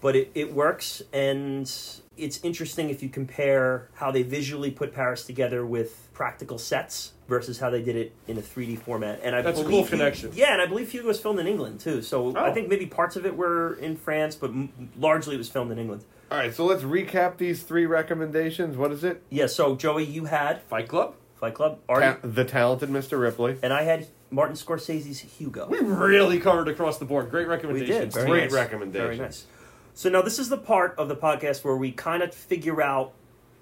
[0.01, 1.71] but it, it works and
[2.17, 7.59] it's interesting if you compare how they visually put Paris together with practical sets versus
[7.59, 9.21] how they did it in a 3D format.
[9.23, 10.31] And I That's a believe cool connection.
[10.33, 12.01] Yeah, and I believe Hugo was filmed in England too.
[12.01, 12.33] So oh.
[12.35, 12.53] I Oh.
[12.53, 15.79] think maybe parts of it were in France, but m- largely it was filmed in
[15.79, 16.03] England.
[16.31, 18.75] all right, so let's recap these three recommendations.
[18.75, 19.21] What is it?
[19.29, 19.45] Yeah.
[19.47, 21.15] So Joey, you had Fight Club?
[21.39, 23.17] Fight Club, Artie, Ta- the Talented Mr.
[23.19, 23.57] Ripley.
[23.63, 25.67] and I had Martin Scorsese's Hugo.
[25.69, 27.29] We really covered across the board.
[27.31, 27.89] Great recommendations.
[27.89, 28.13] We recommendations.
[28.13, 28.19] did.
[28.19, 28.53] Very Great nice.
[28.53, 29.05] recommendation.
[29.07, 29.45] Very nice.
[29.93, 33.13] So now this is the part of the podcast where we kind of figure out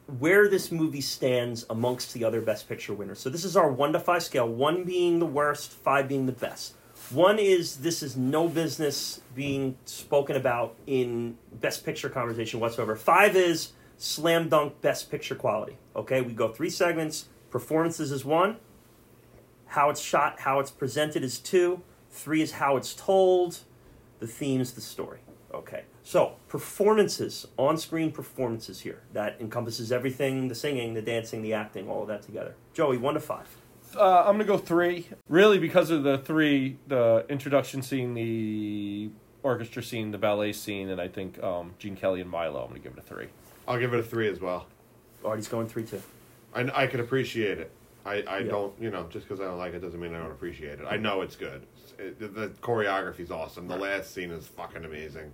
[0.07, 3.19] where this movie stands amongst the other Best Picture winners.
[3.19, 4.47] So this is our one to five scale.
[4.47, 6.75] One being the worst, five being the best.
[7.11, 12.95] One is this is no business being spoken about in Best Picture conversation whatsoever.
[12.95, 15.77] Five is slam dunk Best Picture quality.
[15.95, 17.27] Okay, we go three segments.
[17.49, 18.57] Performances is one.
[19.67, 21.81] How it's shot, how it's presented is two.
[22.09, 23.59] Three is how it's told.
[24.19, 25.19] The theme's the story.
[25.53, 25.83] Okay.
[26.07, 29.01] So, performances, on screen performances here.
[29.11, 32.55] That encompasses everything the singing, the dancing, the acting, all of that together.
[32.73, 33.45] Joey, one to five.
[33.93, 35.09] Uh, I'm gonna go three.
[35.27, 39.09] Really, because of the three: the introduction scene, the
[39.43, 42.61] orchestra scene, the ballet scene, and I think um, Gene Kelly and Milo.
[42.61, 43.27] I'm gonna give it a three.
[43.67, 44.65] I'll give it a three as well.
[45.25, 46.01] Artie's going three, too.
[46.55, 47.69] I, I can appreciate it.
[48.05, 48.51] I, I Yeah.
[48.51, 50.85] don't, you know, just because I don't like it doesn't mean I don't appreciate it.
[50.89, 51.63] I know it's good.
[51.99, 53.67] It, the, the choreography's awesome.
[53.67, 55.33] The last scene is fucking amazing.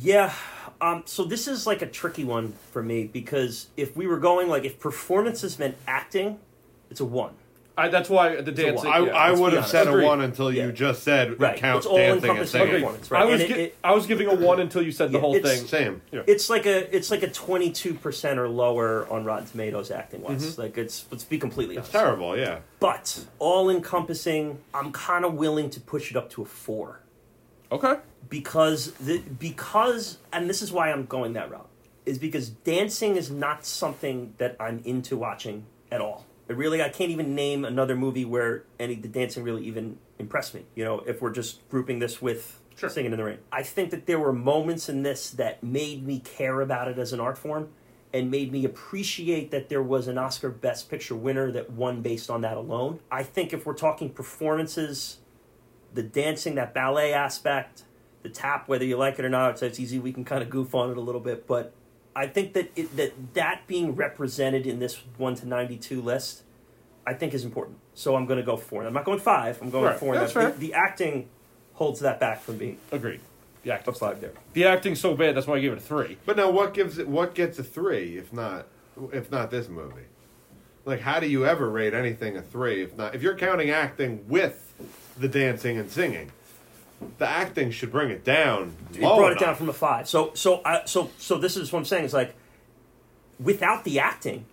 [0.00, 0.32] Yeah.
[0.80, 4.48] Um, so this is like a tricky one for me because if we were going
[4.48, 6.38] like if performances meant acting,
[6.90, 7.34] it's a one.
[7.78, 8.90] I, that's why the dancing.
[8.90, 10.66] I, yeah, I would have said a one until Yeah.
[10.66, 11.56] you just said Right.
[11.56, 12.74] count It's all dancing and encompassing singing.
[12.74, 13.22] performance, right?
[13.22, 15.20] I was And it- gi- it- I was giving a one until you said the
[15.20, 15.66] whole thing.
[15.66, 16.02] Same.
[16.10, 16.20] Yeah.
[16.26, 20.20] It's like a it's like a twenty two percent or lower on Rotten Tomatoes acting
[20.22, 20.44] wise.
[20.44, 20.60] Mm-hmm.
[20.60, 21.92] Like it's let's be completely It's honest.
[22.04, 22.58] terrible, yeah.
[22.78, 26.98] But all encompassing, I'm kind of willing to push it up to a four.
[27.72, 27.96] Okay.
[28.28, 31.68] because the because and this is why I'm going that route
[32.04, 36.26] is because dancing is not something that I'm into watching at all.
[36.48, 40.54] It really I can't even name another movie where any the dancing really even impressed
[40.54, 40.66] me.
[40.74, 42.88] You know, if we're just grouping this with Sure.
[42.88, 43.38] singing in the rain.
[43.52, 47.12] I think that there were moments in this that made me care about it as
[47.12, 47.68] an art form
[48.12, 52.30] and made me appreciate that there was an Oscar Best Picture winner that won based
[52.30, 53.00] on that alone.
[53.10, 55.18] I think if we're talking performances,
[55.94, 57.84] the dancing, that ballet aspect,
[58.22, 59.98] the tap, whether you like it or not, it's, it's easy.
[59.98, 61.72] We can kind of goof on it a little bit, but
[62.14, 66.42] I think that it, that that being represented in this one to ninety two list,
[67.06, 67.78] I think is important.
[67.94, 68.84] So I'm going to go four.
[68.86, 69.60] I'm not going five.
[69.62, 69.98] I'm going Right.
[69.98, 70.14] four.
[70.14, 70.50] That's the, fair.
[70.52, 71.28] the acting
[71.74, 73.20] holds that back from being Agreed.
[73.62, 73.94] The a acting.
[73.94, 74.32] five there.
[74.52, 75.34] The acting's so bad.
[75.36, 76.18] That's why I gave it a three.
[76.26, 77.08] But now, what gives it?
[77.08, 78.66] What gets a three if not
[79.12, 80.02] if not this movie?
[80.84, 82.82] Like, how do you ever rate anything a three?
[82.82, 84.71] If not, if you're counting acting with
[85.18, 86.32] the dancing and singing,
[87.18, 88.74] the acting should bring it down.
[88.94, 90.08] it low brought it down from a five.
[90.08, 92.04] So so I so so this is what I'm saying.
[92.04, 92.34] It's like
[93.40, 94.46] without the acting,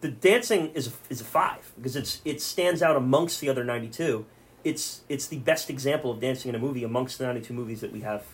[0.00, 4.24] the dancing is is a five because it's it stands out amongst the other 92.
[4.64, 7.92] It's it's the best example of dancing in a movie amongst the 92 movies that
[7.92, 8.24] we have.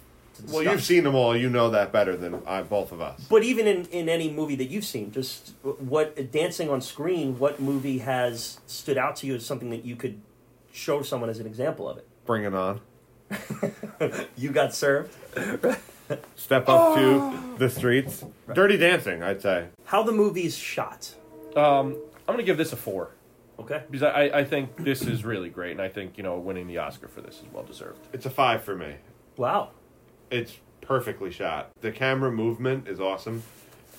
[0.50, 1.36] Well, you've seen them all.
[1.36, 3.20] You know that better than I, both of us.
[3.28, 7.58] But even in, in any movie that you've seen, just what dancing on screen, what
[7.60, 10.20] movie has stood out to you as something that you could
[10.78, 12.06] show someone as an example of it?
[12.24, 12.80] Bring it on.
[14.36, 15.12] You got served.
[16.36, 18.24] Step up to the streets.
[18.54, 19.66] Dirty Dancing, I'd say.
[19.86, 21.14] How the movie's shot.
[21.56, 21.96] Um,
[22.26, 23.10] I'm gonna give this a four
[23.58, 23.82] Okay.
[23.90, 26.78] because I, I think this is really great, and I think you know winning the
[26.78, 27.98] Oscar for this is well deserved.
[28.12, 28.94] It's a five for me.
[29.36, 29.70] Wow.
[30.30, 31.70] It's perfectly shot.
[31.80, 33.42] The camera movement is awesome.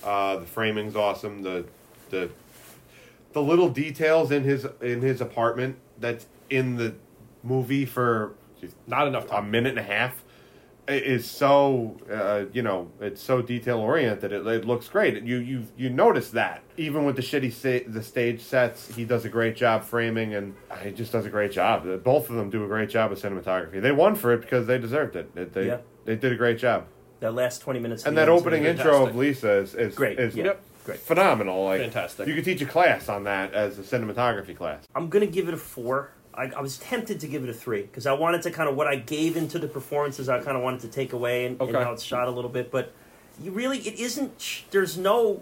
[0.03, 1.43] Uh, the framing's awesome.
[1.43, 1.65] The
[2.09, 2.29] the
[3.33, 6.95] the little details in his in his apartment that's in the
[7.43, 8.35] movie for
[8.87, 10.23] Not enough a minute and a half
[10.87, 14.31] is so uh, you know it's so detail oriented.
[14.33, 15.21] It, it looks great.
[15.23, 19.23] You you you notice that even with the shitty sta- the stage sets, he does
[19.23, 21.83] a great job framing, and he just does a great job.
[22.03, 23.79] Both of them do a great job of cinematography.
[23.81, 25.29] They won for it because they deserved it.
[25.35, 25.77] It- they Yeah.
[26.05, 26.85] they did a great job.
[27.19, 28.05] That last 20 minutes.
[28.05, 29.15] And that opening intro of.
[29.15, 30.45] Lisa is, is Great, Is yeah.
[30.45, 30.61] Yep.
[30.85, 30.99] Great.
[30.99, 31.65] phenomenal.
[31.65, 32.27] Like Fantastic.
[32.27, 34.85] You could teach a class on that as a cinematography class.
[34.95, 36.11] I'm going to give it a four.
[36.39, 38.75] I, I was tempted to give it a three because I wanted to kind of
[38.75, 41.75] what I gave into the performances, I kind of wanted to take away and, and
[41.75, 42.71] how it's shot a little bit.
[42.71, 42.93] But
[43.43, 45.41] you really, it isn't, there's no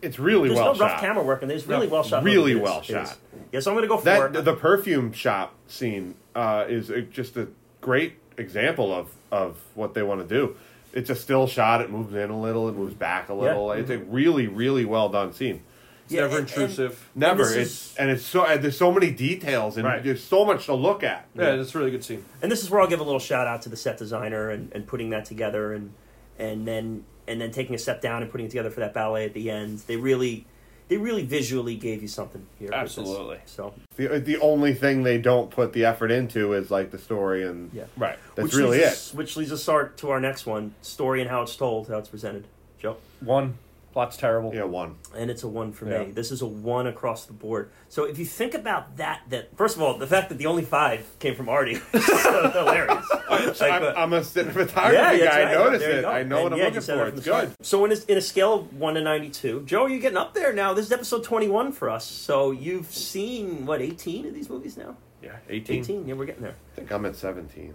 [0.00, 0.72] It's really well.
[0.74, 1.00] No rough shot.
[1.00, 2.24] camera work, and there's really No, well shot.
[2.24, 2.60] really movie.
[2.60, 2.62] It is.
[2.62, 3.02] well It shot.
[3.04, 3.16] is.
[3.52, 4.44] Yeah, so I'm gonna go for That it.
[4.44, 7.48] the perfume shop scene uh, is just a
[7.82, 10.56] great example of of what they want to do.
[10.94, 11.82] It's a still shot.
[11.82, 12.68] It moves in a little.
[12.70, 13.72] It moves back a little.
[13.72, 15.60] It's a really, really well done scene.
[16.08, 17.06] It's Yeah, never and- intrusive.
[17.14, 17.44] Never.
[17.44, 20.02] this It's is- and it's so and there's so many details and Right.
[20.02, 21.26] there's so much to look at.
[21.34, 22.24] yeah, it's a really good scene.
[22.40, 24.72] and this is where I'll give a little shout out to the set designer and,
[24.72, 25.92] and putting that together, and
[26.38, 29.26] and then and then taking a step down and putting it together for that ballet
[29.26, 29.80] at the end.
[29.86, 30.46] They really,
[30.88, 32.70] they really visually gave you something here.
[32.72, 33.36] Absolutely.
[33.44, 37.42] So The the only thing they don't put the effort into is like the story
[37.46, 38.16] and yeah, Right.
[38.34, 38.92] that's which really leads it.
[38.92, 41.98] us, Which leads us start to our next one: story and how it's told, how
[41.98, 42.46] it's presented.
[42.80, 42.96] Joe.
[43.20, 43.58] One.
[43.92, 44.54] Plot's terrible.
[44.54, 44.96] Yeah, one.
[45.16, 46.04] and it's a one for Yeah.
[46.04, 46.10] me.
[46.12, 47.70] This is a one across the board.
[47.88, 50.62] So if you think about that, that first of all, the fact that the only
[50.64, 53.04] five came from Artie is so hilarious.
[53.28, 55.40] Like, I'm, but- I'm a cinematography yeah, guy.
[55.40, 55.54] I right.
[55.54, 56.04] noticed There you it.
[56.06, 57.06] I know And what I'm yeah, looking for.
[57.06, 57.50] It's the start.
[57.62, 60.52] So in a, in a scale of one to ninety-two, Joe, you're getting up there
[60.52, 60.72] now.
[60.74, 62.04] This is episode twenty-one for us.
[62.06, 64.96] So you've seen what eighteen of these movies now?
[65.22, 65.36] Yeah.
[65.48, 65.76] 18.
[65.78, 66.08] Eighteen.
[66.08, 66.54] Yeah, we're getting there.
[66.72, 67.74] I think I'm at 17.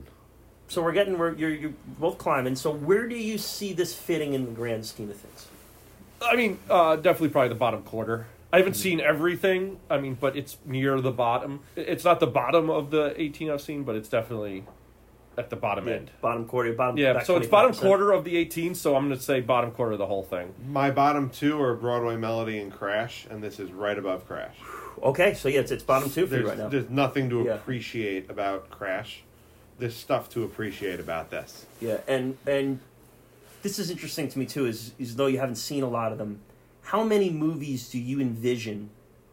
[0.69, 2.55] So we're getting we're you're, you're both climbing.
[2.55, 5.47] So where do you see this fitting in the grand scheme of things?
[6.23, 8.27] I mean, uh, definitely probably the bottom quarter.
[8.51, 9.79] I haven't seen everything.
[9.89, 11.61] I mean, but it's near the bottom.
[11.75, 14.65] It's not the bottom of the 18 I've seen, but it's definitely
[15.37, 16.11] at the bottom end.
[16.21, 16.97] Bottom quarter, bottom.
[16.97, 19.71] Yeah, back so it's bottom quarter of the 18, so I'm going to say bottom
[19.71, 20.53] quarter of the whole thing.
[20.67, 24.55] My bottom two are Broadway Melody and Crash, and this is right above Crash.
[25.01, 26.69] Okay, so yeah, it's, it's bottom two for you There's, right now.
[26.69, 27.55] there's nothing to Yeah.
[27.55, 29.23] appreciate about Crash.
[29.79, 31.65] There's stuff to appreciate about this.
[31.81, 32.79] Yeah, and and
[33.63, 36.17] this is interesting to me too, is is though you haven't seen a lot of
[36.19, 36.39] them.
[36.83, 38.89] How many movies do you envision?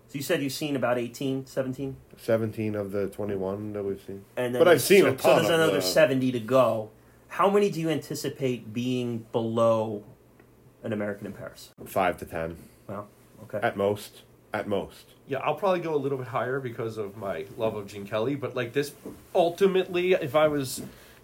[0.08, 1.96] So you said you've seen about 18, 17?
[2.16, 4.24] 17 of the 21 that we've seen.
[4.36, 6.90] and then But I've seen so, a so there's of another the- seventy to go.
[7.28, 10.02] How many do you anticipate being below
[10.82, 11.70] an American in Paris?
[11.84, 12.56] Five to 10.
[12.88, 13.06] Wow.
[13.44, 13.60] Okay.
[13.62, 14.22] At most.
[14.52, 15.14] At most.
[15.28, 18.34] Yeah, I'll probably go a little bit higher because of my love of Gene Kelly,
[18.34, 18.92] but like this,
[19.32, 20.82] ultimately, if I was,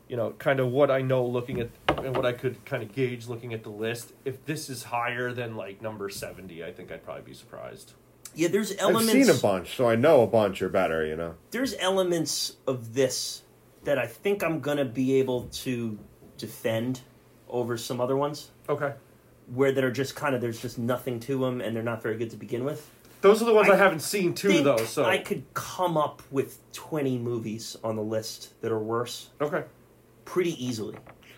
[0.09, 2.93] you know, kind of what I know looking at and what I could kind of
[2.94, 6.93] gauge looking at the list, if this is higher than like number 70, I think
[6.93, 7.93] I'd probably be surprised.
[8.35, 9.15] yeah, there's elements.
[9.15, 11.35] I've seen a bunch, so I know a bunch are better, you know.
[11.51, 13.43] there's elements of this
[13.85, 15.99] that I think I'm gonna be able to
[16.39, 17.01] defend
[17.49, 18.51] over some other ones.
[18.68, 18.93] Okay.
[19.55, 22.17] where that are just kind of there's just nothing to them and they're not very
[22.17, 22.91] good to begin with.
[23.23, 25.05] Those are the ones I, I haven't seen too, Think though, so.
[25.05, 29.62] I could come up with 20 movies on the list that are worse Okay.
[30.27, 30.97] Pretty easily.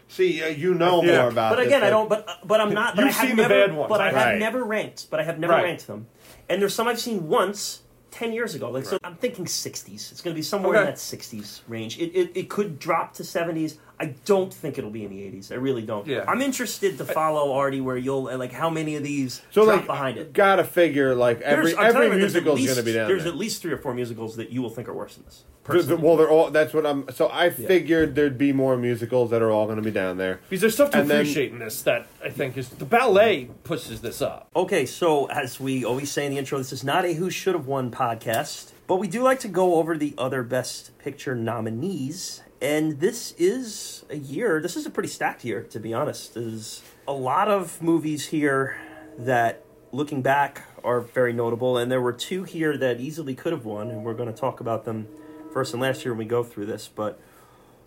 [0.08, 1.20] See, uh, you know Yeah.
[1.20, 1.56] more about it.
[1.56, 2.08] But this, again, I don't.
[2.08, 2.96] But but I'm not.
[2.96, 5.08] But You've I have seen the never, bad ones, But I I- have never ranked.
[5.10, 5.62] But I have never Right.
[5.64, 6.08] ranked them.
[6.48, 7.82] And there's some I've seen once.
[8.10, 10.94] 10 years ago like so i'm thinking 60s it's going to be somewhere in that
[10.96, 15.10] 60s range it, it, it could drop to 70s I don't think it'll be in
[15.10, 15.50] the 80s.
[15.50, 16.06] I really don't.
[16.06, 16.24] Yeah.
[16.28, 19.78] I'm interested to follow Artie where you'll uh, like how many of these So drop
[19.78, 20.32] like, behind it.
[20.32, 23.24] gotta figure like every There's- every you, there's at musical is gonna be down There's
[23.24, 23.32] there.
[23.32, 25.44] at least three or four musicals that you will think are worse than this.
[25.64, 26.50] The- the- well, they're all.
[26.50, 27.04] That's what I'm.
[27.12, 30.40] So I figured there'd be more musicals that are all going to be down there.
[30.48, 33.50] Because there's stuff to And then- appreciate in this that I think is the ballet
[33.64, 34.48] pushes this up.
[34.56, 37.54] Okay, so as we always say in the intro, this is not a Who Should
[37.54, 42.42] Have Won podcast, but we do like to go over the other Best Picture nominees.
[42.60, 46.34] And this is a year, this is a pretty stacked year, to be honest.
[46.34, 48.76] There's a lot of movies here
[49.16, 51.78] that, looking back, are very notable.
[51.78, 54.60] And there were two here that easily could have won, and we're going to talk
[54.60, 55.06] about them
[55.52, 56.88] first and last year when we go through this.
[56.88, 57.20] But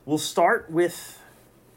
[0.06, 1.22] we'll start with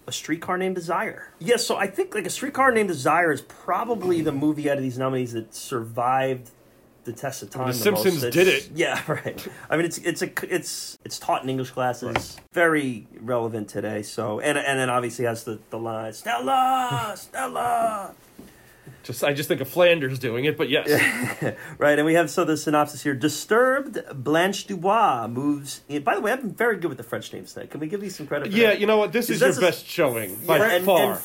[0.06, 1.32] a streetcar named Desire.
[1.40, 4.82] Yeah, so I think like a streetcar named Desire is probably the movie out of
[4.82, 6.50] these nominees that survived
[7.04, 7.62] the test of time.
[7.62, 7.82] The most.
[7.82, 8.70] Simpsons It's- did it.
[8.74, 9.46] Yeah, right.
[9.70, 12.36] I mean, it's it's a it's it's taught in English classes.
[12.52, 14.02] Very relevant today.
[14.02, 18.14] So and and then obviously has the the line Stella, Stella.
[19.02, 20.88] Just I just think of Flanders doing it, but yes,
[21.78, 23.14] Right, and we have so the synopsis here.
[23.14, 25.82] Disturbed, Blanche Dubois moves.
[25.90, 27.66] In, by the way, I've been very good with the French names today.
[27.66, 28.50] Can we give you some credit?
[28.50, 28.68] For yeah.
[28.68, 28.80] that?
[28.80, 29.12] You know what?
[29.12, 31.12] This is your best showing by and, far.
[31.12, 31.20] and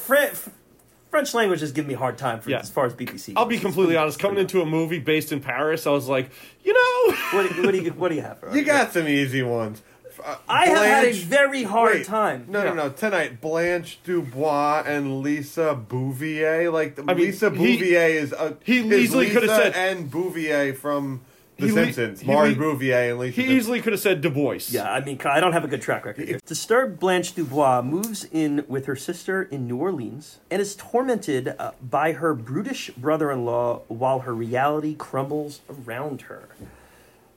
[1.09, 2.59] French language has given me a hard time for Yeah.
[2.59, 3.33] as far as BPC.
[3.35, 3.63] I'll be goes.
[3.63, 4.19] completely honest.
[4.19, 6.29] Coming into a movie based in Paris, I was like,
[6.63, 8.37] you know, What do you, what do you, what do you have?
[8.53, 9.81] You got some easy ones.
[10.23, 12.45] Uh, I have had a very hard Wait, time.
[12.49, 12.73] No, Yeah.
[12.73, 12.89] no, no.
[12.89, 16.69] Tonight, Blanche Dubois and Lisa Bouvier.
[16.71, 20.11] Like I mean, Lisa he- Bouvier is a, he is easily coulda Lisa said- and
[20.11, 21.21] Bouvier from
[21.59, 22.21] The He Simpsons.
[22.21, 23.35] he Maury le- Bouvier and Lisa.
[23.35, 23.57] he Simpson.
[23.57, 24.59] easily could have said Du Bois.
[24.69, 26.39] Yeah, I mean, I don't have a good track record here.
[26.45, 31.71] Disturbed Blanche Dubois moves in with her sister in New Orleans and is tormented uh,
[31.81, 36.49] by her brutish brother in law while her reality crumbles around her.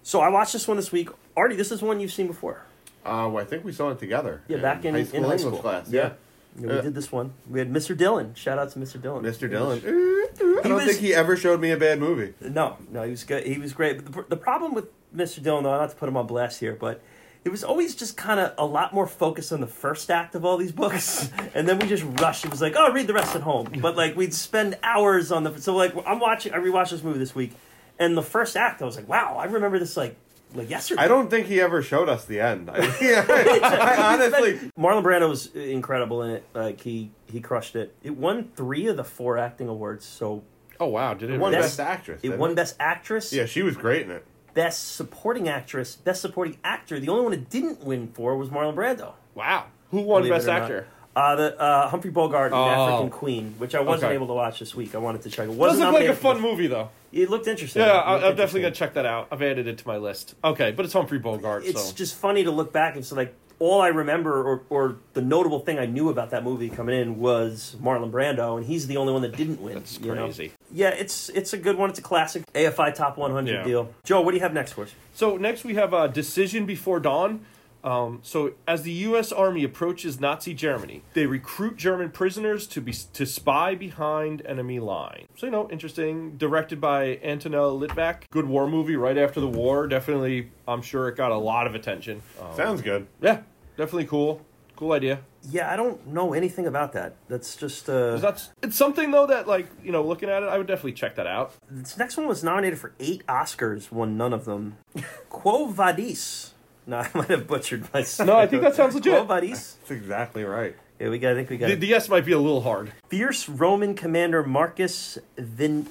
[0.03, 1.09] So I watched this one this week.
[1.37, 2.63] Artie, this is one you've seen before.
[3.05, 4.43] Uh, well, I think we saw it together.
[4.49, 5.59] Yeah, back in- high in school high English school.
[5.59, 5.89] class.
[5.91, 6.01] Yeah.
[6.03, 6.13] Yeah,
[6.59, 7.33] Yeah, we Uh, did this one.
[7.49, 7.97] We had Mr.
[7.97, 8.35] Dillon.
[8.35, 9.01] Shout out to Mr.
[9.01, 9.25] Dillon.
[9.25, 9.49] Mr.
[9.49, 9.79] Dillon.
[9.85, 12.35] I don't was- think he ever showed me a bad movie.
[12.41, 13.45] No, no, he was good.
[13.47, 14.05] He was great.
[14.05, 15.43] But the, the problem with Mr.
[15.43, 17.01] Dillon, though, not to put him on blast here, but
[17.45, 20.45] it was always just kind of a lot more focused on the first act of
[20.45, 22.45] all these books, and then we just rushed.
[22.45, 23.69] It was like, oh, read the rest at home.
[23.81, 25.59] But like we'd spend hours on the.
[25.61, 26.53] So like I'm watching.
[26.53, 27.53] I rewatched this movie this week,
[27.99, 30.17] and the first act, I was like, wow, I remember this like
[30.55, 31.03] like yesterday.
[31.03, 32.71] I don't think he ever showed us the end.
[32.71, 34.59] I, yeah, I honestly.
[34.79, 36.45] Marlon Brando was incredible in it.
[36.55, 37.95] Like he he crushed it.
[38.03, 40.05] It won three of the four acting awards.
[40.05, 40.43] So
[40.81, 41.39] Oh wow, did it?
[41.39, 42.19] Won Best- Best Actress.
[42.21, 43.33] it didn't won Best Actress.
[43.33, 44.25] Yeah, she was great in it.
[44.55, 47.01] Best Supporting Actress, Best Supporting Actor.
[47.01, 49.13] The only one it didn't win for was Marlon Brando.
[49.35, 49.67] Wow.
[49.91, 50.63] Who won believe Best or not.
[50.63, 50.87] Actor?
[51.15, 52.65] Uh, the uh, Humphrey Bogart in Oh.
[52.69, 54.15] African Queen, which I wasn't Okay.
[54.15, 54.95] able to watch this week.
[54.95, 55.45] I wanted to check.
[55.45, 56.89] It Does wasn't look like a fun movie though.
[57.13, 57.83] It looked interesting.
[57.83, 59.29] Yeah, I, I'm definitely gonna check that out.
[59.31, 60.35] I've added it to my list.
[60.43, 61.65] Okay, but it's Humphrey Bogart.
[61.65, 61.95] It's so.
[61.95, 65.61] just funny to look back and so like all I remember or, or the notable
[65.61, 69.13] thing I knew about that movie coming in was Marlon Brando, and he's the only
[69.13, 69.75] one that didn't win.
[69.75, 70.25] That's you know?
[70.25, 70.51] crazy.
[70.73, 71.89] Yeah, it's it's a good one.
[71.89, 73.63] It's a classic AFI Top 100 Yeah.
[73.63, 73.95] deal.
[74.03, 74.95] Joe, what do you have next for us?
[75.15, 77.47] So next we have uh, Decision Before Dawn.
[77.85, 79.33] Um, so as the U.S.
[79.33, 85.27] Army approaches Nazi Germany, they recruit German prisoners to be to spy behind enemy lines.
[85.37, 86.37] So you know, interesting.
[86.37, 88.25] Directed by Antonella Litvak.
[88.31, 89.87] Good war movie right after the war.
[89.87, 92.23] Definitely, I'm sure it got a lot of attention.
[92.41, 93.07] Um, Sounds good.
[93.21, 93.43] yeah,
[93.77, 94.41] definitely cool.
[94.77, 95.21] Cool idea.
[95.51, 97.17] Yeah, I don't know anything about that.
[97.29, 100.57] That's just uh, That's it's something though that like you know looking at it, I
[100.57, 101.53] would definitely check that out.
[101.71, 104.79] This next one was nominated for eight Oscars, won none of them.
[105.29, 106.55] Quo Vadis.
[106.87, 108.05] No, I might have butchered my.
[108.25, 109.13] No, I think that sounds legit.
[109.13, 109.75] Quo Vadis.
[109.75, 110.77] That's exactly right.
[110.99, 111.33] Yeah, we got.
[111.33, 111.67] I think we got.
[111.67, 111.81] The, it.
[111.81, 112.93] the S might be a little hard.
[113.09, 115.87] Fierce Roman commander Marcus Vin.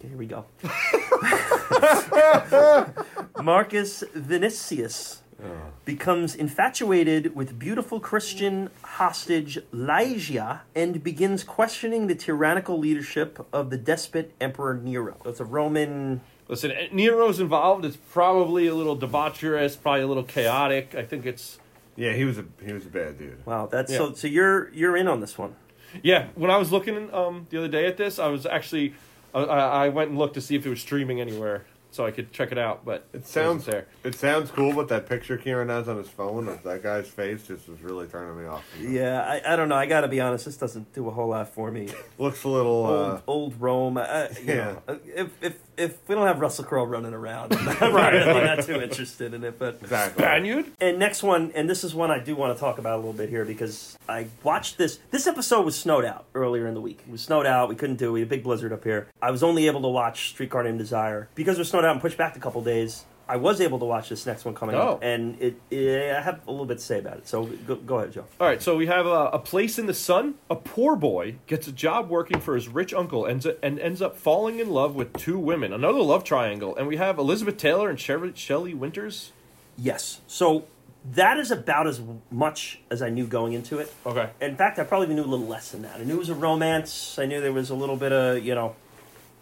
[0.00, 0.46] Here we go.
[3.42, 5.46] Marcus Vinicius oh.
[5.84, 13.76] becomes infatuated with beautiful Christian hostage Lygia and begins questioning the tyrannical leadership of the
[13.76, 15.16] despot Emperor Nero.
[15.22, 16.22] So it's a Roman.
[16.50, 17.84] Listen, Nero's involved.
[17.84, 20.94] It's probably a little debaucherous, probably a little chaotic.
[20.96, 21.58] I think it's
[21.96, 23.46] Yeah, he was a he was a bad dude.
[23.46, 23.98] Wow, that's Yeah.
[23.98, 24.12] so.
[24.14, 25.54] So you're you're in on this one.
[26.02, 26.26] yeah.
[26.34, 28.94] When I was looking um, the other day at this, I was actually
[29.32, 32.12] I, I I went and looked to see if it was streaming anywhere so I
[32.12, 32.84] could check it out.
[32.84, 34.10] But It sounds wasn't there.
[34.12, 37.44] It sounds cool, but that picture Kieran has on his phone of that guy's face
[37.48, 38.64] just was really turning me off.
[38.80, 39.74] Yeah, I, I don't know.
[39.74, 40.44] I got to be honest.
[40.44, 41.88] This doesn't do a whole lot for me.
[42.18, 42.72] Looks a little.
[42.86, 43.96] old, Uh, old Rome.
[43.96, 44.54] Uh, you yeah.
[44.54, 48.44] know, uh, if if if we don't have Russell Crowe running around, I'm not, really
[48.44, 49.58] not too interested in it.
[49.58, 50.22] But exactly.
[50.22, 50.66] Spaniard?
[50.80, 53.12] and next one, and this is one I do want to talk about a little
[53.12, 54.98] bit here because I watched this.
[55.10, 57.00] This episode was snowed out earlier in the week.
[57.06, 57.68] It was snowed out.
[57.68, 58.10] We couldn't do.
[58.10, 58.12] it.
[58.12, 59.08] We had a big blizzard up here.
[59.22, 62.00] I was only able to watch Streetcar Named Desire because it was snowed out and
[62.00, 63.04] pushed back a couple days.
[63.30, 64.80] I was able to watch this next one coming Oh.
[64.94, 67.28] up, and it, it I have a little bit to say about it.
[67.28, 68.24] So go, go ahead, Joe.
[68.40, 70.34] All right, so we have a, a place in the sun.
[70.50, 74.02] A poor boy gets a job working for his rich uncle ends up, and ends
[74.02, 75.72] up falling in love with two women.
[75.72, 79.30] Another love triangle, and we have Elizabeth Taylor and Sher- Shelley Winters.
[79.78, 80.20] Yes.
[80.26, 80.64] So
[81.12, 83.92] that is about as much as I knew going into it.
[84.04, 84.28] Okay.
[84.40, 86.00] In fact, I probably knew a little less than that.
[86.00, 87.18] I knew it was a romance.
[87.18, 88.74] I knew there was a little bit of you know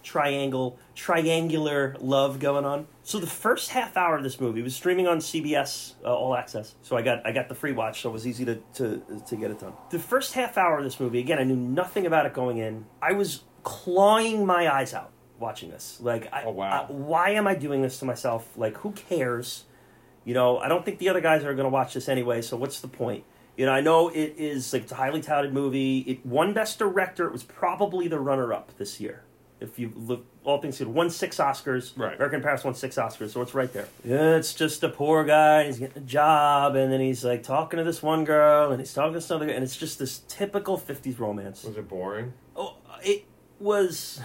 [0.09, 2.87] triangle triangular love going on.
[3.03, 6.75] So the first half hour of this movie was streaming on CBS uh, All Access.
[6.83, 9.37] So I got I got the free watch, so it was easy to, to to
[9.37, 9.75] get it done.
[9.91, 12.87] The first half hour of this movie, again, I knew nothing about it going in.
[13.03, 15.99] I was clawing my eyes out watching this.
[16.01, 16.87] Like, I, Oh, wow.
[16.89, 18.49] I- why am I doing this to myself?
[18.57, 19.65] Like, who cares?
[20.25, 22.43] You know, I don't think the other guys are going to watch this anyway.
[22.43, 23.25] So what's the point?
[23.57, 25.99] You know, I know it is like it's a highly touted movie.
[26.01, 27.27] It won Best Director.
[27.27, 29.23] It was probably the runner-up this year.
[29.61, 31.93] If you look, all things considered, won six Oscars.
[31.97, 32.15] Right.
[32.15, 33.89] American Paris won six Oscars, so it's right there.
[34.05, 35.61] Yeah, it's just a poor guy.
[35.62, 38.81] And he's getting a job, and then he's like talking to this one girl, and
[38.81, 41.65] he's talking to this other, guy, and it's just this typical '50s romance.
[41.65, 42.33] Was it boring?
[42.55, 43.25] Oh, it
[43.59, 44.20] was.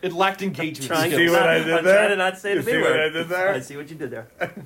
[0.00, 0.88] It lacked engagement.
[0.88, 1.30] Trying skills.
[1.30, 1.96] what I did I'm there?
[1.98, 3.00] trying to not say You the see B what word.
[3.00, 3.50] I did there?
[3.54, 4.28] I see what you did there.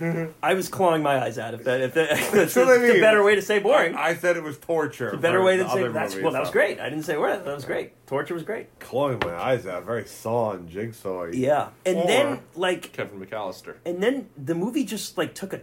[0.00, 1.54] I was clawing my eyes out.
[1.54, 3.94] of that, if that, that's, what I that's a better way to say boring.
[3.94, 5.10] I, I said it was torture.
[5.10, 6.32] a better way to say that's well.
[6.32, 6.80] That was great.
[6.80, 7.44] I didn't say word.
[7.44, 7.92] That was great.
[8.06, 8.78] Torture was great.
[8.80, 9.84] Clawing my eyes out.
[9.84, 11.24] Very saw and jigsaw.
[11.26, 13.76] Yeah, and Or- then like, Kevin McAllister.
[13.84, 15.60] and then the movie just like took a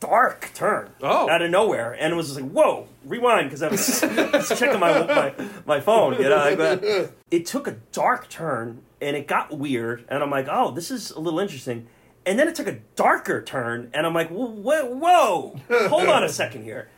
[0.00, 1.28] dark turn Oh.
[1.30, 4.48] out of nowhere, and it was just like, whoa, rewind because I was, I was
[4.58, 5.34] checking my, my
[5.66, 6.14] my phone.
[6.14, 7.10] You know, like that.
[7.30, 11.10] it took a dark turn and it got weird, and I'm like, oh, this is
[11.10, 11.86] a little interesting.
[12.26, 16.22] And then it took a darker turn, and I'm like, whoa, whoa, whoa hold on
[16.24, 16.88] a second here,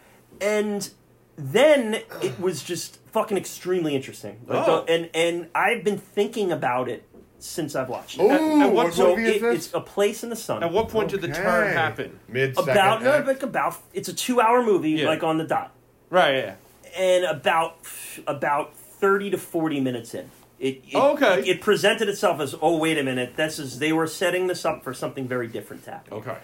[0.41, 0.89] and
[1.37, 4.41] then it was just fucking extremely interesting.
[4.47, 4.85] Like, Oh.
[4.85, 7.03] the- and and I've been thinking about it
[7.39, 8.23] since I've watched it.
[8.23, 9.67] Ooh, and what what So movie is this?
[9.67, 10.63] it's a place in the sun.
[10.63, 12.19] At what point did the turn happen?
[12.29, 13.25] Mid about no, eh?
[13.27, 15.07] like about it's a two-hour movie, Yeah.
[15.09, 15.73] like on the dot,
[16.09, 16.37] Right.
[16.37, 16.55] Yeah.
[16.97, 17.79] and about
[18.27, 21.49] about thirty to forty minutes in, it, it oh, Okay.
[21.49, 24.83] it, presented itself as oh wait a minute, this is they were setting this up
[24.85, 26.13] for something very different to happen.
[26.15, 26.37] Okay.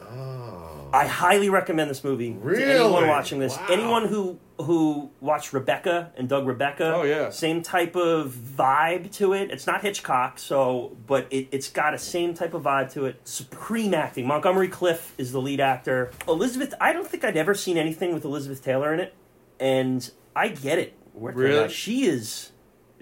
[0.00, 0.90] Oh.
[0.92, 3.56] I highly recommend this movie to anyone watching this.
[3.56, 3.66] Wow.
[3.70, 6.94] Anyone who who watched Rebecca and Doug Rebecca.
[6.94, 7.30] Oh, yeah.
[7.30, 9.50] same type of vibe to it.
[9.50, 13.20] It's not Hitchcock, so but it, it's got a same type of vibe to it.
[13.24, 14.26] Supreme acting.
[14.28, 16.12] Montgomery Clift is the lead actor.
[16.28, 16.74] Elizabeth.
[16.80, 19.14] I don't think I'd ever seen anything with Elizabeth Taylor in it,
[19.58, 20.96] and I get it.
[21.14, 21.68] Where- Really?
[21.70, 22.50] she is.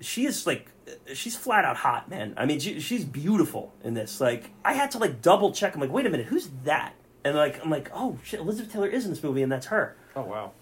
[0.02, 0.68] She is like.
[1.14, 2.34] She's flat out hot, man.
[2.36, 4.20] I mean, she, she's beautiful in this.
[4.20, 5.74] Like, I had to like double check.
[5.74, 6.94] I'm like, wait a minute, who's that?
[7.24, 9.96] And like, I'm like, oh shit, Elizabeth Taylor is in this movie, and that's her.
[10.16, 10.52] Oh wow.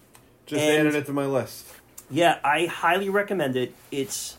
[0.45, 1.65] Just and- added it to my list.
[2.09, 3.73] Yeah, I highly recommend it.
[3.89, 4.37] It's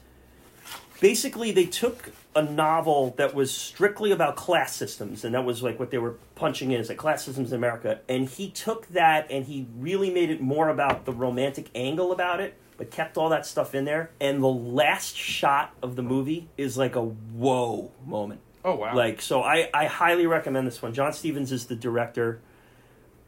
[1.00, 5.78] basically they took a novel that was strictly about class systems, and that was like
[5.78, 8.00] what they were punching in as like class systems in America.
[8.08, 12.40] And he took that and he really made it more about the romantic angle about
[12.40, 14.10] it, but kept all that stuff in there.
[14.20, 18.40] And the last shot of the movie is like a whoa moment.
[18.64, 18.94] Oh wow.
[18.94, 20.94] Like so, I, I highly recommend this one.
[20.94, 22.40] John Stevens is the director.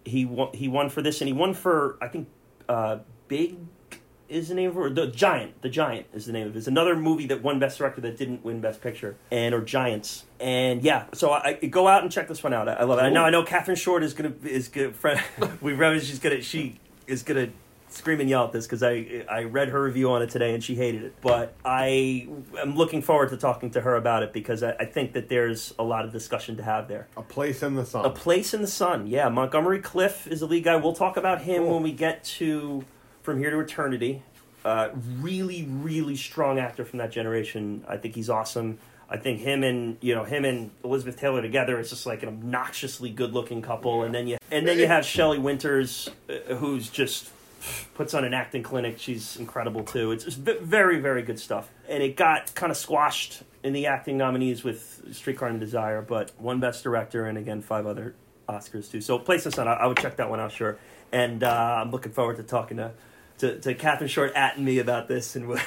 [0.05, 2.29] He won, he won for this, and he won for I think
[2.69, 3.57] uh, Big
[4.35, 5.63] is the name of it, the Giant.
[5.63, 6.59] The Giant is the name of it.
[6.59, 10.25] It's another movie that won Best Director that didn't win Best Picture, and or Giants.
[10.41, 12.69] And yeah, so I, I go out and check this one out.
[12.69, 13.03] I, I love it.
[13.03, 15.21] I know I know Catherine Short is gonna is gonna friend.
[15.61, 17.49] we read she's gonna she is gonna
[17.89, 20.63] scream and yell at this because I I read her review on it today and
[20.65, 21.15] she hated it.
[21.21, 22.27] But I
[22.59, 25.73] am looking forward to talking to her about it because I, I think that there's
[25.79, 27.07] a lot of discussion to have there.
[27.17, 28.05] A place in the sun.
[28.05, 29.07] A Place in the Sun.
[29.07, 30.75] Yeah, Montgomery Clift is the lead guy.
[30.77, 31.75] We'll talk about him Cool.
[31.75, 32.85] when we get to
[33.25, 34.23] From Here to Eternity.
[34.67, 37.83] Uh, really, really strong actor from that generation.
[37.89, 38.77] I think he's awesome.
[39.09, 42.29] I think him and you know him and Elizabeth Taylor together is just like an
[42.29, 44.03] obnoxiously good-looking couple.
[44.03, 47.31] And then you and then you have Shelley Winters, uh, who's just
[47.95, 48.99] puts on an acting clinic.
[48.99, 50.13] She's incredible too.
[50.13, 51.71] It's, it's very, very good stuff.
[51.89, 56.33] And it got kind of squashed in the acting nominees with Streetcar and Desire, but
[56.37, 58.15] one Best Director and again five other
[58.51, 59.01] Oscars too.
[59.01, 60.77] So Place in the Sun, I, I would check that one out, sure.
[61.11, 62.91] And uh, I'm looking forward to talking to
[63.39, 65.37] to, to Catherine Short at me about this.
[65.37, 65.59] And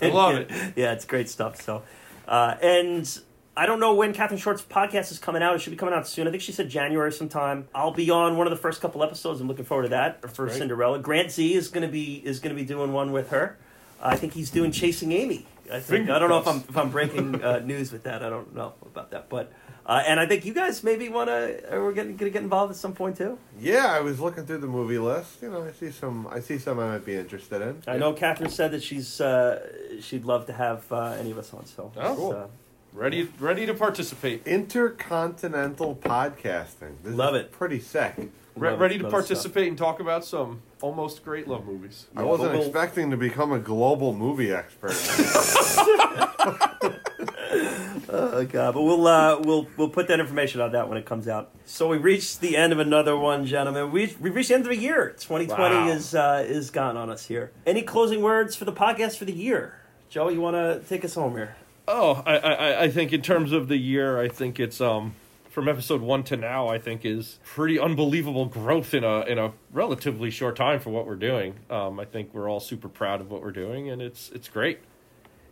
[0.00, 0.50] I love it.
[0.76, 1.60] Yeah, it's great stuff.
[1.60, 1.82] So,
[2.26, 3.20] uh, and
[3.56, 5.54] I don't know when Catherine Short's podcast is coming out.
[5.54, 6.26] It should be coming out soon.
[6.26, 7.68] I think she said January sometime.
[7.74, 9.40] I'll be on one of the first couple episodes.
[9.40, 10.56] I'm looking forward to that for great.
[10.56, 10.98] Cinderella.
[10.98, 13.58] Grant Z is going to be is going to be doing one with her.
[14.00, 15.46] I think he's doing Chasing Amy.
[15.66, 18.22] I think Finger I don't know if I'm if I'm breaking uh, news with that.
[18.22, 19.52] I don't know about that, but.
[19.84, 21.60] Uh, and I think you guys maybe want to.
[21.72, 23.36] We're going to get involved at some point too.
[23.60, 25.42] Yeah, I was looking through the movie list.
[25.42, 26.28] You know, I see some.
[26.30, 27.82] I see some I might be interested in.
[27.88, 31.52] I know Catherine said that she's uh, she'd love to have uh, any of us
[31.52, 31.66] on.
[31.66, 32.14] So Oh.
[32.16, 32.32] Cool.
[32.32, 32.46] uh,
[32.94, 34.46] Ready, ready to participate.
[34.46, 36.96] Intercontinental podcasting.
[37.02, 37.52] This Love is it.
[37.52, 38.12] Pretty sick.
[38.54, 42.06] Re- Love- ready to love participate and talk about some almost great love movies.
[42.14, 44.92] I wasn't but we'll- expecting to become a global movie expert.
[48.14, 51.26] Oh god, but we'll uh, we'll we'll put that information on that when it comes
[51.28, 51.50] out.
[51.64, 53.90] So we reached the end of another one, gentlemen.
[53.90, 55.14] We we reached the end of a year.
[55.18, 55.88] 2020 Wow.
[55.88, 57.52] is uh, is gone on us here.
[57.66, 59.78] Any closing words for the podcast for the year?
[60.10, 61.56] Joe, you want to take us home here?
[61.88, 65.14] Oh, I, I, I think in terms of the year, I think it's um
[65.48, 69.52] from episode one to now, I think is pretty unbelievable growth in a in a
[69.72, 71.54] relatively short time for what we're doing.
[71.70, 74.80] Um, I think we're all super proud of what we're doing, and it's it's great.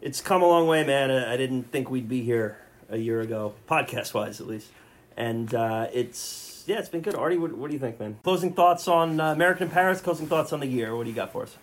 [0.03, 1.11] It's come a long way, man.
[1.11, 4.69] I I didn't think we'd be here a year ago, podcast wise at least.
[5.17, 7.15] And uh, it's yeah, it's been good.
[7.15, 8.19] Artie, what, what do you think, man?
[8.23, 10.01] Closing thoughts on uh, American in Paris.
[10.01, 10.97] Closing thoughts on the year.
[10.97, 11.57] What do you got for us?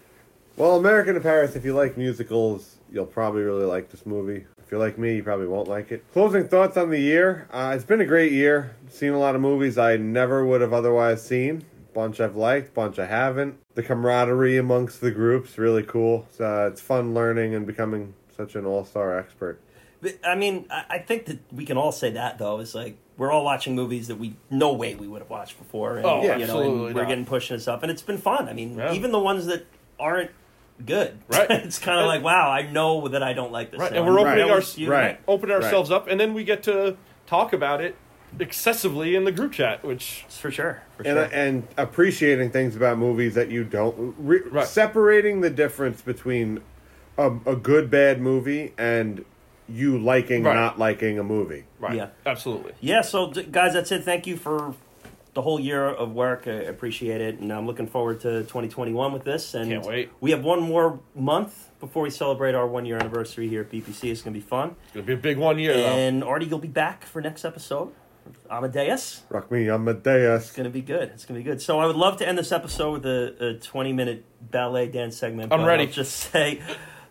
[0.58, 4.46] well, American in Paris, if you like musicals, you'll probably really like this movie.
[4.58, 6.04] If you're like me, you probably won't like it.
[6.14, 7.48] Closing thoughts on the year.
[7.52, 8.76] Uh, it's been a great year.
[8.90, 11.64] Seen a lot of movies I never would have otherwise seen.
[11.94, 13.58] Bunch I've liked, bunch I haven't.
[13.76, 16.26] The camaraderie amongst the groups really cool.
[16.30, 19.60] It's, uh, it's fun learning and becoming such an all-star expert.
[20.24, 22.60] I mean, I I think that we can all say that though.
[22.60, 25.98] Is like we're all watching movies that we no way we would have watched before.
[25.98, 27.08] And, Oh, you know, absolutely and we're not.
[27.10, 28.48] getting pushing us up, and it's been fun.
[28.48, 28.94] I mean, Yeah.
[28.94, 29.66] even the ones that
[30.00, 30.30] aren't
[30.86, 31.50] good, Right.
[31.50, 33.80] it's kind of like, wow, I know that I don't like this.
[33.80, 33.98] Right, now.
[33.98, 35.20] and we're opening that our was right.
[35.28, 37.96] open ourselves up, and then we get to talk about it
[38.40, 41.36] excessively in the group chat, which for sure, for and uh, sure.
[41.40, 44.68] and appreciating things about movies that you don't re- Right.
[44.68, 46.62] separating the difference between
[47.18, 49.24] a, a good bad movie and
[49.70, 50.56] you liking Right.
[50.56, 51.66] not liking a movie.
[51.80, 52.08] right, Yeah.
[52.26, 52.74] absolutely.
[52.80, 54.04] Yeah, so d- guys, that's it.
[54.04, 54.74] Thank you for
[55.34, 56.48] the whole year of work.
[56.48, 59.54] I appreciate it, and I'm looking forward to 2021 with this.
[59.54, 60.10] And Can't wait.
[60.22, 64.10] We have one more month before we celebrate our one year anniversary here at BPC.
[64.10, 64.76] It's going to be fun.
[64.86, 65.86] It's gonna be a big one year, though.
[65.86, 67.92] And Artie, you'll be back for next episode.
[68.50, 69.24] Amadeus.
[69.30, 70.48] Rock me Amadeus.
[70.48, 71.10] It's gonna be good.
[71.14, 71.62] It's gonna be good.
[71.62, 75.16] So I would love to end this episode with a, a 20 minute ballet dance
[75.18, 75.52] segment.
[75.54, 75.84] I'm but ready.
[75.86, 76.62] I'll just say.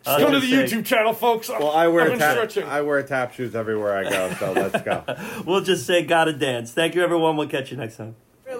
[0.07, 1.49] Uh, I'll Go to the say- YouTube channel, folks.
[1.49, 2.63] Well, I wear I've tap, stretching.
[2.63, 5.03] I wear tap shoes everywhere I go, so let's go.
[5.45, 6.71] We'll just say gotta dance.
[6.71, 7.35] Thank you, everyone.
[7.37, 8.15] We'll catch you next time.
[8.49, 8.51] I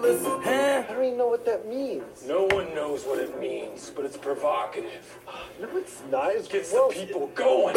[0.89, 2.23] don't even know what that means.
[2.27, 5.17] No one knows what it means, but it's provocative.
[5.59, 6.31] No, it's not.
[6.35, 6.93] It's Gets gross.
[6.93, 7.75] the people going.